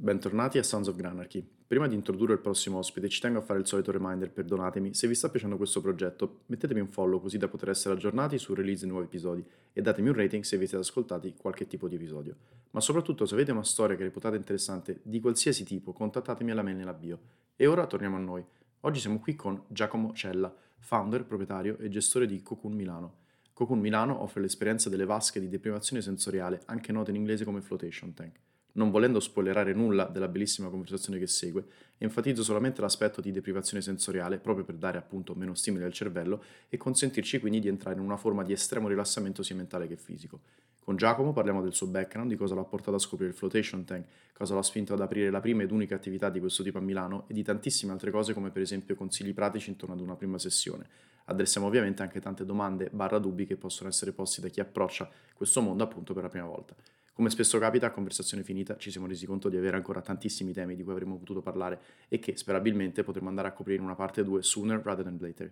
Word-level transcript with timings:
Bentornati 0.00 0.58
a 0.58 0.62
Sounds 0.62 0.86
of 0.86 0.94
Granarchy. 0.94 1.44
Prima 1.66 1.88
di 1.88 1.96
introdurre 1.96 2.34
il 2.34 2.38
prossimo 2.38 2.78
ospite 2.78 3.08
ci 3.08 3.20
tengo 3.20 3.40
a 3.40 3.42
fare 3.42 3.58
il 3.58 3.66
solito 3.66 3.90
reminder, 3.90 4.30
perdonatemi, 4.30 4.94
se 4.94 5.08
vi 5.08 5.14
sta 5.16 5.28
piacendo 5.28 5.56
questo 5.56 5.80
progetto 5.80 6.42
mettetemi 6.46 6.78
un 6.78 6.86
follow 6.86 7.20
così 7.20 7.36
da 7.36 7.48
poter 7.48 7.70
essere 7.70 7.94
aggiornati 7.94 8.38
sul 8.38 8.54
release 8.54 8.84
di 8.84 8.92
nuovi 8.92 9.06
episodi 9.06 9.44
e 9.72 9.82
datemi 9.82 10.10
un 10.10 10.14
rating 10.14 10.44
se 10.44 10.56
vi 10.56 10.68
siete 10.68 10.84
ascoltati 10.84 11.34
qualche 11.36 11.66
tipo 11.66 11.88
di 11.88 11.96
episodio. 11.96 12.36
Ma 12.70 12.80
soprattutto 12.80 13.26
se 13.26 13.34
avete 13.34 13.50
una 13.50 13.64
storia 13.64 13.96
che 13.96 14.04
reputate 14.04 14.36
interessante 14.36 15.00
di 15.02 15.18
qualsiasi 15.18 15.64
tipo 15.64 15.92
contattatemi 15.92 16.52
alla 16.52 16.62
mail 16.62 16.76
nella 16.76 16.94
bio. 16.94 17.18
E 17.56 17.66
ora 17.66 17.84
torniamo 17.88 18.14
a 18.14 18.20
noi. 18.20 18.44
Oggi 18.82 19.00
siamo 19.00 19.18
qui 19.18 19.34
con 19.34 19.64
Giacomo 19.66 20.12
Cella, 20.12 20.54
founder, 20.78 21.24
proprietario 21.24 21.76
e 21.78 21.88
gestore 21.88 22.26
di 22.26 22.40
Cocoon 22.40 22.72
Milano. 22.72 23.14
Cocoon 23.52 23.80
Milano 23.80 24.22
offre 24.22 24.42
l'esperienza 24.42 24.88
delle 24.88 25.06
vasche 25.06 25.40
di 25.40 25.48
deprivazione 25.48 26.02
sensoriale, 26.02 26.62
anche 26.66 26.92
note 26.92 27.10
in 27.10 27.16
inglese 27.16 27.44
come 27.44 27.62
flotation 27.62 28.14
tank 28.14 28.38
non 28.72 28.90
volendo 28.90 29.20
spoilerare 29.20 29.72
nulla 29.72 30.04
della 30.04 30.28
bellissima 30.28 30.68
conversazione 30.68 31.18
che 31.18 31.26
segue, 31.26 31.64
enfatizzo 31.98 32.42
solamente 32.42 32.80
l'aspetto 32.80 33.20
di 33.20 33.32
deprivazione 33.32 33.82
sensoriale 33.82 34.38
proprio 34.38 34.64
per 34.64 34.76
dare 34.76 34.98
appunto 34.98 35.34
meno 35.34 35.54
stimoli 35.54 35.84
al 35.84 35.92
cervello 35.92 36.42
e 36.68 36.76
consentirci 36.76 37.40
quindi 37.40 37.60
di 37.60 37.68
entrare 37.68 37.96
in 37.96 38.02
una 38.02 38.16
forma 38.16 38.44
di 38.44 38.52
estremo 38.52 38.88
rilassamento 38.88 39.42
sia 39.42 39.56
mentale 39.56 39.88
che 39.88 39.96
fisico. 39.96 40.40
Con 40.88 40.96
Giacomo 40.96 41.34
parliamo 41.34 41.60
del 41.60 41.74
suo 41.74 41.86
background, 41.86 42.30
di 42.30 42.36
cosa 42.36 42.54
l'ha 42.54 42.64
portato 42.64 42.96
a 42.96 42.98
scoprire 42.98 43.30
il 43.30 43.36
flotation 43.36 43.84
tank, 43.84 44.06
cosa 44.32 44.54
l'ha 44.54 44.62
spinto 44.62 44.94
ad 44.94 45.00
aprire 45.02 45.28
la 45.28 45.40
prima 45.40 45.62
ed 45.62 45.70
unica 45.70 45.94
attività 45.94 46.30
di 46.30 46.40
questo 46.40 46.62
tipo 46.62 46.78
a 46.78 46.80
Milano 46.80 47.24
e 47.28 47.34
di 47.34 47.42
tantissime 47.42 47.92
altre 47.92 48.10
cose 48.10 48.32
come 48.32 48.50
per 48.50 48.62
esempio 48.62 48.94
consigli 48.94 49.34
pratici 49.34 49.68
intorno 49.68 49.94
ad 49.94 50.00
una 50.00 50.14
prima 50.16 50.38
sessione. 50.38 50.86
Addressiamo 51.26 51.66
ovviamente 51.66 52.00
anche 52.00 52.20
tante 52.20 52.46
domande 52.46 52.88
barra 52.90 53.18
dubbi 53.18 53.44
che 53.44 53.56
possono 53.56 53.90
essere 53.90 54.12
posti 54.12 54.40
da 54.40 54.48
chi 54.48 54.60
approccia 54.60 55.10
questo 55.34 55.60
mondo 55.60 55.84
appunto 55.84 56.14
per 56.14 56.22
la 56.22 56.30
prima 56.30 56.46
volta. 56.46 56.74
Come 57.18 57.30
spesso 57.30 57.58
capita, 57.58 57.88
a 57.88 57.90
conversazione 57.90 58.44
finita 58.44 58.76
ci 58.76 58.92
siamo 58.92 59.08
resi 59.08 59.26
conto 59.26 59.48
di 59.48 59.56
avere 59.56 59.74
ancora 59.74 60.00
tantissimi 60.00 60.52
temi 60.52 60.76
di 60.76 60.84
cui 60.84 60.92
avremmo 60.92 61.16
potuto 61.16 61.42
parlare 61.42 61.80
e 62.06 62.20
che 62.20 62.36
sperabilmente 62.36 63.02
potremo 63.02 63.28
andare 63.28 63.48
a 63.48 63.52
coprire 63.52 63.78
in 63.78 63.84
una 63.84 63.96
parte 63.96 64.22
2 64.22 64.40
sooner 64.40 64.80
rather 64.84 65.04
than 65.04 65.18
later. 65.18 65.50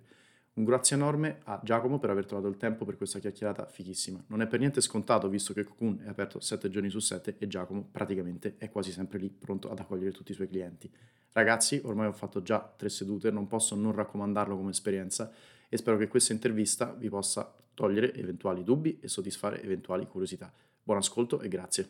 Un 0.52 0.62
grazie 0.62 0.94
enorme 0.94 1.40
a 1.42 1.60
Giacomo 1.64 1.98
per 1.98 2.10
aver 2.10 2.24
trovato 2.24 2.46
il 2.46 2.56
tempo 2.56 2.84
per 2.84 2.96
questa 2.96 3.18
chiacchierata 3.18 3.66
fighissima. 3.66 4.22
Non 4.28 4.42
è 4.42 4.46
per 4.46 4.60
niente 4.60 4.80
scontato 4.80 5.28
visto 5.28 5.52
che 5.52 5.64
Cocoon 5.64 6.02
è 6.04 6.08
aperto 6.08 6.38
7 6.38 6.70
giorni 6.70 6.88
su 6.88 7.00
7 7.00 7.34
e 7.36 7.48
Giacomo 7.48 7.88
praticamente 7.90 8.54
è 8.58 8.70
quasi 8.70 8.92
sempre 8.92 9.18
lì 9.18 9.28
pronto 9.28 9.68
ad 9.68 9.80
accogliere 9.80 10.12
tutti 10.12 10.30
i 10.30 10.36
suoi 10.36 10.46
clienti. 10.46 10.88
Ragazzi, 11.32 11.80
ormai 11.82 12.06
ho 12.06 12.12
fatto 12.12 12.42
già 12.42 12.60
tre 12.76 12.88
sedute, 12.88 13.32
non 13.32 13.48
posso 13.48 13.74
non 13.74 13.90
raccomandarlo 13.90 14.56
come 14.56 14.70
esperienza 14.70 15.32
e 15.68 15.76
spero 15.76 15.96
che 15.96 16.06
questa 16.06 16.32
intervista 16.32 16.92
vi 16.92 17.08
possa 17.08 17.52
togliere 17.74 18.14
eventuali 18.14 18.62
dubbi 18.62 19.00
e 19.00 19.08
soddisfare 19.08 19.60
eventuali 19.64 20.06
curiosità. 20.06 20.52
Buon 20.86 21.00
ascolto 21.00 21.40
e 21.40 21.48
grazie. 21.48 21.86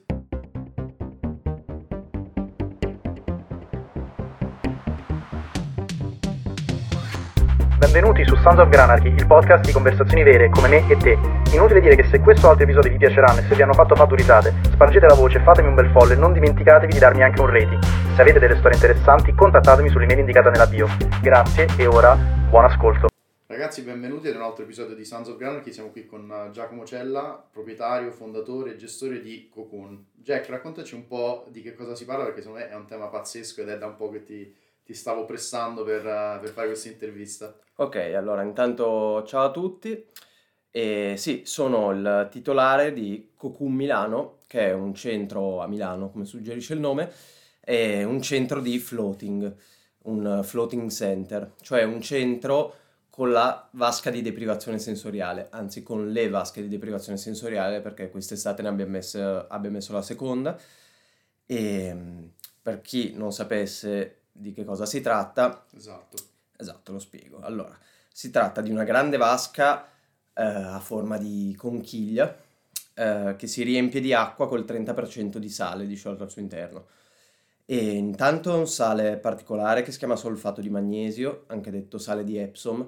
Benvenuti 7.77 8.25
su 8.25 8.35
Sounds 8.37 8.59
of 8.59 8.71
Granarchy, 8.71 9.09
il 9.09 9.27
podcast 9.27 9.67
di 9.67 9.73
conversazioni 9.73 10.23
vere 10.23 10.49
come 10.49 10.69
me 10.69 10.89
e 10.89 10.97
te. 10.97 11.19
Inutile 11.53 11.83
dire 11.83 11.95
che 11.95 12.05
se 12.05 12.21
questo 12.21 12.47
o 12.47 12.51
altri 12.53 12.65
episodi 12.65 12.89
vi 12.89 12.97
piaceranno 12.97 13.41
e 13.41 13.43
se 13.43 13.55
vi 13.55 13.61
hanno 13.61 13.75
fatto 13.75 13.95
faturitate, 13.95 14.55
spargete 14.63 15.05
la 15.05 15.15
voce, 15.15 15.41
fatemi 15.41 15.69
un 15.69 15.75
bel 15.75 15.91
follow 15.91 16.13
e 16.13 16.17
non 16.17 16.33
dimenticatevi 16.33 16.91
di 16.91 16.99
darmi 16.99 17.23
anche 17.23 17.43
un 17.43 17.49
rating. 17.49 17.83
Se 18.15 18.23
avete 18.23 18.39
delle 18.39 18.57
storie 18.57 18.79
interessanti, 18.79 19.35
contattatemi 19.35 19.91
sull'email 19.91 20.21
indicata 20.21 20.49
nella 20.49 20.67
bio. 20.67 20.89
Grazie 21.21 21.67
e 21.77 21.87
ora 21.87 22.17
buon 22.49 22.65
ascolto. 22.65 23.09
Ragazzi, 23.57 23.81
benvenuti 23.81 24.29
ad 24.29 24.37
un 24.37 24.43
altro 24.43 24.65
episodio 24.65 24.95
di 24.95 25.07
Sons 25.07 25.29
of 25.29 25.39
Granarchy. 25.39 25.73
Siamo 25.73 25.89
qui 25.89 26.05
con 26.05 26.29
uh, 26.29 26.51
Giacomo 26.51 26.85
Cella, 26.85 27.43
proprietario, 27.51 28.12
fondatore 28.12 28.73
e 28.73 28.77
gestore 28.77 29.23
di 29.23 29.49
Cocoon. 29.49 30.09
Jack, 30.12 30.51
raccontaci 30.51 30.95
un 30.95 31.07
po' 31.07 31.47
di 31.49 31.62
che 31.62 31.73
cosa 31.75 31.95
si 31.95 32.05
parla 32.05 32.25
perché 32.25 32.43
secondo 32.43 32.62
me 32.62 32.69
è 32.69 32.75
un 32.75 32.84
tema 32.84 33.07
pazzesco 33.07 33.62
ed 33.62 33.71
è 33.71 33.79
da 33.79 33.87
un 33.87 33.97
po' 33.97 34.11
che 34.11 34.25
ti, 34.25 34.55
ti 34.84 34.93
stavo 34.93 35.25
pressando 35.25 35.84
per, 35.84 36.05
uh, 36.05 36.39
per, 36.39 36.51
fare 36.51 36.67
questa 36.67 36.89
intervista. 36.89 37.59
Ok, 37.77 37.97
allora 38.15 38.43
intanto 38.43 39.25
ciao 39.25 39.47
a 39.47 39.51
tutti. 39.51 40.05
E 40.71 41.15
sì, 41.17 41.41
sono 41.47 41.93
il 41.93 42.28
titolare 42.31 42.93
di 42.93 43.31
Cocoon 43.34 43.73
Milano, 43.73 44.41
che 44.47 44.67
è 44.67 44.73
un 44.75 44.93
centro 44.93 45.62
a 45.62 45.67
Milano, 45.67 46.11
come 46.11 46.27
suggerisce 46.27 46.75
il 46.75 46.81
nome, 46.81 47.11
è 47.59 48.03
un 48.03 48.21
centro 48.21 48.61
di 48.61 48.78
floating, 48.78 49.50
un 50.03 50.43
floating 50.44 50.91
center, 50.91 51.53
cioè 51.62 51.84
un 51.84 52.03
centro 52.03 52.84
con 53.16 53.32
la 53.32 53.66
vasca 53.71 54.10
di 54.10 54.21
deprivazione 54.21 54.78
sensoriale, 54.78 55.47
anzi 55.49 55.82
con 55.82 56.10
le 56.10 56.28
vasche 56.28 56.60
di 56.60 56.69
deprivazione 56.69 57.16
sensoriale 57.16 57.81
perché 57.81 58.10
quest'estate 58.10 58.60
ne 58.60 58.69
abbiamo 58.69 58.91
messo, 58.91 59.47
abbiamo 59.49 59.77
messo 59.77 59.94
la 59.94 60.03
seconda 60.03 60.54
e 61.47 61.94
mm, 61.94 62.25
per 62.60 62.82
chi 62.82 63.15
non 63.15 63.32
sapesse 63.32 64.25
di 64.31 64.53
che 64.53 64.65
cosa 64.65 64.84
si 64.84 65.00
tratta, 65.00 65.65
esatto, 65.75 66.19
esatto 66.59 66.93
lo 66.93 66.99
spiego. 66.99 67.41
Allora, 67.41 67.75
si 68.12 68.31
tratta 68.31 68.60
di 68.60 68.71
una 68.71 68.84
grande 68.84 69.16
vasca 69.16 69.87
eh, 70.34 70.43
a 70.43 70.78
forma 70.81 71.16
di 71.16 71.55
conchiglia 71.56 72.37
eh, 72.93 73.34
che 73.38 73.47
si 73.47 73.62
riempie 73.62 74.00
di 74.00 74.12
acqua 74.12 74.47
col 74.47 74.66
30% 74.66 75.38
di 75.38 75.49
sale 75.49 75.87
disciolto 75.87 76.22
al 76.22 76.31
suo 76.31 76.43
interno. 76.43 76.88
E 77.65 77.78
intanto 77.78 78.55
un 78.55 78.69
sale 78.69 79.16
particolare 79.16 79.81
che 79.81 79.91
si 79.91 79.97
chiama 79.97 80.16
solfato 80.16 80.60
di 80.60 80.69
magnesio, 80.69 81.44
anche 81.47 81.71
detto 81.71 81.97
sale 81.97 82.22
di 82.22 82.37
Epsom, 82.37 82.87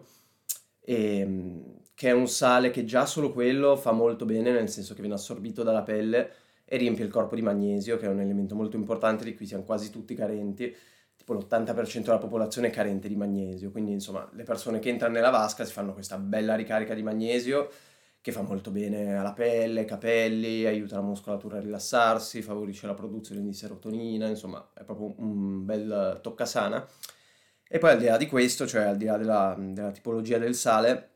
e, 0.89 1.19
ehm, 1.19 1.63
che 1.95 2.09
è 2.09 2.13
un 2.13 2.29
sale 2.29 2.71
che 2.71 2.85
già 2.85 3.05
solo 3.05 3.31
quello 3.33 3.77
fa 3.77 3.93
molto 3.93 4.25
bene, 4.25 4.51
nel 4.53 4.71
senso 4.71 4.95
che 4.95 5.01
viene 5.01 5.17
assorbito 5.17 5.63
dalla 5.63 5.83
pelle 5.83 6.31
e 6.65 6.77
riempie 6.79 7.05
il 7.05 7.11
corpo 7.11 7.35
di 7.35 7.43
magnesio, 7.43 7.99
che 7.99 8.07
è 8.07 8.09
un 8.09 8.21
elemento 8.21 8.55
molto 8.55 8.77
importante 8.77 9.25
di 9.25 9.35
cui 9.35 9.47
siamo 9.47 9.65
quasi 9.65 9.91
tutti 9.91 10.15
carenti, 10.15 10.75
tipo 11.17 11.35
l'80% 11.35 12.05
della 12.05 12.19
popolazione 12.19 12.69
è 12.69 12.71
carente 12.71 13.09
di 13.09 13.17
magnesio, 13.17 13.71
quindi 13.71 13.93
insomma 13.93 14.27
le 14.33 14.45
persone 14.45 14.79
che 14.79 14.89
entrano 14.89 15.15
nella 15.15 15.31
vasca 15.31 15.65
si 15.65 15.73
fanno 15.73 15.93
questa 15.93 16.17
bella 16.17 16.55
ricarica 16.55 16.95
di 16.95 17.03
magnesio 17.03 17.69
che 18.21 18.33
fa 18.33 18.43
molto 18.43 18.71
bene 18.71 19.17
alla 19.17 19.33
pelle, 19.33 19.81
ai 19.81 19.87
capelli, 19.87 20.65
aiuta 20.65 20.97
la 20.97 21.03
muscolatura 21.03 21.59
a 21.59 21.61
rilassarsi, 21.61 22.43
favorisce 22.43 22.87
la 22.87 22.95
produzione 22.95 23.43
di 23.43 23.53
serotonina, 23.53 24.27
insomma 24.29 24.71
è 24.75 24.85
proprio 24.85 25.15
un 25.19 25.65
bel 25.65 26.19
toccasana. 26.23 26.87
E 27.69 27.79
poi 27.79 27.91
al 27.91 27.99
di 27.99 28.07
là 28.07 28.17
di 28.17 28.27
questo, 28.27 28.67
cioè 28.67 28.83
al 28.83 28.97
di 28.97 29.05
là 29.05 29.17
della, 29.17 29.55
della 29.59 29.91
tipologia 29.91 30.39
del 30.39 30.55
sale, 30.55 31.11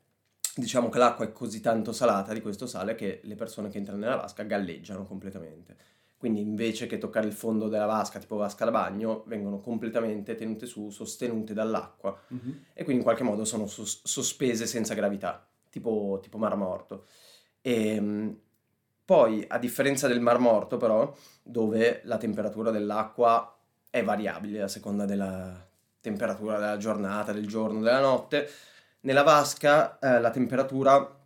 diciamo 0.54 0.90
che 0.90 0.98
l'acqua 0.98 1.24
è 1.24 1.32
così 1.32 1.60
tanto 1.60 1.92
salata 1.92 2.32
di 2.32 2.42
questo 2.42 2.66
sale 2.66 2.94
che 2.94 3.20
le 3.24 3.34
persone 3.34 3.70
che 3.70 3.78
entrano 3.78 4.00
nella 4.00 4.16
vasca 4.16 4.42
galleggiano 4.42 5.06
completamente. 5.06 5.76
Quindi 6.18 6.40
invece 6.40 6.86
che 6.86 6.98
toccare 6.98 7.26
il 7.26 7.32
fondo 7.32 7.68
della 7.68 7.86
vasca, 7.86 8.20
tipo 8.20 8.36
vasca 8.36 8.64
da 8.64 8.70
bagno, 8.70 9.24
vengono 9.26 9.58
completamente 9.58 10.36
tenute 10.36 10.66
su, 10.66 10.90
sostenute 10.90 11.52
dall'acqua 11.52 12.16
mm-hmm. 12.32 12.56
e 12.74 12.84
quindi 12.84 12.98
in 12.98 13.02
qualche 13.02 13.24
modo 13.24 13.44
sono 13.44 13.66
sos- 13.66 14.02
sospese 14.04 14.66
senza 14.66 14.94
gravità, 14.94 15.44
tipo, 15.68 16.20
tipo 16.22 16.38
Mar 16.38 16.54
Morto. 16.56 17.06
E, 17.60 17.94
ehm, 17.94 18.38
poi, 19.04 19.44
a 19.48 19.58
differenza 19.58 20.06
del 20.06 20.20
Mar 20.20 20.38
Morto 20.38 20.76
però, 20.76 21.12
dove 21.42 22.02
la 22.04 22.18
temperatura 22.18 22.70
dell'acqua 22.70 23.58
è 23.90 24.04
variabile 24.04 24.62
a 24.62 24.68
seconda 24.68 25.04
della, 25.04 25.68
temperatura 26.02 26.58
della 26.58 26.76
giornata, 26.76 27.32
del 27.32 27.46
giorno, 27.46 27.80
della 27.80 28.00
notte. 28.00 28.50
Nella 29.02 29.22
vasca 29.22 29.98
eh, 29.98 30.20
la 30.20 30.30
temperatura 30.30 31.18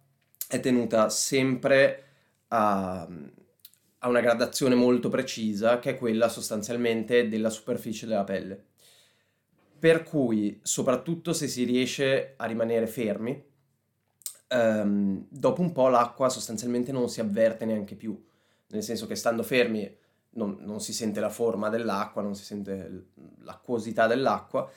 è 0.46 0.60
tenuta 0.60 1.08
sempre 1.08 2.04
a, 2.48 3.00
a, 3.00 4.08
una 4.08 4.20
gradazione 4.20 4.74
molto 4.74 5.08
precisa, 5.08 5.78
che 5.78 5.90
è 5.90 5.98
quella 5.98 6.28
sostanzialmente 6.28 7.28
della 7.28 7.50
superficie 7.50 8.06
della 8.06 8.24
pelle. 8.24 8.64
Per 9.78 10.02
cui, 10.04 10.60
soprattutto 10.62 11.32
se 11.32 11.48
si 11.48 11.64
riesce 11.64 12.34
a 12.36 12.44
rimanere 12.44 12.86
fermi, 12.86 13.42
ehm, 14.48 15.26
dopo 15.28 15.60
un 15.62 15.72
po' 15.72 15.88
l'acqua 15.88 16.28
sostanzialmente 16.28 16.92
non 16.92 17.08
si 17.08 17.20
avverte 17.20 17.64
neanche 17.64 17.94
più, 17.94 18.22
nel 18.68 18.82
senso 18.82 19.06
che 19.06 19.14
stando 19.14 19.42
fermi 19.42 20.04
non, 20.36 20.56
non, 20.60 20.80
si 20.80 20.92
sente 20.92 21.20
la 21.20 21.28
forma 21.28 21.68
dell'acqua, 21.68 22.22
non 22.22 22.34
si 22.34 22.44
sente 22.44 23.08
l'acquosità 23.40 24.06
dell'acqua 24.06 24.70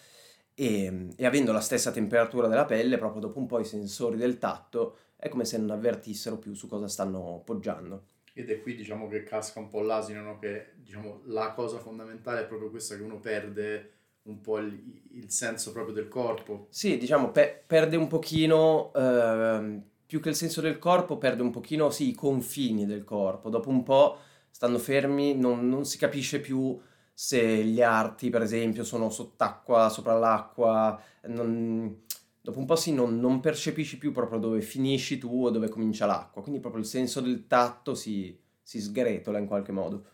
e, 0.54 1.08
e, 1.16 1.26
avendo 1.26 1.52
la 1.52 1.62
stessa 1.62 1.92
temperatura 1.92 2.48
della 2.48 2.66
pelle, 2.66 2.98
proprio 2.98 3.22
dopo 3.22 3.40
un 3.40 3.46
po' 3.46 3.60
i 3.60 3.66
sensori 3.66 4.18
del 4.18 4.38
tatto 4.38 4.98
è 5.16 5.30
come 5.30 5.46
se 5.46 5.58
non 5.58 5.70
avvertissero 5.72 6.38
più 6.38 6.54
su 6.54 6.68
cosa 6.68 6.88
stanno 6.88 7.42
poggiando. 7.46 8.08
Ed 8.34 8.50
è 8.50 8.62
qui 8.62 8.76
diciamo 8.76 9.08
che 9.08 9.24
casca 9.24 9.60
un 9.60 9.70
po' 9.70 9.82
l'asino, 9.82 10.22
no? 10.22 10.40
che 10.40 10.74
diciamo, 10.76 11.22
la 11.26 11.52
cosa 11.54 11.78
fondamentale 11.80 12.42
è 12.42 12.46
proprio 12.46 12.70
questa 12.70 12.96
che 12.96 13.04
uno 13.04 13.20
perde 13.20 13.92
un 14.24 14.42
po' 14.42 14.60
il, 14.60 15.02
il 15.12 15.30
senso 15.32 15.72
proprio 15.72 15.94
del 15.94 16.08
corpo. 16.08 16.68
Sì, 16.70 16.98
diciamo, 16.98 17.32
pe- 17.32 17.64
perde 17.66 17.96
un 17.96 18.08
pochino... 18.08 18.92
Eh, 18.94 19.88
più 20.10 20.20
che 20.22 20.30
il 20.30 20.36
senso 20.36 20.60
del 20.60 20.80
corpo, 20.80 21.20
perde 21.20 21.44
un 21.44 21.52
pochino 21.52 21.92
sì, 21.92 22.10
i 22.10 22.16
confini 22.16 22.88
del 22.88 23.04
corpo. 23.04 23.52
Dopo 23.52 23.70
un 23.70 23.84
po' 23.84 24.18
stando 24.52 24.80
fermi 24.80 25.36
non, 25.36 25.68
non 25.68 25.86
si 25.86 25.98
capisce 25.98 26.40
più 26.40 26.80
se 27.14 27.64
gli 27.66 27.82
arti, 27.82 28.30
per 28.30 28.42
esempio, 28.42 28.84
sono 28.84 29.10
sott'acqua, 29.10 29.90
sopra 29.90 30.18
l'acqua, 30.18 31.02
non, 31.24 32.04
dopo 32.40 32.60
un 32.60 32.66
po' 32.66 32.78
sì, 32.78 32.94
non, 32.94 33.20
non, 33.20 33.42
percepisci 33.42 33.98
più 33.98 34.14
proprio 34.14 34.40
dove 34.40 34.62
finisci 34.62 35.18
tu 35.18 35.46
o 35.46 35.50
dove 35.50 35.68
comincia 35.68 36.06
l'acqua, 36.06 36.42
quindi 36.42 36.62
proprio 36.62 36.82
il 36.82 36.88
senso 36.88 37.20
del 37.20 37.46
tatto 37.46 37.94
si, 37.94 38.40
si 38.62 38.80
sgretola 38.80 39.38
in 39.38 39.48
qualche 39.48 39.74
modo. 39.74 40.12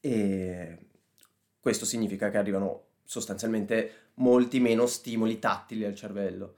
E 0.00 0.78
questo 1.58 1.86
significa 1.86 2.30
che 2.30 2.36
arrivano 2.36 2.84
sostanzialmente 3.04 4.10
molti 4.14 4.60
meno 4.60 4.86
stimoli 4.86 5.38
tattili 5.38 5.84
al 5.84 5.94
cervello. 5.94 6.56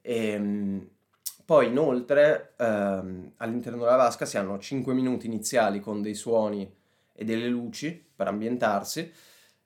E, 0.00 0.28
ehm, 0.28 0.88
poi 1.46 1.68
inoltre 1.68 2.54
ehm, 2.58 3.34
all'interno 3.36 3.78
della 3.84 3.94
vasca 3.94 4.26
si 4.26 4.36
hanno 4.36 4.58
5 4.58 4.92
minuti 4.92 5.26
iniziali 5.26 5.78
con 5.78 6.02
dei 6.02 6.14
suoni 6.14 6.68
e 7.12 7.24
delle 7.24 7.46
luci 7.46 8.04
per 8.14 8.26
ambientarsi 8.26 9.10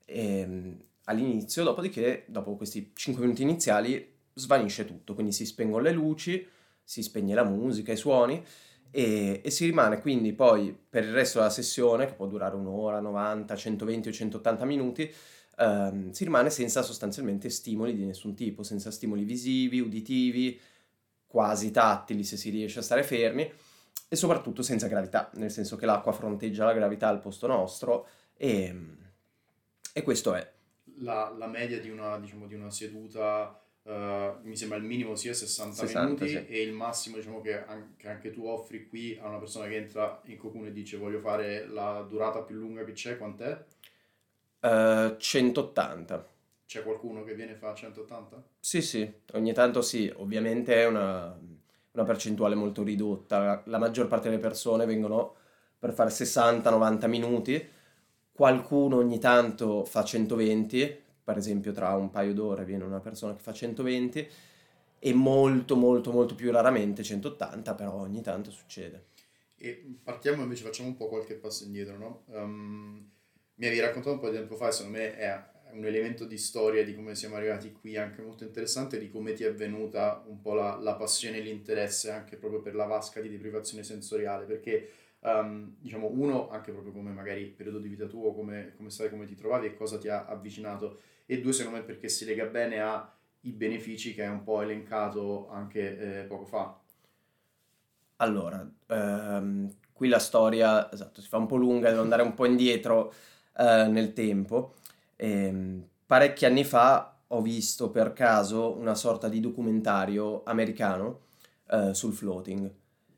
ehm, 0.04 0.76
all'inizio, 1.04 1.64
dopodiché 1.64 2.24
dopo 2.28 2.54
questi 2.54 2.92
5 2.94 3.22
minuti 3.22 3.42
iniziali 3.42 4.12
svanisce 4.34 4.84
tutto, 4.84 5.14
quindi 5.14 5.32
si 5.32 5.46
spengono 5.46 5.82
le 5.82 5.92
luci, 5.92 6.46
si 6.84 7.02
spegne 7.02 7.34
la 7.34 7.44
musica, 7.44 7.92
i 7.92 7.96
suoni 7.96 8.44
e, 8.90 9.40
e, 9.42 9.50
si 9.50 9.64
rimane 9.64 10.00
quindi 10.00 10.34
poi 10.34 10.76
per 10.88 11.04
il 11.04 11.12
resto 11.12 11.38
della 11.38 11.50
sessione, 11.50 12.06
che 12.06 12.12
può 12.12 12.26
durare 12.26 12.56
un'ora, 12.56 13.00
90, 13.00 13.56
120 13.56 14.08
o 14.08 14.12
180 14.12 14.64
minuti, 14.66 15.10
ehm, 15.58 16.10
si 16.10 16.24
rimane 16.24 16.50
senza 16.50 16.82
sostanzialmente 16.82 17.48
stimoli 17.48 17.94
di 17.94 18.04
nessun 18.04 18.34
tipo, 18.34 18.62
senza 18.62 18.90
stimoli 18.90 19.24
visivi, 19.24 19.80
uditivi, 19.80 20.58
quasi 21.30 21.70
tattili 21.70 22.24
se 22.24 22.36
si 22.36 22.50
riesce 22.50 22.80
a 22.80 22.82
stare 22.82 23.04
fermi 23.04 23.48
e 24.08 24.16
soprattutto 24.16 24.62
senza 24.62 24.88
gravità, 24.88 25.30
nel 25.34 25.52
senso 25.52 25.76
che 25.76 25.86
l'acqua 25.86 26.10
fronteggia 26.10 26.64
la 26.64 26.72
gravità 26.72 27.06
al 27.06 27.20
posto 27.20 27.46
nostro 27.46 28.08
e, 28.36 28.74
e 29.92 30.02
questo 30.02 30.34
è. 30.34 30.52
La, 30.96 31.32
la 31.38 31.46
media 31.46 31.78
di 31.78 31.88
una, 31.88 32.18
diciamo, 32.18 32.48
di 32.48 32.54
una 32.54 32.70
seduta 32.70 33.56
Uh, 33.82 34.38
mi 34.42 34.56
sembra 34.56 34.76
il 34.76 34.84
minimo 34.84 35.14
sia 35.14 35.32
60, 35.32 35.74
60 35.74 36.02
minuti 36.02 36.28
sì. 36.28 36.46
e 36.46 36.60
il 36.60 36.72
massimo 36.72 37.16
diciamo 37.16 37.40
che 37.40 37.64
anche, 37.64 38.08
anche, 38.08 38.30
tu 38.30 38.44
offri 38.44 38.86
qui 38.86 39.18
a 39.18 39.26
una 39.26 39.38
persona 39.38 39.68
che 39.68 39.76
entra 39.76 40.20
in 40.26 40.36
Cocoon 40.36 40.66
e 40.66 40.72
dice 40.72 40.98
voglio 40.98 41.18
fare 41.18 41.66
la 41.66 42.02
durata 42.06 42.42
più 42.42 42.56
lunga 42.56 42.84
che 42.84 42.92
c'è, 42.92 43.16
quant'è? 43.16 43.64
Uh, 44.60 45.16
180. 45.16 46.28
C'è 46.70 46.84
qualcuno 46.84 47.24
che 47.24 47.34
viene 47.34 47.50
e 47.50 47.54
fa 47.56 47.74
180? 47.74 48.44
Sì, 48.60 48.80
sì, 48.80 49.12
ogni 49.32 49.52
tanto 49.52 49.82
sì, 49.82 50.08
ovviamente 50.18 50.72
è 50.76 50.86
una, 50.86 51.36
una 51.90 52.04
percentuale 52.04 52.54
molto 52.54 52.84
ridotta, 52.84 53.60
la, 53.66 53.78
maggior 53.78 54.06
parte 54.06 54.28
delle 54.28 54.40
persone 54.40 54.86
vengono 54.86 55.34
per 55.76 55.92
fare 55.92 56.10
60-90 56.10 57.08
minuti, 57.08 57.68
qualcuno 58.30 58.98
ogni 58.98 59.18
tanto 59.18 59.84
fa 59.84 60.04
120, 60.04 61.02
per 61.24 61.38
esempio 61.38 61.72
tra 61.72 61.92
un 61.96 62.08
paio 62.08 62.32
d'ore 62.34 62.64
viene 62.64 62.84
una 62.84 63.00
persona 63.00 63.34
che 63.34 63.40
fa 63.40 63.52
120 63.52 64.28
e 65.00 65.12
molto 65.12 65.74
molto 65.74 66.12
molto 66.12 66.36
più 66.36 66.52
raramente 66.52 67.02
180, 67.02 67.74
però 67.74 67.94
ogni 67.94 68.20
tanto 68.20 68.52
succede. 68.52 69.06
E 69.56 69.96
partiamo 70.04 70.44
invece, 70.44 70.62
facciamo 70.62 70.90
un 70.90 70.96
po' 70.96 71.08
qualche 71.08 71.34
passo 71.34 71.64
indietro, 71.64 71.98
no? 71.98 72.22
Um, 72.26 73.10
mi 73.56 73.66
avevi 73.66 73.80
raccontato 73.80 74.14
un 74.14 74.20
po' 74.20 74.30
di 74.30 74.36
tempo 74.36 74.54
fa, 74.54 74.70
secondo 74.70 74.98
me 74.98 75.16
è 75.16 75.26
un 75.72 75.84
elemento 75.84 76.24
di 76.24 76.36
storia 76.36 76.84
di 76.84 76.94
come 76.94 77.14
siamo 77.14 77.36
arrivati 77.36 77.72
qui 77.72 77.96
anche 77.96 78.22
molto 78.22 78.44
interessante, 78.44 78.98
di 78.98 79.10
come 79.10 79.32
ti 79.32 79.44
è 79.44 79.52
venuta 79.54 80.22
un 80.26 80.40
po' 80.40 80.54
la, 80.54 80.76
la 80.76 80.94
passione 80.94 81.38
e 81.38 81.40
l'interesse 81.40 82.10
anche 82.10 82.36
proprio 82.36 82.60
per 82.60 82.74
la 82.74 82.84
vasca 82.86 83.20
di 83.20 83.28
deprivazione 83.28 83.82
sensoriale, 83.82 84.44
perché 84.44 84.90
um, 85.20 85.74
diciamo 85.78 86.08
uno, 86.08 86.50
anche 86.50 86.72
proprio 86.72 86.92
come 86.92 87.10
magari 87.10 87.44
periodo 87.46 87.78
di 87.78 87.88
vita 87.88 88.06
tuo, 88.06 88.32
come, 88.34 88.72
come 88.76 88.90
stai, 88.90 89.10
come 89.10 89.26
ti 89.26 89.34
trovavi 89.34 89.66
e 89.66 89.74
cosa 89.74 89.98
ti 89.98 90.08
ha 90.08 90.26
avvicinato, 90.26 91.00
e 91.26 91.40
due 91.40 91.52
secondo 91.52 91.78
me 91.78 91.84
perché 91.84 92.08
si 92.08 92.24
lega 92.24 92.44
bene 92.46 92.80
ai 92.80 93.50
benefici 93.52 94.14
che 94.14 94.24
hai 94.24 94.32
un 94.32 94.42
po' 94.42 94.62
elencato 94.62 95.48
anche 95.48 96.20
eh, 96.20 96.24
poco 96.24 96.44
fa. 96.44 96.78
Allora, 98.16 98.68
ehm, 98.88 99.72
qui 99.92 100.08
la 100.08 100.18
storia, 100.18 100.92
esatto, 100.92 101.20
si 101.20 101.28
fa 101.28 101.38
un 101.38 101.46
po' 101.46 101.56
lunga, 101.56 101.90
devo 101.90 102.02
andare 102.02 102.22
un 102.22 102.34
po' 102.34 102.46
indietro 102.46 103.14
eh, 103.56 103.86
nel 103.88 104.12
tempo. 104.12 104.74
E, 105.20 105.28
ehm, 105.28 105.84
parecchi 106.06 106.46
anni 106.46 106.64
fa 106.64 107.18
ho 107.28 107.42
visto 107.42 107.90
per 107.90 108.12
caso 108.14 108.74
una 108.76 108.94
sorta 108.94 109.28
di 109.28 109.38
documentario 109.38 110.42
americano 110.44 111.20
eh, 111.70 111.92
sul 111.94 112.14
floating. 112.14 112.72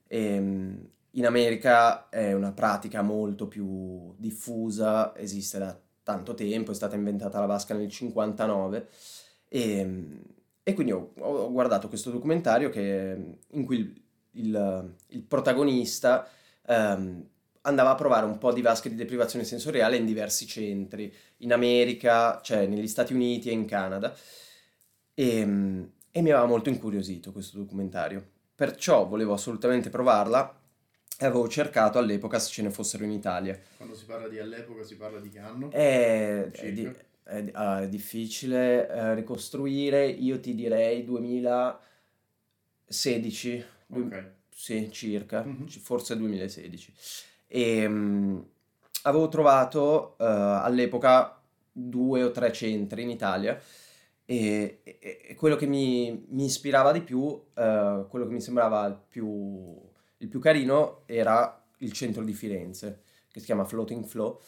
E, 0.09 0.25
ehm, 0.25 0.89
in 1.13 1.27
America 1.27 2.09
è 2.09 2.33
una 2.33 2.53
pratica 2.53 3.03
molto 3.03 3.47
più 3.47 4.15
diffusa, 4.17 5.17
esiste 5.17 5.59
da 5.59 5.79
tanto 6.03 6.35
tempo, 6.35 6.73
è 6.73 6.75
stata 6.75 6.97
inventata 6.97 7.39
la 7.39 7.47
vasca 7.47 7.75
nel 7.75 7.89
59 7.89 8.89
e, 9.49 10.21
e 10.63 10.75
quindi 10.75 10.93
ho, 10.93 11.13
ho, 11.19 11.53
guardato 11.53 11.89
questo 11.89 12.11
documentario 12.11 12.71
che, 12.71 13.37
in 13.51 13.65
cui 13.65 13.77
il, 13.77 14.03
il, 14.33 14.95
il 15.09 15.23
protagonista 15.23 16.27
ehm, 16.67 17.29
andava 17.63 17.91
a 17.91 17.95
provare 17.95 18.27
un 18.27 18.39
po' 18.39 18.53
di 18.53 18.63
vasche 18.63 18.89
di 18.89 18.95
deprivazione 18.95 19.45
sensoriale 19.45 19.97
in 19.97 20.05
diversi 20.05 20.47
centri, 20.47 21.13
in 21.39 21.53
America, 21.53 22.41
cioè 22.43 22.67
negli 22.67 22.89
Stati 22.89 23.13
Uniti 23.13 23.49
e 23.49 23.53
in 23.53 23.67
Canada 23.67 24.15
e, 25.15 25.41
e 26.11 26.23
mi 26.23 26.31
aveva 26.31 26.47
molto 26.47 26.69
incuriosito 26.69 27.33
questo 27.33 27.59
documentario. 27.59 28.31
Perciò 28.55 29.07
volevo 29.07 29.33
assolutamente 29.33 29.91
provarla 29.91 30.61
e 31.19 31.27
avevo 31.27 31.49
cercato 31.49 31.99
all'epoca 31.99 32.39
se 32.39 32.51
ce 32.51 32.63
ne 32.63 32.71
fossero 32.71 33.05
in 33.05 33.13
Italia. 33.13 33.59
Quando 33.77 33.95
si 33.95 34.05
parla 34.05 34.29
di 34.29 34.39
all'epoca 34.39 34.83
si 34.83 34.97
parla 34.97 35.21
di 35.21 35.29
che 35.29 35.39
anno? 35.39 35.71
È, 35.71 36.51
è, 36.51 36.73
di, 36.73 36.91
è, 37.23 37.45
uh, 37.55 37.83
è 37.83 37.89
difficile 37.89 38.89
uh, 38.91 39.15
ricostruire, 39.15 40.07
io 40.07 40.41
ti 40.41 40.55
direi 40.55 41.05
2016, 41.05 43.65
okay. 43.91 44.25
sì, 44.53 44.91
circa, 44.91 45.45
mm-hmm. 45.45 45.67
forse 45.67 46.17
2016. 46.17 46.93
E 47.55 47.87
um, 47.87 48.45
avevo 49.03 49.29
trovato 49.29 50.15
uh, 50.19 50.25
all'epoca 50.25 51.39
due 51.71 52.23
o 52.23 52.31
tre 52.31 52.53
centri 52.53 53.03
in 53.03 53.11
Italia 53.11 53.61
e, 54.25 54.81
e, 54.83 54.99
e 55.29 55.35
quello 55.35 55.57
che 55.57 55.67
mi, 55.67 56.25
mi, 56.29 56.45
ispirava 56.45 56.93
di 56.93 57.03
più, 57.03 57.49
quello 57.53 58.27
che 58.27 58.33
mi 58.33 58.41
sembrava 58.41 58.91
più 58.91 59.81
il 60.23 60.29
più 60.29 60.41
carino 60.41 61.03
era 61.07 61.63
il 61.79 61.93
centro 61.93 62.23
di 62.23 62.33
Firenze, 62.33 63.03
che 63.31 63.41
si 63.41 63.47
chiama 63.47 63.65
Floating 63.65 64.05
Flow, 64.05 64.41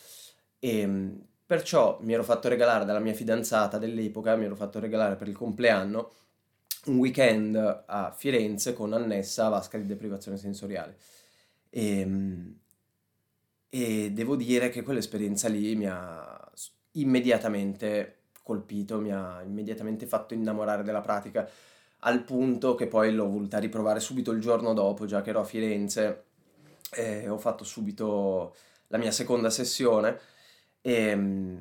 e 0.59 0.87
mm, 0.87 1.17
perciò 1.45 1.99
mi 2.01 2.13
ero 2.13 2.23
fatto 2.23 2.49
regalare 2.49 2.85
dalla 2.85 3.01
mia 3.01 3.13
fidanzata 3.13 3.77
dell'epoca, 3.79 4.37
mi 4.37 4.45
ero 4.45 4.55
fatto 4.55 4.79
regalare 4.79 5.17
per 5.17 5.29
il 5.29 5.37
compleanno 5.37 6.13
un 6.87 6.99
weekend 6.99 7.57
a 7.87 8.15
Firenze 8.17 8.73
con 8.73 8.93
annessa 8.93 9.49
vasca 9.49 9.79
di 9.79 9.87
deprivazione 9.87 10.37
sensoriale. 10.37 10.97
E, 11.71 12.05
mm, 12.07 12.53
e 13.75 14.13
devo 14.13 14.37
dire 14.37 14.69
che 14.69 14.85
quell'esperienza 14.85 15.49
lì 15.49 15.75
mi 15.75 15.89
ha 15.89 16.53
immediatamente 16.93 18.19
colpito, 18.41 19.01
mi 19.01 19.11
ha 19.11 19.43
immediatamente 19.43 20.07
fatto 20.07 20.33
innamorare 20.33 20.85
della 20.85 21.01
pratica 21.01 21.51
al 22.01 22.23
punto 22.23 22.77
che 22.77 22.87
poi 22.87 23.13
l'ho 23.13 23.29
voluta 23.29 23.59
riprovare 23.59 23.99
subito 23.99 24.31
il 24.31 24.41
giorno 24.41 24.75
dopo, 24.75 25.07
già 25.07 25.23
che 25.23 25.31
ero 25.31 25.41
a 25.41 25.45
Firenze, 25.45 26.25
e 26.93 27.29
ho 27.29 27.37
fatto 27.37 27.65
subito 27.65 28.55
la 28.89 28.99
mia 28.99 29.11
seconda 29.11 29.51
sessione. 29.51 30.21
E, 30.81 31.59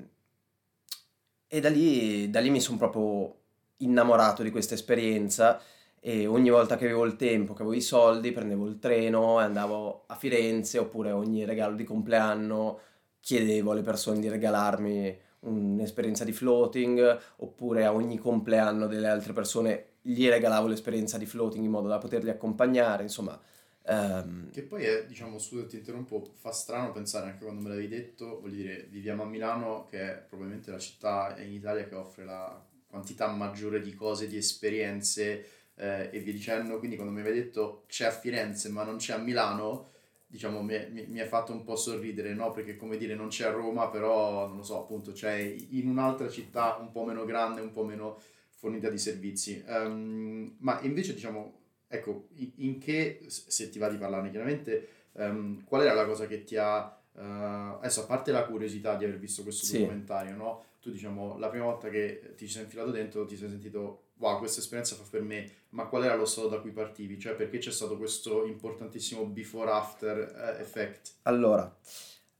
e 1.47 1.59
da, 1.59 1.69
lì, 1.69 2.29
da 2.29 2.41
lì 2.41 2.51
mi 2.51 2.61
sono 2.61 2.77
proprio 2.77 3.37
innamorato 3.77 4.43
di 4.43 4.51
questa 4.51 4.75
esperienza 4.75 5.59
e 6.05 6.27
ogni 6.27 6.49
volta 6.49 6.75
che 6.75 6.83
avevo 6.83 7.05
il 7.05 7.15
tempo, 7.15 7.53
che 7.53 7.61
avevo 7.61 7.77
i 7.77 7.81
soldi, 7.81 8.33
prendevo 8.33 8.67
il 8.67 8.77
treno 8.77 9.39
e 9.39 9.45
andavo 9.45 10.03
a 10.07 10.15
Firenze 10.15 10.77
oppure 10.77 11.11
ogni 11.11 11.45
regalo 11.45 11.77
di 11.77 11.85
compleanno 11.85 12.79
chiedevo 13.21 13.71
alle 13.71 13.83
persone 13.83 14.19
di 14.19 14.27
regalarmi 14.27 15.17
un'esperienza 15.39 16.25
di 16.25 16.33
floating 16.33 17.19
oppure 17.37 17.85
a 17.85 17.93
ogni 17.93 18.17
compleanno 18.17 18.87
delle 18.87 19.07
altre 19.07 19.31
persone 19.31 19.91
gli 20.01 20.27
regalavo 20.27 20.67
l'esperienza 20.67 21.17
di 21.17 21.25
floating 21.25 21.63
in 21.63 21.71
modo 21.71 21.87
da 21.87 21.99
poterli 21.99 22.29
accompagnare, 22.29 23.03
insomma. 23.03 23.39
Um... 23.85 24.49
Che 24.51 24.63
poi 24.63 24.83
è, 24.83 25.05
diciamo, 25.05 25.39
scusa 25.39 25.65
ti 25.67 25.77
interrompo, 25.77 26.33
fa 26.35 26.51
strano 26.51 26.91
pensare 26.91 27.27
anche 27.27 27.45
quando 27.45 27.61
me 27.61 27.69
l'avevi 27.69 27.87
detto, 27.87 28.41
voglio 28.41 28.55
dire, 28.55 28.87
viviamo 28.89 29.23
a 29.23 29.25
Milano 29.25 29.85
che 29.89 30.01
è 30.01 30.25
probabilmente 30.27 30.69
la 30.69 30.79
città 30.79 31.37
in 31.39 31.53
Italia 31.53 31.87
che 31.87 31.95
offre 31.95 32.25
la 32.25 32.61
quantità 32.87 33.27
maggiore 33.27 33.81
di 33.81 33.93
cose, 33.93 34.27
di 34.27 34.35
esperienze 34.35 35.62
eh, 35.75 36.09
e 36.11 36.19
via 36.19 36.33
dicendo, 36.33 36.77
quindi 36.79 36.95
quando 36.95 37.13
mi 37.13 37.21
avevi 37.21 37.39
detto 37.39 37.83
c'è 37.87 38.05
a 38.05 38.11
Firenze 38.11 38.69
ma 38.69 38.83
non 38.83 38.97
c'è 38.97 39.13
a 39.13 39.17
Milano, 39.17 39.89
diciamo 40.27 40.61
mi, 40.61 40.77
mi, 40.89 41.05
mi 41.07 41.19
ha 41.19 41.27
fatto 41.27 41.51
un 41.51 41.63
po' 41.63 41.75
sorridere, 41.75 42.33
no? 42.33 42.51
Perché 42.51 42.75
come 42.75 42.97
dire 42.97 43.15
non 43.15 43.27
c'è 43.27 43.45
a 43.45 43.51
Roma, 43.51 43.89
però 43.89 44.47
non 44.47 44.57
lo 44.57 44.63
so, 44.63 44.79
appunto 44.79 45.11
c'è 45.11 45.35
in 45.69 45.87
un'altra 45.87 46.29
città 46.29 46.77
un 46.79 46.91
po' 46.91 47.05
meno 47.05 47.23
grande, 47.25 47.61
un 47.61 47.71
po' 47.71 47.83
meno 47.83 48.19
fornita 48.63 48.89
di 48.89 48.97
servizi. 48.97 49.61
Um, 49.67 50.55
ma 50.59 50.79
invece, 50.83 51.13
diciamo, 51.13 51.53
ecco, 51.87 52.29
in 52.55 52.79
che, 52.79 53.25
se 53.27 53.69
ti 53.69 53.77
va 53.77 53.89
di 53.89 53.97
parlarne 53.97 54.29
chiaramente, 54.29 54.87
um, 55.13 55.63
qual 55.65 55.81
era 55.81 55.93
la 55.93 56.05
cosa 56.05 56.27
che 56.27 56.43
ti 56.45 56.55
ha... 56.55 56.97
Uh, 57.15 57.77
adesso, 57.77 58.01
a 58.01 58.05
parte 58.05 58.31
la 58.31 58.45
curiosità 58.45 58.95
di 58.95 59.03
aver 59.03 59.19
visto 59.19 59.43
questo 59.43 59.65
sì. 59.65 59.79
documentario, 59.79 60.35
no? 60.35 60.63
Tu, 60.83 60.91
diciamo, 60.91 61.37
la 61.37 61.47
prima 61.47 61.63
volta 61.63 61.87
che 61.87 62.33
ti 62.35 62.45
sei 62.45 62.63
infilato 62.63 62.91
dentro 62.91 63.23
ti 63.23 63.37
sei 63.37 63.47
sentito, 63.47 64.07
wow, 64.17 64.37
questa 64.37 64.59
esperienza 64.59 64.95
fa 64.95 65.03
per 65.09 65.21
me, 65.21 65.49
ma 65.69 65.85
qual 65.85 66.03
era 66.03 66.15
lo 66.15 66.25
stato 66.25 66.49
da 66.49 66.59
cui 66.59 66.71
partivi? 66.71 67.17
Cioè, 67.17 67.35
perché 67.35 67.59
c'è 67.59 67.71
stato 67.71 67.97
questo 67.97 68.43
importantissimo 68.45 69.23
before-after 69.23 70.57
uh, 70.57 70.61
effect? 70.61 71.13
Allora, 71.21 71.73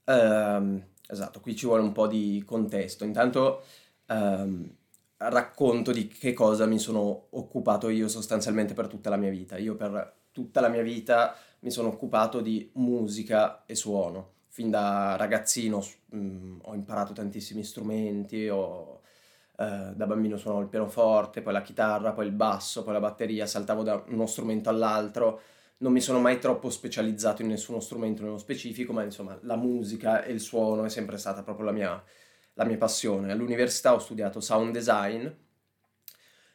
um, 0.04 0.84
esatto, 1.08 1.40
qui 1.40 1.56
ci 1.56 1.64
vuole 1.64 1.80
un 1.80 1.92
po' 1.92 2.06
di 2.06 2.42
contesto. 2.44 3.04
Intanto 3.04 3.64
ehm, 4.08 4.70
racconto 5.16 5.90
di 5.90 6.06
che 6.06 6.34
cosa 6.34 6.66
mi 6.66 6.78
sono 6.78 7.28
occupato 7.30 7.88
io 7.88 8.08
sostanzialmente 8.08 8.74
per 8.74 8.88
tutta 8.88 9.08
la 9.08 9.16
mia 9.16 9.30
vita. 9.30 9.56
Io 9.56 9.74
per 9.74 10.16
tutta 10.32 10.60
la 10.60 10.68
mia 10.68 10.82
vita 10.82 11.34
mi 11.60 11.70
sono 11.70 11.88
occupato 11.88 12.42
di 12.42 12.70
musica 12.74 13.64
e 13.64 13.74
suono. 13.74 14.32
Fin 14.54 14.70
da 14.70 15.16
ragazzino 15.16 15.84
mh, 16.10 16.16
mm, 16.16 16.58
ho 16.62 16.74
imparato 16.74 17.12
tantissimi 17.12 17.64
strumenti, 17.64 18.46
ho, 18.48 19.00
eh, 19.58 19.90
da 19.96 20.06
bambino 20.06 20.36
suonavo 20.36 20.62
il 20.62 20.68
pianoforte, 20.68 21.42
poi 21.42 21.52
la 21.52 21.60
chitarra, 21.60 22.12
poi 22.12 22.26
il 22.26 22.30
basso, 22.32 22.84
poi 22.84 22.92
la 22.92 23.00
batteria, 23.00 23.46
saltavo 23.46 23.82
da 23.82 24.04
uno 24.06 24.26
strumento 24.26 24.68
all'altro. 24.68 25.40
Non 25.78 25.90
mi 25.90 26.00
sono 26.00 26.20
mai 26.20 26.38
troppo 26.38 26.70
specializzato 26.70 27.42
in 27.42 27.48
nessuno 27.48 27.80
strumento 27.80 28.22
nello 28.22 28.38
specifico, 28.38 28.92
ma 28.92 29.02
insomma 29.02 29.36
la 29.42 29.56
musica 29.56 30.22
e 30.22 30.30
il 30.30 30.38
suono 30.38 30.84
è 30.84 30.88
sempre 30.88 31.16
stata 31.18 31.42
proprio 31.42 31.66
la 31.66 31.72
mia, 31.72 32.04
la 32.52 32.64
mia 32.64 32.76
passione. 32.76 33.32
All'università 33.32 33.92
ho 33.92 33.98
studiato 33.98 34.38
sound 34.40 34.70
design 34.72 35.26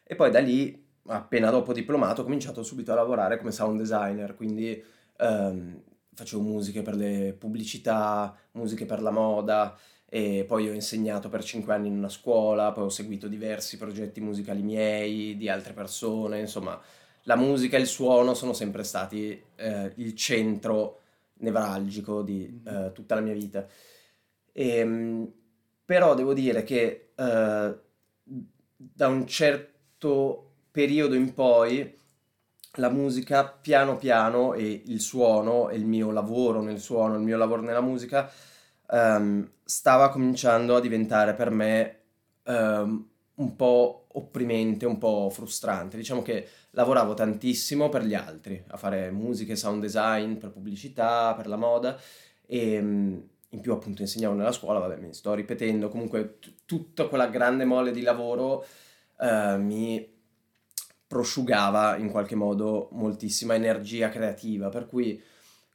e 0.04 0.16
poi 0.16 0.32
da 0.32 0.40
lì, 0.40 0.88
appena 1.08 1.50
dopo 1.50 1.74
diplomato, 1.74 2.22
ho 2.22 2.24
cominciato 2.24 2.64
subito 2.64 2.94
a 2.94 2.96
lavorare 2.96 3.38
come 3.38 3.52
sound 3.52 3.78
designer, 3.78 4.36
quindi 4.36 4.82
ehm, 5.18 5.82
facevo 6.20 6.42
musiche 6.42 6.82
per 6.82 6.96
le 6.96 7.34
pubblicità, 7.38 8.36
musiche 8.52 8.86
per 8.86 9.02
la 9.02 9.12
moda 9.12 9.78
e 10.06 10.44
poi 10.48 10.68
ho 10.70 10.74
insegnato 10.74 11.30
per 11.30 11.44
cinque 11.44 11.74
anni 11.74 11.88
in 11.88 11.98
una 11.98 12.10
scuola, 12.10 12.72
poi 12.72 12.86
ho 12.86 12.90
seguito 12.90 13.28
diversi 13.28 13.78
progetti 13.78 14.20
musicali 14.20 14.62
miei, 14.62 15.38
di 15.38 15.48
altre 15.48 15.74
persone, 15.74 16.40
insomma 16.40 16.80
la 17.24 17.36
musica 17.36 17.78
e 17.78 17.82
il 17.82 17.88
suono 17.88 18.34
sono 18.34 18.54
sempre 18.54 18.84
stati 18.84 19.42
eh, 19.56 19.92
il 19.96 20.16
centro 20.16 21.02
nevralgico 21.40 22.22
di 22.22 22.62
eh, 22.66 22.92
tutta 22.94 23.16
la 23.16 23.22
mia 23.22 23.34
vita. 23.34 23.68
E, 24.52 24.68
ehm, 24.78 25.32
però 25.86 26.16
devo 26.16 26.34
dire 26.34 26.64
che 26.64 27.12
eh, 27.16 27.80
da 28.24 29.08
un 29.08 29.28
certo 29.28 30.52
periodo 30.72 31.16
in 31.16 31.34
poi 31.34 31.98
la 32.74 32.90
musica 32.90 33.46
piano 33.48 33.98
piano 33.98 34.54
e 34.54 34.84
il 34.86 35.02
suono 35.02 35.70
e 35.70 35.76
il 35.76 35.86
mio 35.86 36.12
lavoro 36.12 36.62
nel 36.62 36.80
suono, 36.80 37.16
il 37.16 37.22
mio 37.22 37.38
lavoro 37.38 37.62
nella 37.62 37.82
musica 37.82 38.30
um, 38.92 39.50
stava 39.64 40.10
cominciando 40.10 40.76
a 40.76 40.80
diventare 40.80 41.34
per 41.34 41.50
me 41.50 42.00
um, 42.44 43.08
un 43.36 43.56
po' 43.56 44.06
opprimente, 44.14 44.86
un 44.86 44.98
po' 44.98 45.30
frustrante. 45.32 45.98
Diciamo 45.98 46.22
che 46.22 46.48
lavoravo 46.72 47.14
tantissimo 47.14 47.90
per 47.90 48.04
gli 48.04 48.14
altri, 48.14 48.62
a 48.68 48.78
fare 48.78 49.12
musiche, 49.12 49.56
sound 49.56 49.82
design, 49.82 50.36
per 50.36 50.52
pubblicità, 50.52 51.34
per 51.36 51.48
la 51.48 51.56
moda 51.56 52.00
e 52.46 52.76
in 53.52 53.62
più 53.62 53.74
appunto 53.74 54.02
insegnavo 54.02 54.36
nella 54.36 54.52
scuola, 54.52 54.80
vabbè 54.80 54.98
mi 54.98 55.14
sto 55.14 55.34
ripetendo, 55.34 55.90
comunque 55.90 56.38
t- 56.40 56.54
tutta 56.66 57.08
quella 57.08 57.28
grande 57.28 57.66
mole 57.66 57.92
di 57.92 58.02
lavoro 58.02 58.66
uh, 59.18 59.58
mi 59.58 60.19
prosciugava 61.10 61.98
in 61.98 62.12
qualche 62.12 62.36
modo 62.36 62.90
moltissima 62.92 63.56
energia 63.56 64.10
creativa, 64.10 64.70
per 64.70 64.86
cui 64.86 65.20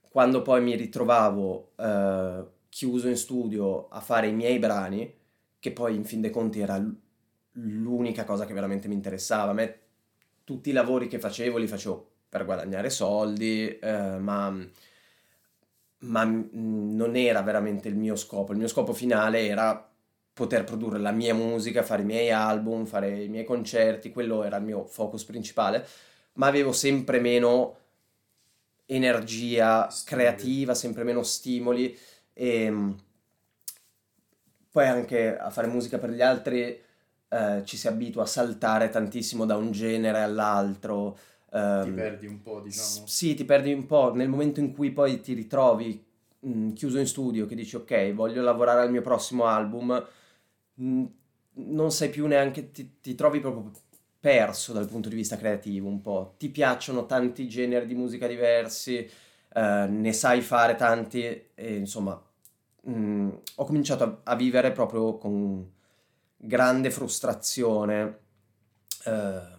quando 0.09 0.43
poi 0.43 0.63
mi 0.63 0.77
ritrovavo 0.77 1.73
uh, 1.75 2.49
chiuso 2.69 3.09
in 3.09 3.17
studio 3.17 3.89
a 3.89 3.99
fare 3.99 4.29
i 4.29 4.33
miei 4.33 4.61
brani, 4.61 5.13
che 5.59 5.73
poi 5.73 5.97
in 5.97 6.05
fin 6.05 6.21
dei 6.21 6.31
conti 6.31 6.61
era 6.61 6.81
l'unica 7.55 8.25
cosa 8.25 8.47
che 8.47 8.55
veramente 8.55 8.87
mi 8.87 8.95
interessava. 8.95 9.51
A 9.51 9.55
me 9.55 9.79
tutti 10.45 10.71
i 10.71 10.73
lavori 10.73 11.09
che 11.09 11.19
facevo 11.19 11.59
li 11.59 11.67
facevo 11.67 12.11
per 12.29 12.45
guadagnare 12.45 12.89
soldi, 12.89 13.77
eh, 13.77 14.19
ma, 14.19 14.57
ma 15.99 16.25
non 16.53 17.17
era 17.17 17.43
veramente 17.43 17.89
il 17.89 17.97
mio 17.97 18.15
scopo. 18.15 18.53
Il 18.53 18.59
mio 18.59 18.69
scopo 18.69 18.93
finale 18.93 19.47
era 19.49 19.94
poter 20.35 20.65
produrre 20.65 20.99
la 20.99 21.13
mia 21.13 21.35
musica, 21.35 21.83
fare 21.83 22.03
i 22.03 22.05
miei 22.07 22.31
album, 22.31 22.87
fare 22.87 23.23
i 23.25 23.29
miei 23.29 23.45
concerti, 23.45 24.11
quello 24.13 24.43
era 24.43 24.59
il 24.59 24.65
mio 24.65 24.85
focus 24.85 25.25
principale, 25.25 25.87
ma 26.35 26.47
avevo 26.49 26.73
sempre 26.73 27.21
meno 27.21 27.77
energia 28.87 29.89
creativa, 30.05 30.75
sempre 30.75 31.05
meno 31.05 31.23
stimoli 31.23 31.97
e 32.33 32.63
ehm, 32.65 32.97
poi 34.71 34.87
anche 34.87 35.37
a 35.37 35.51
fare 35.51 35.69
musica 35.69 35.99
per 35.99 36.11
gli 36.11 36.21
altri 36.21 36.81
eh, 37.29 37.63
ci 37.65 37.77
si 37.77 37.87
abitua 37.89 38.25
a 38.25 38.27
saltare 38.27 38.89
tantissimo 38.89 39.47
da 39.47 39.57
un 39.57 39.71
genere 39.71 40.21
all'altro. 40.21 41.17
Um, 41.51 41.85
ti 41.85 41.91
perdi 41.91 42.27
un 42.27 42.43
po', 42.43 42.61
diciamo. 42.61 42.87
S- 42.87 43.05
sì, 43.05 43.35
ti 43.35 43.45
perdi 43.45 43.73
un 43.73 43.87
po'. 43.87 44.13
Nel 44.15 44.29
momento 44.29 44.61
in 44.61 44.73
cui 44.73 44.91
poi 44.91 45.21
ti 45.21 45.33
ritrovi 45.33 46.05
mh, 46.41 46.73
chiuso 46.73 46.99
in 46.99 47.07
studio, 47.07 47.47
che 47.47 47.55
dici 47.55 47.77
ok, 47.77 48.13
voglio 48.13 48.43
lavorare 48.43 48.81
al 48.83 48.91
mio 48.91 49.03
prossimo 49.03 49.45
album, 49.45 50.05
non 50.77 51.91
sai 51.91 52.09
più 52.11 52.27
neanche, 52.27 52.71
ti, 52.71 53.01
ti 53.01 53.15
trovi 53.15 53.41
proprio 53.41 53.71
perso 54.19 54.73
dal 54.73 54.89
punto 54.89 55.09
di 55.09 55.17
vista 55.17 55.37
creativo 55.37 55.89
un 55.89 56.01
po'. 56.01 56.35
Ti 56.39 56.49
piacciono 56.49 57.07
tanti 57.07 57.49
generi 57.49 57.87
di 57.87 57.95
musica 57.95 58.27
diversi, 58.27 58.97
eh, 58.97 59.87
ne 59.87 60.13
sai 60.13 60.41
fare 60.41 60.75
tanti 60.75 61.23
e 61.55 61.75
insomma 61.77 62.21
mh, 62.83 62.91
mm, 62.93 63.31
ho 63.57 63.65
cominciato 63.65 64.05
a, 64.05 64.21
a, 64.25 64.35
vivere 64.35 64.73
proprio 64.73 65.17
con 65.19 65.71
grande 66.37 66.91
frustrazione 66.91 68.19
eh, 69.05 69.54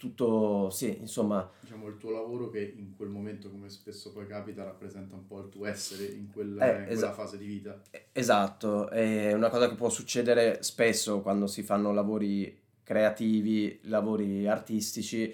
tutto, 0.00 0.70
sì, 0.70 0.96
insomma... 0.98 1.46
Diciamo 1.60 1.86
il 1.86 1.98
tuo 1.98 2.10
lavoro 2.10 2.48
che 2.48 2.72
in 2.74 2.96
quel 2.96 3.10
momento, 3.10 3.50
come 3.50 3.68
spesso 3.68 4.12
poi 4.12 4.26
capita, 4.26 4.64
rappresenta 4.64 5.14
un 5.14 5.26
po' 5.26 5.40
il 5.40 5.50
tuo 5.50 5.66
essere 5.66 6.06
in, 6.06 6.30
quel, 6.32 6.58
eh, 6.58 6.78
in 6.78 6.86
quella 6.86 7.12
fase 7.12 7.36
di 7.36 7.44
vita. 7.44 7.82
Esatto, 8.10 8.88
è 8.88 9.34
una 9.34 9.50
cosa 9.50 9.68
che 9.68 9.74
può 9.74 9.90
succedere 9.90 10.62
spesso 10.62 11.20
quando 11.20 11.46
si 11.46 11.62
fanno 11.62 11.92
lavori 11.92 12.58
creativi, 12.82 13.78
lavori 13.82 14.48
artistici, 14.48 15.30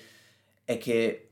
è 0.65 0.77
che 0.79 1.29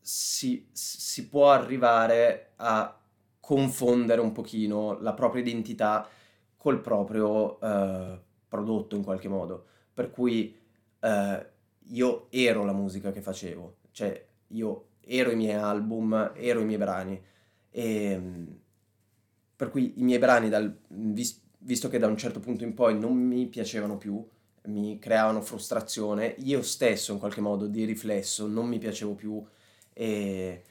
si, 0.00 0.66
si 0.72 1.28
può 1.28 1.52
arrivare 1.52 2.54
a 2.56 3.00
confondere 3.38 4.20
un 4.20 4.32
pochino 4.32 4.98
la 4.98 5.14
propria 5.14 5.42
identità 5.42 6.08
col 6.56 6.80
proprio 6.80 7.60
eh, 7.60 8.20
prodotto 8.48 8.96
in 8.96 9.04
qualche 9.04 9.28
modo. 9.28 9.66
Per 9.94 10.10
cui 10.10 10.52
eh, 10.98 11.46
io 11.88 12.26
ero 12.30 12.64
la 12.64 12.72
musica 12.72 13.10
che 13.10 13.20
facevo, 13.20 13.76
cioè 13.90 14.26
io 14.48 14.86
ero 15.00 15.30
i 15.30 15.36
miei 15.36 15.54
album, 15.54 16.32
ero 16.34 16.60
i 16.60 16.64
miei 16.64 16.78
brani. 16.78 17.20
E, 17.70 18.04
ehm, 18.04 18.60
per 19.56 19.70
cui 19.70 19.94
i 19.96 20.02
miei 20.02 20.18
brani, 20.18 20.48
dal, 20.48 20.76
vis, 20.88 21.40
visto 21.58 21.88
che 21.88 21.98
da 21.98 22.06
un 22.06 22.16
certo 22.16 22.40
punto 22.40 22.64
in 22.64 22.74
poi 22.74 22.98
non 22.98 23.14
mi 23.14 23.46
piacevano 23.46 23.96
più, 23.96 24.26
mi 24.64 24.98
creavano 24.98 25.40
frustrazione, 25.40 26.34
io 26.38 26.62
stesso 26.62 27.12
in 27.12 27.18
qualche 27.18 27.40
modo 27.40 27.66
di 27.66 27.84
riflesso 27.84 28.46
non 28.46 28.66
mi 28.66 28.78
piacevo 28.78 29.14
più 29.14 29.44
e 29.92 30.62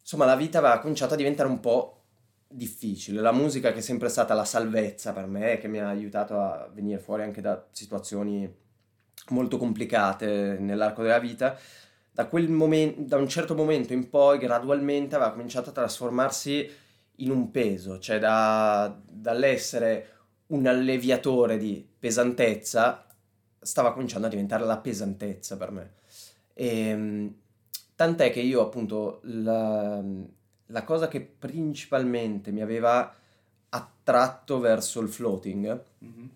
insomma 0.00 0.24
la 0.24 0.36
vita 0.36 0.58
aveva 0.58 0.78
cominciato 0.78 1.14
a 1.14 1.16
diventare 1.16 1.48
un 1.48 1.60
po' 1.60 2.02
difficile. 2.48 3.20
La 3.20 3.32
musica 3.32 3.72
che 3.72 3.78
è 3.78 3.82
sempre 3.82 4.08
stata 4.08 4.34
la 4.34 4.44
salvezza 4.44 5.12
per 5.12 5.26
me, 5.26 5.58
che 5.58 5.68
mi 5.68 5.78
ha 5.78 5.88
aiutato 5.88 6.38
a 6.38 6.68
venire 6.72 6.98
fuori 6.98 7.22
anche 7.22 7.40
da 7.40 7.64
situazioni 7.70 8.52
molto 9.30 9.56
complicate 9.56 10.56
nell'arco 10.58 11.02
della 11.02 11.18
vita, 11.18 11.58
da, 12.12 12.26
quel 12.26 12.48
momento, 12.48 13.00
da 13.02 13.16
un 13.16 13.28
certo 13.28 13.54
momento 13.54 13.92
in 13.92 14.08
poi 14.08 14.38
gradualmente 14.38 15.14
aveva 15.14 15.32
cominciato 15.32 15.70
a 15.70 15.72
trasformarsi 15.72 16.70
in 17.16 17.30
un 17.30 17.50
peso, 17.50 17.98
cioè 17.98 18.18
da, 18.18 18.96
dall'essere 19.08 20.08
un 20.48 20.66
alleviatore 20.66 21.58
di 21.58 21.86
pesantezza 21.98 23.06
stava 23.60 23.92
cominciando 23.92 24.26
a 24.26 24.30
diventare 24.30 24.64
la 24.64 24.78
pesantezza 24.78 25.56
per 25.56 25.70
me. 25.70 25.92
E, 26.54 26.88
ehm, 26.88 27.34
Tant'è 28.00 28.32
che 28.32 28.40
io 28.40 28.62
appunto 28.62 29.20
la, 29.24 30.02
la 30.68 30.84
cosa 30.84 31.06
che 31.06 31.20
principalmente 31.20 32.50
mi 32.50 32.62
aveva 32.62 33.14
attratto 33.68 34.58
verso 34.58 35.00
il 35.00 35.10
floating 35.10 35.84
mm-hmm. 36.02 36.26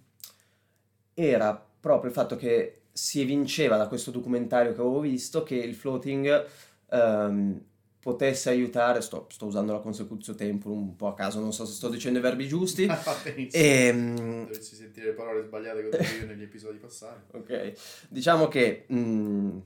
era 1.15 1.59
proprio 1.81 2.11
il 2.11 2.15
fatto 2.15 2.37
che 2.37 2.83
si 2.97 3.21
evinceva 3.21 3.77
da 3.77 3.89
questo 3.89 4.13
documentario 4.13 4.73
che 4.73 4.81
avevo 4.81 5.01
visto 5.01 5.43
che 5.43 5.57
il 5.57 5.75
floating 5.75 6.47
um, 6.91 7.61
potesse 7.99 8.51
aiutare, 8.51 9.01
sto, 9.01 9.27
sto, 9.31 9.47
usando 9.47 9.73
la 9.73 9.81
consecutio 9.81 10.37
temporum 10.37 10.79
un 10.79 10.95
po' 10.95 11.09
a 11.09 11.15
caso, 11.15 11.41
non 11.41 11.53
so 11.53 11.67
se 11.67 11.73
sto 11.73 11.89
dicendo 11.89 12.21
i 12.21 12.23
verbi 12.23 12.47
giusti. 12.47 12.87
e, 13.51 13.51
ehm, 13.51 14.47
Dovresti 14.47 14.77
sentire 14.77 15.07
le 15.07 15.13
parole 15.15 15.43
sbagliate 15.43 15.81
che 15.81 15.87
ho 15.87 15.91
detto 15.91 16.15
io 16.21 16.27
negli 16.27 16.43
episodi 16.43 16.79
passati. 16.79 17.33
Ok, 17.37 17.73
diciamo 18.11 18.47
che, 18.47 18.85
mh, 18.87 18.97
mm, 18.97 19.59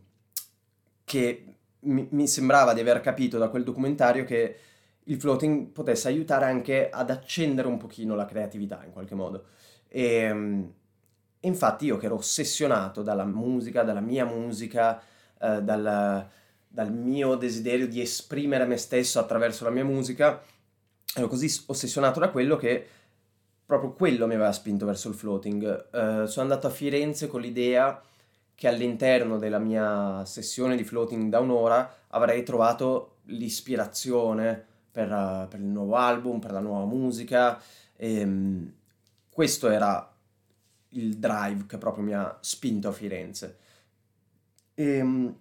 che 1.05 1.45
mi, 1.81 2.09
mi 2.11 2.27
sembrava 2.27 2.73
di 2.73 2.81
aver 2.81 3.01
capito 3.01 3.37
da 3.37 3.51
quel 3.51 3.63
documentario 3.63 4.25
che 4.25 4.57
il 5.05 5.21
floating 5.21 5.67
potesse 5.67 6.09
aiutare 6.09 6.47
anche 6.47 6.89
ad 6.89 7.11
accendere 7.11 7.69
un 7.69 7.77
pochino 7.77 8.15
la 8.15 8.25
creatività 8.25 8.83
in 8.87 8.93
qualche 8.93 9.15
modo. 9.15 9.45
E, 9.87 10.33
infatti 11.41 11.87
io 11.87 11.97
che 11.97 12.07
ero 12.07 12.17
ossessionato 12.17 13.03
dalla 13.03 13.25
musica, 13.25 13.83
dalla 13.83 14.01
mia 14.01 14.25
musica, 14.25 15.01
eh, 15.41 15.63
dal, 15.63 16.29
dal, 16.67 16.93
mio 16.93 17.37
desiderio 17.37 17.87
di 17.87 18.01
esprimere 18.01 18.65
me 18.65 18.77
stesso 18.77 19.19
attraverso 19.19 19.65
la 19.65 19.71
mia 19.71 19.85
musica, 19.85 20.43
ero 21.15 21.29
così 21.29 21.65
ossessionato 21.67 22.21
da 22.21 22.31
quello 22.31 22.57
che 22.57 22.87
proprio 23.69 23.93
quello 23.93 24.27
mi 24.27 24.35
aveva 24.35 24.53
spinto 24.53 24.87
verso 24.87 25.09
il 25.09 25.15
floating. 25.15 25.89
Uh, 25.93 26.25
sono 26.25 26.43
andato 26.43 26.67
a 26.67 26.71
Firenze 26.71 27.27
con 27.27 27.43
l'idea 27.43 28.01
che 28.55 28.67
all'interno 28.67 29.37
della 29.37 29.59
mia 29.59 30.25
sessione 30.25 30.75
di 30.75 30.85
floating 30.85 31.31
da 31.31 31.39
un'ora 31.39 31.97
avrei 32.09 32.43
trovato 32.43 33.17
l'ispirazione 33.25 34.65
per, 34.91 35.13
uh, 35.13 35.47
per 35.49 35.61
il 35.61 35.67
nuovo 35.67 35.97
album, 35.97 36.41
per 36.41 36.53
la 36.53 36.61
nuova 36.61 36.87
musica. 36.87 37.61
E, 37.95 38.23
um, 38.23 38.73
questo 39.31 39.69
era 39.69 40.17
il 40.91 41.19
drive 41.19 41.67
che 41.67 41.79
proprio 41.79 42.05
mi 42.05 42.15
ha 42.15 42.39
spinto 42.41 42.89
a 42.89 42.93
Firenze. 42.93 43.59
E 44.75 45.01
um, 45.01 45.37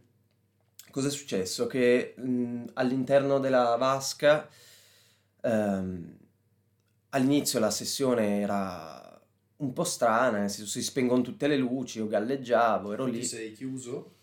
cosa 0.92 1.08
è 1.08 1.12
successo? 1.12 1.68
Che 1.68 2.16
um, 2.18 2.70
all'interno 2.74 3.40
della 3.40 3.76
vasca 3.76 4.48
um, 5.42 6.18
all'inizio 7.10 7.60
la 7.60 7.72
sessione 7.72 8.40
era 8.40 9.22
un 9.58 9.74
po' 9.74 9.84
strana, 9.84 10.40
nel 10.40 10.50
senso 10.50 10.70
si 10.70 10.84
spengono 10.84 11.22
tutte 11.22 11.48
le 11.48 11.58
luci, 11.58 11.98
io 12.00 12.08
galleggiavo, 12.08 12.94
ero 12.94 13.06
lì. 13.06 13.20
Ti 13.20 13.26
sei 13.26 13.52
chiuso? 13.54 14.16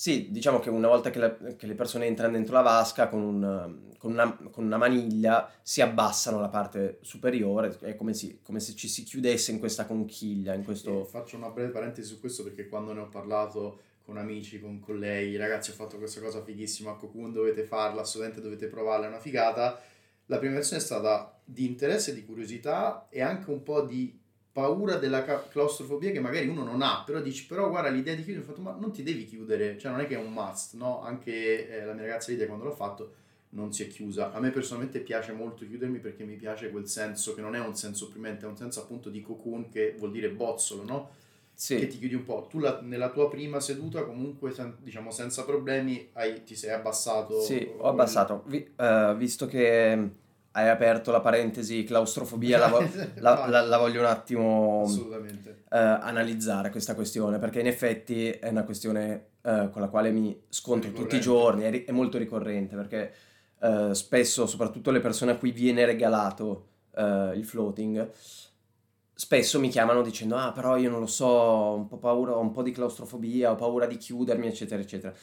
Sì, 0.00 0.28
diciamo 0.30 0.60
che 0.60 0.70
una 0.70 0.88
volta 0.88 1.10
che, 1.10 1.18
la, 1.18 1.36
che 1.36 1.66
le 1.66 1.74
persone 1.74 2.06
entrano 2.06 2.32
dentro 2.32 2.54
la 2.54 2.62
vasca 2.62 3.08
con, 3.08 3.20
un, 3.20 3.92
con, 3.98 4.12
una, 4.12 4.34
con, 4.50 4.64
una, 4.64 4.78
maniglia 4.78 5.52
si 5.60 5.82
abbassano 5.82 6.40
la 6.40 6.48
parte 6.48 7.00
superiore, 7.02 7.76
è 7.82 7.96
come, 7.96 8.14
si, 8.14 8.40
come 8.42 8.60
se 8.60 8.74
ci 8.74 8.88
si 8.88 9.02
chiudesse 9.02 9.50
in 9.50 9.58
questa 9.58 9.84
conchiglia. 9.84 10.54
In 10.54 10.64
questo... 10.64 11.04
faccio 11.04 11.36
una 11.36 11.50
breve 11.50 11.68
parentesi 11.68 12.08
su 12.08 12.18
questo 12.18 12.44
perché 12.44 12.66
quando 12.66 12.94
ne 12.94 13.00
ho 13.00 13.08
parlato 13.10 13.80
con 14.00 14.16
amici, 14.16 14.58
con 14.58 14.80
colleghi, 14.80 15.36
ragazzi 15.36 15.68
ho 15.68 15.74
fatto 15.74 15.98
questa 15.98 16.22
cosa 16.22 16.42
fighissima 16.42 16.92
a 16.92 16.96
Cocoon, 16.96 17.34
dovete 17.34 17.64
farla, 17.64 18.00
assolutamente 18.00 18.42
dovete 18.42 18.68
provarla, 18.68 19.04
è 19.04 19.08
una 19.08 19.20
figata. 19.20 19.82
La 20.24 20.38
prima 20.38 20.54
versione 20.54 20.80
è 20.80 20.84
stata 20.84 21.38
di 21.44 21.66
interesse, 21.66 22.14
di 22.14 22.24
curiosità 22.24 23.06
e 23.10 23.20
anche 23.20 23.50
un 23.50 23.62
po' 23.62 23.82
di 23.82 24.18
paura 24.60 24.96
della 24.96 25.24
claustrofobia 25.24 26.10
che 26.10 26.20
magari 26.20 26.46
uno 26.46 26.62
non 26.62 26.82
ha, 26.82 27.02
però 27.06 27.20
dici, 27.20 27.46
però 27.46 27.70
guarda 27.70 27.88
l'idea 27.88 28.14
di 28.14 28.22
chiudere, 28.22 28.44
ho 28.44 28.48
fatto, 28.48 28.60
ma 28.60 28.76
non 28.78 28.92
ti 28.92 29.02
devi 29.02 29.24
chiudere, 29.24 29.78
cioè 29.78 29.90
non 29.90 30.00
è 30.00 30.06
che 30.06 30.16
è 30.16 30.18
un 30.18 30.32
must, 30.32 30.74
no? 30.74 31.02
Anche 31.02 31.68
eh, 31.68 31.84
la 31.84 31.94
mia 31.94 32.02
ragazza 32.02 32.30
Lidia 32.30 32.46
quando 32.46 32.66
l'ho 32.66 32.72
fatto 32.72 33.14
non 33.50 33.72
si 33.72 33.84
è 33.84 33.88
chiusa. 33.88 34.32
A 34.32 34.38
me 34.38 34.50
personalmente 34.50 35.00
piace 35.00 35.32
molto 35.32 35.66
chiudermi 35.66 35.98
perché 35.98 36.24
mi 36.24 36.36
piace 36.36 36.70
quel 36.70 36.86
senso 36.86 37.34
che 37.34 37.40
non 37.40 37.54
è 37.54 37.58
un 37.58 37.74
senso 37.74 38.04
opprimente, 38.04 38.44
è 38.44 38.48
un 38.48 38.56
senso 38.56 38.80
appunto 38.80 39.08
di 39.08 39.22
cocoon 39.22 39.70
che 39.70 39.94
vuol 39.98 40.10
dire 40.10 40.28
bozzolo, 40.28 40.84
no? 40.84 41.10
Sì. 41.54 41.76
Che 41.76 41.86
ti 41.86 41.98
chiudi 41.98 42.14
un 42.14 42.24
po'. 42.24 42.46
Tu 42.50 42.58
la, 42.58 42.80
nella 42.82 43.10
tua 43.10 43.28
prima 43.28 43.60
seduta 43.60 44.04
comunque, 44.04 44.52
sen, 44.52 44.76
diciamo 44.80 45.10
senza 45.10 45.44
problemi, 45.44 46.08
hai, 46.12 46.44
ti 46.44 46.54
sei 46.54 46.70
abbassato. 46.70 47.40
Sì, 47.40 47.66
ho 47.78 47.88
abbassato. 47.88 48.42
Vi, 48.46 48.72
uh, 48.76 49.14
visto 49.16 49.46
che 49.46 50.10
hai 50.52 50.68
aperto 50.68 51.12
la 51.12 51.20
parentesi 51.20 51.84
claustrofobia, 51.84 52.58
la, 52.58 52.68
vo- 52.68 52.80
la, 53.20 53.46
la, 53.46 53.60
la, 53.60 53.78
voglio 53.78 54.00
un 54.00 54.06
attimo 54.06 54.82
uh, 54.82 55.64
analizzare 55.68 56.70
questa 56.70 56.94
questione, 56.94 57.38
perché 57.38 57.60
in 57.60 57.68
effetti 57.68 58.30
è 58.30 58.48
una 58.48 58.64
questione 58.64 59.26
uh, 59.42 59.70
con 59.70 59.80
la 59.80 59.88
quale 59.88 60.10
mi 60.10 60.36
scontro 60.48 60.90
tutti 60.90 61.16
i 61.16 61.20
giorni, 61.20 61.62
è, 61.62 61.70
ri- 61.70 61.84
è 61.84 61.92
molto 61.92 62.18
ricorrente, 62.18 62.74
perché 62.74 63.12
uh, 63.60 63.92
spesso, 63.92 64.46
soprattutto 64.46 64.90
le 64.90 65.00
persone 65.00 65.32
a 65.32 65.36
cui 65.36 65.52
viene 65.52 65.84
regalato 65.84 66.66
il 66.92 67.44
floating, 67.46 68.10
spesso 69.14 69.60
mi 69.60 69.68
chiamano 69.70 70.02
dicendo 70.02 70.36
ah 70.36 70.52
però 70.52 70.76
io 70.76 70.90
non 70.90 71.00
lo 71.00 71.06
so, 71.06 71.24
ho 71.24 71.74
un 71.76 71.86
po' 71.86 71.96
paura, 71.96 72.32
ho 72.32 72.40
un 72.40 72.50
po' 72.50 72.62
di 72.62 72.72
claustrofobia, 72.72 73.52
ho 73.52 73.54
paura 73.54 73.86
di 73.86 73.96
chiudermi, 73.96 74.48
eccetera, 74.48 74.82
eccetera. 74.82 75.14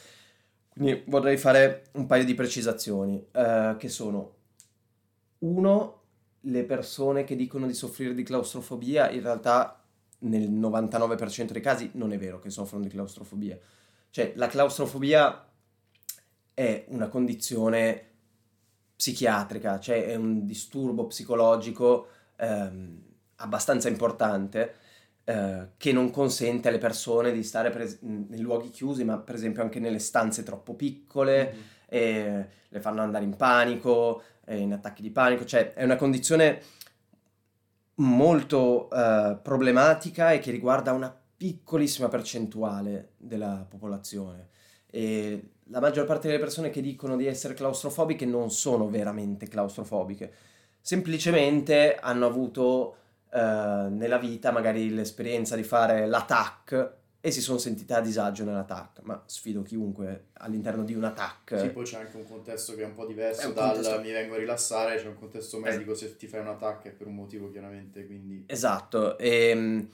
Quindi 0.70 1.04
vorrei 1.06 1.36
fare 1.36 1.84
un 1.92 2.06
paio 2.06 2.24
di 2.24 2.34
precisazioni, 2.34 3.28
che 3.30 3.88
sono 3.88 4.37
uno, 5.38 6.02
le 6.40 6.64
persone 6.64 7.24
che 7.24 7.36
dicono 7.36 7.66
di 7.66 7.74
soffrire 7.74 8.14
di 8.14 8.22
claustrofobia, 8.22 9.10
in 9.10 9.22
realtà 9.22 9.82
nel 10.20 10.50
99% 10.50 11.50
dei 11.52 11.62
casi 11.62 11.90
non 11.94 12.12
è 12.12 12.18
vero 12.18 12.38
che 12.38 12.50
soffrono 12.50 12.84
di 12.84 12.90
claustrofobia. 12.90 13.58
Cioè, 14.10 14.32
la 14.36 14.48
claustrofobia 14.48 15.46
è 16.54 16.86
una 16.88 17.08
condizione 17.08 18.04
psichiatrica, 18.96 19.78
cioè 19.78 20.06
è 20.06 20.16
un 20.16 20.44
disturbo 20.44 21.06
psicologico 21.06 22.08
ehm, 22.36 23.00
abbastanza 23.36 23.88
importante 23.88 24.74
eh, 25.24 25.68
che 25.76 25.92
non 25.92 26.10
consente 26.10 26.68
alle 26.68 26.78
persone 26.78 27.30
di 27.30 27.44
stare 27.44 27.70
pres- 27.70 28.00
nei 28.00 28.40
luoghi 28.40 28.70
chiusi, 28.70 29.04
ma 29.04 29.18
per 29.18 29.36
esempio 29.36 29.62
anche 29.62 29.78
nelle 29.78 30.00
stanze 30.00 30.42
troppo 30.42 30.74
piccole, 30.74 31.54
mm-hmm. 31.94 32.40
le 32.70 32.80
fanno 32.80 33.02
andare 33.02 33.24
in 33.24 33.36
panico, 33.36 34.22
in 34.56 34.72
attacchi 34.72 35.02
di 35.02 35.10
panico, 35.10 35.44
cioè 35.44 35.74
è 35.74 35.84
una 35.84 35.96
condizione 35.96 36.62
molto 37.96 38.88
uh, 38.90 39.40
problematica 39.42 40.32
e 40.32 40.38
che 40.38 40.50
riguarda 40.50 40.92
una 40.92 41.14
piccolissima 41.36 42.08
percentuale 42.08 43.12
della 43.16 43.66
popolazione. 43.68 44.48
E 44.86 45.50
la 45.64 45.80
maggior 45.80 46.06
parte 46.06 46.28
delle 46.28 46.40
persone 46.40 46.70
che 46.70 46.80
dicono 46.80 47.16
di 47.16 47.26
essere 47.26 47.54
claustrofobiche 47.54 48.24
non 48.24 48.50
sono 48.50 48.88
veramente 48.88 49.48
claustrofobiche, 49.48 50.32
semplicemente 50.80 51.96
hanno 51.96 52.26
avuto 52.26 52.96
uh, 53.30 53.38
nella 53.88 54.18
vita 54.18 54.50
magari 54.50 54.90
l'esperienza 54.90 55.56
di 55.56 55.62
fare 55.62 56.06
l'attack 56.06 56.96
e 57.28 57.30
si 57.30 57.40
sono 57.40 57.58
sentite 57.58 57.94
a 57.94 58.00
disagio 58.00 58.44
nell'attack, 58.44 59.00
ma 59.02 59.22
sfido 59.26 59.62
chiunque 59.62 60.28
all'interno 60.34 60.82
di 60.82 60.94
un 60.94 61.04
attack. 61.04 61.60
Sì, 61.60 61.68
poi 61.68 61.84
c'è 61.84 61.98
anche 61.98 62.16
un 62.16 62.26
contesto 62.26 62.74
che 62.74 62.82
è 62.82 62.86
un 62.86 62.94
po' 62.94 63.06
diverso 63.06 63.48
un 63.48 63.54
dal 63.54 63.74
contesto... 63.74 64.00
mi 64.00 64.10
vengo 64.10 64.34
a 64.34 64.38
rilassare, 64.38 64.96
c'è 64.96 65.06
un 65.06 65.18
contesto 65.18 65.58
medico, 65.58 65.92
eh. 65.92 65.96
se 65.96 66.16
ti 66.16 66.26
fai 66.26 66.40
un 66.40 66.48
attack 66.48 66.86
è 66.86 66.90
per 66.90 67.06
un 67.06 67.14
motivo 67.14 67.50
chiaramente, 67.50 68.06
quindi... 68.06 68.44
Esatto, 68.46 69.18
e 69.18 69.48
ehm, 69.50 69.88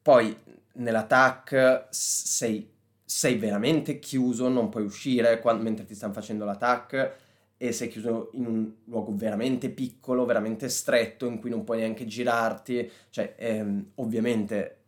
poi 0.00 0.36
nell'attack 0.74 1.86
sei, 1.90 2.70
sei 3.04 3.36
veramente 3.36 3.98
chiuso, 3.98 4.48
non 4.48 4.68
puoi 4.68 4.84
uscire 4.84 5.40
quando, 5.40 5.62
mentre 5.64 5.84
ti 5.84 5.94
stanno 5.94 6.12
facendo 6.12 6.44
l'attack 6.44 7.16
e 7.56 7.72
sei 7.72 7.88
chiuso 7.88 8.30
in 8.34 8.46
un 8.46 8.72
luogo 8.84 9.12
veramente 9.14 9.70
piccolo, 9.70 10.24
veramente 10.24 10.68
stretto, 10.68 11.26
in 11.26 11.40
cui 11.40 11.50
non 11.50 11.64
puoi 11.64 11.78
neanche 11.78 12.06
girarti, 12.06 12.90
cioè 13.10 13.34
ehm, 13.36 13.90
ovviamente 13.96 14.79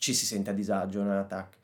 ci 0.00 0.14
si 0.14 0.24
sente 0.24 0.48
a 0.48 0.54
disagio 0.54 1.02
nell'attack. 1.02 1.56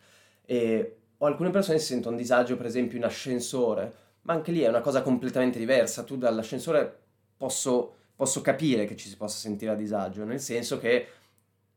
E, 0.44 0.96
o 1.16 1.26
alcune 1.26 1.48
persone 1.48 1.78
si 1.78 1.86
sentono 1.86 2.14
a 2.14 2.18
disagio, 2.18 2.56
per 2.58 2.66
esempio, 2.66 2.98
in 2.98 3.04
ascensore, 3.04 3.92
ma 4.22 4.34
anche 4.34 4.52
lì 4.52 4.60
è 4.60 4.68
una 4.68 4.82
cosa 4.82 5.00
completamente 5.00 5.58
diversa. 5.58 6.04
Tu 6.04 6.18
dall'ascensore 6.18 6.98
posso, 7.34 7.94
posso 8.14 8.42
capire 8.42 8.84
che 8.84 8.94
ci 8.94 9.08
si 9.08 9.16
possa 9.16 9.38
sentire 9.38 9.72
a 9.72 9.74
disagio, 9.74 10.24
nel 10.24 10.38
senso 10.38 10.78
che 10.78 11.06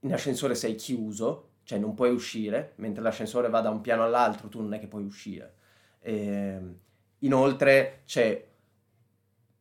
in 0.02 0.14
ascensore 0.14 0.54
sei 0.54 0.76
chiuso, 0.76 1.52
cioè 1.64 1.80
non 1.80 1.94
puoi 1.94 2.12
uscire, 2.12 2.74
mentre 2.76 3.02
l'ascensore 3.02 3.48
va 3.48 3.62
da 3.62 3.70
un 3.70 3.80
piano 3.80 4.04
all'altro, 4.04 4.50
tu 4.50 4.60
non 4.60 4.74
è 4.74 4.80
che 4.80 4.88
puoi 4.88 5.06
uscire. 5.06 5.54
E, 6.02 6.60
inoltre 7.20 8.02
c'è 8.06 8.48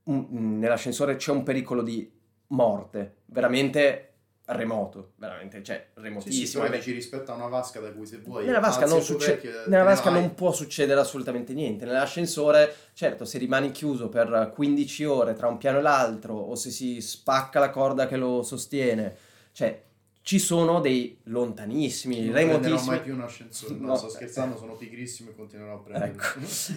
un, 0.04 0.58
nell'ascensore 0.58 1.14
c'è 1.14 1.30
un 1.30 1.44
pericolo 1.44 1.82
di 1.82 2.10
morte, 2.48 3.18
veramente 3.26 4.07
remoto, 4.50 5.12
veramente, 5.16 5.62
cioè 5.62 5.88
remotissimo. 5.94 6.64
Sì, 6.66 6.72
sì, 6.72 6.82
ci 6.82 6.92
rispetto 6.92 7.32
a 7.32 7.34
una 7.34 7.48
vasca 7.48 7.80
da 7.80 7.92
cui 7.92 8.06
se 8.06 8.18
vuoi... 8.18 8.46
Nella 8.46 8.60
vasca, 8.60 8.86
non, 8.86 9.02
succe- 9.02 9.64
nella 9.66 9.84
vasca 9.84 10.10
non, 10.10 10.34
può 10.34 10.52
succedere 10.52 10.98
assolutamente 11.00 11.52
niente. 11.52 11.84
Nell'ascensore, 11.84 12.74
certo, 12.94 13.24
se 13.24 13.38
rimani 13.38 13.70
chiuso 13.70 14.08
per 14.08 14.50
15 14.54 15.04
ore 15.04 15.34
tra 15.34 15.48
un 15.48 15.58
piano 15.58 15.78
e 15.78 15.82
l'altro 15.82 16.34
o 16.34 16.54
se 16.54 16.70
si 16.70 17.00
spacca 17.00 17.58
la 17.58 17.70
corda 17.70 18.06
che 18.06 18.16
lo 18.16 18.42
sostiene, 18.42 19.16
cioè 19.52 19.82
ci 20.22 20.38
sono 20.38 20.80
dei 20.80 21.18
lontanissimi, 21.24 22.24
non 22.24 22.34
remotissimi... 22.34 22.74
Non 22.74 22.86
mai 22.86 23.00
più 23.00 23.14
un 23.14 23.20
ascensore, 23.20 23.74
no, 23.74 23.86
no 23.86 23.96
sto 23.96 24.08
scherzando, 24.08 24.56
sono 24.56 24.76
pigrissimo 24.76 25.30
e 25.30 25.34
continuerò 25.34 25.74
a 25.74 25.78
prendere. 25.78 26.10
Ecco. 26.12 26.24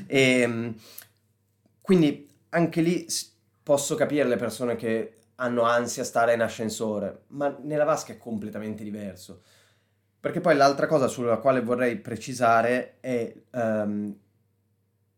e, 0.08 0.40
ehm, 0.42 0.76
quindi 1.82 2.30
anche 2.50 2.82
lì 2.82 3.06
posso 3.64 3.96
capire 3.96 4.28
le 4.28 4.36
persone 4.36 4.76
che 4.76 5.14
hanno 5.42 5.64
ansia 5.64 6.04
a 6.04 6.06
stare 6.06 6.34
in 6.34 6.42
ascensore, 6.42 7.24
ma 7.28 7.56
nella 7.64 7.84
vasca 7.84 8.14
è 8.14 8.18
completamente 8.18 8.84
diverso. 8.84 9.42
Perché 10.20 10.40
poi 10.40 10.56
l'altra 10.56 10.86
cosa 10.86 11.08
sulla 11.08 11.38
quale 11.38 11.62
vorrei 11.62 11.98
precisare 11.98 12.98
è... 13.00 13.34
Um, 13.52 14.16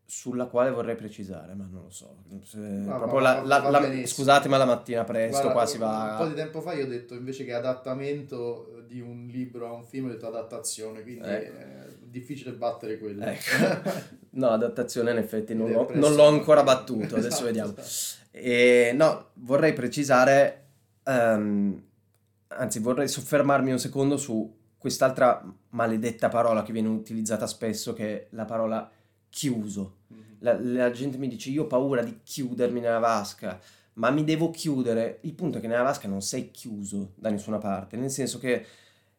sulla 0.06 0.46
quale 0.46 0.70
vorrei 0.70 0.94
precisare, 0.96 1.54
ma 1.54 1.66
non 1.68 1.82
lo 1.82 1.90
so. 1.90 2.18
No, 2.52 2.98
proprio 2.98 3.20
la, 3.20 3.42
la, 3.42 3.68
la, 3.68 4.06
scusate, 4.06 4.48
ma 4.48 4.58
la 4.58 4.66
mattina 4.66 5.02
presto 5.02 5.40
Guarda, 5.40 5.52
qua 5.52 5.66
si 5.66 5.78
va. 5.78 6.08
Un 6.10 6.16
po' 6.18 6.26
di 6.26 6.34
tempo 6.34 6.60
fa 6.60 6.74
io 6.74 6.84
ho 6.84 6.88
detto 6.88 7.14
invece 7.14 7.44
che 7.44 7.52
adattamento 7.52 8.73
di 8.86 9.00
un 9.00 9.26
libro 9.26 9.68
a 9.68 9.72
un 9.72 9.84
film, 9.84 10.06
ho 10.06 10.10
detto 10.10 10.26
adattazione, 10.26 11.02
quindi 11.02 11.26
ecco. 11.26 11.58
è 11.58 11.88
difficile 12.00 12.52
battere 12.52 12.98
quello. 12.98 13.24
Ecco. 13.24 13.90
no, 14.30 14.48
adattazione 14.48 15.10
in 15.10 15.18
effetti 15.18 15.54
non, 15.54 15.70
l'ho, 15.70 15.88
non 15.94 16.14
l'ho 16.14 16.26
ancora 16.26 16.62
battuto, 16.62 17.16
adesso 17.16 17.26
esatto, 17.26 17.44
vediamo. 17.44 17.74
Esatto. 17.76 18.22
E, 18.30 18.92
no, 18.94 19.30
vorrei 19.34 19.72
precisare, 19.72 20.64
um, 21.04 21.82
anzi 22.48 22.78
vorrei 22.80 23.08
soffermarmi 23.08 23.70
un 23.70 23.78
secondo 23.78 24.16
su 24.16 24.52
quest'altra 24.76 25.42
maledetta 25.70 26.28
parola 26.28 26.62
che 26.62 26.72
viene 26.72 26.88
utilizzata 26.88 27.46
spesso, 27.46 27.92
che 27.94 28.06
è 28.06 28.26
la 28.30 28.44
parola 28.44 28.90
chiuso. 29.30 29.96
Mm-hmm. 30.12 30.22
La, 30.40 30.58
la, 30.60 30.90
gente 30.90 31.16
mi 31.16 31.26
dice 31.26 31.50
io 31.50 31.62
ho 31.62 31.66
paura 31.66 32.02
di 32.02 32.20
chiudermi 32.22 32.80
nella 32.80 32.98
vasca, 32.98 33.58
ma 33.94 34.10
mi 34.10 34.24
devo 34.24 34.50
chiudere. 34.50 35.18
Il 35.22 35.34
punto 35.34 35.58
è 35.58 35.60
che 35.60 35.66
nella 35.66 35.82
vasca 35.82 36.08
non 36.08 36.22
sei 36.22 36.50
chiuso 36.50 37.12
da 37.14 37.30
nessuna 37.30 37.58
parte, 37.58 37.96
nel 37.96 38.10
senso 38.10 38.38
che 38.38 38.66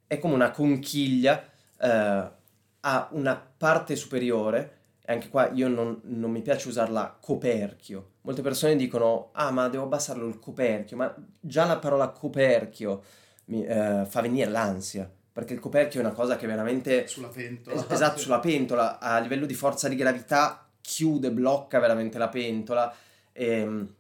è 0.08 0.20
come 0.20 0.34
una 0.34 0.52
conchiglia, 0.52 1.44
eh, 1.80 2.32
ha 2.80 3.10
una 3.12 3.54
parte 3.58 3.96
superiore, 3.96 4.72
e 5.04 5.14
anche 5.14 5.30
qua 5.30 5.50
io 5.52 5.68
non, 5.68 6.00
non, 6.04 6.32
mi 6.32 6.42
piace 6.42 6.68
usarla 6.68 7.18
coperchio. 7.20 8.12
Molte 8.22 8.42
persone 8.42 8.76
dicono, 8.76 9.30
ah 9.34 9.52
ma 9.52 9.68
devo 9.70 9.84
abbassarlo 9.84 10.28
il 10.28 10.40
coperchio, 10.40 10.98
ma 10.98 11.14
già 11.40 11.66
la 11.66 11.78
parola 11.78 12.10
coperchio 12.10 13.04
mi, 13.46 13.66
eh, 13.66 14.06
fa 14.08 14.22
venire 14.22 14.50
l'ansia, 14.50 15.10
perché 15.32 15.54
il 15.54 15.60
coperchio 15.60 16.00
è 16.00 16.04
una 16.04 16.14
cosa 16.14 16.36
che 16.36 16.48
veramente... 16.48 17.08
Sulla 17.08 17.28
pentola. 17.28 17.86
esatto, 17.90 18.20
sulla 18.20 18.40
pentola, 18.40 19.00
a 19.00 19.20
livello 19.20 19.46
di 19.46 19.54
forza 19.54 19.88
di 19.88 19.96
gravità 19.96 20.68
chiude, 20.82 21.32
blocca 21.32 21.80
veramente 21.80 22.18
la 22.18 22.30
pentola. 22.30 22.94
E, 23.32 23.46
ehm, 23.48 23.95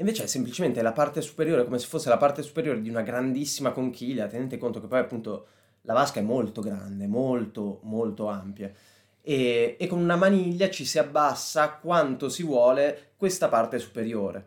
invece 0.00 0.24
è 0.24 0.26
semplicemente 0.26 0.82
la 0.82 0.92
parte 0.92 1.20
superiore, 1.20 1.64
come 1.64 1.78
se 1.78 1.86
fosse 1.86 2.08
la 2.08 2.16
parte 2.16 2.42
superiore 2.42 2.80
di 2.80 2.88
una 2.88 3.02
grandissima 3.02 3.70
conchiglia. 3.70 4.26
Tenete 4.26 4.58
conto 4.58 4.80
che 4.80 4.86
poi 4.86 4.98
appunto 4.98 5.46
la 5.82 5.92
vasca 5.92 6.20
è 6.20 6.22
molto 6.22 6.60
grande, 6.62 7.06
molto, 7.06 7.80
molto 7.84 8.28
ampia. 8.28 8.72
E, 9.22 9.76
e, 9.78 9.86
con 9.86 9.98
una 10.00 10.16
maniglia 10.16 10.70
ci 10.70 10.86
si 10.86 10.98
abbassa 10.98 11.72
quanto 11.72 12.30
si 12.30 12.42
vuole 12.42 13.12
questa 13.16 13.48
parte 13.48 13.78
superiore. 13.78 14.46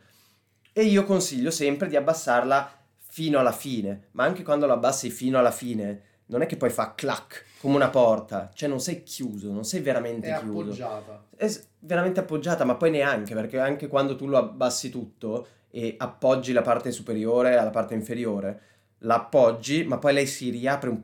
E 0.73 0.83
io 0.83 1.03
consiglio 1.03 1.51
sempre 1.51 1.87
di 1.87 1.95
abbassarla 1.95 2.81
fino 2.97 3.37
alla 3.37 3.51
fine, 3.51 4.07
ma 4.11 4.23
anche 4.23 4.41
quando 4.41 4.65
la 4.65 4.73
abbassi 4.73 5.11
fino 5.11 5.37
alla 5.37 5.51
fine, 5.51 6.01
non 6.27 6.41
è 6.41 6.47
che 6.47 6.57
poi 6.57 6.71
fa 6.71 6.95
clac 6.95 7.45
come 7.63 7.77
una 7.77 7.89
porta, 7.89 8.51
cioè 8.53 8.67
non 8.67 8.81
sei 8.81 9.03
chiuso, 9.03 9.49
non 9.49 9.63
sei 9.63 9.79
veramente 9.79 10.27
è 10.27 10.37
chiuso. 10.39 10.83
appoggiata. 10.83 11.23
È 11.33 11.49
veramente 11.79 12.19
appoggiata, 12.19 12.65
ma 12.65 12.75
poi 12.75 12.91
neanche, 12.91 13.33
perché 13.33 13.57
anche 13.57 13.87
quando 13.87 14.17
tu 14.17 14.27
lo 14.27 14.37
abbassi 14.37 14.89
tutto 14.89 15.47
e 15.69 15.95
appoggi 15.97 16.51
la 16.51 16.61
parte 16.61 16.91
superiore 16.91 17.55
alla 17.55 17.69
parte 17.69 17.93
inferiore, 17.93 18.61
la 18.99 19.15
appoggi, 19.15 19.85
ma 19.85 19.97
poi 19.97 20.11
lei 20.11 20.27
si 20.27 20.49
riapre 20.49 20.89
un 20.89 21.01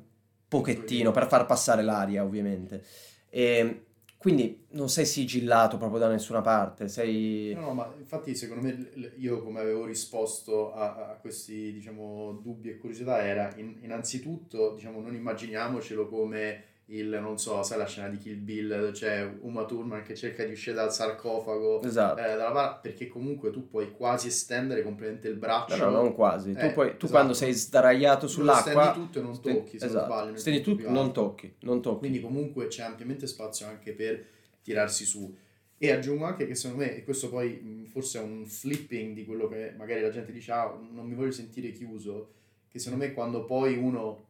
pochettino 0.49 1.11
per 1.11 1.27
far 1.27 1.45
passare 1.45 1.81
l'aria, 1.81 2.25
ovviamente. 2.25 2.83
E 3.29 3.85
quindi 4.19 4.65
non 4.71 4.89
sei 4.89 5.05
sigillato 5.05 5.77
proprio 5.77 5.97
da 5.97 6.09
nessuna 6.09 6.41
parte, 6.41 6.89
sei... 6.89 7.53
No, 7.53 7.61
no, 7.61 7.73
ma 7.73 7.93
infatti 7.97 8.35
secondo 8.35 8.67
me 8.67 9.13
io 9.15 9.41
come 9.41 9.61
avevo 9.61 9.85
risposto 9.85 10.73
a, 10.73 11.11
a 11.11 11.15
questi, 11.15 11.71
diciamo, 11.71 12.33
dubbi 12.33 12.69
e 12.69 12.77
curiosità 12.77 13.23
era 13.23 13.49
in, 13.55 13.77
innanzitutto, 13.79 14.73
diciamo, 14.73 14.99
non 14.99 15.15
immaginiamocelo 15.15 16.09
come 16.09 16.63
il, 16.89 17.19
non 17.21 17.37
so, 17.37 17.61
sai 17.61 17.77
la 17.77 17.85
scena 17.85 18.07
di 18.07 18.17
Kill 18.17 18.43
Bill, 18.43 18.91
c'è 18.91 19.29
Uma 19.41 19.65
Thurman 19.65 20.01
che 20.01 20.15
cerca 20.15 20.43
di 20.43 20.53
uscire 20.53 20.75
dal 20.75 20.91
sarcofago, 20.91 21.81
esatto. 21.83 22.19
eh, 22.19 22.35
dalla 22.35 22.51
bara, 22.51 22.73
perché 22.75 23.07
comunque 23.07 23.51
tu 23.51 23.67
puoi 23.67 23.91
quasi 23.91 24.27
estendere 24.27 24.81
completamente 24.81 25.27
il 25.27 25.35
braccio. 25.35 25.75
No, 25.77 25.91
no 25.91 26.01
non 26.01 26.15
quasi. 26.15 26.51
Eh, 26.51 26.67
tu, 26.67 26.73
puoi, 26.73 26.89
tu 26.89 27.05
esatto. 27.05 27.11
quando 27.11 27.33
sei 27.33 27.53
sdraiato 27.53 28.27
sull'acqua... 28.27 28.91
Stendi 28.91 28.99
tutto 28.99 29.19
e 29.19 29.21
non 29.21 29.41
tocchi, 29.41 29.79
se 29.79 29.85
esatto. 29.85 30.07
non 30.07 30.17
sbaglio. 30.17 30.37
Stendi 30.37 30.61
tutto, 30.61 30.89
non 30.89 31.13
tocchi, 31.13 31.55
non 31.59 31.81
tocchi. 31.81 31.99
Quindi 31.99 32.21
comunque 32.21 32.67
c'è 32.67 32.83
ampiamente 32.83 33.27
spazio 33.27 33.67
anche 33.67 33.93
per 33.93 34.25
tirarsi 34.63 35.05
su. 35.05 35.35
E 35.77 35.91
aggiungo 35.91 36.25
anche 36.25 36.47
che 36.47 36.55
secondo 36.55 36.83
me, 36.83 36.95
e 36.95 37.03
questo 37.03 37.29
poi 37.29 37.87
forse 37.91 38.19
è 38.19 38.21
un 38.21 38.45
flipping 38.45 39.13
di 39.13 39.25
quello 39.25 39.47
che 39.47 39.73
magari 39.77 40.01
la 40.01 40.09
gente 40.09 40.31
dice, 40.31 40.51
ah, 40.51 40.75
non 40.91 41.05
mi 41.05 41.13
voglio 41.13 41.31
sentire 41.31 41.71
chiuso, 41.71 42.33
che 42.67 42.79
secondo 42.79 43.05
me 43.05 43.13
quando 43.13 43.45
poi 43.45 43.77
uno 43.77 44.28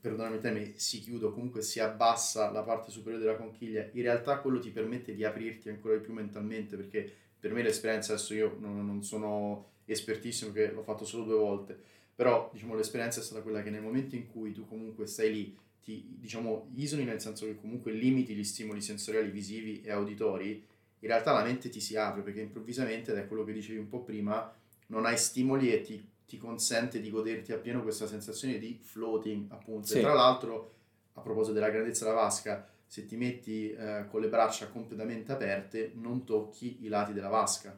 perdonami 0.00 0.36
il 0.36 0.40
termine, 0.40 0.72
si 0.76 1.00
chiude 1.00 1.26
o 1.26 1.32
comunque 1.32 1.62
si 1.62 1.80
abbassa 1.80 2.50
la 2.50 2.62
parte 2.62 2.90
superiore 2.90 3.24
della 3.24 3.36
conchiglia, 3.36 3.88
in 3.92 4.02
realtà 4.02 4.38
quello 4.38 4.60
ti 4.60 4.70
permette 4.70 5.14
di 5.14 5.24
aprirti 5.24 5.68
ancora 5.68 5.96
di 5.96 6.02
più 6.02 6.12
mentalmente, 6.12 6.76
perché 6.76 7.12
per 7.38 7.52
me 7.52 7.62
l'esperienza, 7.62 8.12
adesso 8.12 8.34
io 8.34 8.56
non, 8.60 8.84
non 8.84 9.02
sono 9.02 9.70
espertissimo, 9.84 10.52
che 10.52 10.70
l'ho 10.70 10.82
fatto 10.82 11.04
solo 11.04 11.24
due 11.24 11.36
volte, 11.36 11.78
però 12.14 12.50
diciamo 12.52 12.74
l'esperienza 12.74 13.20
è 13.20 13.22
stata 13.22 13.42
quella 13.42 13.62
che 13.62 13.70
nel 13.70 13.82
momento 13.82 14.14
in 14.14 14.26
cui 14.26 14.52
tu 14.52 14.66
comunque 14.66 15.06
stai 15.06 15.32
lì, 15.32 15.56
ti 15.82 16.04
diciamo 16.18 16.70
isoli 16.74 17.04
nel 17.04 17.20
senso 17.20 17.46
che 17.46 17.56
comunque 17.56 17.92
limiti 17.92 18.34
gli 18.34 18.44
stimoli 18.44 18.80
sensoriali 18.80 19.30
visivi 19.30 19.80
e 19.82 19.90
auditori, 19.90 20.64
in 21.00 21.08
realtà 21.08 21.32
la 21.32 21.44
mente 21.44 21.68
ti 21.68 21.80
si 21.80 21.96
apre 21.96 22.22
perché 22.22 22.40
improvvisamente, 22.40 23.12
ed 23.12 23.18
è 23.18 23.26
quello 23.26 23.44
che 23.44 23.52
dicevi 23.52 23.78
un 23.78 23.88
po' 23.88 24.02
prima, 24.02 24.52
non 24.88 25.06
hai 25.06 25.16
stimoli 25.16 25.72
e 25.72 25.80
ti 25.80 26.04
ti 26.28 26.36
consente 26.36 27.00
di 27.00 27.08
goderti 27.08 27.52
appieno 27.52 27.82
questa 27.82 28.06
sensazione 28.06 28.58
di 28.58 28.78
floating, 28.82 29.50
appunto. 29.50 29.86
Sì. 29.86 29.98
E 29.98 30.00
tra 30.02 30.12
l'altro, 30.12 30.74
a 31.14 31.22
proposito 31.22 31.54
della 31.54 31.70
grandezza 31.70 32.04
della 32.04 32.16
vasca, 32.16 32.68
se 32.86 33.06
ti 33.06 33.16
metti 33.16 33.72
eh, 33.72 34.04
con 34.10 34.20
le 34.20 34.28
braccia 34.28 34.68
completamente 34.68 35.32
aperte, 35.32 35.92
non 35.94 36.24
tocchi 36.24 36.84
i 36.84 36.88
lati 36.88 37.14
della 37.14 37.28
vasca. 37.28 37.74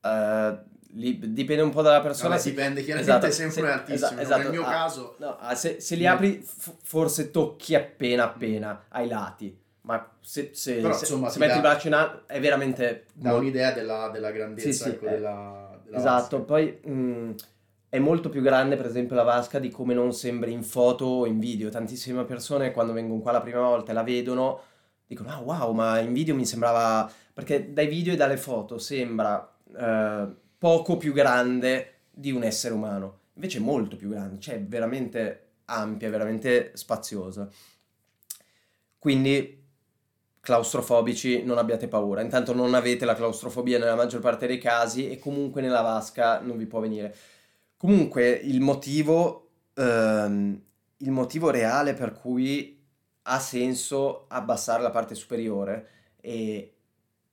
Uh, 0.00 0.58
li, 0.94 1.32
dipende 1.32 1.62
un 1.62 1.70
po' 1.70 1.82
dalla 1.82 2.00
persona. 2.00 2.30
Vabbè, 2.34 2.42
dipende, 2.42 2.82
chiaramente 2.82 3.26
esatto, 3.26 3.32
sempre 3.32 3.62
se, 3.62 3.68
altissimo. 3.68 4.20
Esatto, 4.20 4.42
Nel 4.42 4.50
mio 4.50 4.64
ah, 4.64 4.70
caso... 4.70 5.16
No, 5.18 5.36
ah, 5.38 5.54
se, 5.54 5.80
se, 5.80 5.94
li 5.94 6.06
apri, 6.06 6.42
f- 6.42 6.74
forse 6.82 7.30
tocchi 7.30 7.76
appena 7.76 8.24
appena 8.24 8.86
ai 8.88 9.06
lati. 9.06 9.56
Ma 9.82 10.16
se, 10.20 10.50
se, 10.52 10.80
Però, 10.80 10.94
se, 10.94 11.04
insomma, 11.04 11.28
se 11.28 11.34
ti 11.34 11.38
metti 11.44 11.54
il 11.56 11.62
braccio 11.62 11.86
in 11.86 11.94
alto 11.94 12.26
è 12.26 12.40
veramente... 12.40 13.06
dà 13.12 13.30
molto- 13.30 13.44
un'idea 13.44 13.70
della, 13.70 14.08
della 14.08 14.32
grandezza 14.32 14.66
Sì, 14.66 14.72
sì, 14.72 14.88
ecco, 14.88 15.06
eh, 15.06 15.10
della, 15.10 15.80
della 15.84 15.96
Esatto, 15.96 16.38
vasca. 16.38 16.52
poi 16.52 16.80
mh, 16.82 17.34
è 17.88 17.98
molto 17.98 18.28
più 18.28 18.42
grande 18.42 18.76
per 18.76 18.86
esempio 18.86 19.16
la 19.16 19.22
vasca 19.22 19.58
di 19.58 19.70
come 19.70 19.94
non 19.94 20.12
sembri 20.12 20.52
in 20.52 20.62
foto 20.62 21.04
o 21.04 21.26
in 21.26 21.38
video. 21.38 21.70
Tantissime 21.70 22.24
persone 22.24 22.72
quando 22.72 22.92
vengono 22.92 23.20
qua 23.20 23.32
la 23.32 23.40
prima 23.40 23.60
volta 23.60 23.90
e 23.90 23.94
la 23.94 24.02
vedono 24.02 24.60
dicono 25.06 25.30
ah 25.30 25.40
wow 25.40 25.72
ma 25.72 25.98
in 26.00 26.12
video 26.12 26.34
mi 26.34 26.44
sembrava... 26.44 27.10
perché 27.32 27.72
dai 27.72 27.86
video 27.86 28.12
e 28.12 28.16
dalle 28.16 28.36
foto 28.36 28.78
sembra 28.78 29.56
eh, 29.76 30.26
poco 30.58 30.96
più 30.96 31.12
grande 31.12 32.00
di 32.10 32.30
un 32.30 32.42
essere 32.42 32.74
umano. 32.74 33.20
Invece 33.34 33.58
è 33.58 33.60
molto 33.60 33.96
più 33.96 34.08
grande, 34.08 34.40
cioè 34.40 34.56
è 34.56 34.60
veramente 34.60 35.46
ampia, 35.66 36.10
veramente 36.10 36.72
spaziosa. 36.74 37.48
Quindi 38.98 39.64
claustrofobici 40.40 41.44
non 41.44 41.58
abbiate 41.58 41.88
paura, 41.88 42.20
intanto 42.20 42.52
non 42.52 42.74
avete 42.74 43.04
la 43.04 43.14
claustrofobia 43.14 43.78
nella 43.78 43.94
maggior 43.94 44.20
parte 44.20 44.46
dei 44.46 44.58
casi 44.58 45.08
e 45.08 45.18
comunque 45.18 45.60
nella 45.60 45.82
vasca 45.82 46.40
non 46.40 46.56
vi 46.56 46.66
può 46.66 46.80
venire. 46.80 47.14
Comunque 47.78 48.30
il 48.30 48.60
motivo, 48.60 49.50
ehm, 49.74 50.60
il 50.96 51.10
motivo 51.12 51.50
reale 51.50 51.94
per 51.94 52.12
cui 52.12 52.76
ha 53.22 53.38
senso 53.38 54.26
abbassare 54.28 54.82
la 54.82 54.90
parte 54.90 55.14
superiore 55.14 55.88
e 56.20 56.74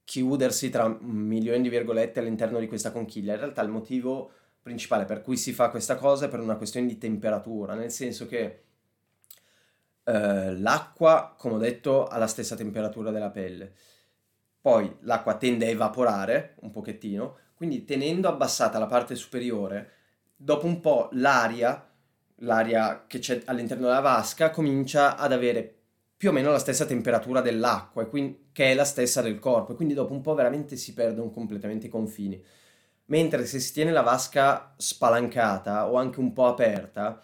chiudersi 0.04 0.70
tra 0.70 0.88
milioni 1.02 1.64
di 1.64 1.70
virgolette 1.70 2.20
all'interno 2.20 2.60
di 2.60 2.68
questa 2.68 2.92
conchiglia, 2.92 3.34
in 3.34 3.40
realtà 3.40 3.64
il 3.64 3.70
motivo 3.70 4.32
principale 4.62 5.06
per 5.06 5.24
cui 5.24 5.36
si 5.36 5.52
fa 5.52 5.70
questa 5.70 5.96
cosa 5.96 6.26
è 6.26 6.30
per 6.30 6.40
una 6.40 6.58
questione 6.58 6.86
di 6.86 7.00
temperatura, 7.00 7.74
nel 7.74 7.92
senso 7.92 8.28
che 8.28 8.64
eh, 10.04 10.58
l'acqua, 10.60 11.34
come 11.38 11.56
ho 11.56 11.58
detto, 11.58 12.06
ha 12.06 12.18
la 12.20 12.28
stessa 12.28 12.56
temperatura 12.56 13.10
della 13.10 13.32
pelle. 13.32 13.74
Poi 14.62 14.98
l'acqua 15.02 15.38
tende 15.38 15.66
a 15.66 15.70
evaporare 15.70 16.56
un 16.62 16.70
pochettino, 16.72 17.38
quindi 17.56 17.84
tenendo 17.84 18.28
abbassata 18.28 18.78
la 18.78 18.88
parte 18.88 19.16
superiore, 19.16 19.92
dopo 20.36 20.66
un 20.66 20.80
po' 20.80 21.10
l'aria, 21.14 21.88
l'aria 22.40 23.06
che 23.08 23.20
c'è 23.20 23.42
all'interno 23.46 23.88
della 23.88 24.00
vasca, 24.02 24.50
comincia 24.50 25.16
ad 25.18 25.32
avere 25.32 25.74
più 26.18 26.30
o 26.30 26.32
meno 26.32 26.52
la 26.52 26.60
stessa 26.60 26.86
temperatura 26.86 27.42
dell'acqua, 27.42 28.06
quindi- 28.06 28.50
che 28.52 28.72
è 28.72 28.74
la 28.74 28.86
stessa 28.86 29.22
del 29.22 29.40
corpo, 29.40 29.74
e 29.74 29.76
quindi 29.76 29.94
dopo 29.94 30.14
un 30.14 30.22
po' 30.22 30.34
veramente 30.34 30.76
si 30.78 30.94
perdono 30.94 31.30
completamente 31.30 31.88
i 31.88 31.90
confini. 31.90 32.42
Mentre 33.08 33.46
se 33.46 33.60
si 33.60 33.74
tiene 33.74 33.92
la 33.92 34.02
vasca 34.02 34.74
spalancata 34.78 35.90
o 35.90 35.96
anche 35.98 36.20
un 36.20 36.34
po' 36.34 36.48
aperta, 36.48 37.22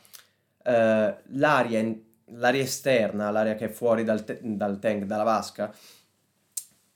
eh, 0.63 1.15
l'aria, 1.25 1.95
l'aria 2.25 2.61
esterna, 2.61 3.31
l'aria 3.31 3.55
che 3.55 3.65
è 3.65 3.69
fuori 3.69 4.03
dal, 4.03 4.23
te- 4.23 4.39
dal 4.43 4.77
tank, 4.79 5.03
dalla 5.05 5.23
vasca, 5.23 5.73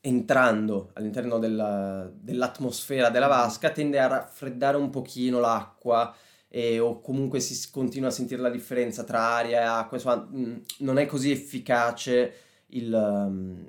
entrando 0.09 0.91
all'interno 0.93 1.39
della- 1.39 2.07
dell'atmosfera 2.13 3.09
della 3.09 3.25
vasca, 3.27 3.71
tende 3.71 3.99
a 3.99 4.07
raffreddare 4.07 4.77
un 4.77 4.91
pochino 4.91 5.39
l'acqua 5.39 6.15
e- 6.47 6.77
o 6.79 7.01
comunque 7.01 7.39
si 7.39 7.71
continua 7.71 8.09
a 8.09 8.11
sentire 8.11 8.39
la 8.41 8.51
differenza 8.51 9.03
tra 9.03 9.19
aria 9.35 9.61
e 9.61 9.63
acqua, 9.63 9.97
insomma, 9.97 10.17
mh, 10.17 10.61
non 10.79 10.99
è 10.99 11.05
così 11.07 11.31
efficace 11.31 12.33
il, 12.67 12.93
um, 12.93 13.65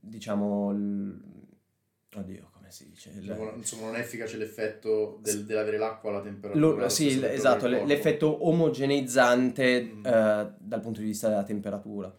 diciamo, 0.00 0.70
il- 0.72 1.20
oddio, 2.16 2.48
come 2.52 2.70
si 2.70 2.88
dice? 2.88 3.10
Il- 3.14 3.52
insomma, 3.56 3.86
non 3.86 3.96
è 3.96 4.00
efficace 4.00 4.38
l'effetto 4.38 5.18
del- 5.22 5.44
dell'avere 5.44 5.76
l'acqua 5.76 6.10
alla 6.10 6.22
temperatura. 6.22 6.66
Lo- 6.66 6.76
allo 6.76 6.88
sì, 6.88 7.22
esatto, 7.22 7.66
l'effetto 7.66 8.48
omogeneizzante 8.48 9.82
Mm. 9.82 10.06
eh, 10.06 10.52
dal 10.58 10.80
punto 10.80 11.00
di 11.00 11.06
vista 11.06 11.28
della 11.28 11.44
temperatura. 11.44 12.12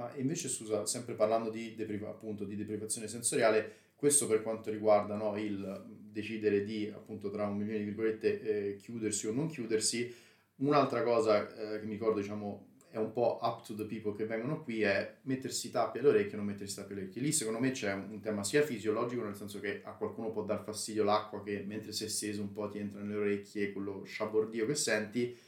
Ma 0.00 0.10
invece, 0.16 0.48
scusa, 0.48 0.86
sempre 0.86 1.12
parlando 1.12 1.50
di, 1.50 1.74
depriva- 1.74 2.08
appunto, 2.08 2.44
di 2.44 2.56
deprivazione 2.56 3.06
sensoriale, 3.06 3.88
questo 3.96 4.26
per 4.26 4.40
quanto 4.40 4.70
riguarda 4.70 5.14
no, 5.14 5.38
il 5.38 5.84
decidere 5.86 6.64
di, 6.64 6.90
appunto, 6.92 7.28
tra 7.28 7.46
un 7.46 7.58
milione 7.58 7.80
di 7.80 7.84
virgolette, 7.84 8.40
eh, 8.40 8.76
chiudersi 8.76 9.26
o 9.26 9.32
non 9.32 9.48
chiudersi, 9.48 10.10
un'altra 10.56 11.02
cosa 11.02 11.46
eh, 11.46 11.80
che 11.80 11.84
mi 11.84 11.92
ricordo, 11.92 12.18
diciamo, 12.18 12.68
è 12.88 12.96
un 12.96 13.12
po' 13.12 13.40
up 13.42 13.62
to 13.62 13.74
the 13.74 13.84
people 13.84 14.16
che 14.16 14.24
vengono 14.24 14.62
qui 14.62 14.80
è 14.80 15.18
mettersi 15.22 15.70
tappi 15.70 15.98
alle 15.98 16.08
orecchie 16.08 16.32
o 16.32 16.36
non 16.38 16.46
mettersi 16.46 16.76
tappi 16.76 16.92
alle 16.92 17.02
orecchie. 17.02 17.20
Lì 17.20 17.30
secondo 17.30 17.60
me 17.60 17.70
c'è 17.70 17.92
un 17.92 18.20
tema 18.20 18.42
sia 18.42 18.62
fisiologico, 18.62 19.22
nel 19.22 19.36
senso 19.36 19.60
che 19.60 19.82
a 19.84 19.92
qualcuno 19.92 20.32
può 20.32 20.42
dar 20.42 20.64
fastidio 20.64 21.04
l'acqua 21.04 21.40
che 21.42 21.62
mentre 21.64 21.92
sei 21.92 22.08
steso 22.08 22.40
un 22.40 22.52
po' 22.52 22.68
ti 22.68 22.78
entra 22.78 23.00
nelle 23.00 23.20
orecchie, 23.20 23.72
quello 23.72 24.02
sciabordio 24.04 24.66
che 24.66 24.74
senti. 24.74 25.38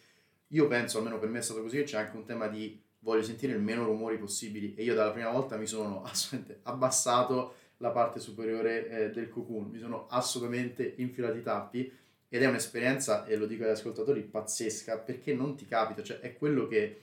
Io 0.48 0.68
penso, 0.68 0.98
almeno 0.98 1.18
per 1.18 1.30
me 1.30 1.38
è 1.38 1.42
stato 1.42 1.62
così, 1.62 1.78
che 1.78 1.82
c'è 1.82 1.96
anche 1.98 2.16
un 2.16 2.24
tema 2.24 2.46
di 2.46 2.80
voglio 3.02 3.22
sentire 3.22 3.52
il 3.52 3.60
meno 3.60 3.84
rumori 3.84 4.18
possibili. 4.18 4.74
E 4.74 4.82
io 4.82 4.94
dalla 4.94 5.12
prima 5.12 5.30
volta 5.30 5.56
mi 5.56 5.66
sono 5.66 6.02
assolutamente 6.06 6.60
abbassato 6.64 7.54
la 7.78 7.90
parte 7.90 8.20
superiore 8.20 8.88
eh, 8.88 9.10
del 9.10 9.28
cocoon, 9.28 9.68
mi 9.68 9.78
sono 9.78 10.06
assolutamente 10.08 10.94
infilato 10.98 11.36
i 11.36 11.42
tappi 11.42 11.92
ed 12.28 12.42
è 12.42 12.46
un'esperienza, 12.46 13.26
e 13.26 13.36
lo 13.36 13.44
dico 13.44 13.64
agli 13.64 13.70
ascoltatori, 13.70 14.22
pazzesca 14.22 14.98
perché 14.98 15.34
non 15.34 15.54
ti 15.54 15.66
capita, 15.66 16.02
cioè 16.02 16.20
è 16.20 16.34
quello 16.34 16.66
che, 16.66 17.00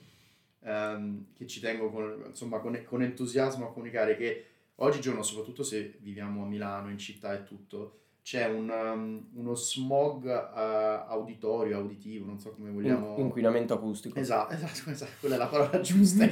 um, 0.60 1.26
che 1.34 1.46
ci 1.46 1.60
tengo 1.60 1.88
con, 1.90 2.24
insomma, 2.26 2.58
con, 2.58 2.82
con 2.84 3.02
entusiasmo 3.02 3.66
a 3.68 3.72
comunicare 3.72 4.16
che 4.16 4.46
oggigiorno, 4.76 5.22
soprattutto 5.22 5.62
se 5.62 5.98
viviamo 6.00 6.42
a 6.42 6.46
Milano, 6.46 6.90
in 6.90 6.98
città 6.98 7.32
e 7.34 7.44
tutto, 7.44 7.99
c'è 8.22 8.46
un, 8.46 8.68
um, 8.68 9.28
uno 9.34 9.54
smog 9.54 10.24
uh, 10.24 11.10
auditorio, 11.10 11.78
auditivo, 11.78 12.26
non 12.26 12.38
so 12.38 12.52
come 12.52 12.70
vogliamo... 12.70 13.16
In- 13.16 13.24
inquinamento 13.24 13.74
acustico. 13.74 14.18
Esatto, 14.18 14.54
esatto, 14.54 14.90
esatto, 14.90 15.12
quella 15.20 15.34
è 15.36 15.38
la 15.38 15.46
parola 15.46 15.80
giusta. 15.80 16.28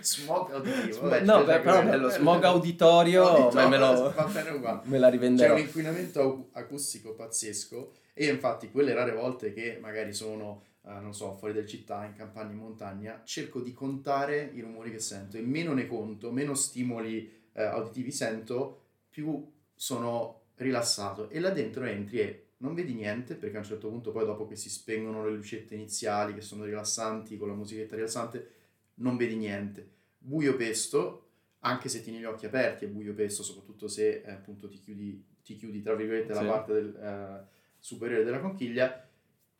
smog 0.00 0.52
auditivo. 0.52 1.00
Vabbè, 1.02 1.20
no, 1.20 1.44
beh, 1.44 1.60
però 1.60 1.82
bello, 1.84 2.08
smog 2.10 2.44
auditorio, 2.44 3.26
auditorio 3.26 3.68
me, 3.68 3.78
lo, 3.78 4.82
me 4.84 4.98
la 4.98 5.08
rivenderò. 5.08 5.54
C'è 5.54 5.60
un 5.60 5.66
inquinamento 5.66 6.48
acustico 6.52 7.14
pazzesco 7.14 7.92
e 8.14 8.26
infatti 8.26 8.70
quelle 8.70 8.92
rare 8.92 9.12
volte 9.12 9.52
che 9.52 9.78
magari 9.80 10.12
sono... 10.12 10.62
Uh, 10.80 11.00
non 11.02 11.12
so, 11.12 11.34
fuori 11.36 11.52
del 11.52 11.66
città, 11.66 12.06
in 12.06 12.14
campagna, 12.14 12.52
in 12.52 12.58
montagna, 12.58 13.20
cerco 13.22 13.60
di 13.60 13.74
contare 13.74 14.50
i 14.54 14.60
rumori 14.60 14.90
che 14.90 15.00
sento 15.00 15.36
e 15.36 15.42
meno 15.42 15.74
ne 15.74 15.86
conto, 15.86 16.30
meno 16.30 16.54
stimoli 16.54 17.30
uh, 17.52 17.60
auditivi 17.60 18.10
sento, 18.10 18.84
più 19.10 19.44
sono 19.74 20.37
rilassato. 20.58 21.28
E 21.30 21.40
là 21.40 21.50
dentro 21.50 21.84
entri 21.84 22.20
e 22.20 22.46
non 22.58 22.74
vedi 22.74 22.94
niente 22.94 23.34
perché 23.34 23.56
a 23.56 23.60
un 23.60 23.64
certo 23.64 23.88
punto 23.88 24.10
poi 24.10 24.24
dopo 24.24 24.46
che 24.46 24.56
si 24.56 24.68
spengono 24.68 25.24
le 25.24 25.34
lucette 25.34 25.74
iniziali 25.74 26.34
che 26.34 26.40
sono 26.40 26.64
rilassanti 26.64 27.36
con 27.36 27.48
la 27.48 27.54
musichetta 27.54 27.94
rilassante 27.94 28.50
non 28.94 29.16
vedi 29.16 29.36
niente. 29.36 29.88
Buio 30.18 30.56
pesto 30.56 31.24
anche 31.60 31.88
se 31.88 32.02
tieni 32.02 32.18
gli 32.18 32.24
occhi 32.24 32.46
aperti 32.46 32.84
è 32.84 32.88
buio 32.88 33.14
pesto 33.14 33.42
soprattutto 33.42 33.88
se 33.88 34.22
eh, 34.24 34.30
appunto 34.30 34.68
ti 34.68 34.78
chiudi, 34.78 35.24
ti 35.42 35.56
chiudi 35.56 35.82
tra 35.82 35.94
virgolette 35.94 36.34
sì. 36.34 36.44
la 36.44 36.50
parte 36.50 36.72
del, 36.72 36.96
eh, 36.96 37.46
superiore 37.78 38.24
della 38.24 38.40
conchiglia 38.40 39.08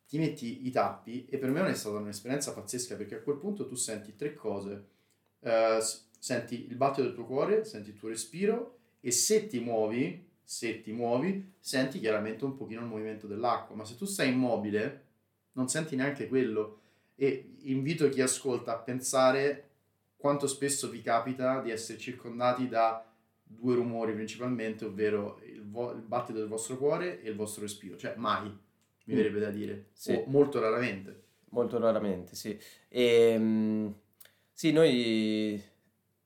ti 0.06 0.18
metti 0.18 0.66
i 0.66 0.70
tappi 0.70 1.26
e 1.28 1.38
per 1.38 1.50
me 1.50 1.66
è 1.68 1.74
stata 1.74 1.98
un'esperienza 1.98 2.52
pazzesca 2.52 2.96
perché 2.96 3.16
a 3.16 3.20
quel 3.20 3.36
punto 3.36 3.66
tu 3.66 3.74
senti 3.74 4.14
tre 4.16 4.34
cose. 4.34 4.96
Uh, 5.40 5.78
senti 6.18 6.66
il 6.66 6.74
battito 6.74 7.02
del 7.02 7.14
tuo 7.14 7.24
cuore 7.24 7.64
senti 7.64 7.90
il 7.90 7.96
tuo 7.96 8.08
respiro 8.08 8.78
e 9.00 9.12
se 9.12 9.46
ti 9.46 9.60
muovi 9.60 10.27
se 10.48 10.80
ti 10.80 10.92
muovi, 10.92 11.56
senti 11.60 12.00
chiaramente 12.00 12.46
un 12.46 12.56
pochino 12.56 12.80
il 12.80 12.86
movimento 12.86 13.26
dell'acqua, 13.26 13.76
ma 13.76 13.84
se 13.84 13.96
tu 13.96 14.06
stai 14.06 14.32
immobile, 14.32 15.04
non 15.52 15.68
senti 15.68 15.94
neanche 15.94 16.26
quello. 16.26 16.80
E 17.16 17.56
invito 17.64 18.08
chi 18.08 18.22
ascolta 18.22 18.72
a 18.72 18.78
pensare 18.78 19.68
quanto 20.16 20.46
spesso 20.46 20.88
vi 20.88 21.02
capita 21.02 21.60
di 21.60 21.70
essere 21.70 21.98
circondati 21.98 22.66
da 22.66 23.04
due 23.42 23.74
rumori 23.74 24.14
principalmente, 24.14 24.86
ovvero 24.86 25.38
il, 25.44 25.68
vo- 25.68 25.92
il 25.92 26.00
battito 26.00 26.38
del 26.38 26.48
vostro 26.48 26.78
cuore 26.78 27.20
e 27.20 27.28
il 27.28 27.36
vostro 27.36 27.60
respiro. 27.60 27.98
Cioè, 27.98 28.14
mai, 28.16 28.44
mi 28.44 29.12
mm. 29.12 29.16
verrebbe 29.16 29.40
da 29.40 29.50
dire. 29.50 29.88
Sì. 29.92 30.12
O 30.12 30.24
molto 30.28 30.60
raramente. 30.60 31.24
Molto 31.50 31.78
raramente, 31.78 32.34
sì. 32.34 32.58
E, 32.88 33.04
ehm, 33.04 33.94
sì, 34.50 34.72
noi 34.72 35.62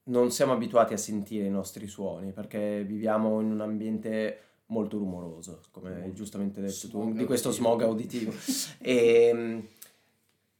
non 0.04 0.30
siamo 0.30 0.52
abituati 0.52 0.94
a 0.94 0.98
sentire 0.98 1.46
i 1.46 1.50
nostri 1.50 1.86
suoni 1.86 2.32
perché 2.32 2.82
viviamo 2.84 3.40
in 3.40 3.50
un 3.50 3.60
ambiente 3.60 4.38
molto 4.66 4.98
rumoroso, 4.98 5.60
come 5.70 6.02
hai 6.02 6.12
giustamente 6.12 6.60
detto 6.60 6.88
smog 6.88 7.12
tu, 7.12 7.18
di 7.18 7.24
questo 7.24 7.50
smog 7.50 7.82
auditivo. 7.82 8.32
e, 8.78 9.26
ehm, 9.28 9.66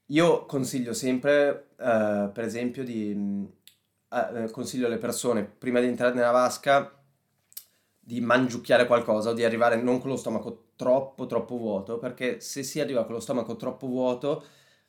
io 0.07 0.45
consiglio 0.45 0.93
sempre, 0.93 1.69
uh, 1.79 2.31
per 2.31 2.45
esempio, 2.45 2.85
di 2.85 3.13
uh, 3.15 4.51
consiglio 4.51 4.87
alle 4.87 4.99
persone 4.99 5.45
prima 5.45 5.81
di 5.81 5.87
entrare 5.87 6.15
nella 6.15 6.31
vasca 6.31 6.95
di 8.05 8.21
mangiucchiare 8.21 8.87
qualcosa 8.87 9.31
o 9.31 9.33
di 9.33 9.45
arrivare 9.45 9.81
non 9.81 10.01
con 10.01 10.11
lo 10.11 10.17
stomaco 10.17 10.65
troppo 10.77 11.27
troppo 11.27 11.57
vuoto, 11.57 11.99
perché 11.99 12.41
se 12.41 12.63
si 12.63 12.81
arriva 12.81 13.05
con 13.05 13.15
lo 13.15 13.21
stomaco 13.21 13.57
troppo 13.57 13.87
vuoto 13.87 14.45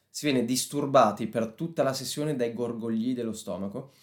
si 0.09 0.25
viene 0.25 0.43
disturbati 0.43 1.27
per 1.27 1.53
tutta 1.53 1.83
la 1.83 1.93
sessione 1.93 2.35
dai 2.35 2.53
gorgogli 2.53 3.13
dello 3.13 3.33
stomaco 3.33 3.93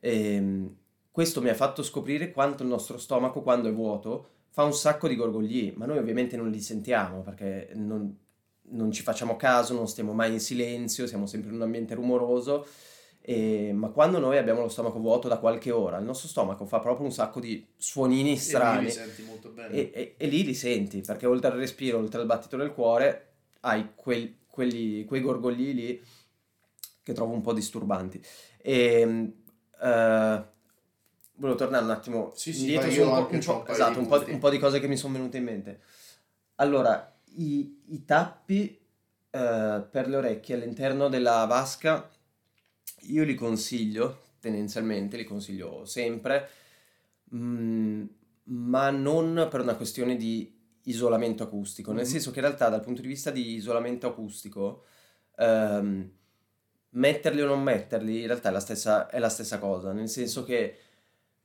e 0.00 0.34
ehm, 0.34 0.76
questo 1.10 1.42
mi 1.42 1.48
ha 1.48 1.54
fatto 1.54 1.82
scoprire 1.82 2.30
quanto 2.30 2.62
il 2.62 2.68
nostro 2.68 2.98
stomaco, 2.98 3.42
quando 3.42 3.68
è 3.68 3.72
vuoto, 3.72 4.28
fa 4.50 4.64
un 4.64 4.72
sacco 4.72 5.06
di 5.06 5.16
gorgogli, 5.16 5.72
ma 5.76 5.86
noi 5.86 5.98
ovviamente 5.98 6.36
non 6.36 6.50
li 6.50 6.60
sentiamo 6.60 7.20
perché 7.20 7.70
non, 7.74 8.16
non 8.70 8.90
ci 8.90 9.02
facciamo 9.02 9.36
caso, 9.36 9.74
non 9.74 9.86
stiamo 9.86 10.12
mai 10.12 10.32
in 10.32 10.40
silenzio, 10.40 11.06
siamo 11.06 11.26
sempre 11.26 11.50
in 11.50 11.56
un 11.56 11.62
ambiente 11.62 11.94
rumoroso. 11.94 12.66
E, 13.22 13.70
ma 13.74 13.88
quando 13.88 14.18
noi 14.18 14.38
abbiamo 14.38 14.62
lo 14.62 14.68
stomaco 14.68 14.98
vuoto 14.98 15.28
da 15.28 15.38
qualche 15.38 15.70
ora, 15.70 15.98
il 15.98 16.04
nostro 16.04 16.26
stomaco 16.26 16.64
fa 16.64 16.80
proprio 16.80 17.06
un 17.06 17.12
sacco 17.12 17.38
di 17.38 17.66
suonini 17.76 18.36
strani. 18.36 18.86
E 18.86 18.90
lì 18.90 18.92
li. 19.66 19.76
E, 19.76 19.90
e, 19.92 20.14
e 20.16 20.26
lì 20.26 20.44
li 20.44 20.54
senti, 20.54 21.00
perché 21.02 21.26
oltre 21.26 21.50
al 21.50 21.58
respiro, 21.58 21.98
oltre 21.98 22.20
al 22.20 22.26
battito 22.26 22.56
del 22.56 22.72
cuore, 22.72 23.32
hai 23.60 23.90
quel, 23.94 24.36
quelli, 24.46 25.04
quei 25.04 25.20
gorgogli 25.20 25.74
lì 25.74 26.02
che 27.02 27.12
trovo 27.12 27.34
un 27.34 27.40
po' 27.42 27.52
disturbanti. 27.52 28.22
E 28.62 29.32
Uh, 29.80 30.44
volevo 31.36 31.58
tornare 31.58 31.84
un 31.84 31.90
attimo 31.90 32.32
sì, 32.34 32.52
sì, 32.52 32.60
indietro 32.60 32.90
su 32.90 33.00
un 33.02 33.08
po', 33.08 33.34
un, 33.34 33.40
po', 33.40 33.66
esatto, 33.66 33.98
un, 33.98 34.06
po', 34.06 34.24
un 34.26 34.38
po', 34.38 34.50
di 34.50 34.58
cose 34.58 34.78
che 34.78 34.88
mi 34.88 34.96
sono 34.96 35.14
venute 35.14 35.38
in 35.38 35.44
mente. 35.44 35.80
Allora, 36.56 37.18
i, 37.36 37.82
i 37.86 38.04
tappi 38.04 38.78
uh, 39.30 39.88
per 39.90 40.08
le 40.08 40.16
orecchie 40.16 40.54
all'interno 40.54 41.08
della 41.08 41.46
vasca 41.46 42.08
io 43.04 43.24
li 43.24 43.34
consiglio, 43.34 44.20
tendenzialmente 44.40 45.16
li 45.16 45.24
consiglio 45.24 45.84
sempre, 45.84 46.48
mh, 47.24 47.38
mm, 47.38 48.04
ma 48.44 48.90
non 48.90 49.48
per 49.50 49.60
una 49.60 49.76
questione 49.76 50.16
di 50.16 50.58
isolamento 50.84 51.42
acustico, 51.42 51.92
nel 51.92 52.02
mm-hmm. 52.02 52.10
senso 52.10 52.30
che 52.30 52.40
in 52.40 52.44
realtà 52.44 52.68
dal 52.68 52.82
punto 52.82 53.00
di 53.00 53.08
vista 53.08 53.30
di 53.30 53.54
isolamento 53.54 54.06
acustico 54.06 54.84
um, 55.36 56.10
metterli 56.90 57.40
o 57.40 57.46
non 57.46 57.62
metterli 57.62 58.20
in 58.20 58.26
realtà 58.26 58.48
è 58.48 58.52
la 58.52 58.60
stessa, 58.60 59.08
è 59.08 59.18
la 59.18 59.28
stessa 59.28 59.58
cosa, 59.58 59.92
nel 59.92 60.08
senso 60.08 60.44
che 60.44 60.76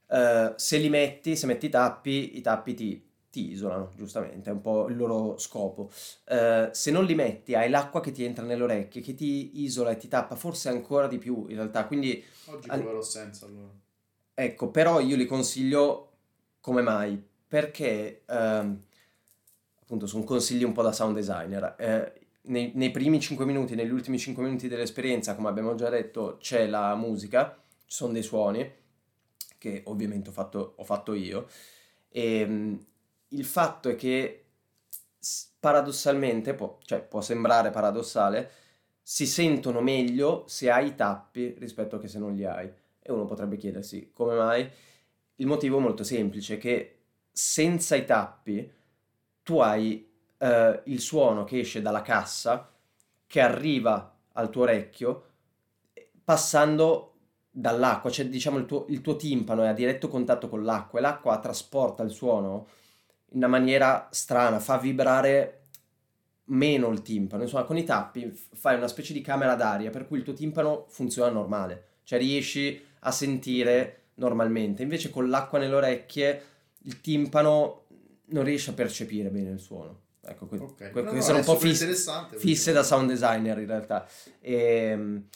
uh, 0.07 0.53
se 0.55 0.77
li 0.77 0.89
metti, 0.89 1.35
se 1.35 1.45
metti 1.45 1.67
i 1.67 1.69
tappi, 1.69 2.37
i 2.37 2.41
tappi 2.41 2.73
ti, 2.73 3.09
ti, 3.29 3.51
isolano, 3.51 3.91
giustamente, 3.95 4.49
è 4.49 4.53
un 4.53 4.61
po' 4.61 4.87
il 4.87 4.95
loro 4.95 5.37
scopo. 5.37 5.91
Uh, 6.27 6.69
se 6.71 6.91
non 6.91 7.05
li 7.05 7.15
metti, 7.15 7.53
hai 7.55 7.69
l'acqua 7.69 8.01
che 8.01 8.11
ti 8.11 8.23
entra 8.23 8.43
nelle 8.43 8.63
orecchie, 8.63 9.01
che 9.01 9.13
ti 9.13 9.61
isola 9.63 9.91
e 9.91 9.97
ti 9.97 10.07
tappa 10.07 10.35
forse 10.35 10.69
ancora 10.69 11.07
di 11.07 11.17
più 11.17 11.45
in 11.49 11.55
realtà, 11.55 11.85
quindi... 11.85 12.23
Oggi 12.45 12.69
al... 12.69 12.79
proverò 12.79 13.01
senza 13.01 13.45
allora. 13.45 13.71
Ecco, 14.33 14.69
però 14.69 14.99
io 14.99 15.15
li 15.15 15.25
consiglio 15.25 16.11
come 16.59 16.81
mai? 16.81 17.21
Perché... 17.47 18.23
Uh, 18.27 18.77
appunto 19.85 20.07
sono 20.07 20.23
consigli 20.23 20.63
un 20.63 20.73
po' 20.73 20.81
da 20.81 20.91
sound 20.91 21.15
designer. 21.15 21.75
Eh, 21.77 22.24
nei, 22.45 22.71
nei, 22.75 22.91
primi 22.91 23.19
5 23.19 23.45
minuti, 23.45 23.75
negli 23.75 23.91
ultimi 23.91 24.17
5 24.17 24.43
minuti 24.43 24.67
dell'esperienza, 24.67 25.35
come 25.35 25.49
abbiamo 25.49 25.75
già 25.75 25.89
detto, 25.89 26.37
c'è 26.39 26.67
la 26.67 26.95
musica, 26.95 27.57
ci 27.85 27.95
sono 27.95 28.13
dei 28.13 28.23
suoni, 28.23 28.69
che 29.57 29.81
ovviamente 29.85 30.29
ho 30.29 30.33
fatto, 30.33 30.73
ho 30.77 30.83
fatto 30.83 31.13
io. 31.13 31.47
E 32.09 32.39
ehm, 32.39 32.85
il 33.29 33.45
fatto 33.45 33.89
è 33.89 33.95
che 33.95 34.45
paradossalmente, 35.59 36.53
può, 36.53 36.77
cioè 36.83 37.01
può 37.01 37.21
sembrare 37.21 37.71
paradossale, 37.71 38.51
si 39.01 39.25
sentono 39.25 39.81
meglio 39.81 40.45
se 40.47 40.69
hai 40.69 40.87
i 40.87 40.95
tappi 40.95 41.55
rispetto 41.57 41.97
che 41.99 42.07
se 42.07 42.19
non 42.19 42.35
li 42.35 42.45
hai. 42.45 42.71
E 43.01 43.11
uno 43.11 43.25
potrebbe 43.25 43.57
chiedersi 43.57 44.11
come 44.13 44.35
mai. 44.35 44.69
Il 45.35 45.47
motivo 45.47 45.77
è 45.77 45.81
molto 45.81 46.03
semplice, 46.03 46.57
che 46.57 46.99
senza 47.31 47.95
i 47.95 48.05
tappi 48.05 48.71
tu 49.43 49.59
hai 49.59 50.13
eh, 50.37 50.81
il 50.85 50.99
suono 50.99 51.43
che 51.43 51.59
esce 51.59 51.81
dalla 51.81 52.01
cassa, 52.01 52.71
che 53.27 53.41
arriva 53.41 54.15
al 54.33 54.49
tuo 54.49 54.63
orecchio, 54.63 55.23
passando 56.23 57.13
dall'acqua, 57.49 58.09
cioè 58.09 58.27
diciamo 58.27 58.57
il 58.57 58.65
tuo, 58.65 58.85
il 58.89 59.01
tuo 59.01 59.15
timpano 59.15 59.63
è 59.63 59.67
a 59.67 59.73
diretto 59.73 60.09
contatto 60.09 60.49
con 60.49 60.63
l'acqua 60.63 60.99
e 60.99 61.01
l'acqua 61.01 61.39
trasporta 61.39 62.03
il 62.03 62.11
suono 62.11 62.67
in 63.31 63.37
una 63.37 63.47
maniera 63.47 64.09
strana, 64.11 64.59
fa 64.59 64.77
vibrare 64.77 65.61
meno 66.45 66.89
il 66.89 67.01
timpano, 67.01 67.43
insomma 67.43 67.63
con 67.63 67.77
i 67.77 67.83
tappi 67.83 68.29
fai 68.53 68.75
una 68.75 68.87
specie 68.87 69.13
di 69.13 69.21
camera 69.21 69.55
d'aria 69.55 69.89
per 69.89 70.05
cui 70.05 70.17
il 70.17 70.23
tuo 70.23 70.33
timpano 70.33 70.85
funziona 70.89 71.31
normale, 71.31 71.85
cioè 72.03 72.19
riesci 72.19 72.83
a 72.99 73.11
sentire 73.11 74.07
normalmente, 74.15 74.83
invece 74.83 75.09
con 75.09 75.29
l'acqua 75.29 75.59
nelle 75.59 75.75
orecchie 75.75 76.43
il 76.83 77.01
timpano 77.01 77.85
non 78.27 78.43
riesce 78.43 78.71
a 78.71 78.73
percepire 78.73 79.29
bene 79.29 79.51
il 79.51 79.59
suono. 79.59 80.01
Ecco, 80.27 80.47
que- 80.47 80.57
okay. 80.57 80.91
que- 80.91 81.01
no, 81.01 81.11
no, 81.11 81.21
sono 81.21 81.37
un 81.39 81.43
po' 81.43 81.57
fisse, 81.57 81.93
fisse 82.37 82.71
da 82.71 82.83
sound 82.83 83.07
designer 83.09 83.57
in 83.59 83.67
realtà. 83.67 84.07
E, 84.39 84.53
ehm, 84.55 85.27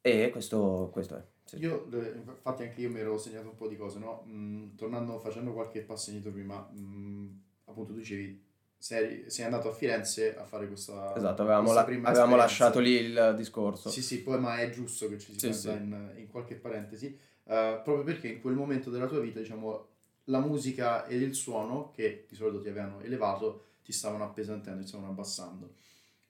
E 0.00 0.30
questo, 0.30 0.88
questo 0.92 1.16
è. 1.16 1.22
Sì. 1.44 1.56
Io, 1.58 1.88
eh, 1.92 2.12
infatti 2.24 2.62
anche 2.62 2.80
io 2.80 2.90
mi 2.90 3.00
ero 3.00 3.18
segnato 3.18 3.48
un 3.48 3.56
po' 3.56 3.68
di 3.68 3.76
cose, 3.76 3.98
no? 3.98 4.24
Mm, 4.26 4.74
tornando, 4.76 5.18
facendo 5.18 5.52
qualche 5.52 5.80
passo 5.80 6.10
indietro 6.10 6.32
prima, 6.32 6.68
mm, 6.72 7.28
appunto 7.64 7.92
tu 7.92 7.98
dicevi, 7.98 8.42
sei, 8.76 9.28
sei 9.30 9.44
andato 9.44 9.68
a 9.68 9.72
Firenze 9.72 10.36
a 10.36 10.44
fare 10.44 10.66
questa 10.68 11.14
Esatto, 11.16 11.42
avevamo, 11.42 11.62
questa 11.64 11.80
la- 11.80 11.86
prima 11.86 12.08
avevamo 12.08 12.36
esperienza. 12.36 12.64
lasciato 12.64 12.78
lì 12.80 12.92
il 12.92 13.34
discorso. 13.36 13.90
Sì, 13.90 14.02
sì, 14.02 14.22
poi 14.22 14.38
ma 14.38 14.58
è 14.60 14.70
giusto 14.70 15.08
che 15.08 15.18
ci 15.18 15.32
si 15.32 15.38
Sì, 15.38 15.46
metta 15.46 15.58
sì. 15.58 15.68
in, 15.82 16.12
in 16.16 16.26
qualche 16.28 16.54
parentesi, 16.54 17.06
eh, 17.06 17.80
proprio 17.82 18.04
perché 18.04 18.28
in 18.28 18.40
quel 18.40 18.54
momento 18.54 18.90
della 18.90 19.06
tua 19.06 19.20
vita, 19.20 19.40
diciamo, 19.40 19.88
la 20.28 20.40
musica 20.40 21.06
ed 21.06 21.22
il 21.22 21.34
suono, 21.34 21.90
che 21.94 22.26
di 22.28 22.34
solito 22.34 22.60
ti 22.62 22.68
avevano 22.68 23.00
elevato, 23.00 23.64
ti 23.84 23.92
stavano 23.92 24.24
appesantendo, 24.24 24.82
ti 24.82 24.88
stavano 24.88 25.10
abbassando. 25.10 25.74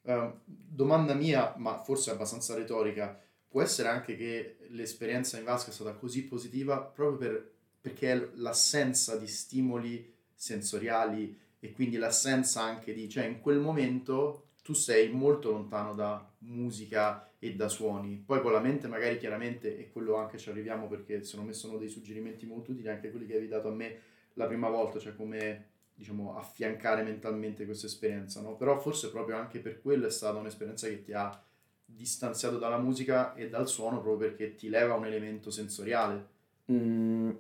Eh, 0.03 0.33
domanda 0.45 1.15
mia, 1.15 1.55
ma 1.57 1.79
forse 1.79 2.11
abbastanza 2.11 2.55
retorica, 2.55 3.21
può 3.49 3.63
essere 3.63 3.89
anche 3.89 4.17
che 4.17 4.59
l'esperienza 4.69 5.39
in 5.39 5.45
Vasca 5.45 5.71
è 5.71 5.73
stata 5.73 5.93
così 5.95 6.25
positiva 6.25 6.81
proprio 6.81 7.17
per- 7.19 7.51
perché 7.81 8.33
l'assenza 8.35 9.17
di 9.17 9.27
stimoli 9.27 10.15
sensoriali 10.35 11.37
e 11.59 11.73
quindi 11.73 11.97
l'assenza 11.97 12.63
anche 12.63 12.93
di, 12.93 13.09
cioè 13.09 13.25
in 13.25 13.41
quel 13.41 13.59
momento 13.59 14.49
tu 14.63 14.75
sei 14.75 15.09
molto 15.11 15.51
lontano 15.51 15.95
da 15.95 16.31
musica 16.41 17.28
e 17.39 17.55
da 17.55 17.69
suoni. 17.69 18.23
Poi 18.25 18.41
con 18.41 18.53
la 18.53 18.61
mente 18.61 18.89
magari 18.89 19.19
chiaramente, 19.19 19.79
e 19.79 19.91
quello 19.91 20.17
anche 20.17 20.39
ci 20.39 20.51
arriviamo 20.51 20.89
perché 20.89 21.23
secondo 21.23 21.49
me 21.49 21.55
sono 21.55 21.77
dei 21.79 21.89
suggerimenti 21.89 22.47
molto 22.47 22.73
utili, 22.73 22.89
anche 22.89 23.11
quelli 23.11 23.27
che 23.27 23.33
avevi 23.33 23.49
dato 23.49 23.69
a 23.69 23.73
me 23.73 24.01
la 24.35 24.47
prima 24.47 24.69
volta, 24.69 24.99
cioè 24.99 25.15
come 25.15 25.67
diciamo 25.95 26.37
affiancare 26.37 27.03
mentalmente 27.03 27.65
questa 27.65 27.87
esperienza, 27.87 28.41
no? 28.41 28.55
Però 28.55 28.79
forse 28.79 29.11
proprio 29.11 29.37
anche 29.37 29.59
per 29.59 29.81
quello 29.81 30.07
è 30.07 30.11
stata 30.11 30.39
un'esperienza 30.39 30.87
che 30.89 31.03
ti 31.03 31.13
ha 31.13 31.43
distanziato 31.85 32.59
dalla 32.59 32.79
musica 32.79 33.35
e 33.35 33.49
dal 33.49 33.67
suono 33.67 34.01
proprio 34.01 34.29
perché 34.29 34.55
ti 34.55 34.69
leva 34.69 34.95
un 34.95 35.07
elemento 35.07 35.51
sensoriale. 35.51 36.37
Mm, 36.71 37.31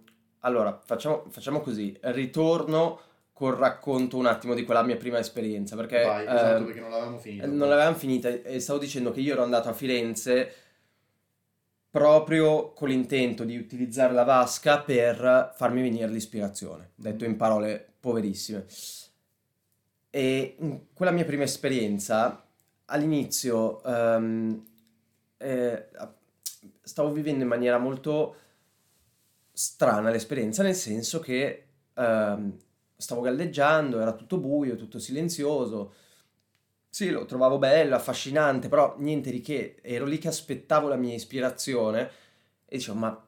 allora, 0.40 0.80
facciamo, 0.84 1.26
facciamo 1.28 1.60
così. 1.60 1.96
Ritorno 2.00 3.00
col 3.38 3.54
racconto 3.54 4.16
un 4.16 4.26
attimo 4.26 4.52
di 4.52 4.64
quella 4.64 4.82
mia 4.82 4.96
prima 4.96 5.20
esperienza, 5.20 5.76
perché 5.76 6.02
Vai, 6.02 6.24
esatto, 6.24 6.56
ehm, 6.56 6.64
perché 6.64 6.80
non 6.80 6.90
l'avevamo 6.90 7.18
finito. 7.18 7.46
non 7.46 7.68
l'avevamo 7.68 7.96
finita 7.96 8.28
e 8.28 8.58
stavo 8.58 8.80
dicendo 8.80 9.12
che 9.12 9.20
io 9.20 9.34
ero 9.34 9.44
andato 9.44 9.68
a 9.68 9.72
Firenze 9.72 10.52
proprio 11.88 12.72
con 12.72 12.88
l'intento 12.88 13.44
di 13.44 13.56
utilizzare 13.56 14.12
la 14.12 14.24
vasca 14.24 14.80
per 14.80 15.52
farmi 15.54 15.82
venire 15.82 16.08
l'ispirazione, 16.08 16.90
detto 16.96 17.24
in 17.24 17.36
parole 17.36 17.92
poverissime. 18.00 18.66
E 20.10 20.56
in 20.58 20.80
quella 20.92 21.12
mia 21.12 21.24
prima 21.24 21.44
esperienza, 21.44 22.44
all'inizio, 22.86 23.84
ehm, 23.84 24.66
eh, 25.36 25.88
stavo 26.82 27.12
vivendo 27.12 27.44
in 27.44 27.48
maniera 27.48 27.78
molto 27.78 28.34
strana 29.52 30.10
l'esperienza, 30.10 30.64
nel 30.64 30.74
senso 30.74 31.20
che 31.20 31.66
ehm, 31.94 32.66
stavo 32.98 33.20
galleggiando, 33.20 34.00
era 34.00 34.12
tutto 34.12 34.38
buio, 34.38 34.76
tutto 34.76 34.98
silenzioso. 34.98 35.94
Sì, 36.90 37.10
lo 37.10 37.24
trovavo 37.26 37.58
bello, 37.58 37.94
affascinante, 37.94 38.68
però 38.68 38.96
niente 38.98 39.30
di 39.30 39.40
che. 39.40 39.76
Ero 39.82 40.04
lì 40.04 40.18
che 40.18 40.28
aspettavo 40.28 40.88
la 40.88 40.96
mia 40.96 41.14
ispirazione 41.14 42.10
e 42.66 42.76
dicevo, 42.76 42.98
ma 42.98 43.26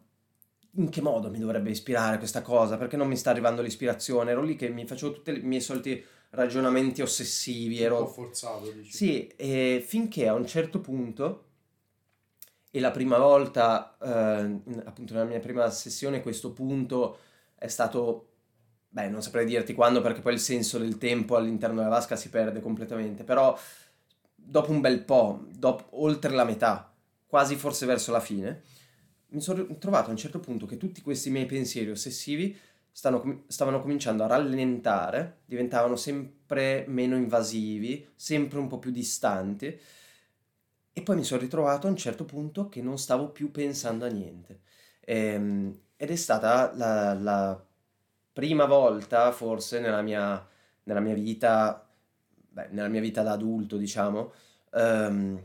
in 0.75 0.89
che 0.89 1.01
modo 1.01 1.31
mi 1.31 1.39
dovrebbe 1.39 1.71
ispirare 1.71 2.19
questa 2.19 2.43
cosa? 2.43 2.77
Perché 2.77 2.97
non 2.97 3.09
mi 3.09 3.17
sta 3.17 3.31
arrivando 3.31 3.63
l'ispirazione? 3.63 4.33
Ero 4.33 4.43
lì 4.43 4.57
che 4.57 4.69
mi 4.69 4.87
facevo 4.87 5.13
tutti 5.13 5.31
i 5.31 5.41
miei 5.43 5.61
soliti 5.61 6.05
ragionamenti 6.31 7.03
ossessivi, 7.03 7.83
un 7.83 7.89
po' 7.89 7.97
ero... 7.97 8.07
forzato, 8.07 8.71
dici. 8.71 8.93
Sì, 8.93 9.27
e 9.29 9.85
finché 9.87 10.29
a 10.29 10.35
un 10.35 10.47
certo 10.47 10.81
punto, 10.81 11.45
e 12.71 12.81
la 12.81 12.91
prima 12.91 13.19
volta, 13.19 13.97
eh, 14.01 14.79
appunto 14.85 15.13
nella 15.13 15.25
mia 15.25 15.41
prima 15.41 15.69
sessione, 15.71 16.23
questo 16.23 16.53
punto 16.53 17.19
è 17.57 17.67
stato, 17.67 18.29
beh, 18.91 19.09
non 19.09 19.23
saprei 19.23 19.47
dirti 19.47 19.75
quando 19.75 20.01
perché 20.01 20.21
poi 20.21 20.35
il 20.35 20.41
senso 20.41 20.79
del 20.79 20.99
tempo 20.99 21.37
all'interno 21.37 21.77
della 21.77 21.89
vasca 21.89 22.17
si 22.17 22.29
perde 22.29 22.61
completamente, 22.61 23.25
però 23.25 23.57
dopo 24.35 24.71
un 24.73 24.81
bel 24.81 25.03
po', 25.05 25.47
dopo- 25.57 25.89
oltre 26.03 26.33
la 26.35 26.45
metà, 26.45 26.93
quasi 27.27 27.57
forse 27.57 27.87
verso 27.87 28.11
la 28.13 28.21
fine, 28.21 28.63
mi 29.29 29.41
sono 29.41 29.79
trovato 29.79 30.09
a 30.09 30.11
un 30.13 30.17
certo 30.17 30.41
punto 30.41 30.67
che 30.67 30.77
tutti 30.77 31.03
questi 31.03 31.31
miei 31.31 31.47
pensieri 31.47 31.91
ossessivi 31.91 32.57
stanno 32.93 33.45
stavano 33.47 33.81
cominciando 33.81 34.25
a 34.25 34.27
rallentare, 34.27 35.43
diventavano 35.45 35.95
sempre 35.97 36.85
meno 36.89 37.17
invasivi, 37.17 38.09
sempre 38.17 38.59
un 38.59 38.67
po' 38.69 38.79
più 38.81 38.91
distanti. 38.91 39.79
E 40.93 41.03
poi 41.03 41.17
mi 41.17 41.25
sono 41.25 41.41
ritrovato 41.41 41.87
a 41.87 41.91
un 41.91 41.97
certo 41.97 42.25
punto 42.25 42.69
che 42.69 42.83
non 42.83 42.99
stavo 42.99 43.31
più 43.31 43.51
pensando 43.51 44.05
a 44.05 44.09
niente. 44.09 44.61
Ehm, 45.01 45.79
ed 45.97 46.11
è 46.11 46.17
stata 46.17 46.73
la, 46.75 47.15
la 47.15 47.67
prima 48.33 48.65
volta, 48.65 49.33
forse, 49.33 49.81
nella 49.81 50.03
mia, 50.03 50.47
nella 50.85 51.01
mia 51.01 51.15
vita, 51.15 51.89
beh, 52.49 52.69
nella 52.71 52.89
mia 52.89 53.01
vita 53.01 53.23
da 53.23 53.33
adulto, 53.33 53.77
diciamo, 53.77 54.33
ehm, 54.73 55.45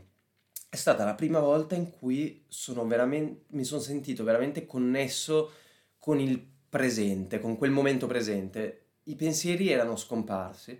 è 0.68 0.76
stata 0.76 1.04
la 1.04 1.14
prima 1.14 1.40
volta 1.40 1.74
in 1.74 1.90
cui 1.90 2.44
sono 2.48 2.84
mi 2.84 3.64
sono 3.64 3.80
sentito 3.80 4.24
veramente 4.24 4.66
connesso 4.66 5.50
con 5.98 6.20
il 6.20 6.44
presente, 6.68 7.40
con 7.40 7.56
quel 7.56 7.70
momento 7.70 8.06
presente. 8.06 8.82
I 9.04 9.14
pensieri 9.14 9.70
erano 9.70 9.96
scomparsi, 9.96 10.78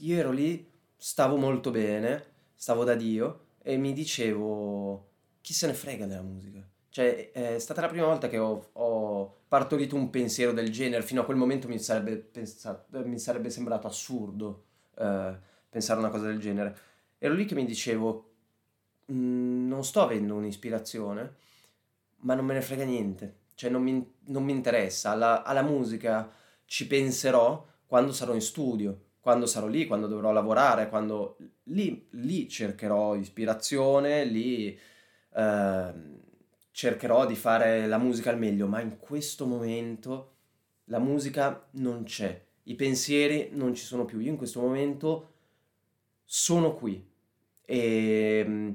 io 0.00 0.16
ero 0.16 0.30
lì, 0.30 0.70
stavo 0.96 1.36
molto 1.36 1.70
bene, 1.70 2.24
stavo 2.54 2.84
da 2.84 2.94
Dio 2.94 3.46
e 3.62 3.76
mi 3.76 3.92
dicevo, 3.92 5.08
chi 5.40 5.52
se 5.52 5.66
ne 5.66 5.74
frega 5.74 6.06
della 6.06 6.22
musica? 6.22 6.66
Cioè, 6.88 7.30
è 7.32 7.58
stata 7.58 7.82
la 7.82 7.88
prima 7.88 8.06
volta 8.06 8.28
che 8.28 8.38
ho, 8.38 8.70
ho 8.72 9.35
partorito 9.48 9.96
un 9.96 10.10
pensiero 10.10 10.52
del 10.52 10.70
genere, 10.70 11.02
fino 11.02 11.20
a 11.22 11.24
quel 11.24 11.36
momento 11.36 11.68
mi 11.68 11.78
sarebbe, 11.78 12.16
pensato- 12.18 12.86
mi 13.06 13.18
sarebbe 13.18 13.50
sembrato 13.50 13.86
assurdo 13.86 14.64
eh, 14.98 15.36
pensare 15.68 15.98
una 16.00 16.08
cosa 16.10 16.26
del 16.26 16.38
genere. 16.40 16.76
Ero 17.18 17.34
lì 17.34 17.44
che 17.44 17.54
mi 17.54 17.64
dicevo, 17.66 18.32
"Mm, 19.12 19.68
non 19.68 19.84
sto 19.84 20.02
avendo 20.02 20.34
un'ispirazione, 20.34 21.34
ma 22.18 22.34
non 22.34 22.44
me 22.44 22.54
ne 22.54 22.62
frega 22.62 22.84
niente, 22.84 23.40
cioè 23.54 23.70
non 23.70 23.82
mi, 23.82 24.14
non 24.26 24.44
mi 24.44 24.52
interessa, 24.52 25.10
alla, 25.10 25.42
alla 25.42 25.62
musica 25.62 26.30
ci 26.64 26.86
penserò 26.86 27.64
quando 27.86 28.12
sarò 28.12 28.34
in 28.34 28.40
studio, 28.40 29.00
quando 29.20 29.46
sarò 29.46 29.66
lì, 29.66 29.86
quando 29.86 30.06
dovrò 30.06 30.32
lavorare, 30.32 30.88
quando 30.88 31.36
lì, 31.64 32.08
lì 32.12 32.48
cercherò 32.48 33.14
ispirazione, 33.16 34.24
lì 34.24 34.76
ehm, 35.34 36.20
cercherò 36.76 37.24
di 37.24 37.36
fare 37.36 37.86
la 37.86 37.96
musica 37.96 38.28
al 38.28 38.36
meglio, 38.36 38.66
ma 38.66 38.82
in 38.82 38.98
questo 38.98 39.46
momento 39.46 40.34
la 40.88 40.98
musica 40.98 41.68
non 41.70 42.02
c'è, 42.04 42.38
i 42.64 42.74
pensieri 42.74 43.48
non 43.52 43.74
ci 43.74 43.82
sono 43.82 44.04
più, 44.04 44.18
io 44.18 44.32
in 44.32 44.36
questo 44.36 44.60
momento 44.60 45.32
sono 46.22 46.74
qui 46.74 47.02
e 47.64 48.44
mm, 48.46 48.72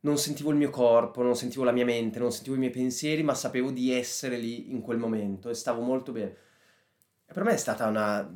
non 0.00 0.16
sentivo 0.16 0.48
il 0.48 0.56
mio 0.56 0.70
corpo, 0.70 1.22
non 1.22 1.36
sentivo 1.36 1.64
la 1.64 1.72
mia 1.72 1.84
mente, 1.84 2.18
non 2.18 2.32
sentivo 2.32 2.56
i 2.56 2.58
miei 2.58 2.70
pensieri, 2.70 3.22
ma 3.22 3.34
sapevo 3.34 3.70
di 3.70 3.92
essere 3.92 4.38
lì 4.38 4.70
in 4.70 4.80
quel 4.80 4.96
momento 4.96 5.50
e 5.50 5.54
stavo 5.54 5.82
molto 5.82 6.12
bene. 6.12 6.36
E 7.26 7.34
per 7.34 7.44
me 7.44 7.52
è 7.52 7.58
stata 7.58 7.86
una, 7.86 8.32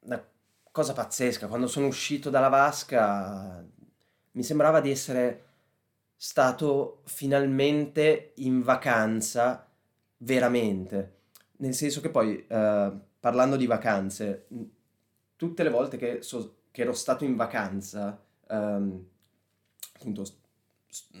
una 0.00 0.28
cosa 0.70 0.92
pazzesca. 0.92 1.48
Quando 1.48 1.68
sono 1.68 1.86
uscito 1.86 2.28
dalla 2.28 2.48
vasca 2.48 3.66
mi 4.32 4.42
sembrava 4.42 4.82
di 4.82 4.90
essere 4.90 5.45
stato 6.16 7.02
finalmente 7.04 8.32
in 8.36 8.62
vacanza 8.62 9.70
veramente. 10.18 11.14
Nel 11.58 11.74
senso 11.74 12.00
che 12.00 12.10
poi, 12.10 12.44
eh, 12.46 12.92
parlando 13.20 13.56
di 13.56 13.66
vacanze, 13.66 14.46
tutte 15.36 15.62
le 15.62 15.70
volte 15.70 15.96
che, 15.96 16.22
so- 16.22 16.62
che 16.70 16.82
ero 16.82 16.92
stato 16.92 17.24
in 17.24 17.36
vacanza, 17.36 18.22
ehm, 18.48 19.06
appunto, 19.94 20.24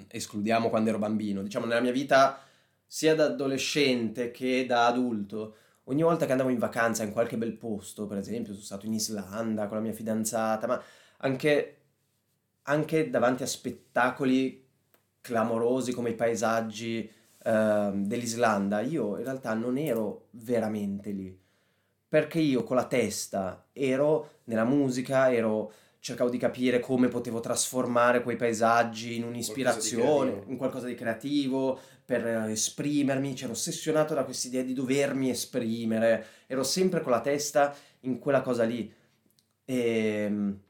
escludiamo 0.08 0.68
quando 0.70 0.88
ero 0.90 0.98
bambino, 0.98 1.42
diciamo 1.42 1.66
nella 1.66 1.80
mia 1.80 1.92
vita 1.92 2.38
sia 2.86 3.14
da 3.14 3.24
adolescente 3.26 4.30
che 4.30 4.64
da 4.66 4.86
adulto, 4.86 5.56
ogni 5.84 6.02
volta 6.02 6.24
che 6.26 6.32
andavo 6.32 6.50
in 6.50 6.58
vacanza 6.58 7.02
in 7.02 7.12
qualche 7.12 7.36
bel 7.36 7.54
posto, 7.56 8.06
per 8.06 8.18
esempio, 8.18 8.52
sono 8.52 8.64
stato 8.64 8.86
in 8.86 8.94
Islanda 8.94 9.66
con 9.66 9.76
la 9.76 9.82
mia 9.82 9.92
fidanzata, 9.92 10.66
ma 10.66 10.82
anche, 11.18 11.80
anche 12.62 13.10
davanti 13.10 13.42
a 13.42 13.46
spettacoli 13.46 14.65
clamorosi 15.26 15.92
come 15.92 16.10
i 16.10 16.14
paesaggi 16.14 17.10
ehm, 17.42 18.04
dell'Islanda, 18.06 18.80
io 18.80 19.16
in 19.16 19.24
realtà 19.24 19.54
non 19.54 19.76
ero 19.76 20.28
veramente 20.30 21.10
lì, 21.10 21.36
perché 22.08 22.38
io 22.38 22.62
con 22.62 22.76
la 22.76 22.86
testa 22.86 23.66
ero 23.72 24.40
nella 24.44 24.64
musica, 24.64 25.32
ero, 25.32 25.72
cercavo 25.98 26.30
di 26.30 26.38
capire 26.38 26.78
come 26.78 27.08
potevo 27.08 27.40
trasformare 27.40 28.22
quei 28.22 28.36
paesaggi 28.36 29.16
in 29.16 29.24
un'ispirazione, 29.24 30.30
creativo. 30.30 30.52
in 30.52 30.56
qualcosa 30.56 30.86
di 30.86 30.94
creativo, 30.94 31.80
per 32.04 32.24
eh, 32.24 32.52
esprimermi, 32.52 33.34
c'ero 33.34 33.50
ossessionato 33.52 34.14
da 34.14 34.22
quest'idea 34.22 34.62
di 34.62 34.74
dovermi 34.74 35.28
esprimere, 35.28 36.24
ero 36.46 36.62
sempre 36.62 37.00
con 37.00 37.10
la 37.10 37.20
testa 37.20 37.74
in 38.02 38.20
quella 38.20 38.42
cosa 38.42 38.62
lì. 38.62 38.92
E 39.64 40.28
vera- 40.30 40.65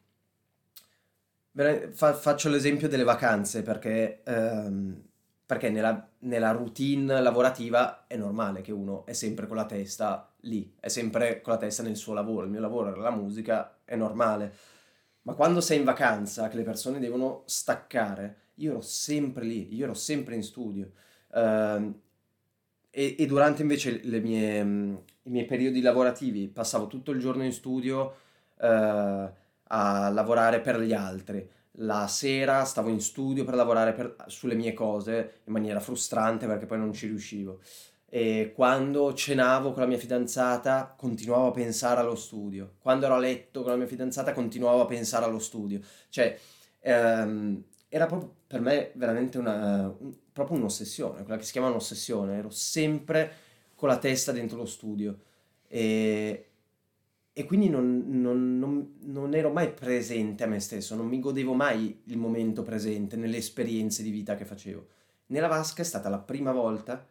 fa- 1.92 2.14
faccio 2.14 2.48
l'esempio 2.48 2.88
delle 2.88 3.04
vacanze 3.04 3.62
perché 3.62 4.22
ehm, 4.24 5.02
perché 5.46 5.70
nella, 5.70 6.08
nella, 6.20 6.50
routine 6.50 7.20
lavorativa 7.20 8.06
è 8.08 8.16
normale 8.16 8.62
che 8.62 8.72
uno 8.72 9.06
è 9.06 9.12
sempre 9.12 9.46
con 9.46 9.54
la 9.54 9.64
testa 9.64 10.34
lì, 10.40 10.74
è 10.80 10.88
sempre 10.88 11.40
con 11.40 11.52
la 11.52 11.58
testa 11.60 11.84
nel 11.84 11.94
suo 11.94 12.14
lavoro, 12.14 12.44
il 12.46 12.50
mio 12.50 12.60
lavoro 12.60 12.88
era 12.88 13.00
la 13.00 13.12
musica, 13.12 13.78
è 13.84 13.94
normale. 13.94 14.52
Ma 15.22 15.34
quando 15.34 15.60
sei 15.60 15.78
in 15.78 15.84
vacanza, 15.84 16.48
che 16.48 16.56
le 16.56 16.64
persone 16.64 16.98
devono 16.98 17.44
staccare, 17.46 18.38
io 18.54 18.72
ero 18.72 18.80
sempre 18.80 19.44
lì, 19.44 19.72
io 19.72 19.84
ero 19.84 19.94
sempre 19.94 20.34
in 20.34 20.42
studio. 20.42 20.90
Uh, 21.28 21.94
e, 22.90 23.14
e, 23.18 23.26
durante 23.26 23.62
invece 23.62 24.00
mie, 24.04 24.60
i 24.60 25.30
miei 25.30 25.44
periodi 25.44 25.80
lavorativi 25.80 26.48
passavo 26.48 26.86
tutto 26.88 27.10
il 27.12 27.20
giorno 27.20 27.44
in 27.44 27.52
studio 27.52 28.14
uh, 28.58 29.30
a 29.68 30.08
lavorare 30.10 30.60
per 30.60 30.80
gli 30.80 30.92
altri 30.92 31.48
la 31.80 32.06
sera 32.06 32.64
stavo 32.64 32.88
in 32.88 33.00
studio 33.00 33.44
per 33.44 33.54
lavorare 33.54 33.92
per, 33.92 34.16
sulle 34.26 34.54
mie 34.54 34.72
cose 34.72 35.40
in 35.44 35.52
maniera 35.52 35.80
frustrante 35.80 36.46
perché 36.46 36.66
poi 36.66 36.78
non 36.78 36.92
ci 36.92 37.06
riuscivo. 37.06 37.60
E 38.08 38.52
quando 38.54 39.12
cenavo 39.12 39.72
con 39.72 39.82
la 39.82 39.88
mia 39.88 39.98
fidanzata 39.98 40.94
continuavo 40.96 41.48
a 41.48 41.50
pensare 41.50 42.00
allo 42.00 42.14
studio. 42.14 42.74
Quando 42.78 43.06
ero 43.06 43.16
a 43.16 43.18
letto 43.18 43.62
con 43.62 43.72
la 43.72 43.76
mia 43.76 43.86
fidanzata 43.86 44.32
continuavo 44.32 44.82
a 44.82 44.86
pensare 44.86 45.24
allo 45.24 45.40
studio. 45.40 45.80
Cioè, 46.08 46.38
ehm, 46.80 47.64
era 47.88 48.06
proprio 48.06 48.34
per 48.46 48.60
me 48.60 48.92
veramente 48.94 49.38
una, 49.38 49.92
un, 49.98 50.14
proprio 50.32 50.56
un'ossessione, 50.56 51.22
quella 51.24 51.36
che 51.36 51.44
si 51.44 51.52
chiama 51.52 51.68
un'ossessione. 51.68 52.38
Ero 52.38 52.50
sempre 52.50 53.32
con 53.74 53.88
la 53.88 53.98
testa 53.98 54.32
dentro 54.32 54.56
lo 54.56 54.66
studio. 54.66 55.18
E, 55.68 56.45
e 57.38 57.44
quindi 57.44 57.68
non, 57.68 58.04
non, 58.06 58.58
non, 58.58 58.94
non, 59.00 59.34
ero 59.34 59.50
mai 59.50 59.70
presente 59.70 60.42
a 60.42 60.46
me 60.46 60.58
stesso, 60.58 60.94
non 60.94 61.06
mi 61.06 61.20
godevo 61.20 61.52
mai 61.52 62.00
il 62.04 62.16
momento 62.16 62.62
presente 62.62 63.16
nelle 63.16 63.36
esperienze 63.36 64.02
di 64.02 64.08
vita 64.08 64.36
che 64.36 64.46
facevo. 64.46 64.86
Nella 65.26 65.46
vasca 65.46 65.82
è 65.82 65.84
stata 65.84 66.08
la 66.08 66.18
prima 66.18 66.52
volta 66.52 67.06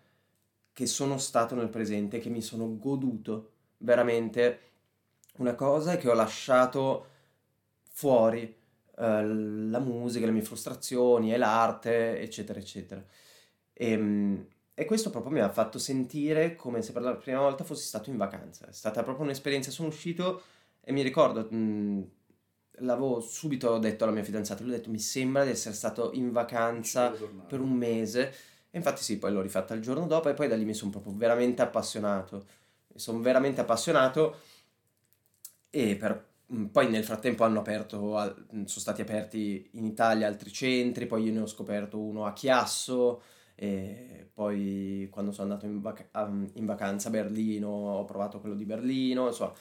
che 0.73 0.87
sono 0.87 1.19
stato 1.19 1.53
nel 1.53 1.69
presente, 1.69 2.17
che 2.17 2.29
mi 2.29 2.41
sono 2.41 2.75
goduto 2.75 3.51
veramente 3.77 4.59
una 5.37 5.53
cosa 5.53 5.93
e 5.93 5.97
che 5.97 6.09
ho 6.09 6.15
lasciato 6.15 7.05
fuori 7.91 8.41
eh, 8.97 9.23
la 9.23 9.79
musica, 9.79 10.25
le 10.25 10.31
mie 10.31 10.41
frustrazioni 10.41 11.35
e 11.35 11.37
l'arte, 11.37 12.19
eccetera, 12.19 12.57
eccetera. 12.57 13.05
E, 13.73 13.91
ehm, 13.91 14.47
e 14.77 14.83
questo 14.83 15.09
proprio 15.09 15.31
mi 15.31 15.39
ha 15.39 15.49
fatto 15.49 15.79
sentire 15.79 16.57
come 16.57 16.81
se 16.81 16.91
per 16.91 17.01
la 17.01 17.15
prima 17.15 17.39
volta 17.39 17.63
fossi 17.63 17.85
stato 17.85 18.09
in 18.09 18.17
vacanza. 18.17 18.67
È 18.67 18.73
stata 18.73 19.03
proprio 19.03 19.23
un'esperienza. 19.23 19.71
Sono 19.71 19.87
uscito 19.87 20.41
e 20.81 20.91
mi 20.91 21.01
ricordo, 21.01 21.47
mh, 21.49 22.09
l'avevo 22.79 23.21
subito 23.21 23.77
detto 23.77 24.03
alla 24.03 24.11
mia 24.11 24.23
fidanzata, 24.23 24.63
le 24.63 24.73
ho 24.73 24.75
detto 24.75 24.89
mi 24.89 24.99
sembra 24.99 25.45
di 25.45 25.51
essere 25.51 25.73
stato 25.73 26.11
in 26.13 26.33
vacanza 26.33 27.13
per 27.47 27.61
un 27.61 27.71
mese. 27.71 28.33
E 28.69 28.77
infatti 28.77 29.01
sì, 29.01 29.17
poi 29.17 29.31
l'ho 29.31 29.41
rifatta 29.41 29.73
il 29.73 29.81
giorno 29.81 30.07
dopo 30.07 30.27
e 30.27 30.33
poi 30.33 30.49
da 30.49 30.57
lì 30.57 30.65
mi 30.65 30.73
sono 30.73 30.91
proprio 30.91 31.13
veramente 31.15 31.61
appassionato. 31.61 32.45
Mi 32.87 32.99
sono 32.99 33.21
veramente 33.21 33.61
appassionato 33.61 34.39
e 35.69 35.95
per, 35.95 36.21
poi 36.69 36.89
nel 36.89 37.05
frattempo 37.05 37.45
hanno 37.45 37.59
aperto, 37.59 37.97
sono 38.49 38.65
stati 38.65 38.99
aperti 38.99 39.69
in 39.71 39.85
Italia 39.85 40.27
altri 40.27 40.51
centri, 40.51 41.05
poi 41.05 41.23
io 41.23 41.31
ne 41.31 41.39
ho 41.39 41.47
scoperto 41.47 41.97
uno 41.97 42.25
a 42.25 42.33
Chiasso 42.33 43.21
e 43.55 44.29
poi 44.33 45.07
quando 45.11 45.31
sono 45.31 45.53
andato 45.53 45.65
in, 45.65 45.79
vac- 45.79 46.09
in 46.53 46.65
vacanza 46.65 47.07
a 47.07 47.11
Berlino 47.11 47.69
ho 47.69 48.05
provato 48.05 48.39
quello 48.39 48.55
di 48.55 48.65
Berlino, 48.65 49.27
insomma 49.27 49.53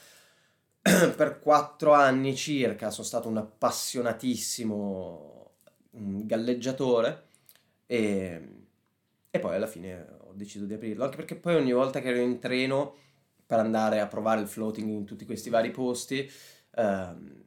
per 1.15 1.39
quattro 1.39 1.93
anni 1.93 2.35
circa 2.35 2.91
sono 2.91 3.07
stato 3.07 3.29
un 3.29 3.37
appassionatissimo 3.37 5.35
galleggiatore 5.91 7.23
e, 7.85 8.49
e, 9.31 9.39
poi 9.39 9.55
alla 9.55 9.67
fine 9.67 10.05
ho 10.19 10.33
deciso 10.33 10.65
di 10.65 10.73
aprirlo, 10.73 11.05
anche 11.05 11.15
perché 11.15 11.35
poi 11.35 11.55
ogni 11.55 11.71
volta 11.71 12.01
che 12.01 12.09
ero 12.09 12.19
in 12.19 12.39
treno 12.39 12.95
per 13.45 13.59
andare 13.59 13.99
a 13.99 14.07
provare 14.07 14.41
il 14.41 14.47
floating 14.47 14.89
in 14.89 15.05
tutti 15.05 15.25
questi 15.25 15.49
vari 15.49 15.71
posti, 15.71 16.29
ehm, 16.75 17.43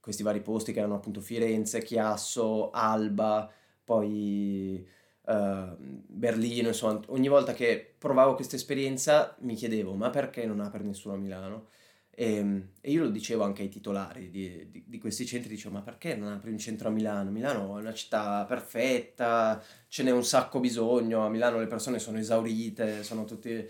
questi 0.00 0.22
vari 0.22 0.40
posti 0.40 0.72
che 0.72 0.80
erano 0.80 0.96
appunto 0.96 1.20
Firenze, 1.20 1.82
Chiasso, 1.82 2.70
Alba, 2.70 3.50
poi 3.84 4.86
uh, 5.26 5.76
Berlino, 5.78 6.68
insomma, 6.68 7.00
ogni 7.08 7.28
volta 7.28 7.52
che 7.52 7.94
provavo 7.98 8.34
questa 8.34 8.56
esperienza 8.56 9.36
mi 9.40 9.54
chiedevo 9.54 9.94
ma 9.94 10.10
perché 10.10 10.46
non 10.46 10.60
apre 10.60 10.82
nessuno 10.82 11.14
a 11.14 11.18
Milano? 11.18 11.68
E, 12.16 12.34
ehm, 12.36 12.68
e, 12.80 12.90
io 12.90 13.02
lo 13.02 13.10
dicevo 13.10 13.42
anche 13.42 13.62
ai 13.62 13.68
titolari 13.68 14.30
di, 14.30 14.70
di, 14.70 14.84
di, 14.86 14.98
questi 14.98 15.26
centri, 15.26 15.48
dicevo 15.48 15.74
ma 15.74 15.82
perché 15.82 16.14
non 16.14 16.32
apri 16.32 16.50
un 16.50 16.58
centro 16.58 16.88
a 16.88 16.90
Milano? 16.92 17.30
Milano 17.30 17.76
è 17.76 17.80
una 17.80 17.94
città 17.94 18.44
perfetta, 18.46 19.62
ce 19.88 20.02
n'è 20.02 20.10
un 20.10 20.24
sacco 20.24 20.60
bisogno, 20.60 21.24
a 21.24 21.28
Milano 21.28 21.58
le 21.58 21.66
persone 21.66 21.98
sono 21.98 22.18
esaurite, 22.18 23.02
sono 23.02 23.24
tutti 23.24 23.68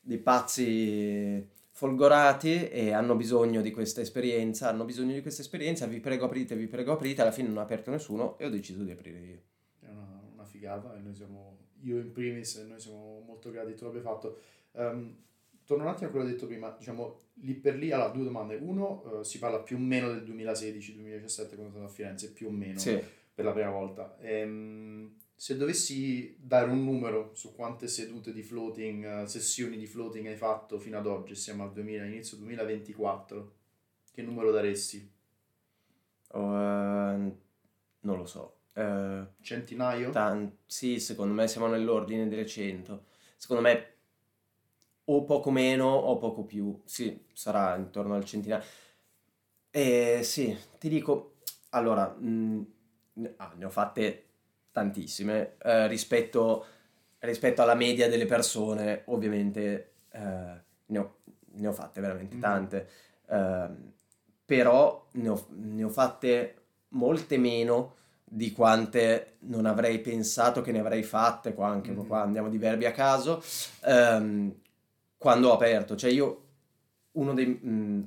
dei 0.00 0.18
pazzi 0.18 1.46
folgorati 1.72 2.68
e 2.68 2.92
hanno 2.92 3.16
bisogno 3.16 3.60
di 3.62 3.70
questa 3.70 4.00
esperienza, 4.00 4.68
hanno 4.68 4.84
bisogno 4.84 5.14
di 5.14 5.22
questa 5.22 5.42
esperienza, 5.42 5.86
vi 5.86 6.00
prego 6.00 6.26
aprite, 6.26 6.54
vi 6.56 6.66
prego 6.68 6.92
aprite, 6.92 7.22
alla 7.22 7.32
fine 7.32 7.48
non 7.48 7.58
ha 7.58 7.62
aperto 7.62 7.90
nessuno 7.90 8.38
e 8.38 8.46
ho 8.46 8.50
deciso 8.50 8.82
di 8.82 8.90
aprire 8.90 9.18
io 9.18 9.42
figata 10.60 10.94
e 10.94 11.00
noi 11.00 11.14
siamo, 11.14 11.56
io 11.82 11.96
in 11.96 12.12
primis, 12.12 12.56
noi 12.56 12.78
siamo 12.78 13.22
molto 13.26 13.50
grati 13.50 13.70
che 13.70 13.76
tu 13.76 13.86
l'abbia 13.86 14.02
fatto. 14.02 14.38
Um, 14.72 15.16
torno 15.64 15.84
un 15.84 15.88
attimo 15.88 16.08
a 16.08 16.10
quello 16.10 16.26
che 16.26 16.32
ho 16.32 16.34
detto 16.34 16.46
prima, 16.46 16.74
diciamo, 16.78 17.18
lì 17.40 17.54
per 17.54 17.76
lì, 17.76 17.90
allora, 17.90 18.10
due 18.10 18.24
domande. 18.24 18.56
Uno, 18.56 19.02
uh, 19.06 19.22
si 19.22 19.38
parla 19.38 19.60
più 19.60 19.76
o 19.76 19.78
meno 19.78 20.08
del 20.08 20.22
2016-2017 20.24 21.54
quando 21.54 21.72
sono 21.72 21.86
a 21.86 21.88
Firenze, 21.88 22.32
più 22.32 22.48
o 22.48 22.50
meno, 22.50 22.78
sì. 22.78 23.00
per 23.34 23.44
la 23.44 23.52
prima 23.52 23.70
volta. 23.70 24.16
Ehm, 24.20 25.16
se 25.34 25.56
dovessi 25.56 26.36
dare 26.38 26.70
un 26.70 26.84
numero 26.84 27.30
su 27.32 27.54
quante 27.54 27.88
sedute 27.88 28.30
di 28.32 28.42
floating, 28.42 29.22
uh, 29.22 29.26
sessioni 29.26 29.78
di 29.78 29.86
floating 29.86 30.26
hai 30.26 30.36
fatto 30.36 30.78
fino 30.78 30.98
ad 30.98 31.06
oggi, 31.06 31.34
siamo 31.34 31.62
al 31.62 31.72
2000, 31.72 32.04
inizio 32.04 32.36
2024, 32.36 33.52
che 34.12 34.22
numero 34.22 34.50
daresti? 34.50 35.10
Uh, 36.32 36.38
non 38.02 38.16
lo 38.16 38.26
so. 38.26 38.58
Uh, 38.80 39.26
Centinaio? 39.42 40.10
Tan- 40.10 40.56
sì, 40.64 41.00
secondo 41.00 41.34
me 41.34 41.46
siamo 41.48 41.66
nell'ordine 41.66 42.28
delle 42.28 42.46
100. 42.46 43.04
Secondo 43.36 43.62
me 43.62 43.94
o 45.04 45.24
poco 45.24 45.50
meno 45.50 45.86
o 45.86 46.16
poco 46.18 46.44
più. 46.44 46.80
Sì, 46.84 47.26
sarà 47.32 47.76
intorno 47.76 48.14
al 48.14 48.24
centinaio. 48.24 48.62
E 49.70 50.20
sì, 50.22 50.56
ti 50.78 50.88
dico, 50.88 51.36
allora, 51.70 52.08
mh, 52.08 52.66
mm, 53.18 53.24
ah, 53.36 53.52
ne 53.56 53.64
ho 53.64 53.70
fatte 53.70 54.24
tantissime. 54.72 55.56
Eh, 55.58 55.86
rispetto, 55.88 56.64
rispetto, 57.18 57.62
alla 57.62 57.74
media 57.74 58.08
delle 58.08 58.26
persone, 58.26 59.02
ovviamente, 59.06 59.92
eh, 60.10 60.62
ne, 60.86 60.98
ho, 60.98 61.18
ne, 61.52 61.66
ho, 61.66 61.72
fatte 61.72 62.00
veramente 62.00 62.36
mm. 62.36 62.40
tante. 62.40 62.88
Eh, 63.26 63.68
però 64.44 65.08
ne 65.12 65.28
ho, 65.28 65.46
ne 65.50 65.84
ho 65.84 65.88
fatte 65.88 66.54
molte 66.88 67.38
meno 67.38 67.98
di 68.32 68.52
quante 68.52 69.38
non 69.40 69.66
avrei 69.66 69.98
pensato 69.98 70.60
che 70.60 70.70
ne 70.70 70.78
avrei 70.78 71.02
fatte, 71.02 71.52
qua 71.52 71.66
anche 71.66 71.90
mm-hmm. 71.90 72.06
qua 72.06 72.22
andiamo 72.22 72.48
di 72.48 72.58
verbi 72.58 72.86
a 72.86 72.92
caso, 72.92 73.42
um, 73.86 74.54
quando 75.18 75.48
ho 75.48 75.52
aperto. 75.52 75.96
Cioè 75.96 76.10
io, 76.12 76.44
uno 77.12 77.34
dei, 77.34 77.46
mh, 77.46 77.68
mm, 77.68 78.02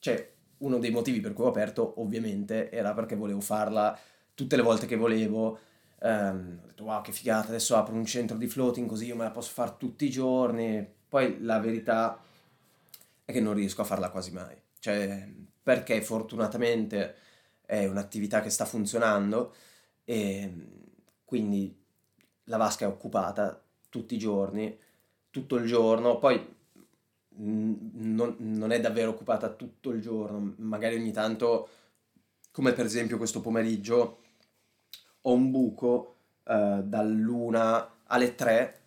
cioè, 0.00 0.32
uno 0.58 0.78
dei 0.78 0.90
motivi 0.90 1.20
per 1.20 1.32
cui 1.32 1.44
ho 1.44 1.48
aperto 1.48 1.94
ovviamente 2.02 2.70
era 2.70 2.92
perché 2.92 3.16
volevo 3.16 3.40
farla 3.40 3.98
tutte 4.34 4.56
le 4.56 4.62
volte 4.62 4.84
che 4.84 4.96
volevo. 4.96 5.58
Um, 6.00 6.60
ho 6.62 6.66
detto 6.66 6.84
wow 6.84 7.00
che 7.00 7.12
figata, 7.12 7.48
adesso 7.48 7.74
apro 7.74 7.94
un 7.94 8.04
centro 8.04 8.36
di 8.36 8.46
floating 8.46 8.86
così 8.86 9.06
io 9.06 9.16
me 9.16 9.24
la 9.24 9.30
posso 9.30 9.52
fare 9.52 9.76
tutti 9.78 10.04
i 10.04 10.10
giorni. 10.10 10.86
Poi 11.08 11.40
la 11.40 11.58
verità 11.58 12.20
è 13.24 13.32
che 13.32 13.40
non 13.40 13.54
riesco 13.54 13.80
a 13.80 13.84
farla 13.84 14.10
quasi 14.10 14.30
mai. 14.30 14.60
Cioè, 14.78 15.26
perché 15.62 16.02
fortunatamente 16.02 17.14
è 17.66 17.86
un'attività 17.86 18.40
che 18.40 18.50
sta 18.50 18.64
funzionando 18.64 19.54
e 20.04 20.52
quindi 21.24 21.74
la 22.44 22.56
vasca 22.56 22.84
è 22.84 22.88
occupata 22.88 23.60
tutti 23.88 24.14
i 24.14 24.18
giorni, 24.18 24.78
tutto 25.30 25.56
il 25.56 25.66
giorno, 25.66 26.18
poi 26.18 26.54
non, 27.36 28.36
non, 28.38 28.70
è 28.70 28.80
davvero 28.80 29.10
occupata 29.10 29.50
tutto 29.50 29.90
il 29.90 30.00
giorno, 30.00 30.54
magari 30.58 30.96
ogni 30.96 31.12
tanto, 31.12 31.68
come 32.50 32.72
per 32.72 32.84
esempio 32.84 33.16
questo 33.16 33.40
pomeriggio, 33.40 34.18
ho 35.22 35.32
un 35.32 35.50
buco 35.50 36.16
eh, 36.44 36.82
dall'una 36.84 38.02
alle 38.04 38.34
tre, 38.34 38.80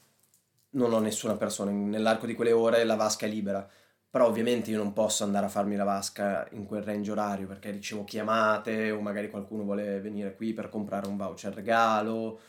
non 0.72 0.94
ho 0.94 1.00
nessuna 1.00 1.36
persona, 1.36 1.72
nell'arco 1.72 2.26
di 2.26 2.36
quelle 2.36 2.52
ore 2.52 2.84
la 2.84 2.96
vasca 2.96 3.26
è 3.26 3.30
libera 3.30 3.68
però 4.10 4.28
ovviamente 4.28 4.72
io 4.72 4.78
non 4.78 4.94
posso 4.94 5.24
andare 5.24 5.46
a 5.46 5.50
farmi 5.50 5.76
la 5.76 5.84
vasca 5.84 6.48
in 6.52 6.66
quel 6.66 6.84
range 6.84 7.12
orario 7.12 7.48
perché 7.48 7.72
ricevo 7.72 8.04
chiamate 8.04 8.92
o 8.92 9.02
magari 9.02 9.30
qualcuno 9.30 9.64
vuole 9.64 10.00
venire 10.00 10.36
qui 10.36 10.54
per 10.54 10.70
comprare 10.70 11.08
un 11.08 11.18
voucher 11.18 11.54
regalo 11.54 12.40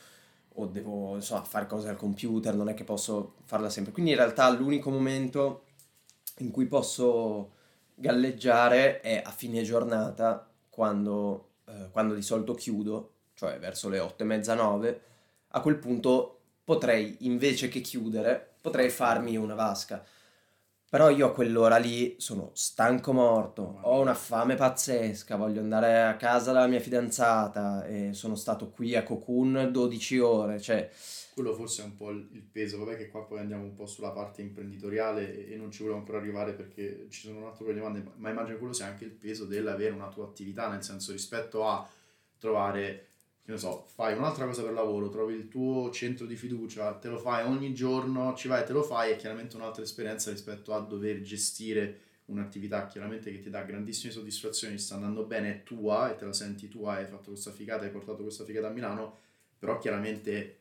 o 0.60 0.66
devo 0.66 1.14
insomma, 1.14 1.44
fare 1.44 1.66
cose 1.66 1.88
al 1.88 1.96
computer, 1.96 2.54
non 2.54 2.68
è 2.68 2.74
che 2.74 2.84
posso 2.84 3.34
farla 3.44 3.70
sempre. 3.70 3.92
Quindi 3.92 4.10
in 4.10 4.16
realtà 4.16 4.48
l'unico 4.50 4.90
momento 4.90 5.64
in 6.38 6.50
cui 6.50 6.66
posso 6.66 7.52
galleggiare 7.94 9.00
è 9.00 9.22
a 9.24 9.30
fine 9.30 9.62
giornata 9.62 10.48
quando, 10.68 11.50
eh, 11.66 11.88
quando 11.90 12.14
di 12.14 12.22
solito 12.22 12.54
chiudo, 12.54 13.12
cioè 13.34 13.58
verso 13.58 13.88
le 13.88 14.00
8 14.00 14.22
e 14.22 14.26
mezza 14.26 14.54
9. 14.54 15.00
A 15.48 15.60
quel 15.60 15.76
punto 15.76 16.40
potrei, 16.64 17.16
invece 17.20 17.68
che 17.68 17.80
chiudere, 17.80 18.54
potrei 18.60 18.90
farmi 18.90 19.36
una 19.36 19.54
vasca. 19.54 20.04
Però 20.90 21.10
io 21.10 21.26
a 21.26 21.32
quell'ora 21.32 21.76
lì 21.76 22.14
sono 22.18 22.50
stanco 22.54 23.12
morto, 23.12 23.78
ho 23.82 24.00
una 24.00 24.14
fame 24.14 24.54
pazzesca, 24.54 25.36
voglio 25.36 25.60
andare 25.60 26.02
a 26.02 26.16
casa 26.16 26.52
dalla 26.52 26.66
mia 26.66 26.80
fidanzata 26.80 27.84
e 27.84 28.14
sono 28.14 28.34
stato 28.34 28.70
qui 28.70 28.96
a 28.96 29.02
Cocoon 29.02 29.68
12 29.70 30.18
ore, 30.18 30.58
cioè... 30.58 30.90
Quello 31.34 31.52
forse 31.52 31.82
è 31.82 31.84
un 31.84 31.94
po' 31.94 32.08
il 32.08 32.42
peso, 32.50 32.78
vabbè 32.78 32.96
che 32.96 33.08
qua 33.08 33.22
poi 33.22 33.40
andiamo 33.40 33.64
un 33.64 33.74
po' 33.74 33.84
sulla 33.84 34.12
parte 34.12 34.40
imprenditoriale 34.40 35.46
e 35.46 35.56
non 35.56 35.70
ci 35.70 35.82
vogliamo 35.82 36.00
ancora 36.00 36.18
arrivare 36.18 36.54
perché 36.54 37.06
ci 37.10 37.26
sono 37.26 37.40
un 37.40 37.44
altro 37.44 37.64
paio 37.64 37.76
di 37.76 37.80
domande, 37.80 38.10
ma 38.16 38.30
immagino 38.30 38.56
quello 38.56 38.72
sia 38.72 38.86
anche 38.86 39.04
il 39.04 39.12
peso 39.12 39.44
dell'avere 39.44 39.92
una 39.92 40.08
tua 40.08 40.24
attività, 40.24 40.68
nel 40.70 40.82
senso 40.82 41.12
rispetto 41.12 41.68
a 41.68 41.86
trovare 42.38 43.08
che 43.48 43.54
ne 43.54 43.60
so, 43.60 43.86
fai 43.94 44.14
un'altra 44.14 44.44
cosa 44.44 44.62
per 44.62 44.74
lavoro, 44.74 45.08
trovi 45.08 45.32
il 45.32 45.48
tuo 45.48 45.90
centro 45.90 46.26
di 46.26 46.36
fiducia, 46.36 46.92
te 46.96 47.08
lo 47.08 47.16
fai 47.18 47.46
ogni 47.46 47.72
giorno, 47.72 48.34
ci 48.34 48.46
vai 48.46 48.60
e 48.60 48.64
te 48.66 48.74
lo 48.74 48.82
fai, 48.82 49.12
è 49.12 49.16
chiaramente 49.16 49.56
un'altra 49.56 49.82
esperienza 49.82 50.30
rispetto 50.30 50.74
a 50.74 50.80
dover 50.80 51.22
gestire 51.22 52.00
un'attività 52.26 52.86
chiaramente 52.86 53.32
che 53.32 53.40
ti 53.40 53.48
dà 53.48 53.62
grandissime 53.62 54.12
soddisfazioni, 54.12 54.76
sta 54.76 54.96
andando 54.96 55.24
bene, 55.24 55.50
è 55.50 55.62
tua 55.62 56.12
e 56.12 56.16
te 56.16 56.26
la 56.26 56.34
senti 56.34 56.68
tua, 56.68 56.96
hai 56.96 57.06
fatto 57.06 57.30
questa 57.30 57.50
figata, 57.50 57.84
hai 57.84 57.90
portato 57.90 58.22
questa 58.22 58.44
figata 58.44 58.66
a 58.66 58.70
Milano, 58.70 59.16
però 59.58 59.78
chiaramente 59.78 60.58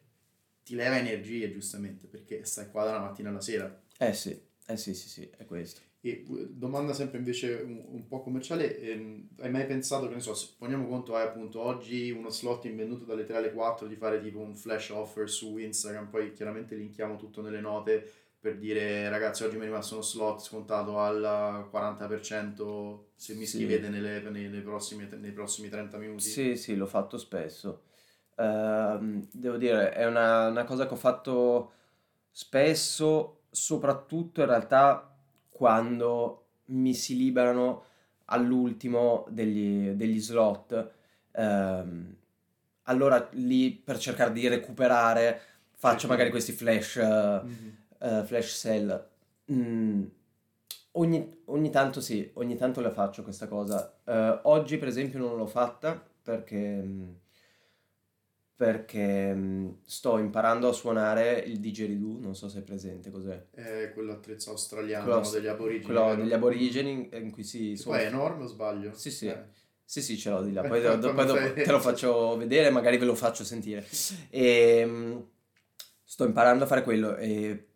ti 0.63 0.73
leva 0.73 0.97
energie 0.97 1.51
giustamente 1.51 2.07
perché 2.07 2.45
stai 2.45 2.71
qua 2.71 2.85
dalla 2.85 3.01
mattina 3.01 3.27
alla 3.27 3.41
sera. 3.41 3.83
Eh 3.97 4.13
sì, 4.13 4.41
eh 4.65 4.77
sì, 4.77 4.93
sì, 4.93 5.09
sì, 5.09 5.29
è 5.35 5.45
questo. 5.45 5.81
E 6.01 6.23
domanda 6.49 6.93
sempre 6.93 7.17
invece 7.17 7.61
un, 7.65 7.83
un 7.85 8.07
po' 8.07 8.21
commerciale, 8.21 8.79
ehm, 8.79 9.29
hai 9.39 9.49
mai 9.49 9.65
pensato, 9.65 10.07
che 10.07 10.13
ne 10.13 10.19
so, 10.19 10.33
se 10.33 10.49
poniamo 10.57 10.87
conto 10.87 11.15
hai 11.15 11.25
appunto 11.25 11.59
oggi 11.61 12.11
uno 12.11 12.29
slot 12.29 12.65
invenduto 12.65 13.03
dalle 13.03 13.23
3 13.23 13.37
alle 13.37 13.51
4 13.51 13.87
di 13.87 13.95
fare 13.95 14.21
tipo 14.21 14.39
un 14.39 14.55
flash 14.55 14.89
offer 14.89 15.29
su 15.29 15.57
Instagram, 15.57 16.07
poi 16.07 16.33
chiaramente 16.33 16.75
linkiamo 16.75 17.15
tutto 17.17 17.41
nelle 17.41 17.61
note 17.61 18.25
per 18.39 18.57
dire 18.57 19.09
ragazzi 19.09 19.43
oggi 19.43 19.55
mi 19.55 19.63
è 19.63 19.65
rimasto 19.65 19.95
uno 19.95 20.03
slot 20.03 20.41
scontato 20.41 20.99
al 20.99 21.67
40% 21.71 22.99
se 23.15 23.33
mi 23.33 23.45
sì. 23.45 23.57
scrivete 23.57 23.89
nelle, 23.89 24.21
nei, 24.21 24.47
nei, 24.47 24.61
prossimi, 24.61 25.07
nei, 25.19 25.31
prossimi, 25.31 25.69
30 25.69 25.97
minuti. 25.97 26.23
Sì, 26.23 26.55
sì, 26.55 26.75
l'ho 26.75 26.85
fatto 26.85 27.17
spesso. 27.17 27.81
Uh, 28.35 29.27
devo 29.31 29.57
dire, 29.57 29.91
è 29.91 30.05
una, 30.05 30.47
una 30.47 30.63
cosa 30.65 30.87
che 30.87 30.93
ho 30.93 30.97
fatto 30.97 31.71
spesso, 32.29 33.41
soprattutto 33.49 34.41
in 34.41 34.47
realtà 34.47 35.16
quando 35.57 36.45
mi 36.65 36.93
si 36.93 37.17
liberano 37.17 37.83
all'ultimo 38.25 39.25
degli, 39.29 39.89
degli 39.89 40.19
slot. 40.19 40.91
Ehm, 41.31 42.15
allora 42.83 43.27
lì 43.33 43.71
per 43.71 43.97
cercare 43.97 44.31
di 44.31 44.47
recuperare 44.47 45.41
faccio 45.73 46.07
magari 46.07 46.29
questi 46.29 46.51
flash, 46.51 46.99
mm-hmm. 46.99 47.69
uh, 47.99 48.23
flash 48.23 48.55
sell. 48.55 49.07
Mm, 49.51 50.03
ogni, 50.93 51.41
ogni, 51.45 51.69
tanto 51.69 51.99
sì, 51.99 52.29
ogni 52.35 52.55
tanto 52.55 52.79
la 52.81 52.91
faccio 52.91 53.23
questa 53.23 53.47
cosa. 53.47 53.97
Uh, 54.03 54.39
oggi 54.43 54.77
per 54.77 54.87
esempio 54.87 55.19
non 55.19 55.35
l'ho 55.35 55.47
fatta 55.47 56.01
perché... 56.21 57.25
Perché 58.57 59.77
sto 59.85 60.17
imparando 60.17 60.69
a 60.69 60.73
suonare 60.73 61.37
il 61.45 61.59
didgeridoo, 61.59 62.17
non 62.19 62.35
so 62.35 62.49
se 62.49 62.59
è 62.59 62.61
presente 62.63 63.11
cos'è. 63.11 63.49
È 63.51 63.91
quell'attrezzo 63.93 64.49
australiano 64.49 65.05
quello, 65.05 65.29
degli 65.29 65.45
aborigeni. 65.45 65.85
Quello 65.85 66.15
degli 66.15 66.33
aborigeni 66.33 67.09
in 67.13 67.31
cui 67.31 67.43
si 67.43 67.75
suona. 67.75 67.97
Poi 67.99 68.07
è 68.07 68.09
enorme 68.09 68.43
o 68.45 68.47
sbaglio? 68.47 68.93
Sì, 68.95 69.11
sì. 69.11 69.27
Eh. 69.27 69.43
Sì, 69.85 70.01
sì, 70.01 70.17
ce 70.17 70.31
l'ho 70.31 70.41
di 70.41 70.53
là. 70.53 70.63
Poi, 70.67 70.81
dopo, 70.81 71.23
dopo 71.23 71.53
te 71.53 71.71
lo 71.71 71.79
faccio 71.79 72.35
vedere, 72.35 72.71
magari 72.71 72.97
ve 72.97 73.05
lo 73.05 73.13
faccio 73.13 73.43
sentire. 73.43 73.85
E, 74.31 74.83
mm, 74.83 75.17
sto 76.03 76.25
imparando 76.25 76.63
a 76.63 76.67
fare 76.67 76.81
quello 76.81 77.15
e 77.15 77.67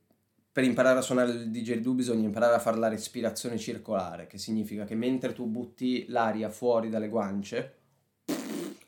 per 0.52 0.64
imparare 0.64 0.98
a 0.98 1.02
suonare 1.02 1.32
il 1.32 1.52
didgeridoo 1.52 1.94
bisogna 1.94 2.26
imparare 2.26 2.56
a 2.56 2.60
fare 2.60 2.78
la 2.78 2.90
respirazione 2.90 3.58
circolare, 3.58 4.26
che 4.26 4.38
significa 4.38 4.84
che 4.84 4.96
mentre 4.96 5.32
tu 5.32 5.46
butti 5.46 6.06
l'aria 6.08 6.50
fuori 6.50 6.90
dalle 6.90 7.08
guance, 7.08 7.81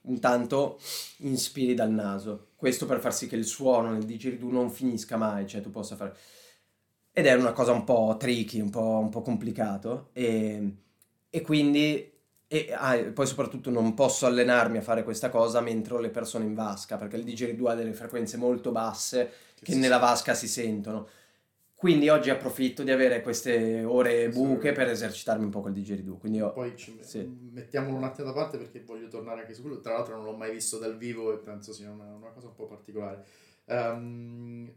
intanto 0.03 0.79
inspiri 1.17 1.73
dal 1.73 1.91
naso. 1.91 2.49
Questo 2.55 2.85
per 2.85 2.99
far 2.99 3.13
sì 3.13 3.27
che 3.27 3.35
il 3.35 3.45
suono 3.45 3.91
nel 3.91 4.03
didgeridoo 4.03 4.51
non 4.51 4.69
finisca 4.69 5.17
mai, 5.17 5.47
cioè 5.47 5.61
tu 5.61 5.69
possa 5.69 5.95
fare... 5.95 6.15
Ed 7.11 7.27
è 7.27 7.33
una 7.33 7.51
cosa 7.51 7.71
un 7.71 7.83
po' 7.83 8.15
tricky, 8.17 8.59
un 8.59 8.69
po', 8.69 8.99
un 8.99 9.09
po 9.09 9.21
complicato. 9.21 10.09
E, 10.13 10.77
e 11.29 11.41
quindi... 11.41 12.11
E 12.47 12.71
ah, 12.71 12.97
poi 13.11 13.25
soprattutto 13.25 13.71
non 13.71 13.95
posso 13.95 14.27
allenarmi 14.27 14.77
a 14.77 14.81
fare 14.81 15.03
questa 15.03 15.29
cosa 15.29 15.59
mentre 15.59 15.95
ho 15.95 15.99
le 15.99 16.09
persone 16.09 16.45
in 16.45 16.53
vasca, 16.53 16.97
perché 16.97 17.15
il 17.15 17.23
didgeridoo 17.23 17.67
ha 17.67 17.73
delle 17.73 17.93
frequenze 17.93 18.37
molto 18.37 18.71
basse 18.71 19.31
che, 19.55 19.71
che 19.71 19.75
nella 19.75 19.97
vasca 19.97 20.35
si 20.35 20.47
sentono. 20.47 21.07
Quindi 21.83 22.07
oggi 22.07 22.29
approfitto 22.29 22.81
di 22.81 22.91
avere 22.91 23.21
queste 23.21 23.83
ore 23.83 24.29
buche 24.29 24.71
per 24.71 24.87
esercitarmi 24.87 25.43
un 25.43 25.49
po' 25.49 25.59
col 25.59 25.73
didgeridoo. 25.73 26.15
Quindi 26.15 26.37
io, 26.37 26.53
Poi 26.53 26.77
ci 26.77 26.97
sì. 27.01 27.29
mettiamolo 27.51 27.97
un 27.97 28.05
attimo 28.05 28.27
da 28.27 28.33
parte 28.33 28.57
perché 28.57 28.79
voglio 28.85 29.09
tornare 29.09 29.41
anche 29.41 29.53
su 29.53 29.63
quello. 29.63 29.81
Tra 29.81 29.91
l'altro 29.91 30.15
non 30.15 30.23
l'ho 30.23 30.37
mai 30.37 30.53
visto 30.53 30.77
dal 30.77 30.95
vivo 30.95 31.33
e 31.33 31.39
penso 31.39 31.73
sia 31.73 31.91
una, 31.91 32.05
una 32.15 32.29
cosa 32.29 32.47
un 32.47 32.55
po' 32.55 32.67
particolare. 32.67 33.25
Um, 33.65 34.71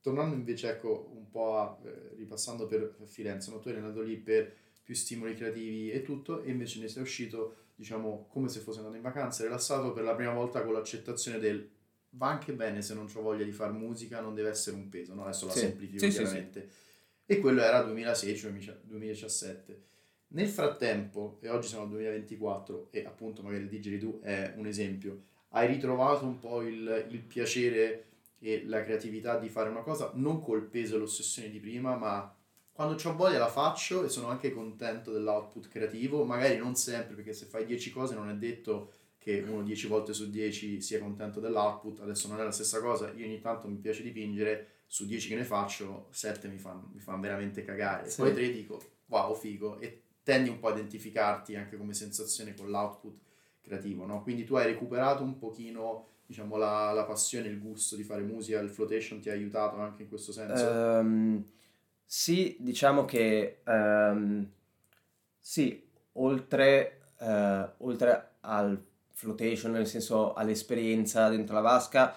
tornando 0.00 0.34
invece 0.34 0.70
ecco 0.70 1.10
un 1.14 1.28
po' 1.28 1.58
a, 1.58 1.78
eh, 1.84 2.14
ripassando 2.16 2.66
per 2.66 2.96
Firenze, 3.04 3.50
no? 3.50 3.58
tu 3.58 3.68
eri 3.68 3.76
andato 3.76 4.00
lì 4.00 4.16
per 4.16 4.50
più 4.82 4.94
stimoli 4.94 5.34
creativi 5.34 5.90
e 5.90 6.00
tutto 6.00 6.40
e 6.40 6.50
invece 6.52 6.80
ne 6.80 6.88
sei 6.88 7.02
uscito 7.02 7.56
diciamo 7.74 8.28
come 8.30 8.48
se 8.48 8.60
fosse 8.60 8.78
andato 8.78 8.96
in 8.96 9.02
vacanza, 9.02 9.42
rilassato 9.42 9.92
per 9.92 10.04
la 10.04 10.14
prima 10.14 10.32
volta 10.32 10.62
con 10.62 10.72
l'accettazione 10.72 11.38
del 11.38 11.68
va 12.16 12.28
anche 12.28 12.52
bene 12.52 12.82
se 12.82 12.94
non 12.94 13.08
ho 13.12 13.20
voglia 13.20 13.44
di 13.44 13.52
fare 13.52 13.72
musica, 13.72 14.20
non 14.20 14.34
deve 14.34 14.50
essere 14.50 14.76
un 14.76 14.88
peso, 14.88 15.14
no? 15.14 15.24
adesso 15.24 15.46
la 15.46 15.52
sì. 15.52 15.58
semplifico 15.60 15.98
sì, 15.98 16.10
chiaramente. 16.10 16.68
Sì, 16.70 16.76
e 17.26 17.38
quello 17.40 17.62
era 17.62 17.84
2016-2017. 17.86 19.56
Nel 20.28 20.48
frattempo, 20.48 21.38
e 21.40 21.48
oggi 21.50 21.68
siamo 21.68 21.84
al 21.84 21.90
2024, 21.90 22.88
e 22.90 23.04
appunto 23.04 23.42
magari 23.42 23.62
il 23.62 23.68
didgeridoo 23.68 24.20
è 24.22 24.54
un 24.56 24.66
esempio, 24.66 25.22
hai 25.50 25.66
ritrovato 25.68 26.24
un 26.24 26.38
po' 26.38 26.62
il, 26.62 27.06
il 27.10 27.20
piacere 27.20 28.04
e 28.38 28.64
la 28.66 28.82
creatività 28.82 29.38
di 29.38 29.48
fare 29.48 29.68
una 29.68 29.82
cosa, 29.82 30.10
non 30.14 30.40
col 30.40 30.64
peso 30.64 30.96
e 30.96 30.98
l'ossessione 30.98 31.50
di 31.50 31.60
prima, 31.60 31.96
ma 31.96 32.34
quando 32.72 32.96
ho 33.02 33.14
voglia 33.14 33.38
la 33.38 33.48
faccio 33.48 34.04
e 34.04 34.08
sono 34.08 34.28
anche 34.28 34.52
contento 34.52 35.10
dell'output 35.10 35.68
creativo, 35.68 36.24
magari 36.24 36.56
non 36.58 36.74
sempre, 36.74 37.14
perché 37.14 37.32
se 37.32 37.46
fai 37.46 37.64
10 37.64 37.90
cose 37.90 38.14
non 38.14 38.28
è 38.28 38.34
detto 38.34 38.92
che 39.26 39.44
uno 39.44 39.64
10 39.64 39.88
volte 39.88 40.12
su 40.12 40.30
10 40.30 40.80
sia 40.80 41.00
contento 41.00 41.40
dell'output, 41.40 41.98
adesso 41.98 42.28
non 42.28 42.38
è 42.38 42.44
la 42.44 42.52
stessa 42.52 42.80
cosa, 42.80 43.10
io 43.10 43.26
ogni 43.26 43.40
tanto 43.40 43.66
mi 43.66 43.74
piace 43.74 44.04
dipingere, 44.04 44.74
su 44.86 45.04
10 45.04 45.30
che 45.30 45.34
ne 45.34 45.42
faccio, 45.42 46.06
7 46.10 46.46
mi 46.46 46.58
fanno, 46.58 46.90
mi 46.92 47.00
fanno 47.00 47.22
veramente 47.22 47.64
cagare, 47.64 48.08
sì. 48.08 48.20
poi 48.20 48.32
3 48.32 48.50
dico 48.52 48.80
wow 49.06 49.34
figo 49.34 49.80
e 49.80 50.02
tendi 50.22 50.48
un 50.48 50.60
po' 50.60 50.68
a 50.68 50.74
identificarti 50.74 51.56
anche 51.56 51.76
come 51.76 51.92
sensazione 51.92 52.54
con 52.54 52.70
l'output 52.70 53.18
creativo, 53.62 54.06
no? 54.06 54.22
quindi 54.22 54.44
tu 54.44 54.54
hai 54.54 54.66
recuperato 54.66 55.24
un 55.24 55.38
pochino 55.38 56.06
diciamo 56.24 56.56
la, 56.56 56.92
la 56.92 57.04
passione, 57.04 57.48
il 57.48 57.58
gusto 57.58 57.96
di 57.96 58.04
fare 58.04 58.22
musica, 58.22 58.60
il 58.60 58.70
flotation 58.70 59.18
ti 59.18 59.28
ha 59.28 59.32
aiutato 59.32 59.76
anche 59.78 60.02
in 60.02 60.08
questo 60.08 60.30
senso? 60.30 60.64
Um, 60.64 61.44
sì, 62.04 62.56
diciamo 62.60 63.04
che 63.04 63.62
um, 63.64 64.48
sì, 65.40 65.84
oltre, 66.12 67.00
uh, 67.18 67.68
oltre 67.78 68.34
al 68.42 68.94
flotation, 69.16 69.72
nel 69.72 69.86
senso 69.86 70.34
all'esperienza 70.34 71.30
dentro 71.30 71.54
la 71.54 71.62
vasca, 71.62 72.14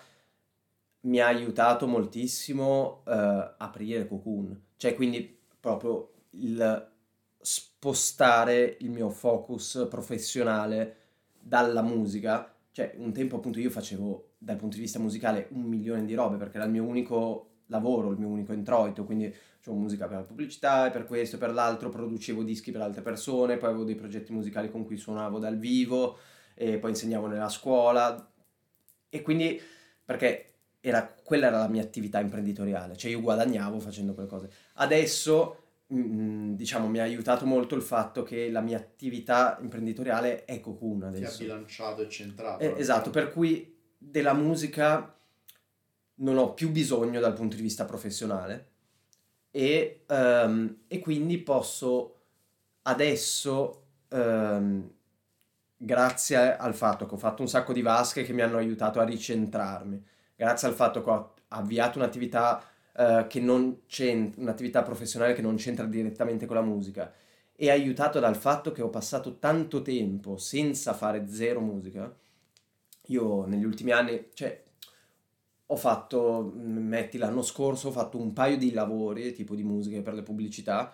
mi 1.01 1.19
ha 1.19 1.27
aiutato 1.27 1.87
moltissimo 1.87 3.03
uh, 3.05 3.53
aprire 3.57 4.05
Cocoon. 4.05 4.63
Cioè, 4.75 4.95
quindi 4.95 5.39
proprio 5.59 6.11
il 6.31 6.91
spostare 7.39 8.75
il 8.81 8.89
mio 8.89 9.09
focus 9.09 9.87
professionale 9.89 10.97
dalla 11.39 11.81
musica. 11.81 12.53
Cioè, 12.71 12.95
un 12.97 13.13
tempo 13.13 13.37
appunto 13.37 13.59
io 13.59 13.69
facevo 13.69 14.31
dal 14.37 14.57
punto 14.57 14.75
di 14.75 14.81
vista 14.81 14.99
musicale 14.99 15.47
un 15.51 15.63
milione 15.63 16.03
di 16.03 16.13
robe 16.15 16.35
perché 16.35 16.57
era 16.57 16.65
il 16.65 16.71
mio 16.71 16.83
unico 16.83 17.45
lavoro, 17.67 18.11
il 18.11 18.19
mio 18.19 18.27
unico 18.27 18.51
introito, 18.51 19.05
quindi 19.05 19.33
facevo 19.59 19.77
musica 19.77 20.05
per 20.07 20.17
la 20.17 20.23
pubblicità 20.23 20.87
e 20.87 20.91
per 20.91 21.05
questo 21.05 21.37
e 21.37 21.39
per 21.39 21.53
l'altro, 21.53 21.87
producevo 21.87 22.43
dischi 22.43 22.71
per 22.71 22.81
altre 22.81 23.01
persone, 23.01 23.55
poi 23.55 23.69
avevo 23.69 23.85
dei 23.85 23.95
progetti 23.95 24.33
musicali 24.33 24.69
con 24.69 24.85
cui 24.85 24.97
suonavo 24.97 25.39
dal 25.39 25.57
vivo, 25.57 26.17
e 26.61 26.77
poi 26.77 26.89
insegnavo 26.89 27.27
nella 27.27 27.47
scuola 27.47 28.29
e 29.07 29.21
quindi 29.21 29.59
perché 30.03 30.55
era, 30.81 31.07
quella 31.07 31.47
era 31.47 31.59
la 31.59 31.69
mia 31.69 31.81
attività 31.81 32.19
imprenditoriale, 32.19 32.97
cioè 32.97 33.11
io 33.11 33.21
guadagnavo 33.21 33.79
facendo 33.79 34.13
quelle 34.13 34.27
cose. 34.27 34.49
Adesso 34.73 35.63
mh, 35.87 35.99
mm, 35.99 36.53
diciamo 36.55 36.89
mi 36.89 36.99
ha 36.99 37.03
aiutato 37.03 37.45
molto 37.45 37.75
il 37.75 37.81
fatto 37.81 38.23
che 38.23 38.51
la 38.51 38.59
mia 38.59 38.77
attività 38.77 39.57
imprenditoriale 39.61 40.43
è 40.43 40.59
Cocoon 40.59 41.03
adesso. 41.03 41.37
Ti 41.37 41.43
ha 41.43 41.45
bilanciato 41.45 42.01
e 42.01 42.09
centrato. 42.09 42.61
Eh, 42.61 42.73
esatto, 42.75 43.09
per 43.09 43.31
cui 43.31 43.77
della 43.97 44.33
musica 44.33 45.15
non 46.15 46.37
ho 46.37 46.53
più 46.53 46.71
bisogno 46.71 47.21
dal 47.21 47.33
punto 47.33 47.55
di 47.55 47.61
vista 47.61 47.85
professionale 47.85 48.67
e, 49.49 50.03
um, 50.09 50.79
e 50.87 50.99
quindi 50.99 51.37
posso 51.37 52.15
adesso 52.81 53.85
um, 54.09 54.89
grazie 55.81 56.57
al 56.57 56.75
fatto 56.75 57.05
che 57.05 57.13
ho 57.13 57.17
fatto 57.17 57.41
un 57.41 57.47
sacco 57.47 57.71
di 57.71 57.81
vasche 57.81 58.23
che 58.23 58.33
mi 58.33 58.41
hanno 58.41 58.57
aiutato 58.57 58.99
a 58.99 59.05
ricentrarmi. 59.05 60.03
grazie 60.35 60.67
al 60.67 60.73
fatto 60.73 61.01
che 61.01 61.09
ho 61.09 61.33
avviato 61.49 61.97
un'attività 61.97 62.61
c'entra, 63.87 64.41
un'attività 64.41 64.83
professionale 64.83 65.33
che 65.33 65.41
non 65.41 65.55
c'entra 65.55 65.85
direttamente 65.85 66.45
con 66.45 66.57
la 66.57 66.61
musica 66.61 67.13
e 67.55 67.69
aiutato 67.69 68.19
dal 68.19 68.35
fatto 68.35 68.71
che 68.71 68.81
ho 68.81 68.89
passato 68.89 69.37
tanto 69.37 69.81
tempo 69.81 70.37
senza 70.37 70.93
fare 70.93 71.27
zero 71.27 71.59
musica, 71.59 72.13
io 73.07 73.45
negli 73.45 73.65
ultimi 73.65 73.91
anni, 73.91 74.29
cioè, 74.33 74.63
ho 75.65 75.75
fatto, 75.75 76.53
metti 76.55 77.17
l'anno 77.17 77.41
scorso, 77.41 77.89
ho 77.89 77.91
fatto 77.91 78.17
un 78.17 78.31
paio 78.31 78.57
di 78.57 78.71
lavori, 78.71 79.33
tipo 79.33 79.55
di 79.55 79.63
musica 79.63 80.01
per 80.01 80.13
le 80.13 80.23
pubblicità, 80.23 80.93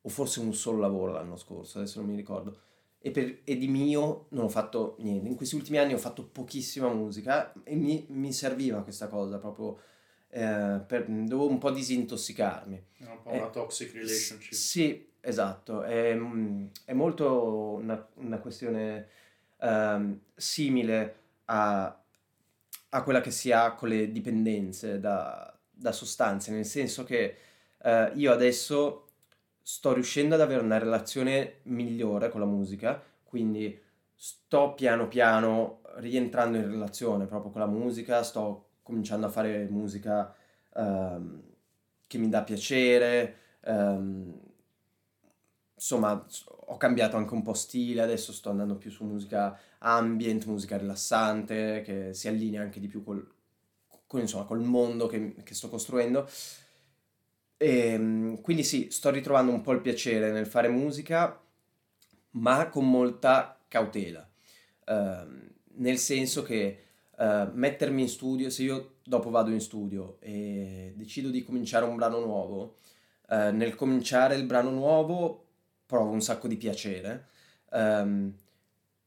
o 0.00 0.08
forse 0.08 0.40
un 0.40 0.54
solo 0.54 0.78
lavoro 0.78 1.12
l'anno 1.12 1.36
scorso, 1.36 1.78
adesso 1.78 2.00
non 2.00 2.08
mi 2.08 2.16
ricordo. 2.16 2.58
E, 3.04 3.10
per, 3.10 3.40
e, 3.42 3.56
di 3.56 3.66
mio 3.66 4.26
non 4.30 4.44
ho 4.44 4.48
fatto 4.48 4.94
niente. 5.00 5.28
In 5.28 5.34
questi 5.34 5.56
ultimi 5.56 5.78
anni 5.78 5.92
ho 5.92 5.98
fatto 5.98 6.24
pochissima 6.24 6.88
musica 6.88 7.52
e 7.64 7.74
mi, 7.74 8.06
mi 8.10 8.32
serviva 8.32 8.82
questa 8.82 9.08
cosa 9.08 9.38
proprio. 9.38 9.78
Eh, 10.28 10.80
per, 10.86 11.06
dovevo 11.08 11.48
un 11.48 11.58
po' 11.58 11.72
disintossicarmi. 11.72 12.84
È 12.98 13.04
un 13.04 13.22
po' 13.22 13.30
una 13.30 13.48
eh, 13.48 13.50
toxic 13.50 13.92
relationship. 13.92 14.52
Sì, 14.52 15.08
esatto. 15.20 15.82
È, 15.82 16.16
è 16.84 16.92
molto 16.92 17.78
una, 17.80 18.08
una 18.14 18.38
questione 18.38 19.08
um, 19.58 20.18
simile 20.34 21.16
a, 21.46 22.00
a, 22.90 23.02
quella 23.02 23.20
che 23.20 23.30
si 23.30 23.50
ha 23.50 23.72
con 23.72 23.88
le 23.88 24.12
dipendenze 24.12 25.00
da, 25.00 25.52
da 25.70 25.92
sostanze, 25.92 26.52
nel 26.52 26.64
senso 26.64 27.04
che 27.04 27.36
uh, 27.78 28.16
io 28.16 28.32
adesso 28.32 29.08
sto 29.62 29.92
riuscendo 29.92 30.34
ad 30.34 30.40
avere 30.40 30.62
una 30.62 30.78
relazione 30.78 31.60
migliore 31.64 32.28
con 32.28 32.40
la 32.40 32.46
musica, 32.46 33.02
quindi 33.22 33.78
sto 34.14 34.74
piano 34.74 35.08
piano 35.08 35.80
rientrando 35.96 36.56
in 36.58 36.70
relazione 36.70 37.26
proprio 37.26 37.50
con 37.50 37.60
la 37.60 37.66
musica, 37.66 38.22
sto 38.22 38.68
cominciando 38.82 39.26
a 39.26 39.30
fare 39.30 39.66
musica 39.68 40.34
um, 40.74 41.42
che 42.06 42.18
mi 42.18 42.28
dà 42.28 42.42
piacere, 42.42 43.36
um, 43.64 44.38
insomma 45.74 46.24
ho 46.66 46.76
cambiato 46.76 47.16
anche 47.16 47.34
un 47.34 47.42
po' 47.42 47.54
stile, 47.54 48.02
adesso 48.02 48.32
sto 48.32 48.50
andando 48.50 48.76
più 48.76 48.90
su 48.90 49.04
musica 49.04 49.58
ambient, 49.78 50.44
musica 50.46 50.76
rilassante, 50.76 51.82
che 51.84 52.14
si 52.14 52.28
allinea 52.28 52.62
anche 52.62 52.80
di 52.80 52.86
più 52.86 53.02
col, 53.02 53.26
con, 54.06 54.20
insomma, 54.20 54.44
col 54.44 54.60
mondo 54.60 55.06
che, 55.06 55.34
che 55.42 55.54
sto 55.54 55.68
costruendo. 55.68 56.28
E, 57.62 57.92
ehm, 57.92 58.40
quindi 58.40 58.64
sì, 58.64 58.88
sto 58.90 59.10
ritrovando 59.10 59.52
un 59.52 59.60
po' 59.60 59.70
il 59.70 59.80
piacere 59.80 60.32
nel 60.32 60.46
fare 60.46 60.68
musica, 60.68 61.40
ma 62.30 62.68
con 62.68 62.90
molta 62.90 63.56
cautela. 63.68 64.28
Uh, 64.84 65.50
nel 65.76 65.98
senso 65.98 66.42
che 66.42 66.78
uh, 67.16 67.50
mettermi 67.52 68.02
in 68.02 68.08
studio, 68.08 68.50
se 68.50 68.64
io 68.64 68.96
dopo 69.04 69.30
vado 69.30 69.50
in 69.50 69.60
studio 69.60 70.16
e 70.20 70.92
decido 70.96 71.30
di 71.30 71.44
cominciare 71.44 71.84
un 71.84 71.94
brano 71.94 72.18
nuovo, 72.18 72.78
uh, 73.28 73.54
nel 73.54 73.76
cominciare 73.76 74.34
il 74.34 74.44
brano 74.44 74.70
nuovo 74.70 75.46
provo 75.86 76.10
un 76.10 76.20
sacco 76.20 76.48
di 76.48 76.56
piacere, 76.56 77.28
um, 77.70 78.34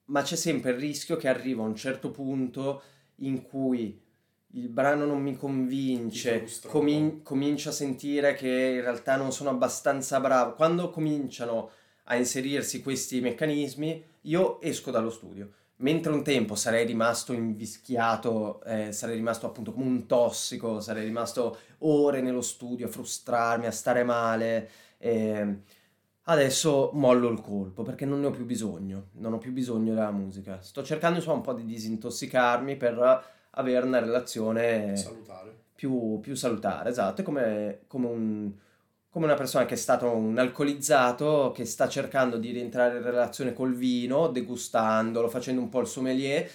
ma 0.06 0.22
c'è 0.22 0.36
sempre 0.38 0.72
il 0.72 0.78
rischio 0.78 1.18
che 1.18 1.28
arriva 1.28 1.64
a 1.64 1.68
un 1.68 1.76
certo 1.76 2.10
punto 2.10 2.82
in 3.18 3.42
cui 3.42 4.02
il 4.56 4.70
brano 4.70 5.06
non 5.06 5.22
mi 5.22 5.36
convince, 5.36 6.48
comin- 6.68 7.22
comincio 7.24 7.70
a 7.70 7.74
sentire 7.74 8.36
che 8.36 8.48
in 8.48 8.82
realtà 8.82 9.18
non 9.18 9.32
sono 9.34 9.50
abbastanza 9.50 10.20
bravo. 10.22 10.54
Quando 10.54 10.90
cominciano 10.90 11.70
a 12.06 12.16
inserirsi 12.16 12.82
questi 12.82 13.20
meccanismi, 13.20 14.04
io 14.22 14.62
esco 14.62 14.92
dallo 14.92 15.10
studio. 15.10 15.50
Mentre 15.78 16.14
un 16.14 16.24
tempo 16.24 16.56
sarei 16.56 16.86
rimasto 16.86 17.34
invischiato, 17.34 18.64
eh, 18.64 18.94
sarei 18.94 19.16
rimasto 19.16 19.46
appunto 19.46 19.74
come 19.74 19.88
un 19.88 20.06
tossico, 20.06 20.80
sarei 20.80 21.04
rimasto 21.04 21.58
ore 21.80 22.22
nello 22.22 22.42
studio 22.42 22.86
a 22.88 22.90
frustrarmi, 22.90 23.66
a 23.66 23.72
stare 23.72 24.06
male. 24.06 24.70
Eh, 24.98 25.58
adesso 26.24 26.92
mollo 26.94 27.28
il 27.28 27.42
colpo 27.42 27.84
perché 27.84 28.06
non 28.06 28.22
ne 28.22 28.28
ho 28.28 28.32
più 28.32 28.46
bisogno, 28.46 29.08
non 29.16 29.34
ho 29.34 29.38
più 29.38 29.52
bisogno 29.52 29.94
della 29.94 30.12
musica. 30.12 30.62
Sto 30.62 30.82
cercando 30.82 31.18
insomma 31.18 31.36
un 31.36 31.42
po' 31.42 31.54
di 31.54 31.66
disintossicarmi 31.66 32.78
per 32.78 33.34
avere 33.56 33.86
una 33.86 34.00
relazione 34.00 34.96
salutare. 34.96 35.54
Più, 35.76 36.20
più 36.22 36.36
salutare, 36.36 36.90
esatto, 36.90 37.22
è 37.22 37.24
come, 37.24 37.82
come, 37.88 38.08
un, 38.08 38.52
come, 39.10 39.26
una 39.26 39.36
persona 39.36 39.66
che 39.66 39.74
è 39.74 39.78
stato 39.78 40.10
un 40.10 40.38
alcolizzato, 40.38 41.52
che 41.54 41.66
sta 41.66 41.88
cercando 41.90 42.38
di 42.38 42.52
rientrare 42.52 42.98
in 42.98 43.04
relazione 43.04 43.54
col 43.54 43.76
vino, 43.76 44.28
degustandolo, 44.28 45.28
facendo 45.28 45.62
un 45.62 45.70
po' 45.70 45.82
il 45.82 45.88
sommelier, 45.88 46.50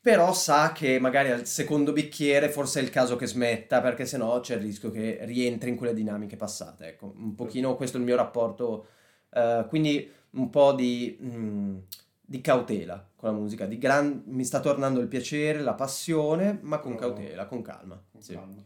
però 0.00 0.32
sa 0.32 0.72
che 0.72 0.98
magari 0.98 1.30
al 1.30 1.46
secondo 1.46 1.92
bicchiere 1.92 2.48
forse 2.48 2.80
è 2.80 2.82
il 2.82 2.90
caso 2.90 3.16
che 3.16 3.26
smetta, 3.26 3.80
perché 3.80 4.04
sennò 4.04 4.40
c'è 4.40 4.56
il 4.56 4.62
rischio 4.62 4.90
che 4.90 5.20
rientri 5.22 5.70
in 5.70 5.76
quelle 5.76 5.94
dinamiche 5.94 6.36
passate. 6.36 6.86
Ecco, 6.86 7.14
un 7.16 7.34
pochino 7.34 7.76
questo 7.76 7.96
è 7.96 8.00
il 8.00 8.06
mio 8.06 8.16
rapporto, 8.16 8.86
uh, 9.30 9.66
quindi 9.68 10.10
un 10.30 10.50
po' 10.50 10.72
di... 10.72 11.18
Mm, 11.22 11.78
di 12.24 12.40
cautela 12.40 13.10
con 13.16 13.30
la 13.30 13.36
musica, 13.36 13.66
gran... 13.66 14.22
mi 14.26 14.44
sta 14.44 14.60
tornando 14.60 15.00
il 15.00 15.08
piacere, 15.08 15.60
la 15.60 15.74
passione, 15.74 16.58
ma 16.62 16.78
con 16.78 16.94
Però, 16.94 17.12
cautela, 17.12 17.46
con 17.46 17.62
calma. 17.62 18.02
Con 18.10 18.22
sì. 18.22 18.34
calma. 18.34 18.64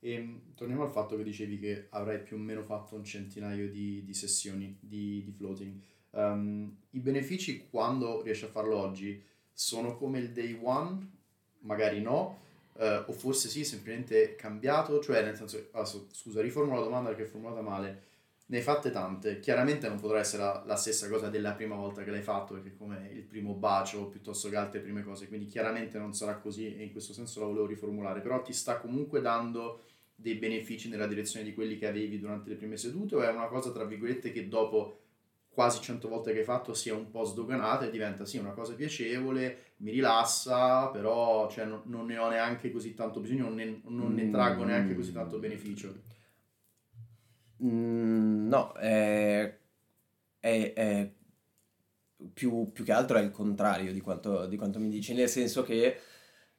E 0.00 0.12
ehm, 0.12 0.54
torniamo 0.54 0.82
al 0.82 0.90
fatto 0.90 1.16
che 1.16 1.22
dicevi 1.22 1.58
che 1.58 1.86
avrai 1.90 2.20
più 2.22 2.36
o 2.36 2.38
meno 2.38 2.62
fatto 2.62 2.94
un 2.94 3.04
centinaio 3.04 3.70
di, 3.70 4.04
di 4.04 4.14
sessioni 4.14 4.76
di, 4.80 5.22
di 5.24 5.32
floating. 5.32 5.80
Um, 6.10 6.76
I 6.90 7.00
benefici 7.00 7.68
quando 7.70 8.22
riesci 8.22 8.44
a 8.44 8.48
farlo 8.48 8.76
oggi 8.76 9.22
sono 9.52 9.96
come 9.96 10.18
il 10.18 10.32
day 10.32 10.58
one? 10.62 11.10
Magari 11.60 12.00
no, 12.00 12.40
uh, 12.74 13.04
o 13.06 13.12
forse 13.12 13.48
sì, 13.48 13.64
semplicemente 13.64 14.34
cambiato, 14.36 15.00
cioè 15.00 15.22
nel 15.22 15.36
senso, 15.36 15.68
ah, 15.72 15.84
scusa, 15.84 16.42
riformulo 16.42 16.80
la 16.80 16.84
domanda 16.84 17.08
perché 17.08 17.24
è 17.24 17.26
formulata 17.26 17.62
male 17.62 18.02
ne 18.46 18.56
hai 18.56 18.62
fatte 18.62 18.90
tante. 18.90 19.40
Chiaramente 19.40 19.88
non 19.88 19.98
potrà 19.98 20.18
essere 20.18 20.42
la, 20.42 20.62
la, 20.66 20.76
stessa 20.76 21.08
cosa 21.08 21.28
della 21.28 21.52
prima 21.52 21.76
volta 21.76 22.02
che 22.04 22.10
l'hai 22.10 22.22
fatto, 22.22 22.54
perché 22.54 22.76
come 22.76 23.10
il 23.12 23.22
primo 23.22 23.54
bacio 23.54 24.08
piuttosto 24.08 24.48
che 24.48 24.56
altre 24.56 24.80
prime 24.80 25.02
cose, 25.02 25.28
quindi 25.28 25.46
chiaramente 25.46 25.98
non 25.98 26.12
sarà 26.12 26.36
così 26.36 26.74
e 26.76 26.82
in 26.82 26.92
questo 26.92 27.12
senso 27.12 27.40
la 27.40 27.46
volevo 27.46 27.66
riformulare, 27.66 28.20
però 28.20 28.42
ti 28.42 28.52
sta 28.52 28.78
comunque 28.78 29.20
dando 29.20 29.80
dei 30.14 30.34
benefici 30.34 30.88
nella 30.88 31.06
direzione 31.06 31.44
di 31.44 31.54
quelli 31.54 31.76
che 31.76 31.88
avevi 31.88 32.20
durante 32.20 32.48
le 32.48 32.56
prime 32.56 32.76
sedute 32.76 33.16
o 33.16 33.22
è 33.22 33.30
una 33.30 33.46
cosa 33.46 33.72
tra 33.72 33.84
virgolette 33.84 34.30
che 34.30 34.46
dopo 34.46 35.00
quasi 35.54 35.80
100 35.80 36.08
volte 36.08 36.32
che 36.32 36.40
hai 36.40 36.44
fatto 36.44 36.74
sia 36.74 36.94
un 36.94 37.10
po' 37.10 37.24
sdoganata 37.24 37.86
e 37.86 37.90
diventa 37.90 38.24
sì 38.24 38.38
una 38.38 38.50
cosa 38.50 38.74
piacevole, 38.74 39.72
mi 39.78 39.92
rilassa, 39.92 40.88
però 40.88 41.48
cioè, 41.48 41.64
non, 41.64 41.82
non, 41.84 42.06
ne 42.06 42.18
ho 42.18 42.28
neanche 42.28 42.70
così 42.72 42.94
tanto 42.94 43.20
bisogno, 43.20 43.44
non 43.44 43.54
ne, 43.54 43.80
non 43.86 44.14
ne 44.14 44.30
traggo 44.30 44.64
neanche 44.64 44.94
così 44.94 45.12
tanto 45.12 45.38
beneficio. 45.38 45.94
Mm, 47.62 48.48
no, 48.48 48.72
è, 48.74 49.58
è, 50.40 50.72
è 50.74 51.12
più, 52.32 52.72
più, 52.72 52.84
che 52.84 52.92
altro 52.92 53.18
è 53.18 53.22
il 53.22 53.30
contrario 53.30 53.92
di 53.92 54.00
quanto, 54.00 54.46
di 54.46 54.56
quanto 54.56 54.78
mi 54.78 54.88
dici, 54.88 55.14
nel 55.14 55.28
senso 55.28 55.62
che 55.62 55.98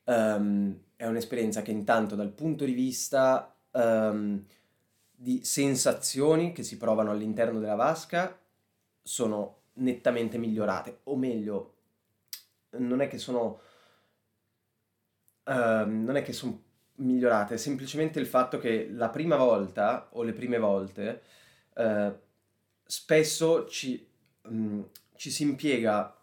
um, 0.05 0.77
è 0.95 1.05
un'esperienza 1.05 1.61
che 1.61 1.71
intanto 1.71 2.15
dal 2.15 2.31
punto 2.31 2.65
di 2.65 2.73
vista 2.73 3.53
um, 3.71 4.43
di 5.11 5.43
sensazioni 5.43 6.51
che 6.51 6.63
si 6.63 6.77
provano 6.77 7.11
all'interno 7.11 7.59
della 7.59 7.75
vasca 7.75 8.37
sono 9.01 9.63
nettamente 9.73 10.37
migliorate, 10.37 10.99
o 11.03 11.15
meglio, 11.15 11.73
non 12.77 13.01
è 13.01 13.07
che 13.07 13.17
sono... 13.17 13.59
Uh, 15.47 15.85
non 15.85 16.15
è 16.15 16.23
che 16.23 16.33
sono 16.33 16.64
migliorate, 16.95 17.55
è 17.55 17.57
semplicemente 17.57 18.19
il 18.19 18.27
fatto 18.27 18.57
che 18.57 18.87
la 18.91 19.09
prima 19.09 19.35
volta 19.35 20.09
o 20.11 20.23
le 20.23 20.33
prime 20.33 20.57
volte 20.57 21.21
eh, 21.73 22.13
spesso 22.85 23.67
ci, 23.67 24.07
mh, 24.43 24.55
mm, 24.55 24.81
ci, 25.15 25.31
si 25.31 25.43
impiega 25.43 26.15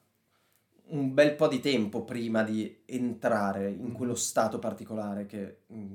un 0.89 1.13
bel 1.15 1.35
po' 1.35 1.49
di 1.49 1.61
tempo 1.61 2.05
prima 2.05 2.43
di 2.43 2.83
entrare 2.87 3.71
in 3.71 3.91
mm. 3.91 3.95
quello 3.95 4.15
stato 4.15 4.59
particolare 4.59 5.27
che, 5.27 5.63
mm, 5.73 5.93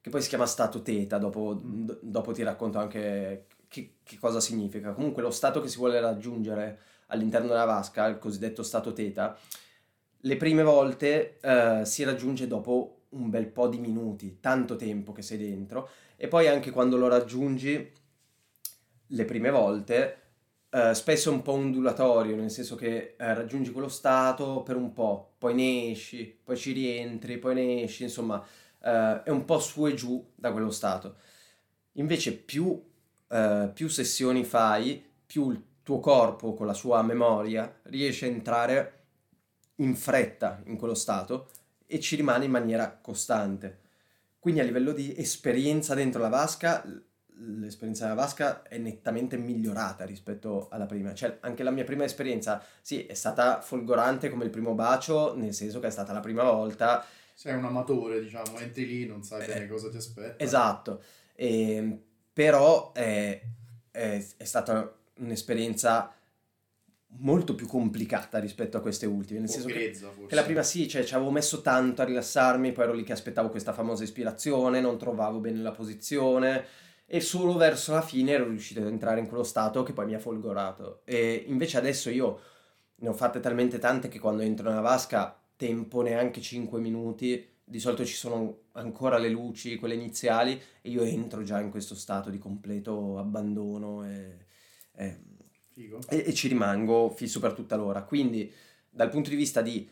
che 0.00 0.10
poi 0.10 0.22
si 0.22 0.28
chiama 0.28 0.46
stato 0.46 0.82
teta, 0.82 1.18
dopo, 1.18 1.54
d- 1.54 1.98
dopo 2.00 2.32
ti 2.32 2.42
racconto 2.42 2.78
anche 2.78 3.46
che, 3.68 3.94
che, 4.02 4.18
cosa 4.18 4.40
significa. 4.40 4.92
Comunque 4.92 5.22
lo 5.22 5.30
stato 5.30 5.60
che 5.60 5.68
si 5.68 5.78
vuole 5.78 6.00
raggiungere 6.00 6.78
all'interno 7.06 7.48
della 7.48 7.64
vasca, 7.64 8.06
il 8.06 8.18
cosiddetto 8.18 8.62
stato 8.62 8.92
teta, 8.92 9.36
le 10.24 10.36
prime 10.36 10.62
volte 10.62 11.38
eh, 11.40 11.84
si 11.84 12.04
raggiunge 12.04 12.46
dopo 12.46 13.01
un 13.12 13.30
bel 13.30 13.46
po' 13.46 13.68
di 13.68 13.78
minuti, 13.78 14.38
tanto 14.40 14.76
tempo 14.76 15.12
che 15.12 15.22
sei 15.22 15.38
dentro, 15.38 15.88
e 16.16 16.28
poi 16.28 16.48
anche 16.48 16.70
quando 16.70 16.96
lo 16.96 17.08
raggiungi 17.08 17.92
le 19.06 19.24
prime 19.24 19.50
volte, 19.50 20.16
eh, 20.70 20.94
spesso 20.94 21.30
è 21.30 21.32
un 21.32 21.42
po' 21.42 21.52
ondulatorio, 21.52 22.36
nel 22.36 22.50
senso 22.50 22.76
che 22.76 23.14
eh, 23.18 23.34
raggiungi 23.34 23.72
quello 23.72 23.88
stato 23.88 24.62
per 24.62 24.76
un 24.76 24.92
po', 24.92 25.34
poi 25.38 25.54
ne 25.54 25.90
esci, 25.90 26.38
poi 26.42 26.56
ci 26.56 26.72
rientri, 26.72 27.38
poi 27.38 27.54
ne 27.54 27.82
esci, 27.82 28.04
insomma, 28.04 28.42
eh, 28.82 29.22
è 29.24 29.30
un 29.30 29.44
po' 29.44 29.58
su 29.58 29.86
e 29.86 29.94
giù 29.94 30.32
da 30.34 30.50
quello 30.52 30.70
stato. 30.70 31.16
Invece 31.92 32.34
più, 32.36 32.82
eh, 33.28 33.70
più 33.74 33.88
sessioni 33.88 34.44
fai, 34.44 35.04
più 35.26 35.50
il 35.50 35.62
tuo 35.82 36.00
corpo 36.00 36.54
con 36.54 36.66
la 36.66 36.74
sua 36.74 37.02
memoria 37.02 37.80
riesce 37.84 38.26
a 38.26 38.28
entrare 38.28 39.00
in 39.76 39.94
fretta 39.96 40.62
in 40.66 40.76
quello 40.76 40.94
stato 40.94 41.48
e 41.92 42.00
ci 42.00 42.16
rimane 42.16 42.46
in 42.46 42.50
maniera 42.50 42.98
costante. 43.00 43.80
Quindi 44.38 44.60
a 44.60 44.64
livello 44.64 44.92
di 44.92 45.14
esperienza 45.14 45.94
dentro 45.94 46.22
la 46.22 46.30
vasca, 46.30 46.82
l'esperienza 47.34 48.04
della 48.04 48.16
vasca 48.16 48.62
è 48.62 48.78
nettamente 48.78 49.36
migliorata 49.36 50.06
rispetto 50.06 50.68
alla 50.70 50.86
prima. 50.86 51.12
Cioè, 51.12 51.36
anche 51.40 51.62
la 51.62 51.70
mia 51.70 51.84
prima 51.84 52.04
esperienza, 52.04 52.64
sì, 52.80 53.04
è 53.04 53.12
stata 53.12 53.60
folgorante 53.60 54.30
come 54.30 54.44
il 54.44 54.50
primo 54.50 54.72
bacio, 54.72 55.36
nel 55.36 55.52
senso 55.52 55.80
che 55.80 55.88
è 55.88 55.90
stata 55.90 56.14
la 56.14 56.20
prima 56.20 56.44
volta. 56.44 57.04
Sei 57.34 57.54
un 57.54 57.66
amatore, 57.66 58.22
diciamo, 58.22 58.58
entri 58.58 58.86
lì, 58.86 59.06
non 59.06 59.22
sai 59.22 59.46
bene 59.46 59.64
eh, 59.64 59.68
cosa 59.68 59.90
ti 59.90 59.98
aspetta. 59.98 60.42
Esatto, 60.42 61.02
e, 61.34 61.74
ehm, 61.74 62.02
però 62.32 62.92
è, 62.92 63.38
è, 63.90 64.26
è 64.38 64.44
stata 64.44 64.96
un'esperienza 65.16 66.10
molto 67.18 67.54
più 67.54 67.66
complicata 67.66 68.38
rispetto 68.38 68.76
a 68.76 68.80
queste 68.80 69.06
ultime. 69.06 69.40
Nel 69.40 69.48
senso 69.48 69.68
grezza, 69.68 70.10
che, 70.16 70.26
che, 70.26 70.34
la 70.34 70.42
prima 70.42 70.62
sì, 70.62 70.88
cioè 70.88 71.04
ci 71.04 71.14
avevo 71.14 71.30
messo 71.30 71.60
tanto 71.60 72.02
a 72.02 72.04
rilassarmi, 72.04 72.72
poi 72.72 72.84
ero 72.84 72.92
lì 72.94 73.04
che 73.04 73.12
aspettavo 73.12 73.48
questa 73.48 73.72
famosa 73.72 74.04
ispirazione, 74.04 74.80
non 74.80 74.98
trovavo 74.98 75.38
bene 75.38 75.60
la 75.60 75.72
posizione 75.72 76.64
e 77.06 77.20
solo 77.20 77.56
verso 77.56 77.92
la 77.92 78.00
fine 78.00 78.32
ero 78.32 78.48
riuscito 78.48 78.80
ad 78.80 78.86
entrare 78.86 79.20
in 79.20 79.26
quello 79.26 79.42
stato 79.42 79.82
che 79.82 79.92
poi 79.92 80.06
mi 80.06 80.14
ha 80.14 80.18
folgorato. 80.18 81.02
E 81.04 81.44
invece 81.46 81.76
adesso 81.76 82.08
io 82.08 82.40
ne 82.96 83.08
ho 83.08 83.12
fatte 83.12 83.40
talmente 83.40 83.78
tante 83.78 84.08
che 84.08 84.18
quando 84.18 84.42
entro 84.42 84.68
nella 84.68 84.80
vasca 84.80 85.38
tempo 85.56 86.02
neanche 86.02 86.40
5 86.40 86.80
minuti, 86.80 87.46
di 87.64 87.78
solito 87.78 88.04
ci 88.04 88.14
sono 88.14 88.62
ancora 88.72 89.18
le 89.18 89.28
luci, 89.28 89.76
quelle 89.76 89.94
iniziali, 89.94 90.60
e 90.80 90.88
io 90.88 91.02
entro 91.02 91.42
già 91.42 91.60
in 91.60 91.70
questo 91.70 91.94
stato 91.94 92.30
di 92.30 92.38
completo 92.38 93.18
abbandono 93.18 94.04
e, 94.04 94.46
e, 94.94 95.20
e, 95.74 96.24
e 96.26 96.34
ci 96.34 96.48
rimango 96.48 97.10
fisso 97.10 97.40
per 97.40 97.52
tutta 97.52 97.76
l'ora. 97.76 98.02
Quindi 98.02 98.52
dal 98.88 99.08
punto 99.08 99.30
di 99.30 99.36
vista 99.36 99.62
di 99.62 99.88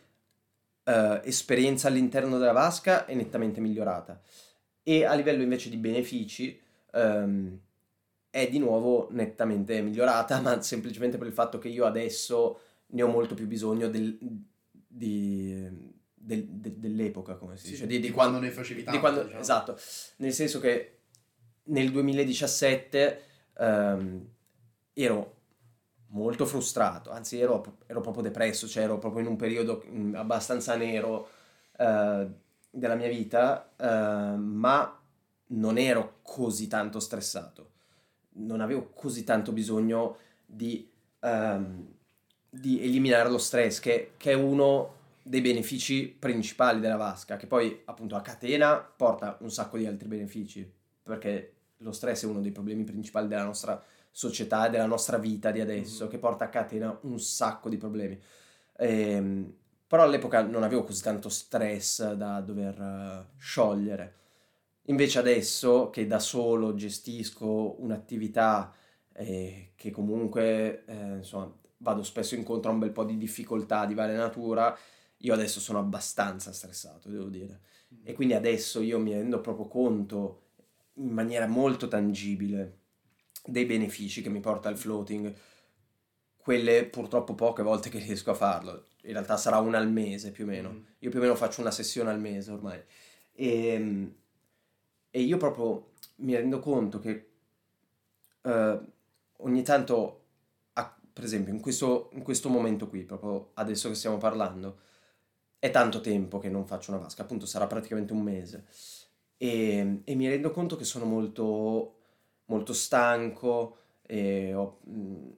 uh, 0.85 1.21
esperienza 1.25 1.89
all'interno 1.89 2.39
della 2.39 2.53
vasca 2.53 3.07
è 3.07 3.15
nettamente 3.15 3.61
migliorata. 3.61 4.21
E 4.83 5.05
a 5.05 5.15
livello 5.15 5.43
invece 5.43 5.71
di 5.71 5.77
benefici, 5.77 6.61
um, 6.93 7.59
è 8.31 8.49
di 8.49 8.59
nuovo 8.59 9.09
nettamente 9.11 9.81
migliorata, 9.81 10.41
ma 10.43 10.61
semplicemente 10.63 11.19
per 11.19 11.27
il 11.27 11.33
fatto 11.33 11.59
che 11.59 11.69
io 11.69 11.85
adesso 11.85 12.61
ne 12.87 13.03
ho 13.03 13.09
molto 13.09 13.35
più 13.35 13.47
bisogno 13.47 13.89
del, 13.89 14.17
di, 14.87 15.67
del, 16.15 16.45
de, 16.47 16.79
dell'epoca, 16.79 17.37
come 17.37 17.57
si 17.57 17.67
sì, 17.67 17.71
dice, 17.73 17.87
di, 17.87 18.01
di, 18.01 18.07
di 18.09 18.11
quando, 18.11 18.39
quando, 18.39 18.49
ne 18.49 18.53
facevi 18.53 18.83
tanto. 18.83 19.01
Quando, 19.01 19.23
diciamo. 19.23 19.41
Esatto, 19.41 19.79
nel 20.17 20.33
senso 20.33 20.61
che 20.61 20.99
nel 21.65 21.91
2017 21.91 23.23
um, 23.59 24.27
ero 24.93 25.40
molto 26.11 26.47
frustrato, 26.47 27.11
anzi 27.11 27.39
ero, 27.39 27.79
ero, 27.87 28.01
proprio 28.01 28.23
depresso, 28.23 28.67
cioè 28.67 28.85
ero 28.85 28.99
proprio 28.99 29.23
in 29.23 29.29
un 29.29 29.37
periodo 29.37 29.85
mm, 29.87 30.15
abbastanza 30.15 30.77
nero 30.77 31.29
uh, 31.79 32.31
della 32.71 32.95
mia 32.95 33.09
vita, 33.09 33.71
uh, 33.77 34.37
ma 34.37 34.99
non 35.47 35.79
ero 35.79 36.19
così 36.23 36.67
tanto 36.69 37.01
stressato, 37.01 37.71
non 38.35 38.61
avevo 38.61 38.91
così 38.95 39.25
tanto 39.25 39.53
bisogno 39.53 40.17
di, 40.47 40.89
um, 41.21 41.87
di 42.49 42.83
eliminare 42.83 43.29
lo 43.29 43.39
stress, 43.39 43.79
che, 43.79 44.13
che, 44.17 44.33
è 44.33 44.35
uno 44.35 44.99
dei 45.23 45.41
benefici 45.41 46.09
principali 46.09 46.81
della 46.81 46.97
vasca, 46.97 47.37
che 47.37 47.47
poi 47.47 47.83
appunto 47.85 48.17
a 48.17 48.21
catena 48.21 48.79
porta 48.79 49.37
un 49.41 49.51
sacco 49.51 49.77
di 49.77 49.87
altri 49.87 50.09
benefici, 50.09 50.69
perché 51.03 51.55
lo 51.79 51.93
stress 51.93 52.25
è 52.25 52.27
uno 52.27 52.41
dei 52.41 52.53
problemi 52.53 52.85
principali 52.85 53.29
della 53.29 53.45
nostra 53.45 53.83
società 54.11 54.67
e 54.67 54.71
della 54.71 54.87
nostra 54.87 55.19
vita 55.19 55.51
di 55.51 55.61
adesso, 55.61 56.03
mm-hmm. 56.03 56.13
che 56.13 56.19
porta 56.19 56.45
a 56.45 56.49
catena 56.49 56.99
un 57.03 57.19
sacco 57.21 57.69
di 57.69 57.77
problemi. 57.77 58.21
Ehm, 58.79 59.55
però 59.87 60.05
all'epoca 60.05 60.43
non 60.43 60.63
avevo 60.63 60.85
così 60.85 61.03
tanto 61.03 61.29
stress 61.29 62.13
da 62.13 62.41
dover 62.41 62.81
uh, 62.81 63.39
sciogliere 63.39 64.19
Invece 64.91 65.21
adesso 65.21 65.89
che 65.91 66.07
da 66.07 66.19
solo 66.19 66.75
gestisco 66.75 67.81
un'attività 67.81 68.75
eh, 69.13 69.73
che 69.77 69.91
comunque 69.91 70.85
eh, 70.85 71.17
insomma, 71.19 71.53
vado 71.79 72.03
spesso 72.03 72.35
incontro 72.35 72.71
a 72.71 72.75
un 72.75 72.81
bel 72.81 72.91
po' 72.91 73.05
di 73.05 73.17
difficoltà 73.17 73.87
di 73.87 73.95
varia 73.95 74.17
natura, 74.17 74.77
io 75.19 75.33
adesso 75.33 75.61
sono 75.61 75.79
abbastanza 75.79 76.53
stressato, 76.53 77.09
devo 77.09 77.29
dire. 77.29 77.61
Mm. 77.95 77.99
E 78.05 78.15
quindi 78.15 78.35
adesso 78.35 78.81
io 78.81 78.99
mi 78.99 79.13
rendo 79.13 79.41
proprio 79.41 79.69
conto 79.69 80.43
in 80.95 81.11
maniera 81.11 81.47
molto 81.47 81.87
tangibile 81.87 82.79
dei 83.45 83.65
benefici 83.65 84.23
che 84.23 84.29
mi 84.29 84.41
porta 84.41 84.69
il 84.69 84.77
floating, 84.77 85.35
quelle 86.37 86.85
purtroppo 86.87 87.35
poche 87.35 87.63
volte 87.63 87.91
che 87.91 87.99
riesco 87.99 88.31
a 88.31 88.35
farlo. 88.35 88.87
In 89.03 89.13
realtà 89.13 89.37
sarà 89.37 89.59
una 89.59 89.79
al 89.79 89.91
mese 89.91 90.31
più 90.31 90.45
o 90.45 90.49
meno. 90.49 90.71
Mm. 90.71 90.83
Io 91.01 91.11
più 91.11 91.19
o 91.19 91.23
meno 91.23 91.35
faccio 91.35 91.61
una 91.61 91.71
sessione 91.71 92.11
al 92.11 92.21
mese 92.21 92.51
ormai. 92.51 92.83
E, 93.33 93.67
ehm, 93.67 94.15
e 95.11 95.21
io 95.21 95.37
proprio 95.37 95.93
mi 96.17 96.35
rendo 96.35 96.61
conto 96.61 96.99
che 96.99 97.31
uh, 98.43 98.93
ogni 99.39 99.63
tanto, 99.63 100.25
a, 100.75 100.97
per 101.13 101.25
esempio, 101.25 101.53
in 101.53 101.61
questo, 101.61 102.11
in 102.13 102.23
questo 102.23 102.49
momento 102.49 102.89
qui, 102.89 103.03
proprio 103.03 103.51
adesso 103.55 103.89
che 103.89 103.95
stiamo 103.95 104.19
parlando, 104.19 104.79
è 105.59 105.71
tanto 105.71 106.01
tempo 106.01 106.39
che 106.39 106.49
non 106.49 106.67
faccio 106.67 106.93
una 106.93 107.01
vasca, 107.01 107.23
appunto 107.23 107.47
sarà 107.47 107.67
praticamente 107.67 108.13
un 108.13 108.23
mese. 108.23 108.67
E, 109.37 110.03
e 110.05 110.15
mi 110.15 110.29
rendo 110.29 110.51
conto 110.51 110.77
che 110.77 110.85
sono 110.85 111.05
molto, 111.05 112.00
molto 112.51 112.73
stanco 112.73 113.77
e 114.03 114.53
ho, 114.55 114.81
mh, 114.85 115.29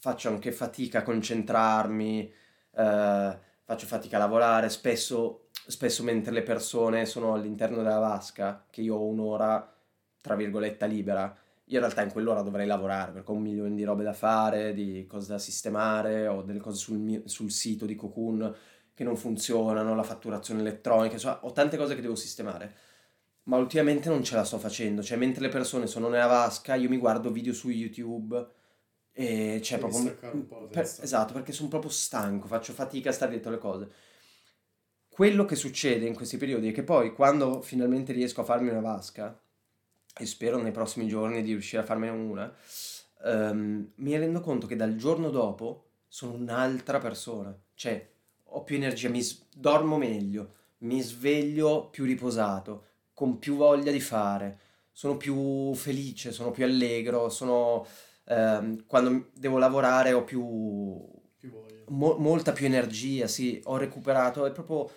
faccio 0.00 0.28
anche 0.28 0.52
fatica 0.52 1.00
a 1.00 1.02
concentrarmi, 1.02 2.32
uh, 2.72 3.38
faccio 3.64 3.86
fatica 3.86 4.16
a 4.16 4.20
lavorare, 4.20 4.68
spesso 4.68 5.42
spesso 5.66 6.02
mentre 6.02 6.32
le 6.32 6.42
persone 6.42 7.06
sono 7.06 7.34
all'interno 7.34 7.76
della 7.76 7.98
vasca, 7.98 8.66
che 8.70 8.80
io 8.80 8.96
ho 8.96 9.06
un'ora, 9.06 9.72
tra 10.20 10.34
virgolette, 10.34 10.86
libera, 10.86 11.34
io 11.66 11.78
in 11.78 11.84
realtà 11.84 12.02
in 12.02 12.10
quell'ora 12.10 12.42
dovrei 12.42 12.66
lavorare 12.66 13.12
perché 13.12 13.30
ho 13.30 13.34
un 13.34 13.42
milione 13.42 13.74
di 13.74 13.84
robe 13.84 14.02
da 14.02 14.12
fare, 14.12 14.74
di 14.74 15.06
cose 15.08 15.28
da 15.28 15.38
sistemare, 15.38 16.26
ho 16.26 16.42
delle 16.42 16.58
cose 16.58 16.78
sul, 16.78 16.98
mio, 16.98 17.22
sul 17.26 17.50
sito 17.50 17.86
di 17.86 17.94
Cocoon 17.94 18.54
che 18.94 19.04
non 19.04 19.16
funzionano, 19.16 19.94
la 19.94 20.02
fatturazione 20.02 20.60
elettronica, 20.60 21.16
cioè 21.16 21.38
ho 21.40 21.52
tante 21.52 21.76
cose 21.76 21.94
che 21.94 22.02
devo 22.02 22.14
sistemare. 22.14 22.74
Ma 23.44 23.56
ultimamente 23.56 24.08
non 24.08 24.22
ce 24.22 24.36
la 24.36 24.44
sto 24.44 24.58
facendo, 24.58 25.02
cioè 25.02 25.18
mentre 25.18 25.42
le 25.42 25.48
persone 25.48 25.86
sono 25.86 26.08
nella 26.08 26.26
vasca 26.26 26.76
io 26.76 26.88
mi 26.88 26.96
guardo 26.96 27.32
video 27.32 27.52
su 27.52 27.70
YouTube 27.70 28.46
e 29.10 29.58
c'è 29.60 29.78
proprio... 29.78 30.16
Per, 30.70 30.82
esatto, 30.82 31.32
perché 31.32 31.52
sono 31.52 31.68
proprio 31.68 31.90
stanco, 31.90 32.46
faccio 32.46 32.72
fatica 32.72 33.10
a 33.10 33.12
stare 33.12 33.32
dietro 33.32 33.50
le 33.50 33.58
cose. 33.58 33.90
Quello 35.08 35.44
che 35.44 35.56
succede 35.56 36.06
in 36.06 36.14
questi 36.14 36.36
periodi 36.36 36.68
è 36.68 36.72
che 36.72 36.84
poi 36.84 37.12
quando 37.12 37.62
finalmente 37.62 38.12
riesco 38.12 38.40
a 38.42 38.44
farmi 38.44 38.70
una 38.70 38.80
vasca, 38.80 39.38
e 40.14 40.26
spero 40.26 40.60
nei 40.60 40.72
prossimi 40.72 41.08
giorni 41.08 41.42
di 41.42 41.52
riuscire 41.52 41.82
a 41.82 41.84
farmene 41.84 42.16
una, 42.16 42.54
um, 43.24 43.90
mi 43.96 44.16
rendo 44.16 44.40
conto 44.40 44.66
che 44.66 44.76
dal 44.76 44.94
giorno 44.96 45.30
dopo 45.30 45.86
sono 46.06 46.34
un'altra 46.34 46.98
persona. 46.98 47.58
Cioè, 47.74 48.10
ho 48.44 48.62
più 48.62 48.76
energia, 48.76 49.08
mi 49.08 49.22
s- 49.22 49.46
dormo 49.54 49.96
meglio, 49.96 50.54
mi 50.78 51.00
sveglio 51.00 51.88
più 51.88 52.04
riposato, 52.04 52.86
con 53.22 53.38
più 53.38 53.54
voglia 53.54 53.92
di 53.92 54.00
fare, 54.00 54.58
sono 54.90 55.16
più 55.16 55.72
felice, 55.74 56.32
sono 56.32 56.50
più 56.50 56.64
allegro, 56.64 57.28
sono... 57.28 57.86
Um, 58.24 58.84
quando 58.84 59.28
devo 59.32 59.58
lavorare 59.58 60.12
ho 60.12 60.24
più... 60.24 61.08
più 61.36 61.52
mo- 61.90 62.16
molta 62.16 62.50
più 62.50 62.66
energia, 62.66 63.28
sì, 63.28 63.60
ho 63.66 63.76
recuperato, 63.76 64.44
è 64.44 64.50
proprio 64.50 64.90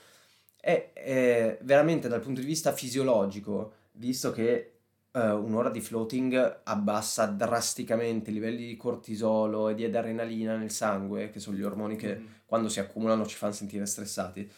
è, 0.59 0.91
è 0.93 1.59
veramente 1.61 2.07
dal 2.07 2.19
punto 2.19 2.39
di 2.39 2.47
vista 2.47 2.71
fisiologico, 2.71 3.73
visto 3.91 4.31
che 4.31 4.79
uh, 5.11 5.19
un'ora 5.19 5.69
di 5.69 5.79
floating 5.79 6.61
abbassa 6.63 7.27
drasticamente 7.27 8.31
i 8.31 8.33
livelli 8.33 8.65
di 8.65 8.75
cortisolo 8.75 9.69
e 9.69 9.75
di 9.75 9.85
adrenalina 9.85 10.57
nel 10.57 10.71
sangue, 10.71 11.29
che 11.29 11.39
sono 11.39 11.57
gli 11.57 11.61
ormoni 11.61 11.95
che 11.95 12.15
mm. 12.15 12.25
quando 12.45 12.69
si 12.69 12.79
accumulano 12.79 13.27
ci 13.27 13.35
fanno 13.35 13.53
sentire 13.53 13.85
stressati. 13.85 14.51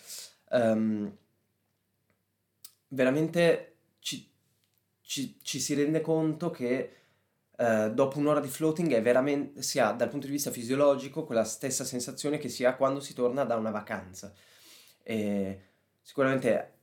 Um, 0.52 1.14
veramente 2.90 3.76
ci, 4.00 4.30
ci, 5.02 5.38
ci, 5.42 5.60
si 5.60 5.74
rende 5.74 6.02
conto 6.02 6.50
che 6.50 6.92
uh, 7.58 7.90
dopo 7.92 8.20
un'ora 8.20 8.40
di 8.40 8.48
floating 8.48 9.58
si 9.60 9.80
ha 9.80 9.92
dal 9.92 10.10
punto 10.10 10.26
di 10.26 10.32
vista 10.32 10.52
fisiologico 10.52 11.26
quella 11.26 11.44
stessa 11.44 11.84
sensazione 11.84 12.38
che 12.38 12.50
si 12.50 12.66
ha 12.66 12.76
quando 12.76 13.00
si 13.00 13.14
torna 13.14 13.44
da 13.44 13.56
una 13.56 13.72
vacanza. 13.72 14.34
E 15.04 15.62
sicuramente 16.02 16.78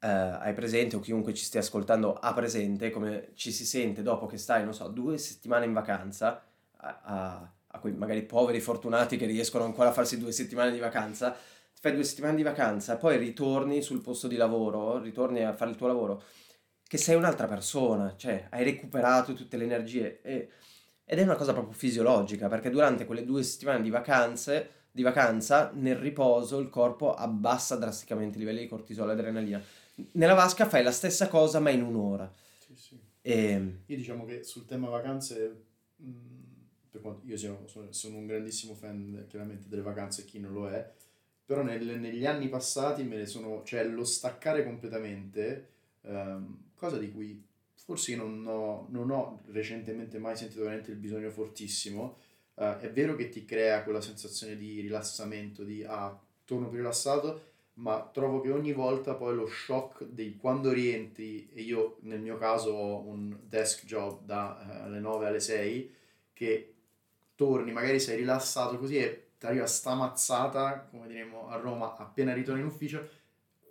eh, 0.00 0.08
hai 0.08 0.54
presente 0.54 0.96
o 0.96 1.00
chiunque 1.00 1.34
ci 1.34 1.44
stia 1.44 1.60
ascoltando 1.60 2.14
ha 2.14 2.32
presente 2.32 2.90
come 2.90 3.32
ci 3.34 3.52
si 3.52 3.66
sente 3.66 4.02
dopo 4.02 4.26
che 4.26 4.38
stai, 4.38 4.64
non 4.64 4.74
so, 4.74 4.88
due 4.88 5.18
settimane 5.18 5.66
in 5.66 5.72
vacanza, 5.72 6.42
a, 6.76 7.00
a, 7.02 7.52
a 7.66 7.78
quei 7.78 7.92
magari 7.92 8.22
poveri 8.22 8.60
fortunati 8.60 9.16
che 9.16 9.26
riescono 9.26 9.64
ancora 9.64 9.90
a 9.90 9.92
farsi 9.92 10.18
due 10.18 10.32
settimane 10.32 10.72
di 10.72 10.78
vacanza, 10.78 11.36
ti 11.80 11.88
fai 11.88 11.94
due 11.94 12.04
settimane 12.04 12.36
di 12.36 12.42
vacanza, 12.42 12.98
poi 12.98 13.16
ritorni 13.16 13.80
sul 13.80 14.02
posto 14.02 14.28
di 14.28 14.36
lavoro, 14.36 14.98
ritorni 14.98 15.42
a 15.42 15.54
fare 15.54 15.70
il 15.70 15.76
tuo 15.78 15.86
lavoro, 15.86 16.22
che 16.86 16.98
sei 16.98 17.16
un'altra 17.16 17.46
persona, 17.46 18.16
cioè 18.16 18.48
hai 18.50 18.64
recuperato 18.64 19.32
tutte 19.32 19.56
le 19.56 19.64
energie 19.64 20.20
e, 20.20 20.50
ed 21.04 21.18
è 21.18 21.22
una 21.22 21.36
cosa 21.36 21.54
proprio 21.54 21.72
fisiologica, 21.72 22.48
perché 22.48 22.68
durante 22.68 23.06
quelle 23.06 23.24
due 23.24 23.42
settimane 23.42 23.80
di 23.80 23.88
vacanze 23.88 24.78
di 24.92 25.02
vacanza, 25.02 25.70
nel 25.72 25.96
riposo 25.96 26.58
il 26.58 26.68
corpo 26.68 27.14
abbassa 27.14 27.76
drasticamente 27.76 28.36
i 28.36 28.40
livelli 28.40 28.60
di 28.60 28.66
cortisolo 28.66 29.10
e 29.10 29.14
adrenalina. 29.14 29.62
Nella 30.12 30.34
vasca 30.34 30.66
fai 30.66 30.82
la 30.82 30.90
stessa 30.90 31.28
cosa 31.28 31.60
ma 31.60 31.70
in 31.70 31.82
un'ora. 31.82 32.30
Sì, 32.58 32.74
sì. 32.76 33.00
E... 33.22 33.82
Io 33.86 33.96
diciamo 33.96 34.24
che 34.24 34.42
sul 34.42 34.66
tema 34.66 34.88
vacanze, 34.88 35.64
mh, 35.96 36.10
per 36.90 37.00
quanto 37.00 37.24
io 37.24 37.36
sono, 37.36 37.66
sono 37.90 38.16
un 38.16 38.26
grandissimo 38.26 38.74
fan 38.74 39.26
chiaramente 39.28 39.68
delle 39.68 39.82
vacanze, 39.82 40.24
chi 40.24 40.40
non 40.40 40.52
lo 40.52 40.68
è, 40.68 40.92
però 41.50 41.62
nel- 41.64 41.98
negli 41.98 42.26
anni 42.26 42.48
passati 42.48 43.02
me 43.02 43.16
ne 43.16 43.26
sono, 43.26 43.64
cioè 43.64 43.82
lo 43.82 44.04
staccare 44.04 44.62
completamente, 44.62 45.68
ehm, 46.02 46.74
cosa 46.76 46.96
di 46.96 47.10
cui 47.10 47.42
forse 47.74 48.12
io 48.12 48.18
non 48.18 48.46
ho, 48.46 48.86
non 48.90 49.10
ho 49.10 49.42
recentemente 49.46 50.20
mai 50.20 50.36
sentito 50.36 50.60
veramente 50.60 50.92
il 50.92 50.96
bisogno 50.96 51.28
fortissimo, 51.30 52.18
eh, 52.54 52.78
è 52.78 52.92
vero 52.92 53.16
che 53.16 53.30
ti 53.30 53.44
crea 53.44 53.82
quella 53.82 54.00
sensazione 54.00 54.56
di 54.56 54.80
rilassamento, 54.80 55.64
di 55.64 55.82
ah, 55.82 56.16
torno 56.44 56.68
più 56.68 56.78
rilassato, 56.78 57.40
ma 57.74 58.08
trovo 58.12 58.40
che 58.40 58.52
ogni 58.52 58.72
volta 58.72 59.14
poi 59.14 59.34
lo 59.34 59.48
shock 59.48 60.04
di 60.04 60.36
quando 60.36 60.70
rientri, 60.70 61.50
e 61.52 61.62
io 61.62 61.96
nel 62.02 62.20
mio 62.20 62.38
caso 62.38 62.70
ho 62.70 63.00
un 63.08 63.36
desk 63.42 63.86
job 63.86 64.24
dalle 64.24 65.00
9 65.00 65.26
alle 65.26 65.40
6, 65.40 65.92
che 66.32 66.74
torni, 67.34 67.72
magari 67.72 67.98
sei 67.98 68.18
rilassato 68.18 68.78
così 68.78 68.98
e 68.98 69.29
ti 69.40 69.46
arriva 69.46 69.64
sta 69.64 69.94
mazzata, 69.94 70.86
come 70.90 71.06
diremmo 71.06 71.48
a 71.48 71.56
Roma, 71.56 71.96
appena 71.96 72.34
ritorni 72.34 72.60
in 72.60 72.66
ufficio, 72.66 73.08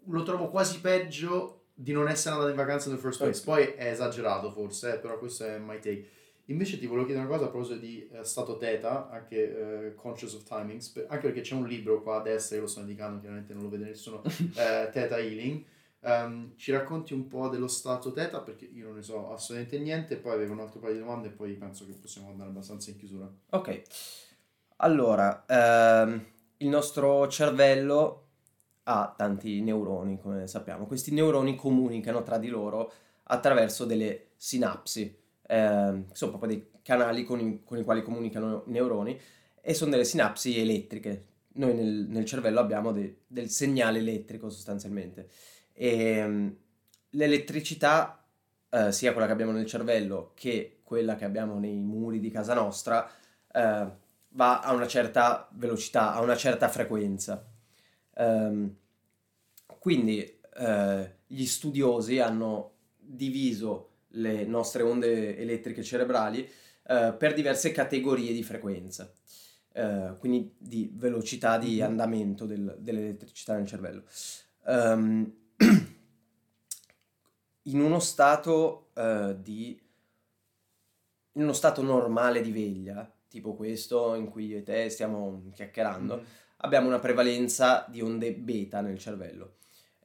lo 0.05 0.23
trovo 0.23 0.49
quasi 0.49 0.81
peggio 0.81 1.65
di 1.75 1.91
non 1.91 2.09
essere 2.09 2.33
andato 2.33 2.49
in 2.49 2.57
vacanza 2.57 2.89
nel 2.89 2.97
first 2.97 3.19
place. 3.19 3.43
Poi 3.43 3.65
è 3.65 3.91
esagerato 3.91 4.49
forse, 4.49 4.95
eh, 4.95 4.97
però 4.97 5.19
questo 5.19 5.45
è 5.45 5.59
my 5.59 5.77
take. 5.79 6.09
Invece 6.45 6.79
ti 6.79 6.87
volevo 6.87 7.05
chiedere 7.05 7.27
una 7.27 7.35
cosa 7.35 7.47
a 7.47 7.51
proposito 7.51 7.79
di 7.79 8.09
eh, 8.11 8.23
stato 8.23 8.57
theta, 8.57 9.11
anche 9.11 9.85
eh, 9.85 9.93
Conscious 9.93 10.33
of 10.33 10.43
Timings, 10.43 10.89
per- 10.89 11.05
anche 11.07 11.27
perché 11.27 11.41
c'è 11.41 11.53
un 11.53 11.67
libro 11.67 12.01
qua 12.01 12.17
a 12.17 12.21
destra, 12.21 12.55
io 12.55 12.63
lo 12.63 12.67
sto 12.67 12.79
indicando, 12.79 13.19
chiaramente 13.19 13.53
non 13.53 13.61
lo 13.61 13.69
vede 13.69 13.85
nessuno, 13.85 14.23
eh, 14.57 14.89
Theta 14.91 15.19
Healing. 15.19 15.63
Ehm, 16.01 16.53
ci 16.55 16.71
racconti 16.71 17.13
un 17.13 17.27
po' 17.27 17.47
dello 17.47 17.67
stato 17.67 18.11
theta, 18.11 18.41
perché 18.41 18.65
io 18.65 18.87
non 18.87 18.95
ne 18.95 19.03
so 19.03 19.31
assolutamente 19.31 19.77
niente, 19.77 20.17
poi 20.17 20.33
avevo 20.33 20.53
un 20.53 20.61
altro 20.61 20.79
paio 20.79 20.93
di 20.93 20.99
domande 20.99 21.27
e 21.27 21.31
poi 21.31 21.53
penso 21.53 21.85
che 21.85 21.91
possiamo 21.93 22.29
andare 22.29 22.49
abbastanza 22.49 22.89
in 22.89 22.97
chiusura. 22.97 23.31
Ok, 23.51 23.83
allora, 24.81 25.45
ehm, 25.47 26.25
il 26.57 26.67
nostro 26.67 27.27
cervello 27.27 28.27
ha 28.83 29.13
tanti 29.15 29.61
neuroni, 29.61 30.19
come 30.19 30.47
sappiamo. 30.47 30.85
Questi 30.85 31.11
neuroni 31.11 31.55
comunicano 31.55 32.23
tra 32.23 32.37
di 32.37 32.47
loro 32.47 32.91
attraverso 33.23 33.85
delle 33.85 34.29
sinapsi, 34.35 35.15
ehm, 35.47 36.11
sono 36.11 36.31
proprio 36.31 36.51
dei 36.51 36.71
canali 36.81 37.23
con 37.23 37.39
i, 37.39 37.61
con 37.63 37.77
i 37.77 37.83
quali 37.83 38.01
comunicano 38.01 38.63
i 38.67 38.71
neuroni, 38.71 39.19
e 39.61 39.73
sono 39.73 39.91
delle 39.91 40.05
sinapsi 40.05 40.57
elettriche. 40.59 41.25
Noi 41.53 41.73
nel, 41.75 42.05
nel 42.09 42.25
cervello 42.25 42.59
abbiamo 42.59 42.91
de- 42.91 43.23
del 43.27 43.49
segnale 43.49 43.99
elettrico 43.99 44.49
sostanzialmente. 44.49 45.29
E 45.73 46.25
mm, 46.25 46.49
l'elettricità, 47.11 48.23
eh, 48.69 48.91
sia 48.91 49.11
quella 49.11 49.27
che 49.27 49.33
abbiamo 49.33 49.51
nel 49.51 49.65
cervello 49.65 50.31
che 50.35 50.79
quella 50.83 51.15
che 51.15 51.25
abbiamo 51.25 51.59
nei 51.59 51.79
muri 51.79 52.19
di 52.19 52.31
casa 52.31 52.53
nostra, 52.53 53.07
eh, 53.51 53.87
va 54.29 54.59
a 54.59 54.73
una 54.73 54.87
certa 54.87 55.47
velocità, 55.53 56.13
a 56.13 56.21
una 56.21 56.35
certa 56.35 56.67
frequenza. 56.69 57.45
Ehm, 58.15 58.75
quindi 59.79 60.39
eh, 60.55 61.15
gli 61.25 61.45
studiosi 61.45 62.19
hanno 62.19 62.73
diviso 62.97 63.87
le 64.13 64.45
nostre 64.45 64.83
onde 64.83 65.37
elettriche 65.37 65.83
cerebrali 65.83 66.47
eh, 66.87 67.13
per 67.17 67.33
diverse 67.33 67.71
categorie 67.71 68.33
di 68.33 68.43
frequenza, 68.43 69.11
eh, 69.73 70.15
quindi 70.19 70.53
di 70.57 70.91
velocità 70.93 71.57
di 71.57 71.81
andamento 71.81 72.45
del- 72.45 72.75
dell'elettricità 72.79 73.55
nel 73.55 73.67
cervello. 73.67 74.03
Ehm, 74.65 75.33
in 77.63 77.79
uno 77.79 77.99
stato 77.99 78.85
di 79.37 79.79
in 81.33 81.43
uno 81.43 81.53
stato 81.53 81.81
normale 81.81 82.41
di 82.41 82.51
veglia, 82.51 83.09
tipo 83.29 83.55
questo 83.55 84.15
in 84.15 84.27
cui 84.29 84.47
io 84.47 84.57
e 84.57 84.63
te 84.63 84.89
stiamo 84.89 85.43
chiacchierando, 85.53 86.17
Mhm. 86.17 86.23
abbiamo 86.57 86.87
una 86.87 86.99
prevalenza 86.99 87.85
di 87.89 88.01
onde 88.01 88.33
beta 88.33 88.81
nel 88.81 88.97
cervello, 88.99 89.55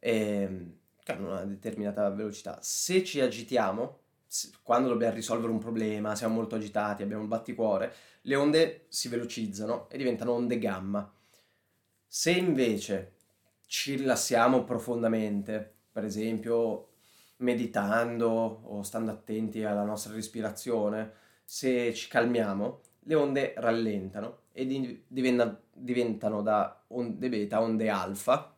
ehm, 0.00 0.72
che 1.02 1.12
hanno 1.12 1.28
una 1.30 1.44
determinata 1.44 2.08
velocità. 2.10 2.58
Se 2.62 3.02
ci 3.04 3.20
agitiamo, 3.20 3.98
s- 4.26 4.52
quando 4.62 4.88
dobbiamo 4.88 5.14
risolvere 5.14 5.52
un 5.52 5.58
problema, 5.58 6.14
siamo 6.14 6.34
molto 6.34 6.54
agitati, 6.56 7.02
abbiamo 7.02 7.22
il 7.22 7.28
batticuore, 7.28 7.92
le 8.22 8.34
onde 8.36 8.86
si 8.88 9.08
velocizzano 9.08 9.88
e 9.90 9.96
diventano 9.98 10.32
onde 10.32 10.58
gamma. 10.58 11.10
Se 12.06 12.30
invece 12.30 13.12
ci 13.66 13.96
rilassiamo 13.96 14.64
profondamente, 14.64 15.74
per 15.92 16.04
esempio 16.04 16.88
meditando 17.38 18.28
o 18.64 18.82
stando 18.82 19.10
attenti 19.10 19.64
alla 19.64 19.82
nostra 19.84 20.12
respirazione, 20.14 21.12
se 21.44 21.92
ci 21.94 22.08
calmiamo, 22.08 22.80
le 23.04 23.14
onde 23.14 23.54
rallentano 23.56 24.42
e 24.52 24.66
di- 24.66 25.04
diventa- 25.06 25.60
diventano 25.72 26.42
da 26.42 26.84
onde 26.88 27.28
beta 27.28 27.56
a 27.56 27.62
onde 27.62 27.88
alfa. 27.88 28.54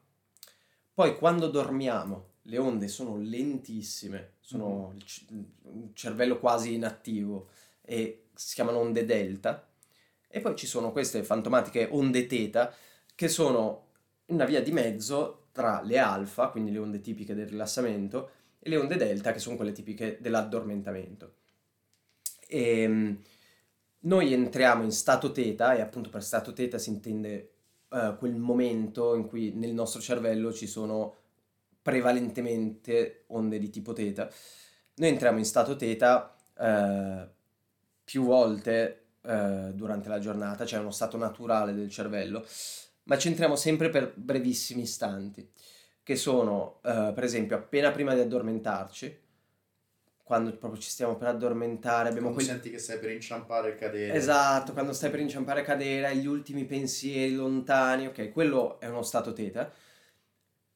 Poi 0.92 1.16
quando 1.16 1.48
dormiamo, 1.48 2.34
le 2.42 2.58
onde 2.58 2.88
sono 2.88 3.16
lentissime, 3.16 4.34
sono 4.40 4.92
il 4.94 5.04
c- 5.04 5.24
un 5.62 5.90
cervello 5.94 6.38
quasi 6.38 6.74
inattivo 6.74 7.48
e 7.82 8.26
si 8.34 8.54
chiamano 8.54 8.78
onde 8.78 9.04
delta. 9.04 9.68
E 10.28 10.40
poi 10.40 10.56
ci 10.56 10.66
sono 10.66 10.92
queste 10.92 11.22
fantomatiche 11.24 11.88
onde 11.90 12.26
teta 12.26 12.74
che 13.14 13.28
sono 13.28 13.84
una 14.26 14.44
via 14.44 14.62
di 14.62 14.72
mezzo 14.72 15.48
tra 15.52 15.80
le 15.82 15.98
alfa, 15.98 16.48
quindi 16.48 16.70
le 16.70 16.78
onde 16.78 17.00
tipiche 17.00 17.34
del 17.34 17.48
rilassamento, 17.48 18.30
e 18.58 18.68
le 18.68 18.76
onde 18.76 18.96
delta, 18.96 19.32
che 19.32 19.38
sono 19.38 19.56
quelle 19.56 19.72
tipiche 19.72 20.18
dell'addormentamento. 20.20 21.34
E 22.48 23.16
noi 24.00 24.32
entriamo 24.32 24.82
in 24.82 24.92
stato 24.92 25.32
teta, 25.32 25.74
e 25.74 25.80
appunto 25.80 26.10
per 26.10 26.22
stato 26.22 26.52
teta 26.52 26.78
si 26.78 26.90
intende 26.90 27.50
eh, 27.90 28.14
quel 28.18 28.36
momento 28.36 29.14
in 29.14 29.26
cui 29.26 29.52
nel 29.54 29.72
nostro 29.72 30.00
cervello 30.00 30.52
ci 30.52 30.66
sono 30.66 31.14
prevalentemente 31.82 33.24
onde 33.28 33.58
di 33.58 33.70
tipo 33.70 33.92
teta. 33.92 34.30
Noi 34.96 35.08
entriamo 35.08 35.38
in 35.38 35.44
stato 35.44 35.76
teta 35.76 36.36
eh, 36.58 37.28
più 38.04 38.24
volte 38.24 39.06
eh, 39.22 39.72
durante 39.74 40.08
la 40.08 40.18
giornata, 40.18 40.64
c'è 40.64 40.78
uno 40.78 40.90
stato 40.90 41.16
naturale 41.16 41.74
del 41.74 41.90
cervello, 41.90 42.46
ma 43.04 43.18
ci 43.18 43.28
entriamo 43.28 43.56
sempre 43.56 43.88
per 43.88 44.12
brevissimi 44.16 44.82
istanti, 44.82 45.48
che 46.02 46.16
sono 46.16 46.78
per 46.82 47.24
esempio 47.24 47.56
appena 47.56 47.90
prima 47.90 48.14
di 48.14 48.20
addormentarci, 48.20 49.25
quando 50.26 50.50
proprio 50.56 50.80
ci 50.80 50.90
stiamo 50.90 51.14
per 51.14 51.28
addormentare, 51.28 52.08
abbiamo 52.08 52.32
Quando 52.32 52.50
senti 52.50 52.68
che 52.68 52.78
stai 52.78 52.98
per 52.98 53.12
inciampare 53.12 53.74
e 53.74 53.74
cadere. 53.76 54.12
Esatto, 54.12 54.72
quando 54.72 54.92
stai 54.92 55.08
per 55.08 55.20
inciampare 55.20 55.60
e 55.60 55.62
cadere, 55.62 56.08
hai 56.08 56.18
gli 56.18 56.26
ultimi 56.26 56.64
pensieri 56.64 57.32
lontani, 57.32 58.08
ok, 58.08 58.32
quello 58.32 58.80
è 58.80 58.88
uno 58.88 59.02
stato 59.02 59.32
teta, 59.32 59.70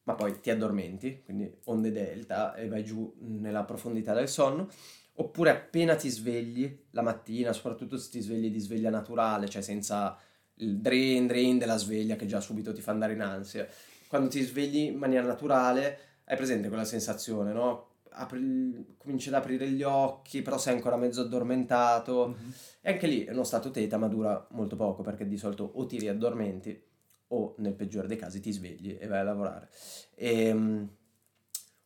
ma 0.03 0.13
poi 0.13 0.39
ti 0.39 0.51
addormenti, 0.51 1.23
quindi 1.25 1.53
onde 1.65 1.91
delta 1.91 2.55
e 2.55 2.69
vai 2.69 2.85
giù 2.85 3.13
nella 3.17 3.65
profondità 3.65 4.13
del 4.13 4.29
sonno, 4.29 4.69
oppure 5.15 5.49
appena 5.49 5.95
ti 5.95 6.07
svegli 6.07 6.83
la 6.91 7.01
mattina, 7.01 7.51
soprattutto 7.51 7.97
se 7.97 8.09
ti 8.09 8.21
svegli 8.21 8.49
di 8.49 8.59
sveglia 8.59 8.89
naturale, 8.89 9.49
cioè 9.49 9.61
senza 9.61 10.17
il 10.59 10.77
drain 10.77 11.27
drain 11.27 11.57
della 11.57 11.75
sveglia 11.75 12.15
che 12.15 12.25
già 12.25 12.39
subito 12.39 12.71
ti 12.71 12.79
fa 12.79 12.91
andare 12.91 13.11
in 13.11 13.21
ansia. 13.21 13.67
Quando 14.07 14.29
ti 14.29 14.41
svegli 14.43 14.77
in 14.77 14.97
maniera 14.97 15.27
naturale, 15.27 15.99
hai 16.23 16.37
presente 16.37 16.69
quella 16.69 16.85
sensazione, 16.85 17.51
no? 17.51 17.89
Apri- 18.13 18.95
cominci 18.97 19.29
ad 19.29 19.35
aprire 19.35 19.69
gli 19.69 19.83
occhi, 19.83 20.41
però 20.41 20.57
sei 20.57 20.75
ancora 20.75 20.97
mezzo 20.97 21.21
addormentato. 21.21 22.27
Mhm. 22.27 22.53
E 22.81 22.91
anche 22.91 23.07
lì 23.07 23.23
è 23.25 23.31
uno 23.31 23.43
stato 23.43 23.71
teta, 23.71 23.97
ma 23.97 24.07
dura 24.07 24.47
molto 24.51 24.75
poco 24.75 25.01
perché 25.01 25.27
di 25.27 25.37
solito 25.37 25.69
o 25.73 25.85
ti 25.85 25.97
riaddormenti 25.99 26.89
o 27.33 27.55
nel 27.59 27.73
peggiore 27.73 28.07
dei 28.07 28.17
casi 28.17 28.39
ti 28.39 28.51
svegli 28.51 28.97
e 28.99 29.07
vai 29.07 29.19
a 29.19 29.23
lavorare. 29.23 29.69
Ehm, 30.15 30.89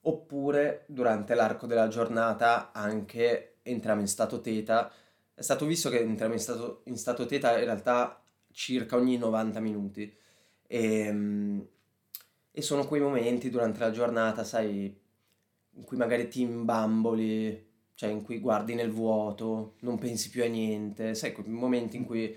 oppure 0.02 0.86
durante 0.88 1.36
l'arco 1.36 1.68
della 1.68 1.88
giornata 1.88 2.72
anche 2.72 3.58
entriamo 3.64 4.02
in 4.02 4.08
stato 4.08 4.42
teta. 4.42 4.92
È 5.34 5.42
stato 5.42 5.66
visto 5.66 5.90
che 5.90 6.00
entriamo 6.00 6.34
in 6.34 6.40
stato, 6.40 6.82
in 6.86 6.98
stato 6.98 7.26
teta 7.26 7.58
in 7.58 7.66
realtà 7.66 8.22
circa 8.52 8.96
ogni 8.96 9.18
90 9.18 9.60
minuti. 9.60 10.16
Ehm, 10.68 11.68
e 12.52 12.62
sono 12.62 12.88
quei 12.88 13.02
momenti 13.02 13.50
durante 13.50 13.80
la 13.80 13.92
giornata, 13.92 14.44
sai, 14.44 14.98
in 15.76 15.84
cui 15.84 15.98
magari 15.98 16.28
ti 16.28 16.42
imbamboli, 16.42 17.74
cioè 17.96 18.10
in 18.10 18.24
cui 18.24 18.40
guardi 18.40 18.76
nel 18.76 18.92
vuoto, 18.92 19.76
non 19.80 19.98
pensi 19.98 20.30
più 20.30 20.44
a 20.44 20.48
niente, 20.48 21.16
sai, 21.16 21.32
quei 21.32 21.48
momenti 21.48 21.98
in 21.98 22.06
cui, 22.06 22.36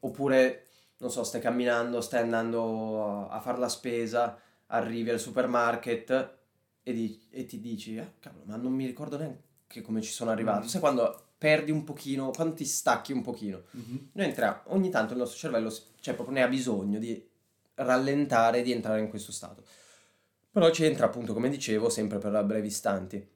oppure, 0.00 0.66
non 0.98 1.10
so, 1.10 1.24
stai 1.24 1.40
camminando, 1.40 2.00
stai 2.00 2.22
andando 2.22 3.28
a, 3.28 3.40
fare 3.40 3.58
la 3.58 3.68
spesa, 3.68 4.38
arrivi 4.66 5.10
al 5.10 5.20
supermarket 5.20 6.36
e, 6.82 6.92
di- 6.92 7.20
e 7.30 7.46
ti 7.46 7.60
dici, 7.60 7.98
ah, 7.98 8.12
cavolo, 8.18 8.44
ma 8.46 8.56
non 8.56 8.72
mi 8.72 8.86
ricordo 8.86 9.16
neanche 9.16 9.82
come 9.82 10.00
ci 10.00 10.12
sono 10.12 10.30
arrivato. 10.30 10.64
Mm. 10.64 10.68
Sai 10.68 10.80
quando 10.80 11.22
perdi 11.38 11.70
un 11.70 11.84
pochino, 11.84 12.30
quando 12.30 12.54
ti 12.54 12.64
stacchi 12.64 13.12
un 13.12 13.22
pochino. 13.22 13.62
Mm-hmm. 13.76 13.96
Noi 14.12 14.26
entriamo, 14.26 14.60
ogni 14.66 14.90
tanto 14.90 15.12
il 15.12 15.18
nostro 15.18 15.38
cervello, 15.38 15.72
cioè 16.00 16.14
proprio 16.14 16.36
ne 16.36 16.42
ha 16.42 16.48
bisogno 16.48 16.98
di 16.98 17.26
rallentare, 17.74 18.62
di 18.62 18.72
entrare 18.72 19.00
in 19.00 19.08
questo 19.08 19.32
stato. 19.32 19.62
Però 20.50 20.70
ci 20.70 20.84
entra 20.84 21.06
appunto, 21.06 21.34
come 21.34 21.48
dicevo, 21.48 21.88
sempre 21.88 22.18
per 22.18 22.44
brevi 22.44 22.66
istanti. 22.66 23.26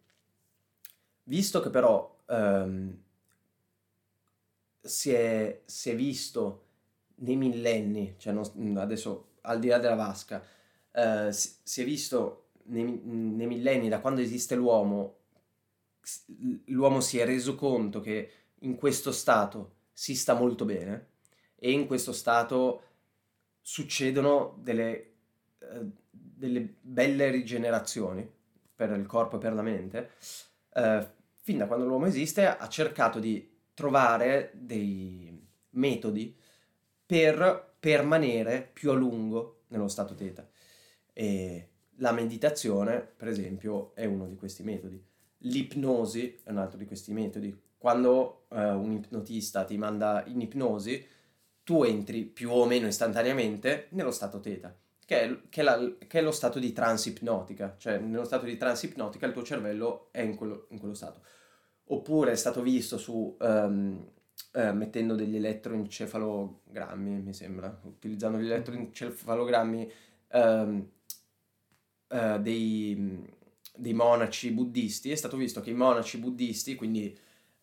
Visto 1.25 1.61
che 1.61 1.71
però 1.71 2.19
ehm, 2.27 3.03
si, 4.81 5.13
è, 5.13 5.63
si, 5.65 5.91
è, 5.91 5.95
visto 5.95 6.67
nei 7.17 7.37
millenni, 7.37 8.15
cioè 8.19 8.33
non, 8.33 8.77
adesso 8.77 9.35
al 9.43 9.59
di 9.61 9.69
là 9.69 9.79
della 9.79 9.95
vasca, 9.95 10.45
eh, 10.91 11.33
si, 11.33 11.55
si, 11.63 11.83
è 11.83 11.85
visto 11.85 12.49
nei, 12.65 12.85
nei 12.85 13.47
millenni 13.47 13.89
da 13.89 14.01
quando 14.01 14.21
esiste 14.21 14.57
l'uomo, 14.57 15.19
l'uomo 16.67 17.01
si 17.01 17.19
è 17.19 17.25
reso 17.25 17.55
conto 17.55 18.01
che 18.01 18.31
in 18.61 18.77
questo 18.77 19.13
stato 19.13 19.75
si 19.93 20.15
sta 20.17 20.35
molto 20.35 20.65
bene 20.65 21.09
e 21.57 21.71
in 21.71 21.87
questo 21.87 22.13
stato 22.13 22.83
succedono 23.61 24.59
delle, 24.61 25.13
eh, 25.59 25.87
delle 26.43 26.75
belle 26.81 27.31
rigenerazioni 27.31 28.29
per 28.75 28.91
il 28.91 29.07
corpo 29.07 29.37
e 29.37 29.39
per 29.39 29.53
la 29.53 29.63
mente. 29.63 30.11
Eh, 30.75 31.07
fin 31.37 31.59
da 31.59 31.67
quando 31.67 31.87
l'uomo 31.87 32.07
esiste 32.07 32.47
ha 32.47 32.69
cercato 32.69 33.21
di 33.21 33.49
trovare 33.75 34.51
dei 34.55 35.41
metodi 35.71 36.37
per 37.07 37.75
permanere 37.79 38.69
più 38.73 38.91
a 38.91 38.95
lungo 38.95 39.63
nello 39.69 39.87
stato 39.87 40.15
teta. 40.15 40.49
E 41.13 41.69
la 41.97 42.11
meditazione, 42.11 43.01
per 43.01 43.29
esempio, 43.29 43.95
è 43.95 44.05
uno 44.05 44.27
di 44.27 44.35
questi 44.35 44.65
metodi. 44.65 45.01
L'ipnosi 45.45 46.41
è 46.43 46.51
un 46.51 46.59
altro 46.59 46.79
di 46.79 46.87
questi 46.87 47.13
metodi. 47.13 47.57
Quando 47.79 48.47
eh, 48.49 48.71
un 48.71 48.93
ipnotista 48.93 49.65
ti 49.65 49.77
manda 49.77 50.25
in 50.27 50.41
ipnosi, 50.41 51.07
tu 51.63 51.85
entri 51.85 52.25
più 52.25 52.51
o 52.51 52.67
meno 52.67 52.89
istantaneamente 52.89 53.87
nello 53.91 54.11
stato 54.11 54.41
teta, 54.41 54.77
che 55.13 55.21
è, 55.21 55.39
che 55.51 55.63
la, 55.63 55.95
che 56.07 56.21
è 56.21 56.23
lo 56.23 56.31
stato 56.31 56.59
di 56.59 56.73
trance 56.73 57.11
ipnotica, 57.11 57.75
cioè 57.77 57.99
nello 57.99 58.25
stato 58.25 58.47
di 58.47 58.57
trance 58.57 58.87
ipnotica 58.87 59.27
il 59.27 59.35
tuo 59.35 59.43
cervello 59.43 60.09
è 60.11 60.23
in 60.23 60.37
quello, 60.37 60.67
in 60.71 60.79
quello 60.79 60.95
stato. 60.95 61.21
Oppure 61.89 62.33
è 62.33 62.35
stato 62.35 62.63
visto 62.63 62.97
su 62.97 63.37
um, 63.39 64.07
uh, 64.53 64.73
mettendo 64.73 65.15
degli 65.15 65.37
elettroencefalogrammi, 65.37 67.21
mi 67.21 67.35
sembra, 67.35 67.79
utilizzando 67.85 68.39
gli 68.39 68.47
elettroencefalogrammi 68.47 69.93
um, 70.33 70.89
uh, 72.09 72.41
dei, 72.41 73.29
dei, 73.77 73.93
monaci 73.93 74.51
buddisti, 74.51 75.11
è 75.11 75.17
stato 75.17 75.37
visto 75.37 75.61
che 75.61 75.71
i 75.71 75.75
monaci 75.75 76.17
buddisti, 76.17 76.75
quindi 76.75 77.15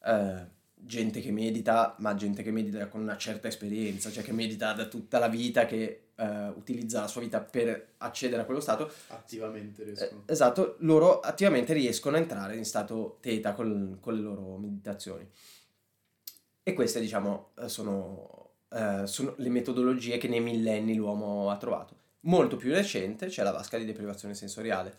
uh, 0.04 0.48
gente 0.82 1.20
che 1.20 1.32
medita, 1.32 1.96
ma 2.00 2.16
gente 2.16 2.42
che 2.42 2.52
medita 2.52 2.88
con 2.88 3.02
una 3.02 3.18
certa 3.18 3.48
esperienza, 3.48 4.10
cioè 4.10 4.24
che 4.24 4.32
medita 4.32 4.74
da 4.74 4.86
tutta 4.86 5.20
la 5.20 5.28
vita, 5.28 5.66
che 5.66 6.10
uh, 6.16 6.58
utilizza 6.58 7.02
la 7.02 7.08
sua 7.08 7.22
vita 7.22 7.42
per 7.42 7.94
accedere 7.98 8.42
a 8.42 8.46
quello 8.46 8.60
stato. 8.60 8.92
Attivamente 9.08 9.84
riescono. 9.84 10.24
Eh, 10.26 10.32
esatto, 10.32 10.76
loro 10.80 11.20
attivamente 11.20 11.74
riescono 11.74 12.16
a 12.16 12.20
entrare 12.20 12.56
in 12.56 12.66
stato 12.66 13.18
teta 13.22 13.54
con, 13.54 13.98
con 14.00 14.16
le 14.16 14.22
loro 14.22 14.58
meditazioni. 14.58 15.28
E 16.64 16.74
queste, 16.74 17.00
diciamo, 17.00 17.52
eh, 17.60 17.70
sono, 17.70 18.52
uh, 18.70 19.06
sono 19.06 19.34
le 19.38 19.50
metodologie 19.50 20.18
che 20.18 20.28
nei 20.28 20.42
millenni 20.42 20.96
l'uomo 20.96 21.50
ha 21.50 21.58
trovato. 21.58 21.98
Molto 22.22 22.58
più 22.58 22.72
recente 22.74 23.28
c'è 23.28 23.44
la 23.44 23.52
vasca 23.52 23.78
di 23.78 23.86
deprivazione 23.86 24.34
sensoriale 24.34 24.96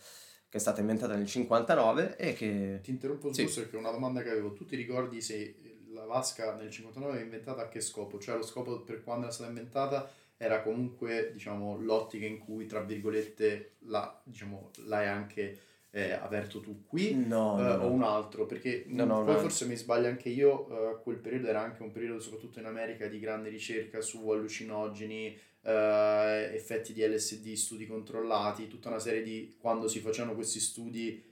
che 0.51 0.57
è 0.57 0.59
stata 0.59 0.81
inventata 0.81 1.15
nel 1.15 1.27
59 1.27 2.17
e 2.17 2.33
che... 2.33 2.79
Ti 2.83 2.89
interrompo 2.89 3.31
sì. 3.31 3.45
perché 3.45 3.77
è 3.77 3.79
una 3.79 3.89
domanda 3.91 4.21
che 4.21 4.31
avevo. 4.31 4.51
Tu 4.51 4.65
ti 4.65 4.75
ricordi 4.75 5.21
se 5.21 5.55
la 6.01 6.07
vasca 6.07 6.55
nel 6.55 6.71
59 6.71 7.19
è 7.19 7.21
inventata 7.21 7.61
a 7.61 7.67
che 7.67 7.79
scopo? 7.79 8.17
Cioè 8.19 8.35
lo 8.35 8.43
scopo 8.43 8.81
per 8.81 9.03
quando 9.03 9.25
era 9.25 9.33
stata 9.33 9.49
inventata 9.49 10.09
era 10.37 10.63
comunque 10.63 11.29
diciamo, 11.33 11.77
l'ottica 11.77 12.25
in 12.25 12.39
cui, 12.39 12.65
tra 12.65 12.81
virgolette, 12.81 13.73
la, 13.85 14.19
diciamo, 14.23 14.71
l'hai 14.85 15.07
anche 15.07 15.59
eh, 15.91 16.13
aperto 16.13 16.61
tu 16.61 16.85
qui 16.87 17.13
no, 17.13 17.59
eh, 17.59 17.77
no, 17.77 17.83
o 17.83 17.91
un 17.91 18.01
altro, 18.01 18.47
perché 18.47 18.85
no, 18.87 19.05
no, 19.05 19.23
poi 19.23 19.37
forse 19.37 19.65
mi 19.65 19.75
sbaglio 19.75 20.07
anche 20.07 20.29
io, 20.29 20.67
eh, 20.69 21.01
quel 21.03 21.17
periodo 21.17 21.47
era 21.47 21.61
anche 21.61 21.83
un 21.83 21.91
periodo 21.91 22.19
soprattutto 22.19 22.59
in 22.59 22.65
America 22.65 23.05
di 23.05 23.19
grande 23.19 23.49
ricerca 23.49 24.01
su 24.01 24.27
allucinogeni, 24.27 25.37
eh, 25.61 26.49
effetti 26.53 26.93
di 26.93 27.05
LSD, 27.05 27.53
studi 27.53 27.85
controllati, 27.85 28.67
tutta 28.67 28.89
una 28.89 28.99
serie 28.99 29.21
di 29.21 29.55
quando 29.59 29.87
si 29.87 29.99
facevano 29.99 30.33
questi 30.33 30.59
studi 30.59 31.30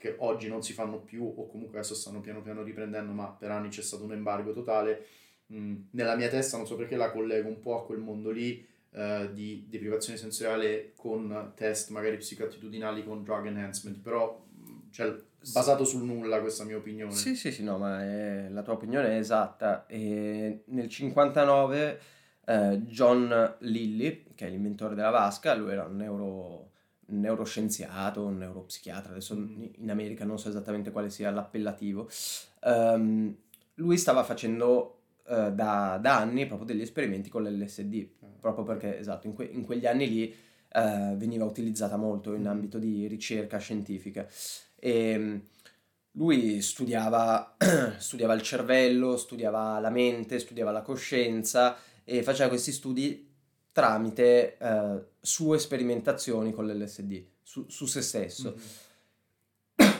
che 0.00 0.16
oggi 0.18 0.48
non 0.48 0.62
si 0.62 0.72
fanno 0.72 0.98
più 0.98 1.22
o 1.24 1.46
comunque 1.46 1.78
adesso 1.78 1.94
stanno 1.94 2.20
piano 2.20 2.40
piano 2.40 2.62
riprendendo, 2.62 3.12
ma 3.12 3.28
per 3.28 3.50
anni 3.50 3.68
c'è 3.68 3.82
stato 3.82 4.04
un 4.04 4.12
embargo 4.12 4.52
totale 4.52 5.06
Mm, 5.52 5.76
nella 5.90 6.14
mia 6.14 6.28
testa 6.28 6.56
non 6.56 6.66
so 6.66 6.76
perché 6.76 6.94
la 6.94 7.10
collego 7.10 7.48
un 7.48 7.58
po' 7.58 7.76
a 7.76 7.84
quel 7.84 7.98
mondo 7.98 8.30
lì 8.30 8.64
uh, 8.90 9.32
di 9.32 9.66
deprivazione 9.68 10.16
sensoriale 10.16 10.92
con 10.94 11.52
test 11.56 11.90
magari 11.90 12.18
psicoattitudinali 12.18 13.04
con 13.04 13.24
drug 13.24 13.46
enhancement, 13.46 13.98
però 13.98 14.46
mm, 14.48 14.90
cioè, 14.92 15.12
basato 15.52 15.84
sul 15.84 16.04
nulla 16.04 16.40
questa 16.40 16.62
mia 16.62 16.76
opinione. 16.76 17.12
Sì, 17.12 17.34
sì, 17.34 17.50
sì, 17.50 17.64
no, 17.64 17.78
ma 17.78 18.00
è, 18.00 18.48
la 18.48 18.62
tua 18.62 18.74
opinione 18.74 19.08
è 19.08 19.18
esatta. 19.18 19.86
E 19.86 20.62
nel 20.66 20.88
59 20.88 22.00
eh, 22.46 22.80
John 22.84 23.56
Lilly, 23.60 24.26
che 24.36 24.46
è 24.46 24.50
l'inventore 24.50 24.94
della 24.94 25.10
vasca, 25.10 25.54
lui 25.54 25.72
era 25.72 25.84
un 25.84 25.96
neuro 25.96 26.69
neuroscienziato, 27.10 28.24
un 28.24 28.38
neuropsichiatra, 28.38 29.12
adesso 29.12 29.36
mm. 29.36 29.62
in 29.78 29.90
America 29.90 30.24
non 30.24 30.38
so 30.38 30.48
esattamente 30.48 30.90
quale 30.90 31.10
sia 31.10 31.30
l'appellativo, 31.30 32.08
um, 32.64 33.34
lui 33.74 33.96
stava 33.96 34.22
facendo 34.24 35.00
eh, 35.26 35.52
da, 35.52 35.98
da, 36.00 36.18
anni 36.18 36.46
proprio 36.46 36.66
degli 36.66 36.82
esperimenti 36.82 37.30
con 37.30 37.44
l'LSD, 37.44 38.08
ah. 38.22 38.26
proprio 38.40 38.64
perché 38.64 38.98
esatto, 38.98 39.26
in, 39.26 39.34
que- 39.34 39.44
in 39.50 39.64
quegli 39.64 39.86
anni 39.86 40.08
lì 40.08 40.34
eh, 40.72 41.14
veniva 41.16 41.44
utilizzata 41.44 41.96
molto 41.96 42.34
in 42.34 42.42
mm. 42.42 42.46
ambito 42.46 42.78
di 42.78 43.06
ricerca 43.06 43.58
scientifica. 43.58 44.26
E 44.76 44.90
ehm, 44.90 45.42
lui 46.12 46.60
studiava, 46.60 47.56
studiava 47.98 48.34
il 48.34 48.42
cervello, 48.42 49.16
studiava 49.16 49.78
la 49.78 49.90
mente, 49.90 50.38
studiava 50.38 50.72
la 50.72 50.82
coscienza 50.82 51.76
e 52.04 52.22
faceva 52.22 52.48
questi 52.48 52.72
studi 52.72 53.29
tramite 53.72 54.56
eh, 54.58 55.04
sue 55.20 55.58
sperimentazioni 55.58 56.52
con 56.52 56.66
l'LSD 56.66 57.24
su, 57.42 57.66
su 57.68 57.86
se 57.86 58.02
stesso. 58.02 58.54
Mm-hmm. 59.80 59.90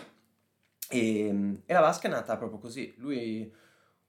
E, 0.88 1.18
ehm, 1.26 1.62
e, 1.66 1.72
la 1.72 1.80
vasca 1.80 2.08
è 2.08 2.10
nata 2.10 2.36
proprio 2.36 2.58
così. 2.58 2.94
Lui 2.98 3.52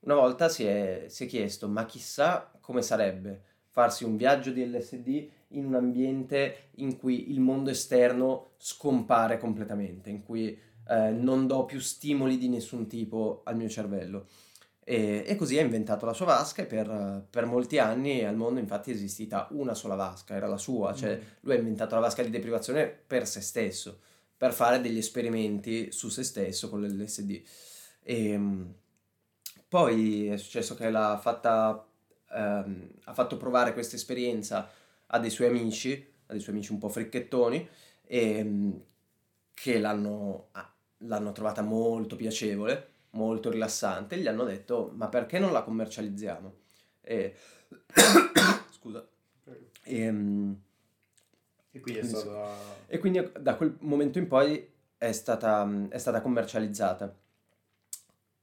una 0.01 0.15
volta 0.15 0.49
si 0.49 0.63
è, 0.63 1.05
si 1.07 1.25
è 1.25 1.27
chiesto, 1.27 1.67
ma 1.67 1.85
chissà 1.85 2.51
come 2.59 2.81
sarebbe 2.81 3.43
farsi 3.69 4.03
un 4.03 4.17
viaggio 4.17 4.51
di 4.51 4.65
LSD 4.65 5.29
in 5.49 5.65
un 5.65 5.75
ambiente 5.75 6.69
in 6.75 6.97
cui 6.97 7.31
il 7.31 7.39
mondo 7.39 7.69
esterno 7.69 8.51
scompare 8.57 9.37
completamente, 9.37 10.09
in 10.09 10.23
cui 10.23 10.57
eh, 10.87 11.09
non 11.11 11.47
do 11.47 11.65
più 11.65 11.79
stimoli 11.79 12.37
di 12.37 12.49
nessun 12.49 12.87
tipo 12.87 13.41
al 13.45 13.55
mio 13.55 13.69
cervello. 13.69 14.27
E, 14.91 15.23
e 15.25 15.35
così 15.37 15.57
ha 15.57 15.61
inventato 15.61 16.05
la 16.05 16.11
sua 16.11 16.25
vasca 16.25 16.63
e 16.63 16.65
per, 16.65 17.25
per, 17.29 17.45
molti 17.45 17.77
anni 17.77 18.25
al 18.25 18.35
mondo 18.35 18.59
infatti 18.59 18.91
è 18.91 18.93
esistita 18.93 19.47
una 19.51 19.73
sola 19.73 19.95
vasca, 19.95 20.35
era 20.35 20.47
la 20.47 20.57
sua, 20.57 20.93
cioè 20.93 21.15
mm. 21.15 21.21
lui 21.39 21.53
ha 21.53 21.57
inventato 21.59 21.95
la 21.95 22.01
vasca 22.01 22.23
di 22.23 22.29
deprivazione 22.29 22.87
per 22.87 23.25
se 23.25 23.39
stesso, 23.39 24.01
per 24.35 24.51
fare 24.51 24.81
degli 24.81 24.97
esperimenti 24.97 25.93
su 25.93 26.09
se 26.09 26.23
stesso 26.23 26.67
con 26.67 26.81
l'LSD. 26.81 27.41
E, 28.03 28.29
ehm, 28.31 28.73
poi 29.69 30.27
è 30.27 30.35
successo 30.35 30.75
che 30.75 30.89
l'ha 30.89 31.17
fatta, 31.21 31.87
ehm, 32.33 32.89
ha 33.05 33.13
fatto 33.13 33.37
provare 33.37 33.71
questa 33.71 33.95
esperienza 33.95 34.69
a 35.07 35.19
dei 35.19 35.29
suoi 35.29 35.47
amici, 35.47 36.05
a 36.25 36.33
dei 36.33 36.41
suoi 36.41 36.55
amici 36.55 36.73
un 36.73 36.79
po' 36.79 36.89
fricchettoni, 36.89 37.65
ehm, 38.07 38.83
che 39.53 39.79
l'hanno, 39.79 40.49
l'hanno 40.97 41.31
trovata 41.31 41.61
molto 41.61 42.17
piacevole, 42.17 42.89
molto 43.11 43.49
rilassante, 43.49 44.17
gli 44.17 44.27
hanno 44.27 44.43
detto 44.43 44.91
ma 44.95 45.07
perché 45.07 45.39
non 45.39 45.51
la 45.51 45.63
commercializziamo? 45.63 46.53
E... 47.01 47.35
Scusa. 48.71 49.05
E, 49.83 49.99
ehm, 49.99 50.61
e 51.71 51.79
quindi 51.79 52.07
stata... 52.07 52.53
E 52.87 52.99
quindi 52.99 53.31
da 53.39 53.55
quel 53.55 53.77
momento 53.79 54.17
in 54.17 54.27
poi 54.27 54.69
è 54.97 55.11
stata, 55.11 55.87
è 55.89 55.97
stata 55.97 56.21
commercializzata. 56.21 57.15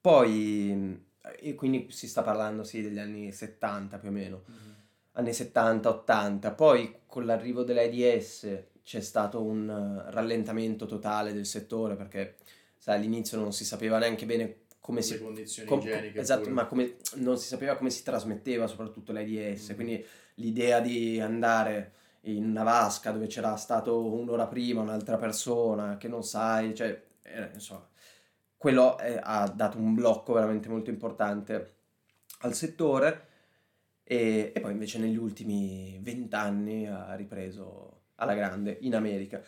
Poi 0.00 1.06
e 1.40 1.54
quindi 1.54 1.88
si 1.90 2.08
sta 2.08 2.22
parlando 2.22 2.64
sì 2.64 2.82
degli 2.82 2.98
anni 2.98 3.32
70 3.32 3.98
più 3.98 4.08
o 4.08 4.12
meno, 4.12 4.44
mm-hmm. 4.50 4.72
anni 5.12 5.32
70, 5.32 5.88
80, 5.88 6.52
poi 6.52 7.00
con 7.06 7.26
l'arrivo 7.26 7.62
dell'AIDS 7.62 8.64
c'è 8.82 9.00
stato 9.00 9.42
un 9.42 10.04
rallentamento 10.08 10.86
totale 10.86 11.32
del 11.32 11.46
settore 11.46 11.94
perché 11.94 12.36
sai, 12.78 12.96
all'inizio 12.96 13.38
non 13.38 13.52
si 13.52 13.64
sapeva 13.64 13.98
neanche 13.98 14.26
bene 14.26 14.60
come 14.80 15.02
si... 15.02 15.18
Condizioni 15.18 15.68
com- 15.68 15.80
igieniche. 15.80 16.18
Esatto, 16.18 16.42
pure. 16.42 16.54
ma 16.54 16.66
come, 16.66 16.96
non 17.16 17.36
si 17.38 17.46
sapeva 17.46 17.76
come 17.76 17.90
si 17.90 18.02
trasmetteva 18.02 18.66
soprattutto 18.66 19.12
l'AIDS, 19.12 19.66
mm-hmm. 19.66 19.74
quindi 19.74 20.06
l'idea 20.36 20.80
di 20.80 21.20
andare 21.20 21.92
in 22.22 22.44
una 22.44 22.62
vasca 22.62 23.10
dove 23.10 23.26
c'era 23.26 23.56
stato 23.56 24.04
un'ora 24.04 24.46
prima 24.46 24.80
un'altra 24.80 25.16
persona 25.16 25.96
che 25.96 26.08
non 26.08 26.24
sai, 26.24 26.74
cioè, 26.74 27.02
era, 27.22 27.50
insomma, 27.52 27.86
quello 28.56 28.98
è, 28.98 29.18
ha 29.22 29.48
dato 29.48 29.78
un 29.78 29.94
blocco 29.94 30.32
veramente 30.32 30.68
molto 30.68 30.90
importante 30.90 31.74
al 32.40 32.54
settore 32.54 33.26
e, 34.04 34.52
e 34.54 34.60
poi 34.60 34.72
invece 34.72 34.98
negli 34.98 35.16
ultimi 35.16 35.98
vent'anni 36.00 36.86
ha 36.86 37.14
ripreso 37.14 38.02
alla 38.16 38.34
grande 38.34 38.78
in 38.80 38.94
America. 38.94 39.42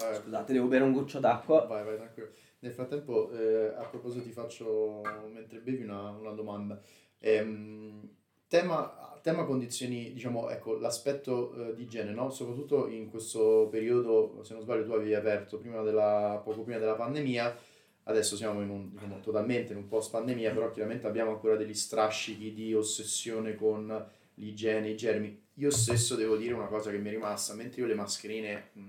Vai, 0.00 0.14
Scusate, 0.16 0.52
devo 0.54 0.66
bere 0.66 0.84
un 0.84 0.92
goccio 0.92 1.20
d'acqua. 1.20 1.66
vai, 1.66 1.84
vai, 1.84 1.96
tranquillo. 1.96 2.30
Nel 2.60 2.72
frattempo, 2.72 3.30
eh, 3.32 3.72
a 3.76 3.84
proposito, 3.84 4.24
ti 4.24 4.32
faccio, 4.32 5.02
mentre 5.32 5.58
bevi, 5.60 5.82
una, 5.82 6.10
una 6.10 6.32
domanda. 6.32 6.80
Ehm, 7.18 8.08
tema, 8.48 9.18
tema 9.22 9.44
condizioni, 9.44 10.12
diciamo, 10.12 10.48
ecco, 10.48 10.78
l'aspetto 10.78 11.52
eh, 11.54 11.74
di 11.74 11.82
igiene, 11.82 12.12
no? 12.12 12.30
Soprattutto 12.30 12.88
in 12.88 13.10
questo 13.10 13.68
periodo, 13.70 14.40
se 14.42 14.54
non 14.54 14.62
sbaglio, 14.62 14.84
tu 14.84 14.92
avevi 14.92 15.14
aperto 15.14 15.58
prima 15.58 15.82
della, 15.82 16.40
poco 16.42 16.62
prima 16.62 16.78
della 16.78 16.94
pandemia, 16.94 17.56
adesso 18.04 18.36
siamo 18.36 18.62
in 18.62 18.70
un, 18.70 18.90
diciamo, 18.90 19.20
totalmente 19.20 19.72
in 19.72 19.78
un 19.78 19.88
post-pandemia, 19.88 20.52
però 20.52 20.70
chiaramente 20.70 21.06
abbiamo 21.06 21.32
ancora 21.32 21.56
degli 21.56 21.74
strascichi 21.74 22.52
di 22.52 22.74
ossessione 22.74 23.54
con 23.54 24.06
l'igiene, 24.34 24.90
i 24.90 24.96
germi. 24.96 25.48
Io 25.54 25.70
stesso 25.70 26.14
devo 26.14 26.36
dire 26.36 26.54
una 26.54 26.66
cosa 26.66 26.90
che 26.90 26.98
mi 26.98 27.08
è 27.08 27.12
rimasta, 27.12 27.54
mentre 27.54 27.82
io 27.82 27.86
le 27.86 27.94
mascherine, 27.94 28.70
mh, 28.72 28.80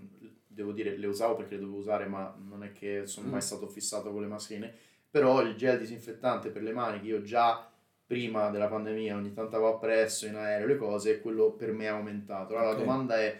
devo 0.62 0.72
dire, 0.74 0.96
le 0.98 1.08
usavo 1.08 1.36
perché 1.36 1.56
le 1.56 1.62
dovevo 1.62 1.80
usare, 1.80 2.06
ma 2.08 2.34
non 2.48 2.64
è 2.64 2.72
che 2.72 3.06
sono 3.06 3.28
mai 3.28 3.38
Mm. 3.38 3.42
stato 3.44 3.68
fissato 3.68 4.12
con 4.12 4.22
le 4.22 4.28
mascherine, 4.28 4.74
però 5.10 5.42
il 5.42 5.56
gel 5.56 5.78
disinfettante 5.78 6.50
per 6.50 6.62
le 6.64 6.72
mani 6.72 7.00
che 7.02 7.08
io 7.08 7.22
già 7.22 7.70
prima 8.06 8.50
della 8.50 8.68
pandemia 8.68 9.16
ogni 9.16 9.34
tanto 9.34 9.56
avevo 9.56 9.76
appresso 9.76 10.26
in 10.26 10.36
aereo 10.36 10.68
le 10.68 10.78
cose, 10.78 11.22
quello 11.22 11.52
per 11.52 11.72
me 11.72 11.86
è 11.86 11.88
aumentato. 11.88 12.54
Allora 12.54 12.70
Ok. 12.72 12.76
la 12.78 12.80
domanda 12.84 13.20
è 13.20 13.40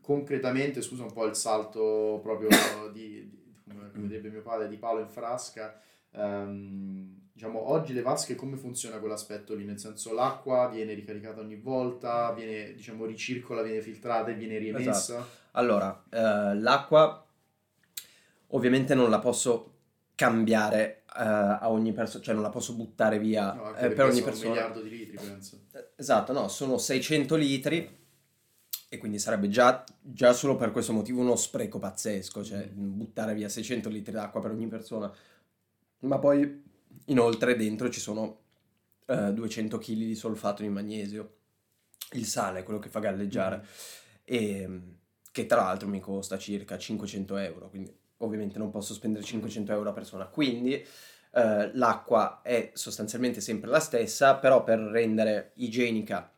concretamente, 0.00 0.82
scusa 0.82 1.04
un 1.04 1.12
po' 1.12 1.24
il 1.26 1.34
salto 1.34 2.20
proprio 2.22 2.48
di, 2.92 3.28
di- 3.28 3.54
come, 3.66 3.90
direbbe 4.08 4.28
mio 4.30 4.42
padre, 4.42 4.68
di 4.68 4.76
palo 4.76 5.00
in 5.00 5.08
frasca, 5.08 5.80
ehm, 6.12 7.27
diciamo 7.38 7.70
oggi 7.70 7.92
le 7.92 8.02
vasche 8.02 8.34
come 8.34 8.56
funziona 8.56 8.98
quell'aspetto 8.98 9.54
lì? 9.54 9.64
Nel 9.64 9.78
senso 9.78 10.12
l'acqua 10.12 10.66
viene 10.66 10.92
ricaricata 10.92 11.40
ogni 11.40 11.54
volta, 11.54 12.32
viene 12.32 12.74
diciamo 12.74 13.06
ricircola, 13.06 13.62
viene 13.62 13.80
filtrata 13.80 14.30
e 14.30 14.34
viene 14.34 14.58
riemessa? 14.58 15.24
Allora, 15.52 16.02
eh, 16.10 16.56
l'acqua 16.56 17.24
ovviamente 18.48 18.96
non 18.96 19.08
la 19.08 19.20
posso 19.20 19.74
cambiare 20.16 21.04
eh, 21.16 21.22
a 21.22 21.70
ogni 21.70 21.92
persona, 21.92 22.24
cioè 22.24 22.34
non 22.34 22.42
la 22.42 22.50
posso 22.50 22.72
buttare 22.72 23.20
via 23.20 23.52
No, 23.52 23.76
eh, 23.76 23.88
per 23.90 24.06
ogni 24.06 24.14
sono 24.14 24.24
un 24.24 24.24
persona. 24.24 24.50
miliardo 24.50 24.80
di 24.82 24.90
litri, 24.90 25.16
penso. 25.16 25.60
Esatto, 25.94 26.32
no, 26.32 26.48
sono 26.48 26.76
600 26.76 27.36
litri 27.36 27.96
e 28.88 28.98
quindi 28.98 29.20
sarebbe 29.20 29.48
già, 29.48 29.84
già 30.00 30.32
solo 30.32 30.56
per 30.56 30.72
questo 30.72 30.92
motivo 30.92 31.20
uno 31.20 31.36
spreco 31.36 31.78
pazzesco, 31.78 32.42
cioè 32.42 32.66
buttare 32.66 33.34
via 33.34 33.48
600 33.48 33.88
litri 33.88 34.10
d'acqua 34.10 34.40
per 34.40 34.50
ogni 34.50 34.66
persona. 34.66 35.12
Ma 36.00 36.18
poi 36.18 36.66
inoltre 37.08 37.56
dentro 37.56 37.90
ci 37.90 38.00
sono 38.00 38.40
eh, 39.06 39.32
200 39.32 39.78
kg 39.78 39.92
di 39.94 40.14
solfato 40.14 40.62
di 40.62 40.68
magnesio, 40.68 41.34
il 42.12 42.24
sale, 42.24 42.62
quello 42.62 42.78
che 42.78 42.88
fa 42.88 43.00
galleggiare, 43.00 43.66
e, 44.24 44.80
che 45.30 45.46
tra 45.46 45.62
l'altro 45.62 45.88
mi 45.88 46.00
costa 46.00 46.38
circa 46.38 46.78
500 46.78 47.36
euro, 47.36 47.68
quindi 47.68 47.94
ovviamente 48.18 48.58
non 48.58 48.70
posso 48.70 48.94
spendere 48.94 49.24
500 49.24 49.72
euro 49.72 49.90
a 49.90 49.92
persona. 49.92 50.26
Quindi 50.26 50.72
eh, 50.72 51.70
l'acqua 51.74 52.40
è 52.42 52.70
sostanzialmente 52.74 53.40
sempre 53.40 53.70
la 53.70 53.80
stessa, 53.80 54.36
però 54.36 54.64
per 54.64 54.78
rendere 54.78 55.52
igienica 55.56 56.32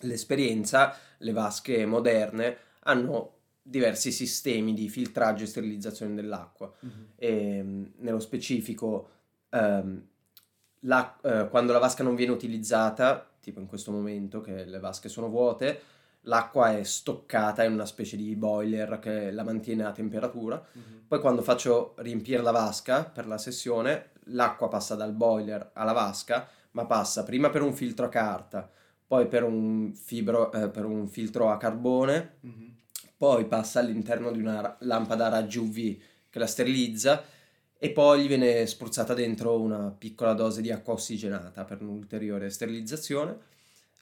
l'esperienza, 0.00 0.96
le 1.18 1.32
vasche 1.32 1.86
moderne 1.86 2.56
hanno 2.80 3.36
diversi 3.62 4.12
sistemi 4.12 4.72
di 4.72 4.88
filtraggio 4.88 5.44
e 5.44 5.46
sterilizzazione 5.46 6.14
dell'acqua. 6.14 6.72
E, 7.16 7.62
mh, 7.62 7.92
nello 7.98 8.20
specifico, 8.20 9.10
ehm, 9.50 10.06
la- 10.82 11.16
eh, 11.22 11.48
quando 11.48 11.72
la 11.72 11.78
vasca 11.78 12.02
non 12.02 12.14
viene 12.14 12.32
utilizzata, 12.32 13.28
tipo 13.40 13.60
in 13.60 13.66
questo 13.66 13.90
momento 13.90 14.40
che 14.40 14.64
le 14.64 14.78
vasche 14.78 15.08
sono 15.08 15.28
vuote, 15.28 15.80
l'acqua 16.22 16.76
è 16.76 16.82
stoccata 16.84 17.64
in 17.64 17.72
una 17.72 17.86
specie 17.86 18.16
di 18.16 18.34
boiler 18.36 18.98
che 18.98 19.30
la 19.30 19.44
mantiene 19.44 19.84
a 19.84 19.92
temperatura. 19.92 20.62
Poi 21.08 21.20
quando 21.20 21.42
faccio 21.42 21.94
riempire 21.98 22.42
la 22.42 22.50
vasca 22.50 23.04
per 23.04 23.26
la 23.26 23.38
sessione, 23.38 24.10
l'acqua 24.24 24.68
passa 24.68 24.94
dal 24.94 25.12
boiler 25.14 25.70
alla 25.72 25.92
vasca, 25.92 26.46
ma 26.72 26.84
passa 26.84 27.22
prima 27.22 27.48
per 27.48 27.62
un 27.62 27.72
filtro 27.72 28.04
a 28.06 28.10
carta, 28.10 28.70
poi 29.06 29.26
per 29.26 29.42
un, 29.42 29.94
fibro- 29.94 30.52
eh, 30.52 30.68
per 30.68 30.84
un 30.84 31.08
filtro 31.08 31.50
a 31.50 31.56
carbone, 31.56 32.36
Mhm. 32.40 32.74
poi 33.16 33.46
passa 33.46 33.80
all'interno 33.80 34.30
di 34.30 34.38
una 34.40 34.76
lampada 34.80 35.26
a 35.26 35.30
raggi 35.30 35.58
UV 35.58 35.96
che 36.28 36.38
la 36.38 36.46
sterilizza 36.46 37.22
e 37.78 37.90
poi 37.90 38.22
gli 38.22 38.26
viene 38.26 38.66
spruzzata 38.66 39.14
dentro 39.14 39.60
una 39.60 39.94
piccola 39.96 40.32
dose 40.34 40.60
di 40.60 40.70
acqua 40.72 40.94
ossigenata 40.94 41.64
per 41.64 41.80
un'ulteriore 41.80 42.50
sterilizzazione 42.50 43.38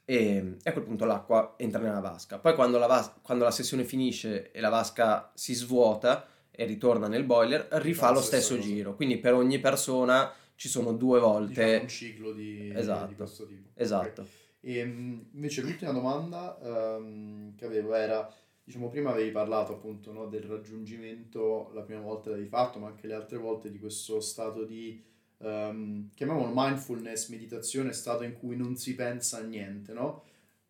e, 0.04 0.56
e 0.62 0.70
a 0.70 0.72
quel 0.72 0.84
punto 0.84 1.04
l'acqua 1.04 1.54
entra 1.58 1.80
nella 1.80 2.00
vasca. 2.00 2.38
Poi 2.38 2.54
quando 2.54 2.78
la, 2.78 2.86
vas- 2.86 3.12
quando 3.22 3.44
la 3.44 3.50
sessione 3.50 3.84
finisce 3.84 4.50
e 4.50 4.60
la 4.60 4.68
vasca 4.70 5.30
si 5.34 5.52
svuota 5.52 6.26
e 6.50 6.64
ritorna 6.64 7.06
nel 7.06 7.24
boiler, 7.24 7.68
rifà 7.72 8.10
lo 8.10 8.22
stesso 8.22 8.56
cosa. 8.56 8.66
giro. 8.66 8.94
Quindi 8.94 9.18
per 9.18 9.34
ogni 9.34 9.58
persona 9.58 10.32
ci 10.54 10.68
sono 10.68 10.92
due 10.92 11.20
volte... 11.20 11.64
Diciamo 11.64 11.82
un 11.82 11.88
ciclo 11.88 12.32
di, 12.32 12.72
Esatto. 12.74 13.06
di 13.08 13.14
questo 13.14 13.46
tipo. 13.46 13.68
Esatto. 13.74 14.22
Ok. 14.22 14.28
E 14.60 14.84
mh, 14.84 15.26
invece 15.34 15.60
l'ultima 15.60 15.92
domanda 15.92 16.58
ehm, 16.62 17.54
che 17.56 17.66
avevo 17.66 17.94
era, 17.94 18.26
diciamo, 18.66 18.88
prima 18.88 19.10
avevi 19.10 19.30
parlato 19.30 19.74
appunto 19.74 20.12
no, 20.12 20.26
del 20.26 20.42
raggiungimento, 20.42 21.70
la 21.72 21.82
prima 21.82 22.00
volta 22.00 22.30
l'avevi 22.30 22.48
fatto, 22.48 22.80
ma 22.80 22.88
anche 22.88 23.06
le 23.06 23.14
altre 23.14 23.38
volte 23.38 23.70
di 23.70 23.78
questo 23.78 24.18
stato 24.18 24.64
di, 24.64 25.00
ehm, 25.38 26.10
chiamiamolo 26.12 26.50
mindfulness, 26.52 27.28
meditazione, 27.28 27.92
stato 27.92 28.24
in 28.24 28.32
cui 28.32 28.56
non 28.56 28.74
si 28.76 28.96
pensa 28.96 29.38
a 29.38 29.42
niente, 29.42 29.92
no? 29.92 30.24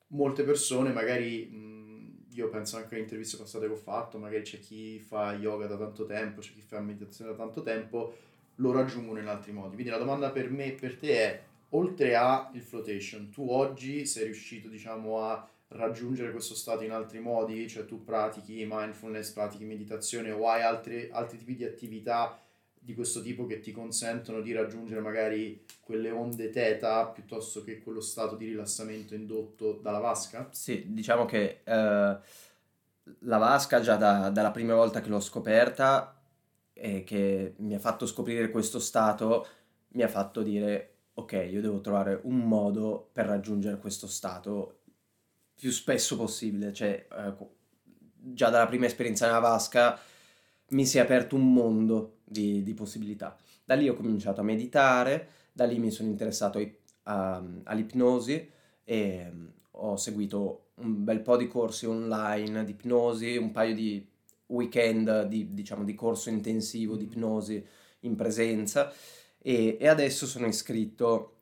Molte 0.08 0.42
persone 0.42 0.92
magari, 0.92 1.46
mh, 1.46 2.26
io 2.34 2.50
penso 2.50 2.76
anche 2.76 2.94
alle 2.96 3.04
interviste 3.04 3.38
passate 3.38 3.66
che 3.66 3.72
ho 3.72 3.76
fatto, 3.76 4.18
magari 4.18 4.42
c'è 4.42 4.58
chi 4.58 4.98
fa 5.00 5.32
yoga 5.34 5.66
da 5.66 5.78
tanto 5.78 6.04
tempo, 6.04 6.42
c'è 6.42 6.52
chi 6.52 6.60
fa 6.60 6.80
meditazione 6.80 7.30
da 7.30 7.36
tanto 7.38 7.62
tempo, 7.62 8.14
lo 8.56 8.72
raggiungono 8.72 9.20
in 9.20 9.28
altri 9.28 9.52
modi. 9.52 9.72
Quindi 9.72 9.90
la 9.90 9.96
domanda 9.98 10.30
per 10.30 10.50
me 10.50 10.66
e 10.66 10.72
per 10.72 10.98
te 10.98 11.16
è, 11.16 11.42
oltre 11.70 12.14
a 12.14 12.50
il 12.52 12.60
flotation, 12.60 13.30
tu 13.30 13.46
oggi 13.48 14.04
sei 14.04 14.24
riuscito, 14.24 14.68
diciamo, 14.68 15.22
a 15.22 15.48
raggiungere 15.68 16.30
questo 16.30 16.54
stato 16.54 16.84
in 16.84 16.92
altri 16.92 17.20
modi? 17.20 17.68
Cioè 17.68 17.84
tu 17.84 18.04
pratichi 18.04 18.66
mindfulness, 18.68 19.30
pratichi 19.30 19.64
meditazione 19.64 20.30
o 20.30 20.48
hai 20.48 20.62
altri, 20.62 21.08
altri 21.10 21.38
tipi 21.38 21.56
di 21.56 21.64
attività 21.64 22.38
di 22.86 22.94
questo 22.94 23.20
tipo 23.20 23.46
che 23.46 23.58
ti 23.58 23.72
consentono 23.72 24.40
di 24.40 24.52
raggiungere 24.52 25.00
magari 25.00 25.64
quelle 25.80 26.10
onde 26.10 26.50
teta 26.50 27.06
piuttosto 27.06 27.64
che 27.64 27.80
quello 27.80 28.00
stato 28.00 28.36
di 28.36 28.46
rilassamento 28.46 29.14
indotto 29.14 29.72
dalla 29.72 29.98
vasca? 29.98 30.48
Sì, 30.52 30.84
diciamo 30.86 31.24
che 31.24 31.62
eh, 31.64 32.16
la 33.20 33.38
vasca 33.38 33.80
già 33.80 33.96
da- 33.96 34.30
dalla 34.30 34.52
prima 34.52 34.74
volta 34.74 35.00
che 35.00 35.08
l'ho 35.08 35.18
scoperta 35.18 36.16
e 36.72 37.02
che 37.02 37.54
mi 37.58 37.74
ha 37.74 37.80
fatto 37.80 38.06
scoprire 38.06 38.50
questo 38.50 38.78
stato, 38.78 39.46
mi 39.88 40.02
ha 40.02 40.08
fatto 40.08 40.42
dire, 40.42 40.90
ok, 41.14 41.48
io 41.50 41.60
devo 41.60 41.80
trovare 41.80 42.20
un 42.22 42.36
modo 42.46 43.08
per 43.12 43.26
raggiungere 43.26 43.78
questo 43.78 44.06
stato 44.06 44.82
più 45.58 45.70
spesso 45.70 46.16
possibile. 46.16 46.72
Cioè, 46.72 47.06
eh, 47.10 47.34
già 48.14 48.50
dalla 48.50 48.66
prima 48.66 48.86
esperienza 48.86 49.26
nella 49.26 49.38
vasca 49.38 49.98
mi 50.68 50.84
si 50.84 50.98
è 50.98 51.00
aperto 51.00 51.36
un 51.36 51.52
mondo 51.52 52.18
di, 52.24 52.62
di 52.62 52.74
possibilità. 52.74 53.36
Da 53.64 53.74
lì 53.74 53.88
ho 53.88 53.94
cominciato 53.94 54.40
a 54.40 54.44
meditare, 54.44 55.28
da 55.52 55.64
lì 55.64 55.78
mi 55.78 55.90
sono 55.90 56.08
interessato 56.08 56.58
ai- 56.58 56.76
a- 57.04 57.42
all'ipnosi 57.64 58.50
e 58.84 59.30
mm, 59.30 59.46
ho 59.72 59.96
seguito 59.96 60.70
un 60.76 61.04
bel 61.04 61.20
po' 61.20 61.36
di 61.36 61.48
corsi 61.48 61.86
online 61.86 62.64
di 62.64 62.72
ipnosi, 62.72 63.36
un 63.36 63.50
paio 63.52 63.74
di 63.74 64.06
weekend 64.46 65.24
di, 65.24 65.54
diciamo, 65.54 65.84
di 65.84 65.94
corso 65.94 66.28
intensivo 66.30 66.96
di 66.96 67.04
ipnosi 67.04 67.64
in 68.00 68.14
presenza 68.14 68.92
e, 69.38 69.76
e 69.80 69.88
adesso 69.88 70.26
sono 70.26 70.46
iscritto 70.46 71.36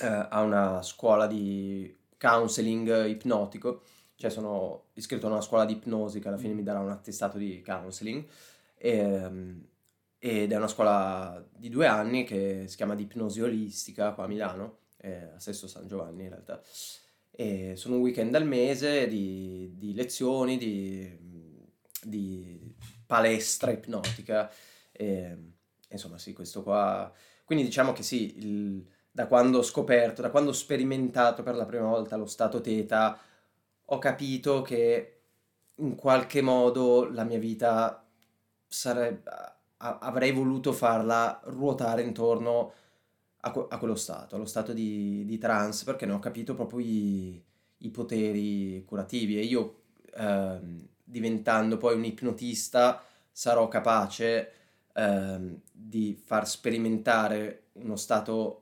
eh, 0.00 0.06
a 0.06 0.40
una 0.42 0.82
scuola 0.82 1.26
di 1.26 1.94
counseling 2.22 3.06
ipnotico, 3.06 3.82
cioè 4.14 4.30
sono 4.30 4.90
iscritto 4.92 5.26
a 5.26 5.30
una 5.30 5.40
scuola 5.40 5.64
di 5.64 5.72
ipnosi 5.72 6.20
che 6.20 6.28
alla 6.28 6.36
fine 6.36 6.54
mi 6.54 6.62
darà 6.62 6.78
un 6.78 6.90
attestato 6.90 7.36
di 7.36 7.60
counseling 7.66 8.24
ehm, 8.78 9.66
ed 10.20 10.52
è 10.52 10.56
una 10.56 10.68
scuola 10.68 11.44
di 11.50 11.68
due 11.68 11.88
anni 11.88 12.22
che 12.22 12.66
si 12.68 12.76
chiama 12.76 12.94
di 12.94 13.02
ipnosi 13.02 13.40
olistica 13.40 14.12
qua 14.12 14.24
a 14.24 14.28
Milano, 14.28 14.78
eh, 14.98 15.30
a 15.34 15.40
Sesto 15.40 15.66
San 15.66 15.88
Giovanni 15.88 16.22
in 16.22 16.28
realtà. 16.28 16.62
E 17.32 17.74
sono 17.74 17.96
un 17.96 18.02
weekend 18.02 18.32
al 18.36 18.46
mese 18.46 19.08
di, 19.08 19.72
di 19.76 19.92
lezioni, 19.92 20.58
di, 20.58 21.18
di 22.04 22.72
palestra 23.04 23.72
ipnotica. 23.72 24.48
E, 24.92 25.36
insomma, 25.88 26.18
sì, 26.18 26.32
questo 26.32 26.62
qua. 26.62 27.12
Quindi 27.44 27.64
diciamo 27.64 27.92
che 27.92 28.04
sì, 28.04 28.36
il- 28.38 28.86
da 29.12 29.26
quando 29.26 29.58
ho 29.58 29.62
scoperto, 29.62 30.22
da 30.22 30.30
quando 30.30 30.50
ho 30.50 30.54
sperimentato 30.54 31.42
per 31.42 31.54
la 31.54 31.66
prima 31.66 31.86
volta 31.86 32.16
lo 32.16 32.26
stato 32.26 32.62
teta, 32.62 33.18
ho 33.84 33.98
capito 33.98 34.62
che 34.62 35.20
in 35.76 35.94
qualche 35.94 36.40
modo 36.40 37.08
la 37.10 37.24
mia 37.24 37.38
vita 37.38 38.04
sarebbe, 38.66 39.30
avrei 39.76 40.32
voluto 40.32 40.72
farla 40.72 41.40
ruotare 41.44 42.02
intorno 42.02 42.72
a, 43.40 43.66
a 43.68 43.78
quello 43.78 43.96
stato, 43.96 44.36
allo 44.36 44.46
stato 44.46 44.72
di, 44.72 45.24
di, 45.26 45.38
trance, 45.38 45.84
perché 45.84 46.06
ne 46.06 46.12
ho 46.12 46.18
capito 46.18 46.54
proprio 46.54 46.78
i, 46.80 47.42
i 47.78 47.90
poteri 47.90 48.82
curativi. 48.86 49.38
E 49.38 49.42
io 49.42 49.74
eh, 50.14 50.60
diventando 51.04 51.76
poi 51.76 51.96
un 51.96 52.04
ipnotista 52.04 53.02
sarò 53.30 53.68
capace 53.68 54.52
eh, 54.94 55.60
di 55.70 56.14
far 56.24 56.48
sperimentare 56.48 57.64
uno 57.72 57.96
stato 57.96 58.61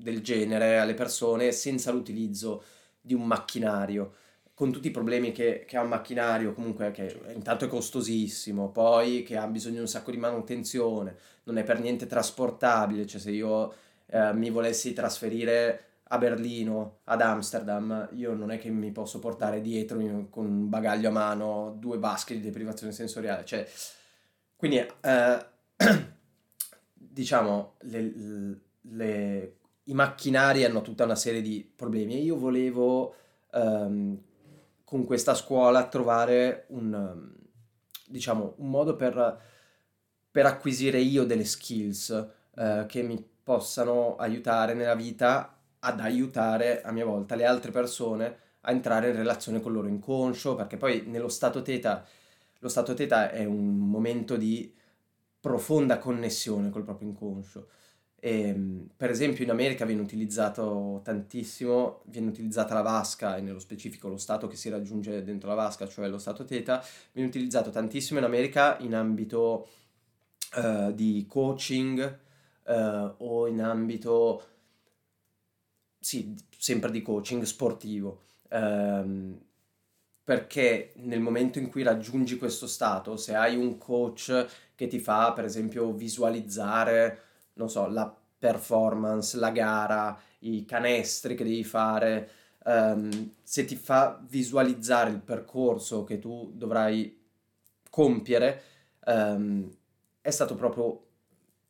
del 0.00 0.22
genere 0.22 0.78
alle 0.78 0.94
persone 0.94 1.52
senza 1.52 1.90
l'utilizzo 1.90 2.62
di 3.00 3.14
un 3.14 3.26
macchinario. 3.26 4.14
Con 4.54 4.72
tutti 4.72 4.88
i 4.88 4.90
problemi 4.90 5.32
che, 5.32 5.64
che, 5.66 5.76
ha 5.76 5.82
un 5.82 5.88
macchinario, 5.88 6.52
comunque 6.52 6.90
che 6.90 7.18
intanto 7.34 7.64
è 7.64 7.68
costosissimo, 7.68 8.70
poi 8.70 9.22
che 9.22 9.36
ha 9.36 9.46
bisogno 9.46 9.76
di 9.76 9.80
un 9.80 9.88
sacco 9.88 10.10
di 10.10 10.18
manutenzione, 10.18 11.16
non 11.44 11.56
è 11.56 11.64
per 11.64 11.80
niente 11.80 12.06
trasportabile, 12.06 13.06
cioè 13.06 13.20
se 13.20 13.30
io 13.30 13.72
eh, 14.06 14.34
mi 14.34 14.50
volessi 14.50 14.92
trasferire 14.92 15.84
a 16.12 16.18
Berlino, 16.18 16.98
ad 17.04 17.20
Amsterdam, 17.20 18.08
io 18.12 18.34
non 18.34 18.50
è 18.50 18.58
che 18.58 18.68
mi 18.68 18.90
posso 18.90 19.18
portare 19.20 19.60
dietro 19.60 20.26
con 20.28 20.44
un 20.44 20.68
bagaglio 20.68 21.08
a 21.08 21.12
mano 21.12 21.76
due 21.78 21.98
basche 21.98 22.34
di 22.34 22.40
deprivazione 22.40 22.92
sensoriale, 22.92 23.44
cioè, 23.44 23.66
quindi 24.56 24.78
eh, 24.78 25.46
diciamo 26.92 27.74
le, 27.82 28.12
le, 28.80 29.56
i 29.90 29.94
macchinari 29.94 30.64
hanno 30.64 30.82
tutta 30.82 31.04
una 31.04 31.16
serie 31.16 31.42
di 31.42 31.68
problemi 31.74 32.14
e 32.14 32.18
io 32.18 32.36
volevo 32.36 33.14
ehm, 33.52 34.18
con 34.84 35.04
questa 35.04 35.34
scuola 35.34 35.88
trovare 35.88 36.64
un, 36.68 37.32
diciamo, 38.06 38.54
un 38.58 38.70
modo 38.70 38.94
per, 38.94 39.40
per 40.30 40.46
acquisire 40.46 40.98
io 40.98 41.24
delle 41.24 41.44
skills 41.44 42.28
eh, 42.56 42.84
che 42.86 43.02
mi 43.02 43.22
possano 43.42 44.16
aiutare 44.16 44.74
nella 44.74 44.94
vita 44.94 45.56
ad 45.80 46.00
aiutare 46.00 46.82
a 46.82 46.92
mia 46.92 47.04
volta 47.04 47.34
le 47.34 47.44
altre 47.44 47.72
persone 47.72 48.36
a 48.62 48.70
entrare 48.70 49.08
in 49.08 49.16
relazione 49.16 49.60
con 49.60 49.72
il 49.72 49.78
loro 49.78 49.88
inconscio, 49.88 50.54
perché 50.54 50.76
poi 50.76 51.04
nello 51.06 51.28
stato 51.28 51.62
teta, 51.62 52.06
lo 52.58 52.68
stato 52.68 52.94
teta 52.94 53.30
è 53.30 53.44
un 53.44 53.76
momento 53.78 54.36
di 54.36 54.72
profonda 55.40 55.98
connessione 55.98 56.70
col 56.70 56.84
proprio 56.84 57.08
inconscio. 57.08 57.68
E, 58.20 58.48
ehm, 58.48 58.90
per 58.96 59.10
esempio 59.10 59.42
in 59.42 59.50
America 59.50 59.86
viene 59.86 60.02
utilizzato 60.02 61.00
tantissimo, 61.02 62.02
viene 62.04 62.28
utilizzata 62.28 62.74
la 62.74 62.82
vasca 62.82 63.36
e 63.36 63.40
nello 63.40 63.58
specifico 63.58 64.08
lo 64.08 64.18
stato 64.18 64.46
che 64.46 64.56
si 64.56 64.68
raggiunge 64.68 65.24
dentro 65.24 65.48
la 65.48 65.54
vasca, 65.54 65.88
cioè 65.88 66.08
lo 66.08 66.18
stato 66.18 66.44
teta, 66.44 66.84
viene 67.12 67.28
utilizzato 67.28 67.70
tantissimo 67.70 68.18
in 68.18 68.26
America 68.26 68.76
in 68.80 68.94
ambito 68.94 69.68
uh, 70.56 70.92
di 70.92 71.24
coaching 71.26 72.18
uh, 72.66 73.14
o 73.16 73.46
in 73.46 73.62
ambito, 73.62 74.44
sì, 75.98 76.34
sempre 76.56 76.90
di 76.90 77.00
coaching 77.00 77.42
sportivo. 77.42 78.22
Um, 78.50 79.40
perché 80.22 80.92
nel 80.96 81.20
momento 81.20 81.58
in 81.58 81.68
cui 81.70 81.82
raggiungi 81.82 82.36
questo 82.36 82.66
stato, 82.66 83.16
se 83.16 83.34
hai 83.34 83.56
un 83.56 83.78
coach 83.78 84.46
che 84.76 84.86
ti 84.86 85.00
fa 85.00 85.32
per 85.32 85.44
esempio 85.44 85.92
visualizzare 85.92 87.29
non 87.60 87.68
so, 87.68 87.86
la 87.88 88.12
performance, 88.38 89.36
la 89.36 89.50
gara, 89.50 90.18
i 90.40 90.64
canestri 90.64 91.34
che 91.34 91.44
devi 91.44 91.62
fare, 91.62 92.30
um, 92.64 93.32
se 93.42 93.66
ti 93.66 93.76
fa 93.76 94.18
visualizzare 94.26 95.10
il 95.10 95.20
percorso 95.20 96.04
che 96.04 96.18
tu 96.18 96.50
dovrai 96.54 97.18
compiere, 97.90 98.62
um, 99.04 99.70
è 100.22 100.30
stato 100.30 100.54
proprio 100.54 101.04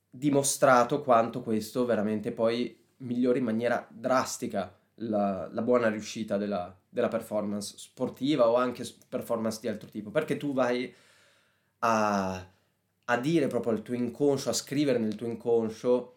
dimostrato 0.08 1.02
quanto 1.02 1.42
questo 1.42 1.84
veramente 1.84 2.32
poi 2.32 2.76
migliori 2.98 3.38
in 3.38 3.44
maniera 3.44 3.86
drastica 3.90 4.76
la, 4.96 5.48
la 5.50 5.62
buona 5.62 5.88
riuscita 5.88 6.36
della, 6.36 6.76
della, 6.88 7.08
performance 7.08 7.74
sportiva 7.78 8.48
o 8.48 8.56
anche 8.56 8.84
performance 9.08 9.58
di 9.60 9.68
altro 9.68 9.88
tipo, 9.88 10.10
perché 10.10 10.36
tu 10.36 10.52
vai 10.52 10.92
a 11.78 12.46
a 13.10 13.18
dire 13.18 13.48
proprio 13.48 13.72
al 13.72 13.82
tuo 13.82 13.94
inconscio, 13.94 14.50
a 14.50 14.52
scrivere 14.52 14.98
nel 14.98 15.16
tuo 15.16 15.26
inconscio 15.26 16.16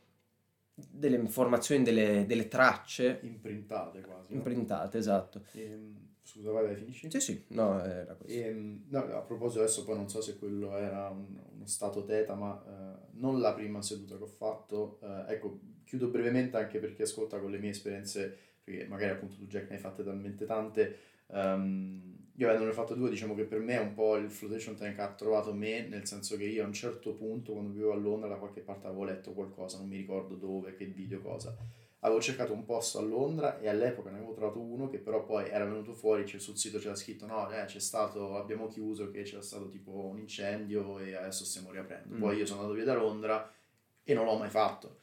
delle 0.75 1.17
informazioni, 1.17 1.83
delle, 1.83 2.25
delle 2.27 2.47
tracce. 2.47 3.19
Imprintate 3.23 4.01
quasi. 4.01 4.33
Imprintate, 4.33 4.97
no? 4.97 4.99
esatto. 4.99 5.43
E, 5.53 5.63
ehm, 5.63 6.07
scusa, 6.21 6.51
vai, 6.51 6.65
vai, 6.65 6.75
finisci? 6.75 7.09
Sì, 7.09 7.19
sì, 7.19 7.45
no, 7.49 7.83
era 7.83 8.13
questo. 8.13 8.37
E, 8.37 8.41
ehm, 8.41 8.83
no, 8.89 8.99
a 8.99 9.21
proposito, 9.21 9.61
adesso 9.61 9.83
poi 9.83 9.95
non 9.95 10.07
so 10.07 10.21
se 10.21 10.37
quello 10.37 10.77
era 10.77 11.09
un, 11.09 11.35
uno 11.55 11.65
stato 11.65 12.03
teta, 12.03 12.35
ma 12.35 12.63
eh, 12.63 13.07
non 13.13 13.39
la 13.39 13.53
prima 13.53 13.81
seduta 13.81 14.15
che 14.15 14.23
ho 14.23 14.27
fatto. 14.27 14.99
Eh, 15.01 15.33
ecco, 15.33 15.59
chiudo 15.85 16.09
brevemente 16.09 16.57
anche 16.57 16.77
per 16.77 16.93
chi 16.93 17.01
ascolta 17.01 17.39
con 17.39 17.49
le 17.49 17.57
mie 17.57 17.71
esperienze, 17.71 18.37
perché 18.63 18.85
magari 18.85 19.13
appunto 19.13 19.35
tu 19.35 19.47
Jack 19.47 19.69
ne 19.69 19.75
hai 19.75 19.81
fatte 19.81 20.03
talmente 20.03 20.45
tante. 20.45 20.97
Um, 21.25 22.12
io 22.37 22.47
avendone 22.47 22.71
fatto 22.71 22.95
due, 22.95 23.09
diciamo 23.09 23.35
che 23.35 23.43
per 23.43 23.59
me 23.59 23.75
è 23.75 23.79
un 23.79 23.93
po' 23.93 24.15
il 24.15 24.29
flotation 24.29 24.75
tank 24.75 24.97
ha 24.99 25.09
trovato 25.09 25.53
me, 25.53 25.87
nel 25.87 26.07
senso 26.07 26.35
che 26.35 26.45
io 26.45 26.63
a 26.63 26.67
un 26.67 26.73
certo 26.73 27.13
punto, 27.13 27.51
quando 27.53 27.71
vivevo 27.71 27.93
a 27.93 27.95
Londra, 27.95 28.27
da 28.27 28.37
qualche 28.37 28.61
parte 28.61 28.87
avevo 28.87 29.03
letto 29.03 29.33
qualcosa, 29.33 29.77
non 29.77 29.87
mi 29.87 29.97
ricordo 29.97 30.35
dove, 30.35 30.73
che 30.75 30.85
video, 30.85 31.19
cosa. 31.21 31.55
Avevo 31.99 32.19
cercato 32.19 32.51
un 32.51 32.65
posto 32.65 32.97
a 32.97 33.01
Londra 33.01 33.59
e 33.59 33.69
all'epoca 33.69 34.09
ne 34.09 34.17
avevo 34.17 34.33
trovato 34.33 34.59
uno 34.59 34.89
che 34.89 34.97
però 34.97 35.23
poi 35.23 35.47
era 35.47 35.63
venuto 35.63 35.93
fuori, 35.93 36.25
cioè 36.25 36.39
sul 36.39 36.57
sito 36.57 36.79
c'era 36.79 36.95
scritto 36.95 37.25
no, 37.25 37.49
eh, 37.49 37.63
c'è 37.65 37.79
stato, 37.79 38.35
abbiamo 38.35 38.67
chiuso 38.67 39.09
che 39.09 39.21
c'era 39.21 39.41
stato 39.41 39.69
tipo 39.69 39.91
un 39.91 40.17
incendio 40.17 40.99
e 40.99 41.15
adesso 41.15 41.45
stiamo 41.45 41.71
riaprendo. 41.71 42.15
Mm. 42.15 42.19
Poi 42.19 42.37
io 42.37 42.45
sono 42.45 42.61
andato 42.61 42.75
via 42.75 42.85
da 42.85 42.95
Londra 42.95 43.49
e 44.03 44.13
non 44.13 44.25
l'ho 44.25 44.37
mai 44.37 44.49
fatto. 44.49 44.97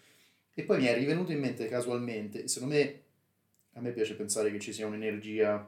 E 0.52 0.62
poi 0.64 0.78
mi 0.78 0.86
è 0.86 0.94
rivenuto 0.94 1.32
in 1.32 1.38
mente 1.38 1.68
casualmente, 1.68 2.48
secondo 2.48 2.74
me, 2.74 3.02
a 3.74 3.80
me 3.80 3.92
piace 3.92 4.14
pensare 4.14 4.50
che 4.50 4.58
ci 4.58 4.72
sia 4.72 4.86
un'energia 4.86 5.66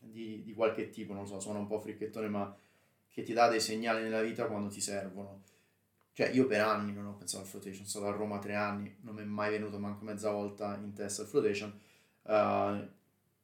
di, 0.00 0.42
di 0.42 0.54
qualche 0.54 0.90
tipo, 0.90 1.12
non 1.12 1.26
so, 1.26 1.38
suona 1.38 1.58
un 1.58 1.66
po' 1.66 1.78
fricchettone, 1.78 2.28
ma 2.28 2.56
che 3.08 3.22
ti 3.22 3.32
dà 3.32 3.48
dei 3.48 3.60
segnali 3.60 4.02
nella 4.02 4.22
vita 4.22 4.46
quando 4.46 4.68
ti 4.68 4.80
servono. 4.80 5.42
Cioè, 6.12 6.30
io 6.30 6.46
per 6.46 6.60
anni 6.60 6.92
non 6.92 7.06
ho 7.06 7.14
pensato 7.14 7.44
al 7.44 7.48
flotation, 7.48 7.86
sono 7.86 8.04
stato 8.04 8.06
a 8.06 8.18
Roma 8.18 8.38
tre 8.38 8.54
anni, 8.54 8.94
non 9.02 9.14
mi 9.14 9.22
è 9.22 9.24
mai 9.24 9.50
venuto 9.50 9.78
manco 9.78 10.04
mezza 10.04 10.30
volta 10.30 10.76
in 10.76 10.92
testa 10.92 11.22
il 11.22 11.28
flotation. 11.28 11.72
Uh, 12.22 12.86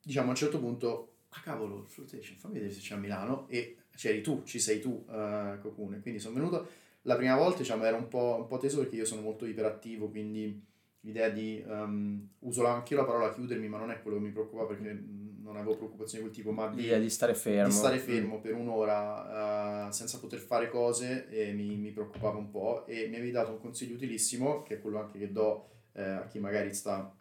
diciamo 0.03 0.27
a 0.27 0.31
un 0.31 0.37
certo 0.37 0.59
punto, 0.59 1.13
ah 1.31 1.41
cavolo, 1.41 1.81
il 1.81 1.87
flotation, 1.87 2.37
fammi 2.37 2.55
vedere 2.55 2.73
se 2.73 2.81
c'è 2.81 2.95
a 2.95 2.99
Milano, 2.99 3.47
e 3.49 3.77
c'eri 3.95 4.21
tu, 4.21 4.43
ci 4.45 4.59
sei 4.59 4.81
tu, 4.81 5.05
uh, 5.09 5.59
Cocune. 5.61 6.01
Quindi 6.01 6.21
sono 6.21 6.35
venuto, 6.35 6.69
la 7.03 7.17
prima 7.17 7.37
volta 7.37 7.59
diciamo 7.59 7.85
era 7.85 7.97
un 7.97 8.09
po', 8.09 8.37
un 8.41 8.47
po' 8.47 8.59
teso 8.59 8.81
perché 8.81 8.97
io 8.97 9.05
sono 9.05 9.23
molto 9.23 9.47
iperattivo, 9.47 10.09
quindi 10.09 10.63
l'idea 11.01 11.29
di, 11.29 11.63
um, 11.67 12.29
uso 12.41 12.67
anche 12.67 12.95
io 12.95 13.01
la 13.01 13.07
parola 13.07 13.33
chiudermi, 13.33 13.69
ma 13.69 13.79
non 13.79 13.91
è 13.91 14.03
quello 14.03 14.19
che 14.19 14.25
mi 14.25 14.33
preoccupa 14.33 14.65
perché 14.65 15.03
non 15.47 15.57
avevo 15.57 15.77
preoccupazioni 15.77 16.25
di 16.25 16.31
quel 16.31 16.45
tipo, 16.45 16.51
ma 16.51 16.67
di, 16.69 16.99
di 16.99 17.09
stare 17.09 17.35
fermo, 17.35 17.69
di 17.69 17.75
stare 17.75 17.99
fermo 17.99 18.41
per 18.41 18.55
un'ora 18.55 19.87
uh, 19.87 19.93
senza 19.93 20.19
poter 20.19 20.41
fare 20.41 20.69
cose 20.69 21.29
e 21.29 21.53
mi, 21.53 21.77
mi, 21.77 21.93
preoccupava 21.93 22.37
un 22.37 22.51
po' 22.51 22.85
e 22.87 23.07
mi 23.07 23.15
avevi 23.15 23.31
dato 23.31 23.53
un 23.53 23.61
consiglio 23.61 23.95
utilissimo, 23.95 24.63
che 24.65 24.75
è 24.75 24.81
quello 24.81 24.99
anche 24.99 25.19
che 25.19 25.31
do 25.31 25.69
eh, 25.93 26.03
a 26.03 26.27
chi 26.27 26.41
magari 26.41 26.75
sta 26.75 27.15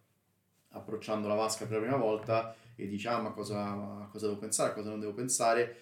approcciando 0.70 1.28
la 1.28 1.36
vasca 1.36 1.66
per 1.66 1.78
la 1.78 1.84
prima 1.84 1.98
volta 1.98 2.56
e 2.76 2.88
dice 2.88 3.08
ah 3.08 3.22
ma 3.22 3.32
cosa, 3.32 4.08
cosa 4.12 4.26
devo 4.26 4.40
pensare, 4.40 4.72
a 4.72 4.74
cosa 4.74 4.90
non 4.90 5.00
devo 5.00 5.14
pensare, 5.14 5.76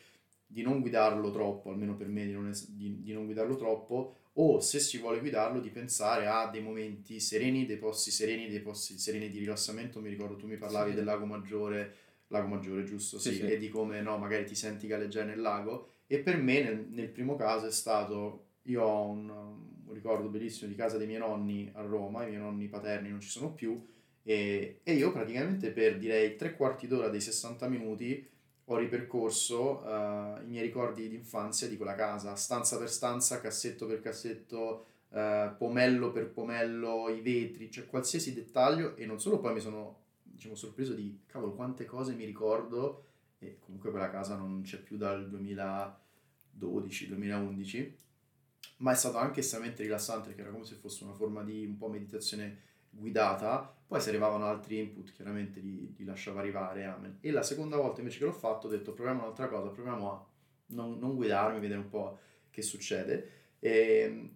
di 0.45 0.61
non 0.61 0.81
guidarlo 0.81 1.31
troppo, 1.31 1.71
almeno 1.71 1.95
per 1.95 2.07
me 2.07 2.25
di 2.25 2.33
non, 2.33 2.49
es- 2.49 2.69
di, 2.69 3.01
di 3.01 3.13
non 3.13 3.25
guidarlo 3.25 3.55
troppo, 3.55 4.17
o 4.33 4.59
se 4.59 4.79
si 4.79 4.97
vuole 4.97 5.19
guidarlo 5.19 5.59
di 5.59 5.69
pensare 5.69 6.27
a 6.27 6.47
dei 6.47 6.61
momenti 6.61 7.19
sereni, 7.19 7.65
dei 7.65 7.77
posti 7.77 8.11
sereni, 8.11 8.49
dei 8.49 8.59
posti 8.59 8.97
sereni 8.97 9.29
di 9.29 9.39
rilassamento. 9.39 9.99
Mi 9.99 10.09
ricordo 10.09 10.35
tu 10.35 10.47
mi 10.47 10.57
parlavi 10.57 10.89
sì. 10.89 10.95
del 10.95 11.05
lago 11.05 11.25
Maggiore, 11.25 11.95
lago 12.33 12.47
Maggiore 12.47 12.83
giusto? 12.83 13.17
Sì, 13.19 13.29
sì, 13.29 13.35
sì, 13.35 13.47
e 13.47 13.57
di 13.57 13.69
come 13.69 14.01
no, 14.01 14.17
magari 14.17 14.45
ti 14.45 14.55
senti 14.55 14.87
galleggiare 14.87 15.27
nel 15.27 15.39
lago. 15.39 15.89
E 16.07 16.19
per 16.19 16.37
me 16.37 16.61
nel, 16.61 16.87
nel 16.89 17.09
primo 17.09 17.35
caso 17.35 17.67
è 17.67 17.71
stato, 17.71 18.47
io 18.63 18.83
ho 18.83 19.09
un, 19.09 19.29
un, 19.29 19.93
ricordo 19.93 20.27
bellissimo 20.27 20.69
di 20.69 20.75
casa 20.75 20.97
dei 20.97 21.07
miei 21.07 21.19
nonni 21.19 21.69
a 21.73 21.81
Roma, 21.81 22.23
i 22.23 22.29
miei 22.29 22.41
nonni 22.41 22.67
paterni 22.67 23.09
non 23.09 23.21
ci 23.21 23.29
sono 23.29 23.53
più, 23.53 23.81
e, 24.23 24.79
e 24.83 24.93
io 24.93 25.11
praticamente 25.11 25.71
per 25.71 25.97
direi 25.97 26.35
tre 26.35 26.55
quarti 26.55 26.87
d'ora 26.87 27.09
dei 27.09 27.21
60 27.21 27.67
minuti 27.67 28.27
ho 28.65 28.77
ripercorso 28.77 29.81
uh, 29.83 30.41
i 30.41 30.47
miei 30.47 30.63
ricordi 30.63 31.09
di 31.09 31.15
infanzia 31.15 31.67
di 31.67 31.75
quella 31.75 31.95
casa, 31.95 32.35
stanza 32.35 32.77
per 32.77 32.89
stanza, 32.89 33.41
cassetto 33.41 33.85
per 33.85 33.99
cassetto, 33.99 34.85
uh, 35.09 35.55
pomello 35.57 36.11
per 36.11 36.31
pomello, 36.31 37.09
i 37.09 37.21
vetri, 37.21 37.69
cioè 37.69 37.85
qualsiasi 37.85 38.33
dettaglio 38.33 38.95
e 38.95 39.05
non 39.05 39.19
solo 39.19 39.39
poi 39.39 39.53
mi 39.53 39.59
sono 39.59 40.02
diciamo, 40.33 40.55
sorpreso 40.55 40.93
di 40.93 41.21
cavolo 41.25 41.53
quante 41.53 41.85
cose 41.85 42.13
mi 42.13 42.25
ricordo 42.25 43.05
e 43.39 43.59
comunque 43.59 43.91
quella 43.91 44.09
casa 44.09 44.35
non 44.35 44.61
c'è 44.63 44.79
più 44.79 44.97
dal 44.97 45.29
2012-2011 46.59 47.91
ma 48.77 48.91
è 48.91 48.95
stato 48.95 49.17
anche 49.17 49.41
estremamente 49.41 49.83
rilassante 49.83 50.27
perché 50.27 50.41
era 50.41 50.51
come 50.51 50.65
se 50.65 50.75
fosse 50.75 51.03
una 51.03 51.13
forma 51.13 51.43
di 51.43 51.65
un 51.65 51.77
po' 51.77 51.89
meditazione 51.89 52.71
guidata, 52.89 53.75
poi 53.87 53.99
se 53.99 54.09
arrivavano 54.09 54.45
altri 54.45 54.79
input 54.79 55.11
chiaramente 55.13 55.59
li, 55.59 55.93
li, 55.97 56.05
lasciava 56.05 56.39
arrivare, 56.39 56.85
amen. 56.85 57.17
E 57.21 57.31
la 57.31 57.43
seconda 57.43 57.77
volta 57.77 58.01
invece 58.01 58.19
che 58.19 58.25
l'ho 58.25 58.31
fatto 58.31 58.67
ho 58.67 58.69
detto 58.69 58.93
proviamo 58.93 59.21
un'altra 59.21 59.47
cosa, 59.47 59.69
proviamo 59.69 60.11
a 60.11 60.25
non, 60.67 60.97
non 60.99 61.15
guidarmi, 61.15 61.59
vedere 61.59 61.79
un 61.79 61.89
po' 61.89 62.19
che 62.49 62.61
succede. 62.61 63.41
E 63.59 64.31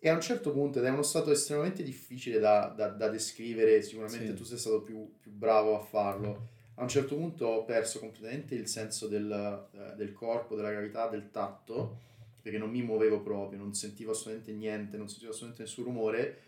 E 0.00 0.08
a 0.08 0.14
un 0.14 0.20
certo 0.20 0.52
punto, 0.52 0.78
ed 0.78 0.84
è 0.84 0.90
uno 0.90 1.02
stato 1.02 1.32
estremamente 1.32 1.82
difficile 1.82 2.38
da, 2.38 2.72
da, 2.74 2.88
da 2.88 3.08
descrivere, 3.08 3.82
sicuramente 3.82 4.28
Sì. 4.28 4.34
tu 4.34 4.44
sei 4.44 4.58
stato 4.58 4.82
più, 4.82 5.14
più 5.18 5.32
bravo 5.32 5.74
a 5.76 5.80
farlo. 5.80 6.48
A 6.74 6.82
un 6.82 6.88
certo 6.88 7.16
punto 7.16 7.46
ho 7.46 7.64
perso 7.64 7.98
completamente 7.98 8.54
il 8.54 8.68
senso 8.68 9.08
del, 9.08 9.68
eh, 9.72 9.96
del 9.96 10.12
corpo, 10.12 10.54
della 10.54 10.70
gravità, 10.70 11.08
del 11.08 11.30
tatto, 11.32 11.98
perché 12.40 12.58
non 12.58 12.70
mi 12.70 12.82
muovevo 12.82 13.20
proprio, 13.20 13.58
non 13.58 13.74
sentivo 13.74 14.12
assolutamente 14.12 14.52
niente, 14.52 14.96
non 14.96 15.08
sentivo 15.08 15.30
assolutamente 15.32 15.62
nessun 15.64 15.84
rumore. 15.84 16.42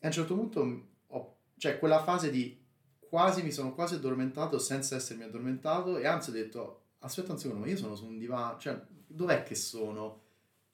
E 0.00 0.04
a 0.04 0.06
un 0.06 0.12
certo 0.12 0.34
punto, 0.34 0.88
ho, 1.06 1.36
cioè 1.56 1.78
quella 1.78 2.02
fase 2.02 2.30
di 2.30 2.58
quasi 2.98 3.42
mi 3.44 3.52
sono 3.52 3.72
quasi 3.74 3.94
addormentato 3.94 4.58
senza 4.58 4.96
essermi 4.96 5.22
addormentato 5.22 5.98
e 5.98 6.06
anzi 6.06 6.30
ho 6.30 6.32
detto, 6.32 6.82
aspetta 6.98 7.30
un 7.32 7.38
secondo, 7.38 7.64
ma 7.64 7.70
io 7.70 7.76
sono 7.76 7.94
su 7.94 8.06
un 8.06 8.18
divano, 8.18 8.58
cioè 8.58 8.80
dov'è 9.06 9.44
che 9.44 9.54
sono? 9.54 10.19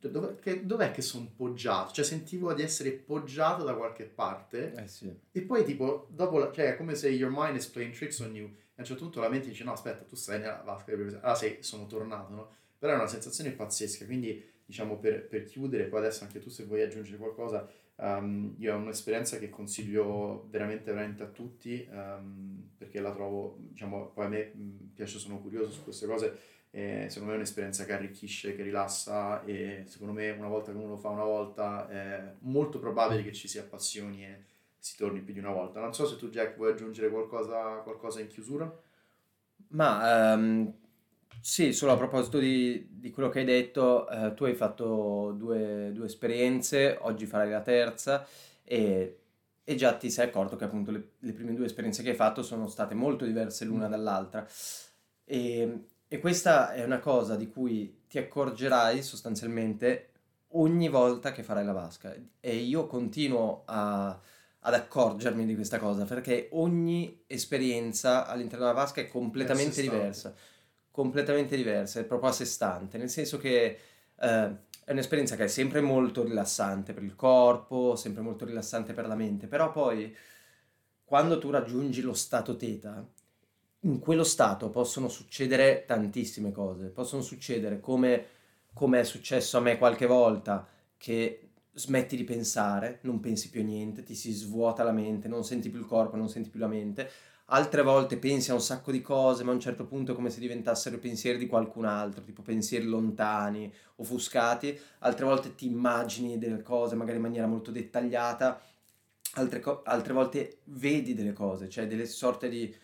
Cioè, 0.07 0.11
dov'è 0.11 0.37
che, 0.39 0.67
dov'è 0.67 0.91
che 0.91 1.03
sono 1.03 1.31
poggiato? 1.35 1.93
Cioè 1.93 2.05
sentivo 2.05 2.53
di 2.55 2.63
essere 2.63 2.93
poggiato 2.93 3.65
da 3.65 3.75
qualche 3.75 4.05
parte 4.05 4.73
Eh 4.75 4.89
sì. 4.89 5.13
e 5.33 5.43
poi 5.43 5.65
tipo, 5.65 6.07
dopo, 6.11 6.39
la- 6.39 6.53
cioè 6.53 6.73
è 6.73 6.77
come 6.77 6.95
se 6.95 7.09
your 7.09 7.33
mind 7.35 7.57
is 7.57 7.67
playing 7.67 7.93
tricks 7.95 8.19
on 8.21 8.35
you 8.35 8.47
e 8.47 8.53
a 8.77 8.81
un 8.81 8.85
certo 8.85 9.03
punto 9.05 9.21
la 9.21 9.29
mente 9.29 9.49
dice 9.49 9.65
no 9.65 9.73
aspetta 9.73 10.05
tu 10.05 10.17
stai 10.17 10.39
nella 10.41 10.63
vasca 10.65 10.95
di 10.95 11.01
allora 11.03 11.35
sei, 11.35 11.59
sono 11.63 11.87
tornato, 11.87 12.33
no? 12.35 12.49
Però 12.79 12.93
è 12.93 12.97
una 12.97 13.07
sensazione 13.07 13.51
pazzesca, 13.53 14.05
quindi 14.05 14.45
diciamo 14.65 14.99
per, 14.99 15.27
per 15.29 15.45
chiudere, 15.45 15.85
poi 15.85 16.01
adesso 16.01 16.25
anche 16.25 16.41
tu 16.41 16.51
se 16.51 16.65
vuoi 16.65 16.83
aggiungere 16.83 17.17
qualcosa, 17.17 17.67
um, 17.97 18.55
io 18.59 18.75
ho 18.75 18.79
un'esperienza 18.79 19.39
che 19.39 19.49
consiglio 19.49 20.47
veramente 20.51 20.93
veramente 20.93 21.23
a 21.23 21.27
tutti 21.27 21.87
um, 21.91 22.69
perché 22.77 23.01
la 23.01 23.13
trovo, 23.13 23.57
diciamo, 23.61 24.11
poi 24.13 24.25
a 24.27 24.29
me 24.29 24.53
mh, 24.55 24.91
piace, 24.95 25.19
sono 25.19 25.41
curioso 25.41 25.71
su 25.71 25.83
queste 25.85 26.07
cose 26.07 26.37
e 26.77 27.07
secondo 27.09 27.29
me 27.29 27.33
è 27.33 27.37
un'esperienza 27.37 27.87
che 27.87 27.95
arricchisce, 27.95 28.55
che 28.55 28.63
rilassa 28.63 29.43
e 29.45 29.85
secondo 29.87 30.13
me 30.13 30.29
una 30.29 30.47
volta 30.47 30.73
che 30.73 30.77
uno 30.77 30.89
lo 30.89 30.99
fa 30.99 31.09
una 31.09 31.25
volta 31.25 31.89
è 31.89 32.35
molto 32.41 32.79
probabile 32.79 33.25
che 33.25 33.33
ci 33.33 33.49
si 33.49 33.57
appassioni 33.59 34.23
e 34.23 34.43
si 34.79 34.95
torni 34.99 35.21
più 35.21 35.33
di 35.33 35.39
una 35.39 35.53
volta. 35.53 35.81
Non 35.81 35.95
so 35.95 36.07
se 36.07 36.19
tu 36.19 36.29
Jack 36.29 36.55
vuoi 36.57 36.73
aggiungere 36.73 37.09
qualcosa, 37.09 37.77
qualcosa 37.77 38.21
in 38.21 38.27
chiusura. 38.27 38.71
Ma 39.69 40.33
ehm, 40.35 40.71
sì, 41.41 41.73
solo 41.73 41.93
a 41.93 41.97
proposito 41.97 42.39
di, 42.39 42.87
di 42.91 43.11
quello 43.11 43.31
che 43.31 43.39
hai 43.39 43.47
detto, 43.47 44.07
eh, 44.11 44.35
tu 44.35 44.45
hai 44.45 44.55
fatto 44.55 45.33
due, 45.35 45.93
due 45.95 46.05
esperienze, 46.05 46.99
oggi 47.01 47.25
farai 47.25 47.49
la 47.49 47.63
terza 47.63 48.27
e, 48.63 49.21
e 49.65 49.75
già 49.77 49.97
ti 49.97 50.11
sei 50.11 50.27
accorto 50.27 50.57
che 50.57 50.65
appunto 50.65 50.91
le, 50.91 51.13
le 51.21 51.33
prime 51.33 51.55
due 51.55 51.65
esperienze 51.65 52.03
che 52.03 52.11
hai 52.11 52.17
fatto 52.17 52.43
sono 52.43 52.69
state 52.69 52.95
molto 52.95 53.25
diverse 53.25 53.65
l'una 53.65 53.89
dall'altra. 53.89 54.47
E, 55.25 55.87
e 56.09 56.19
questa 56.19 56.73
è 56.73 56.85
una 56.85 56.99
cosa 56.99 57.37
di 57.37 57.49
cui 57.49 58.03
ti 58.09 58.19
accorgerai 58.19 59.03
sostanzialmente 59.03 60.11
ogni 60.51 60.89
volta 60.89 61.33
che 61.33 61.43
farai 61.43 61.65
la 61.65 61.73
vasca. 61.73 62.15
E 62.41 62.57
io 62.57 62.87
continuo 62.87 63.63
a 63.67 64.19
ad 64.67 64.75
accorgermi 64.75 65.47
di 65.47 65.55
questa 65.55 65.79
cosa 65.79 66.05
perché 66.05 66.49
ogni 66.53 67.23
esperienza 67.29 68.27
all'interno 68.27 68.67
della 68.67 68.77
vasca 68.77 69.01
è 69.01 69.09
completamente 69.09 69.81
È 69.81 69.83
diversa, 69.83 70.35
completamente 70.91 71.57
diversa, 71.57 72.01
è 72.01 72.05
proprio 72.05 72.31
a 72.31 72.33
sé 72.33 72.45
stante, 72.45 72.99
nel 72.99 73.09
senso 73.09 73.39
che 73.39 73.79
eh, 74.19 74.57
è 74.85 74.91
un'esperienza 74.91 75.37
che 75.37 75.45
è 75.45 75.49
sempre 75.49 75.81
molto 75.81 76.25
rilassante 76.25 76.93
per 76.93 77.05
il 77.05 77.15
corpo, 77.15 77.95
sempre 77.95 78.23
molto 78.23 78.45
rilassante 78.45 78.93
per 78.93 79.07
la 79.07 79.15
mente, 79.15 79.47
però 79.47 79.71
poi 79.71 80.15
quando 81.05 81.39
tu 81.39 81.51
raggiungi 81.51 82.01
lo 82.01 82.15
stato 82.15 82.57
teta, 82.57 83.07
in 83.87 84.01
quello 84.01 84.25
stato 84.25 84.69
possono 84.69 85.09
succedere 85.09 85.85
tantissime 85.87 86.51
cose, 86.53 86.87
possono 86.89 87.23
succedere 87.23 87.81
come, 87.81 88.25
come 88.73 89.01
è 89.01 89.05
successo 89.05 89.59
a 89.59 89.61
me 89.61 89.79
qualche 89.79 90.07
volta 90.07 90.67
che 90.97 91.51
smetti 91.73 92.17
di 92.17 92.25
pensare, 92.25 92.99
non 93.03 93.21
pensi 93.21 93.49
più 93.49 93.61
a 93.61 93.65
niente, 93.65 94.03
ti 94.03 94.15
si 94.15 94.33
svuota 94.33 94.83
la 94.83 94.93
mente, 94.93 95.29
non 95.29 95.45
senti 95.45 95.69
più 95.71 95.79
il 95.79 95.87
corpo, 95.87 96.17
non 96.17 96.29
senti 96.29 96.49
più 96.49 96.59
la 96.59 96.67
mente. 96.67 97.09
Altre 97.51 97.83
volte 97.83 98.17
pensi 98.17 98.51
a 98.51 98.55
un 98.55 98.61
sacco 98.61 98.91
di 98.91 99.01
cose, 99.01 99.45
ma 99.45 99.53
a 99.53 99.55
un 99.55 99.61
certo 99.61 99.85
punto 99.85 100.11
è 100.11 100.15
come 100.17 100.31
se 100.31 100.41
diventassero 100.41 100.99
pensieri 100.99 101.39
di 101.39 101.47
qualcun 101.47 101.85
altro, 101.85 102.23
tipo 102.23 102.43
pensieri 102.43 102.87
lontani, 102.87 103.73
offuscati. 103.97 104.77
Altre 105.01 105.27
volte 105.27 105.55
ti 105.55 105.67
immagini 105.67 106.39
delle 106.39 106.63
cose, 106.63 106.97
magari 106.97 107.19
in 107.19 107.23
maniera 107.23 107.47
molto 107.47 107.71
dettagliata. 107.71 108.61
Altre, 109.35 109.61
co- 109.61 109.83
altre 109.85 110.13
volte 110.13 110.59
vedi 110.65 111.15
delle 111.15 111.35
cose, 111.35 111.69
cioè 111.69 111.87
delle 111.87 112.07
sorte 112.07 112.49
di 112.49 112.75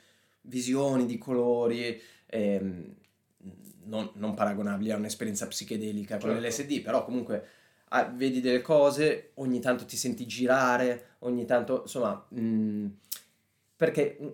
visioni, 0.42 1.06
di 1.06 1.18
colori. 1.18 2.00
ehm, 2.26 2.94
non, 3.84 4.10
non 4.14 4.34
paragonabili 4.34 4.90
a 4.92 4.96
un'esperienza 4.96 5.46
psichedelica 5.48 6.18
con 6.18 6.30
Certo. 6.30 6.46
l'LSD, 6.46 6.82
però 6.82 7.04
comunque 7.04 7.44
ah, 7.88 8.04
vedi 8.04 8.40
delle 8.40 8.60
cose, 8.62 9.32
ogni 9.34 9.60
tanto 9.60 9.84
ti 9.84 9.96
senti 9.96 10.26
girare, 10.26 11.16
ogni 11.20 11.44
tanto, 11.44 11.82
insomma, 11.82 12.24
mh, 12.30 12.86
perché 13.76 14.16
mh, 14.20 14.26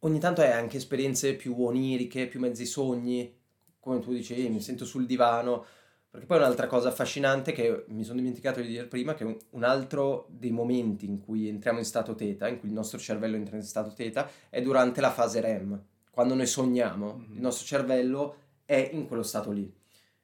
ogni 0.00 0.18
tanto 0.18 0.42
hai 0.42 0.50
anche 0.52 0.76
esperienze 0.76 1.34
più 1.34 1.54
oniriche, 1.58 2.26
più 2.28 2.40
mezzi 2.40 2.66
sogni, 2.66 3.34
come 3.80 4.00
tu 4.00 4.12
dicevi, 4.12 4.48
mi 4.48 4.60
sento 4.60 4.84
sul 4.84 5.06
divano, 5.06 5.64
perché 6.10 6.26
poi 6.26 6.38
un'altra 6.38 6.66
cosa 6.66 6.88
affascinante 6.88 7.52
che 7.52 7.84
mi 7.88 8.02
sono 8.02 8.18
dimenticato 8.18 8.60
di 8.60 8.66
dire 8.66 8.86
prima, 8.86 9.14
che 9.14 9.38
un, 9.50 9.62
altro 9.62 10.26
dei 10.28 10.50
momenti 10.50 11.06
in 11.06 11.20
cui 11.20 11.48
entriamo 11.48 11.78
in 11.78 11.84
stato 11.84 12.16
teta, 12.16 12.48
in 12.48 12.58
cui 12.58 12.68
il 12.68 12.74
nostro 12.74 12.98
cervello 12.98 13.36
entra 13.36 13.56
in 13.56 13.62
stato 13.62 13.92
teta, 13.92 14.28
è 14.48 14.60
durante 14.60 15.00
la 15.00 15.12
fase 15.12 15.40
REM, 15.40 15.80
quando 16.10 16.34
noi 16.34 16.46
sogniamo, 16.46 17.14
Mhm. 17.14 17.34
il 17.36 17.40
nostro 17.40 17.64
cervello 17.64 18.36
è 18.64 18.90
in 18.92 19.06
quello 19.06 19.22
stato 19.22 19.52
lì, 19.52 19.72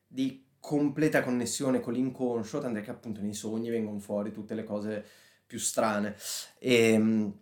di 0.06 0.44
completa 0.58 1.22
connessione 1.22 1.78
con 1.78 1.92
l'inconscio, 1.92 2.58
tant'è 2.58 2.80
che 2.82 2.90
appunto 2.90 3.20
nei 3.20 3.34
sogni 3.34 3.70
vengono 3.70 4.00
fuori 4.00 4.32
tutte 4.32 4.54
le 4.54 4.64
cose 4.64 5.04
più 5.46 5.60
strane. 5.60 6.16
E, 6.58 7.32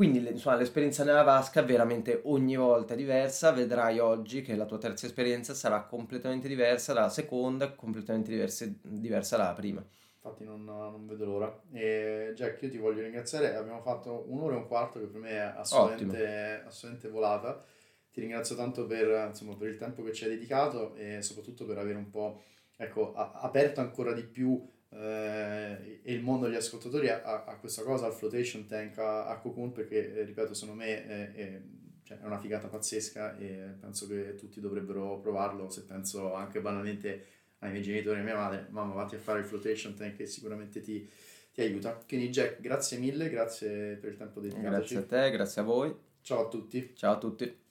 quindi 0.00 0.26
insomma, 0.26 0.56
l'esperienza 0.56 1.04
nella 1.04 1.22
vasca 1.22 1.60
veramente 1.60 2.22
ogni 2.24 2.56
volta 2.56 2.94
è 2.94 2.96
diversa, 2.96 3.52
vedrai 3.52 3.98
oggi 3.98 4.40
che 4.40 4.56
la 4.56 4.64
tua 4.64 4.78
terza 4.78 5.04
esperienza 5.04 5.52
sarà 5.52 5.82
completamente 5.82 6.48
diversa 6.48 6.94
dalla 6.94 7.10
seconda, 7.10 7.72
completamente 7.74 8.30
diverse- 8.30 8.78
diversa 8.80 9.36
dalla 9.36 9.52
prima. 9.52 9.84
Infatti 10.14 10.42
non, 10.44 10.64
non 10.64 11.06
vedo 11.06 11.26
l'ora. 11.26 11.60
E 11.70 12.32
Jack, 12.34 12.62
io 12.62 12.70
ti 12.70 12.78
voglio 12.78 13.02
ringraziare. 13.02 13.54
Abbiamo 13.54 13.82
fatto 13.82 14.24
un'ora 14.28 14.54
e 14.54 14.56
un 14.56 14.66
quarto 14.66 15.00
che 15.00 15.04
per 15.04 15.20
me 15.20 15.32
è 15.32 15.52
assolutamente, 15.54 16.62
assolutamente 16.64 17.08
volata. 17.10 17.62
Ti 18.10 18.20
ringrazio 18.20 18.56
tanto 18.56 18.86
per, 18.86 19.26
insomma, 19.28 19.54
per 19.54 19.68
il 19.68 19.76
tempo 19.76 20.02
che 20.02 20.14
ci 20.14 20.24
hai 20.24 20.30
dedicato 20.30 20.94
e 20.94 21.20
soprattutto 21.20 21.66
per 21.66 21.76
aver 21.76 21.96
un 21.96 22.08
po' 22.08 22.40
ecco, 22.78 23.12
a- 23.12 23.32
aperto 23.34 23.80
ancora 23.82 24.14
di 24.14 24.24
più 24.24 24.66
eh, 24.90 26.00
il 26.04 26.20
mondo 26.22 26.46
degli 26.46 26.56
ascoltatori 26.56 27.08
a, 27.08 27.22
a- 27.22 27.44
a 27.44 27.56
questa 27.56 27.82
cosa, 27.82 28.06
al 28.06 28.12
flotation 28.12 28.66
tank, 28.66 28.98
a, 28.98 29.26
a 29.26 29.38
Cocoon, 29.38 29.72
perché 29.72 30.14
eh, 30.14 30.24
ripeto, 30.24 30.54
secondo 30.54 30.82
me 30.82 31.06
è, 31.06 31.32
è- 31.32 31.60
cioè, 32.02 32.18
è 32.18 32.24
una 32.24 32.38
figata 32.40 32.68
pazzesca 32.68 33.36
e 33.38 33.74
penso 33.80 34.06
che 34.08 34.34
tutti 34.34 34.60
dovrebbero 34.60 35.18
provarlo. 35.20 35.70
Se 35.70 35.84
penso 35.84 36.34
anche 36.34 36.60
banalmente 36.60 37.24
ai 37.60 37.70
miei 37.70 37.82
genitori 37.82 38.18
e 38.18 38.22
a 38.22 38.24
mia 38.24 38.36
madre, 38.36 38.66
mamma 38.70 38.94
vatti 38.94 39.14
a 39.14 39.18
fare 39.18 39.40
il 39.40 39.44
flotation 39.44 39.94
tank 39.94 40.16
che 40.16 40.26
sicuramente 40.26 40.80
ti, 40.80 41.08
ti 41.52 41.60
aiuta. 41.60 41.92
Quindi 42.08 42.30
Jack, 42.30 42.60
grazie 42.60 42.98
mille, 42.98 43.28
grazie 43.30 43.94
per 43.96 44.10
il 44.10 44.16
tempo 44.16 44.40
dedicato. 44.40 44.68
Grazie 44.68 44.96
a 44.98 45.02
te, 45.04 45.30
grazie 45.30 45.60
a 45.60 45.64
voi, 45.64 45.94
Ciao 46.22 46.46
a 46.46 46.48
tutti. 46.48 46.92
ciao 46.96 47.14
a 47.14 47.18
tutti. 47.18 47.68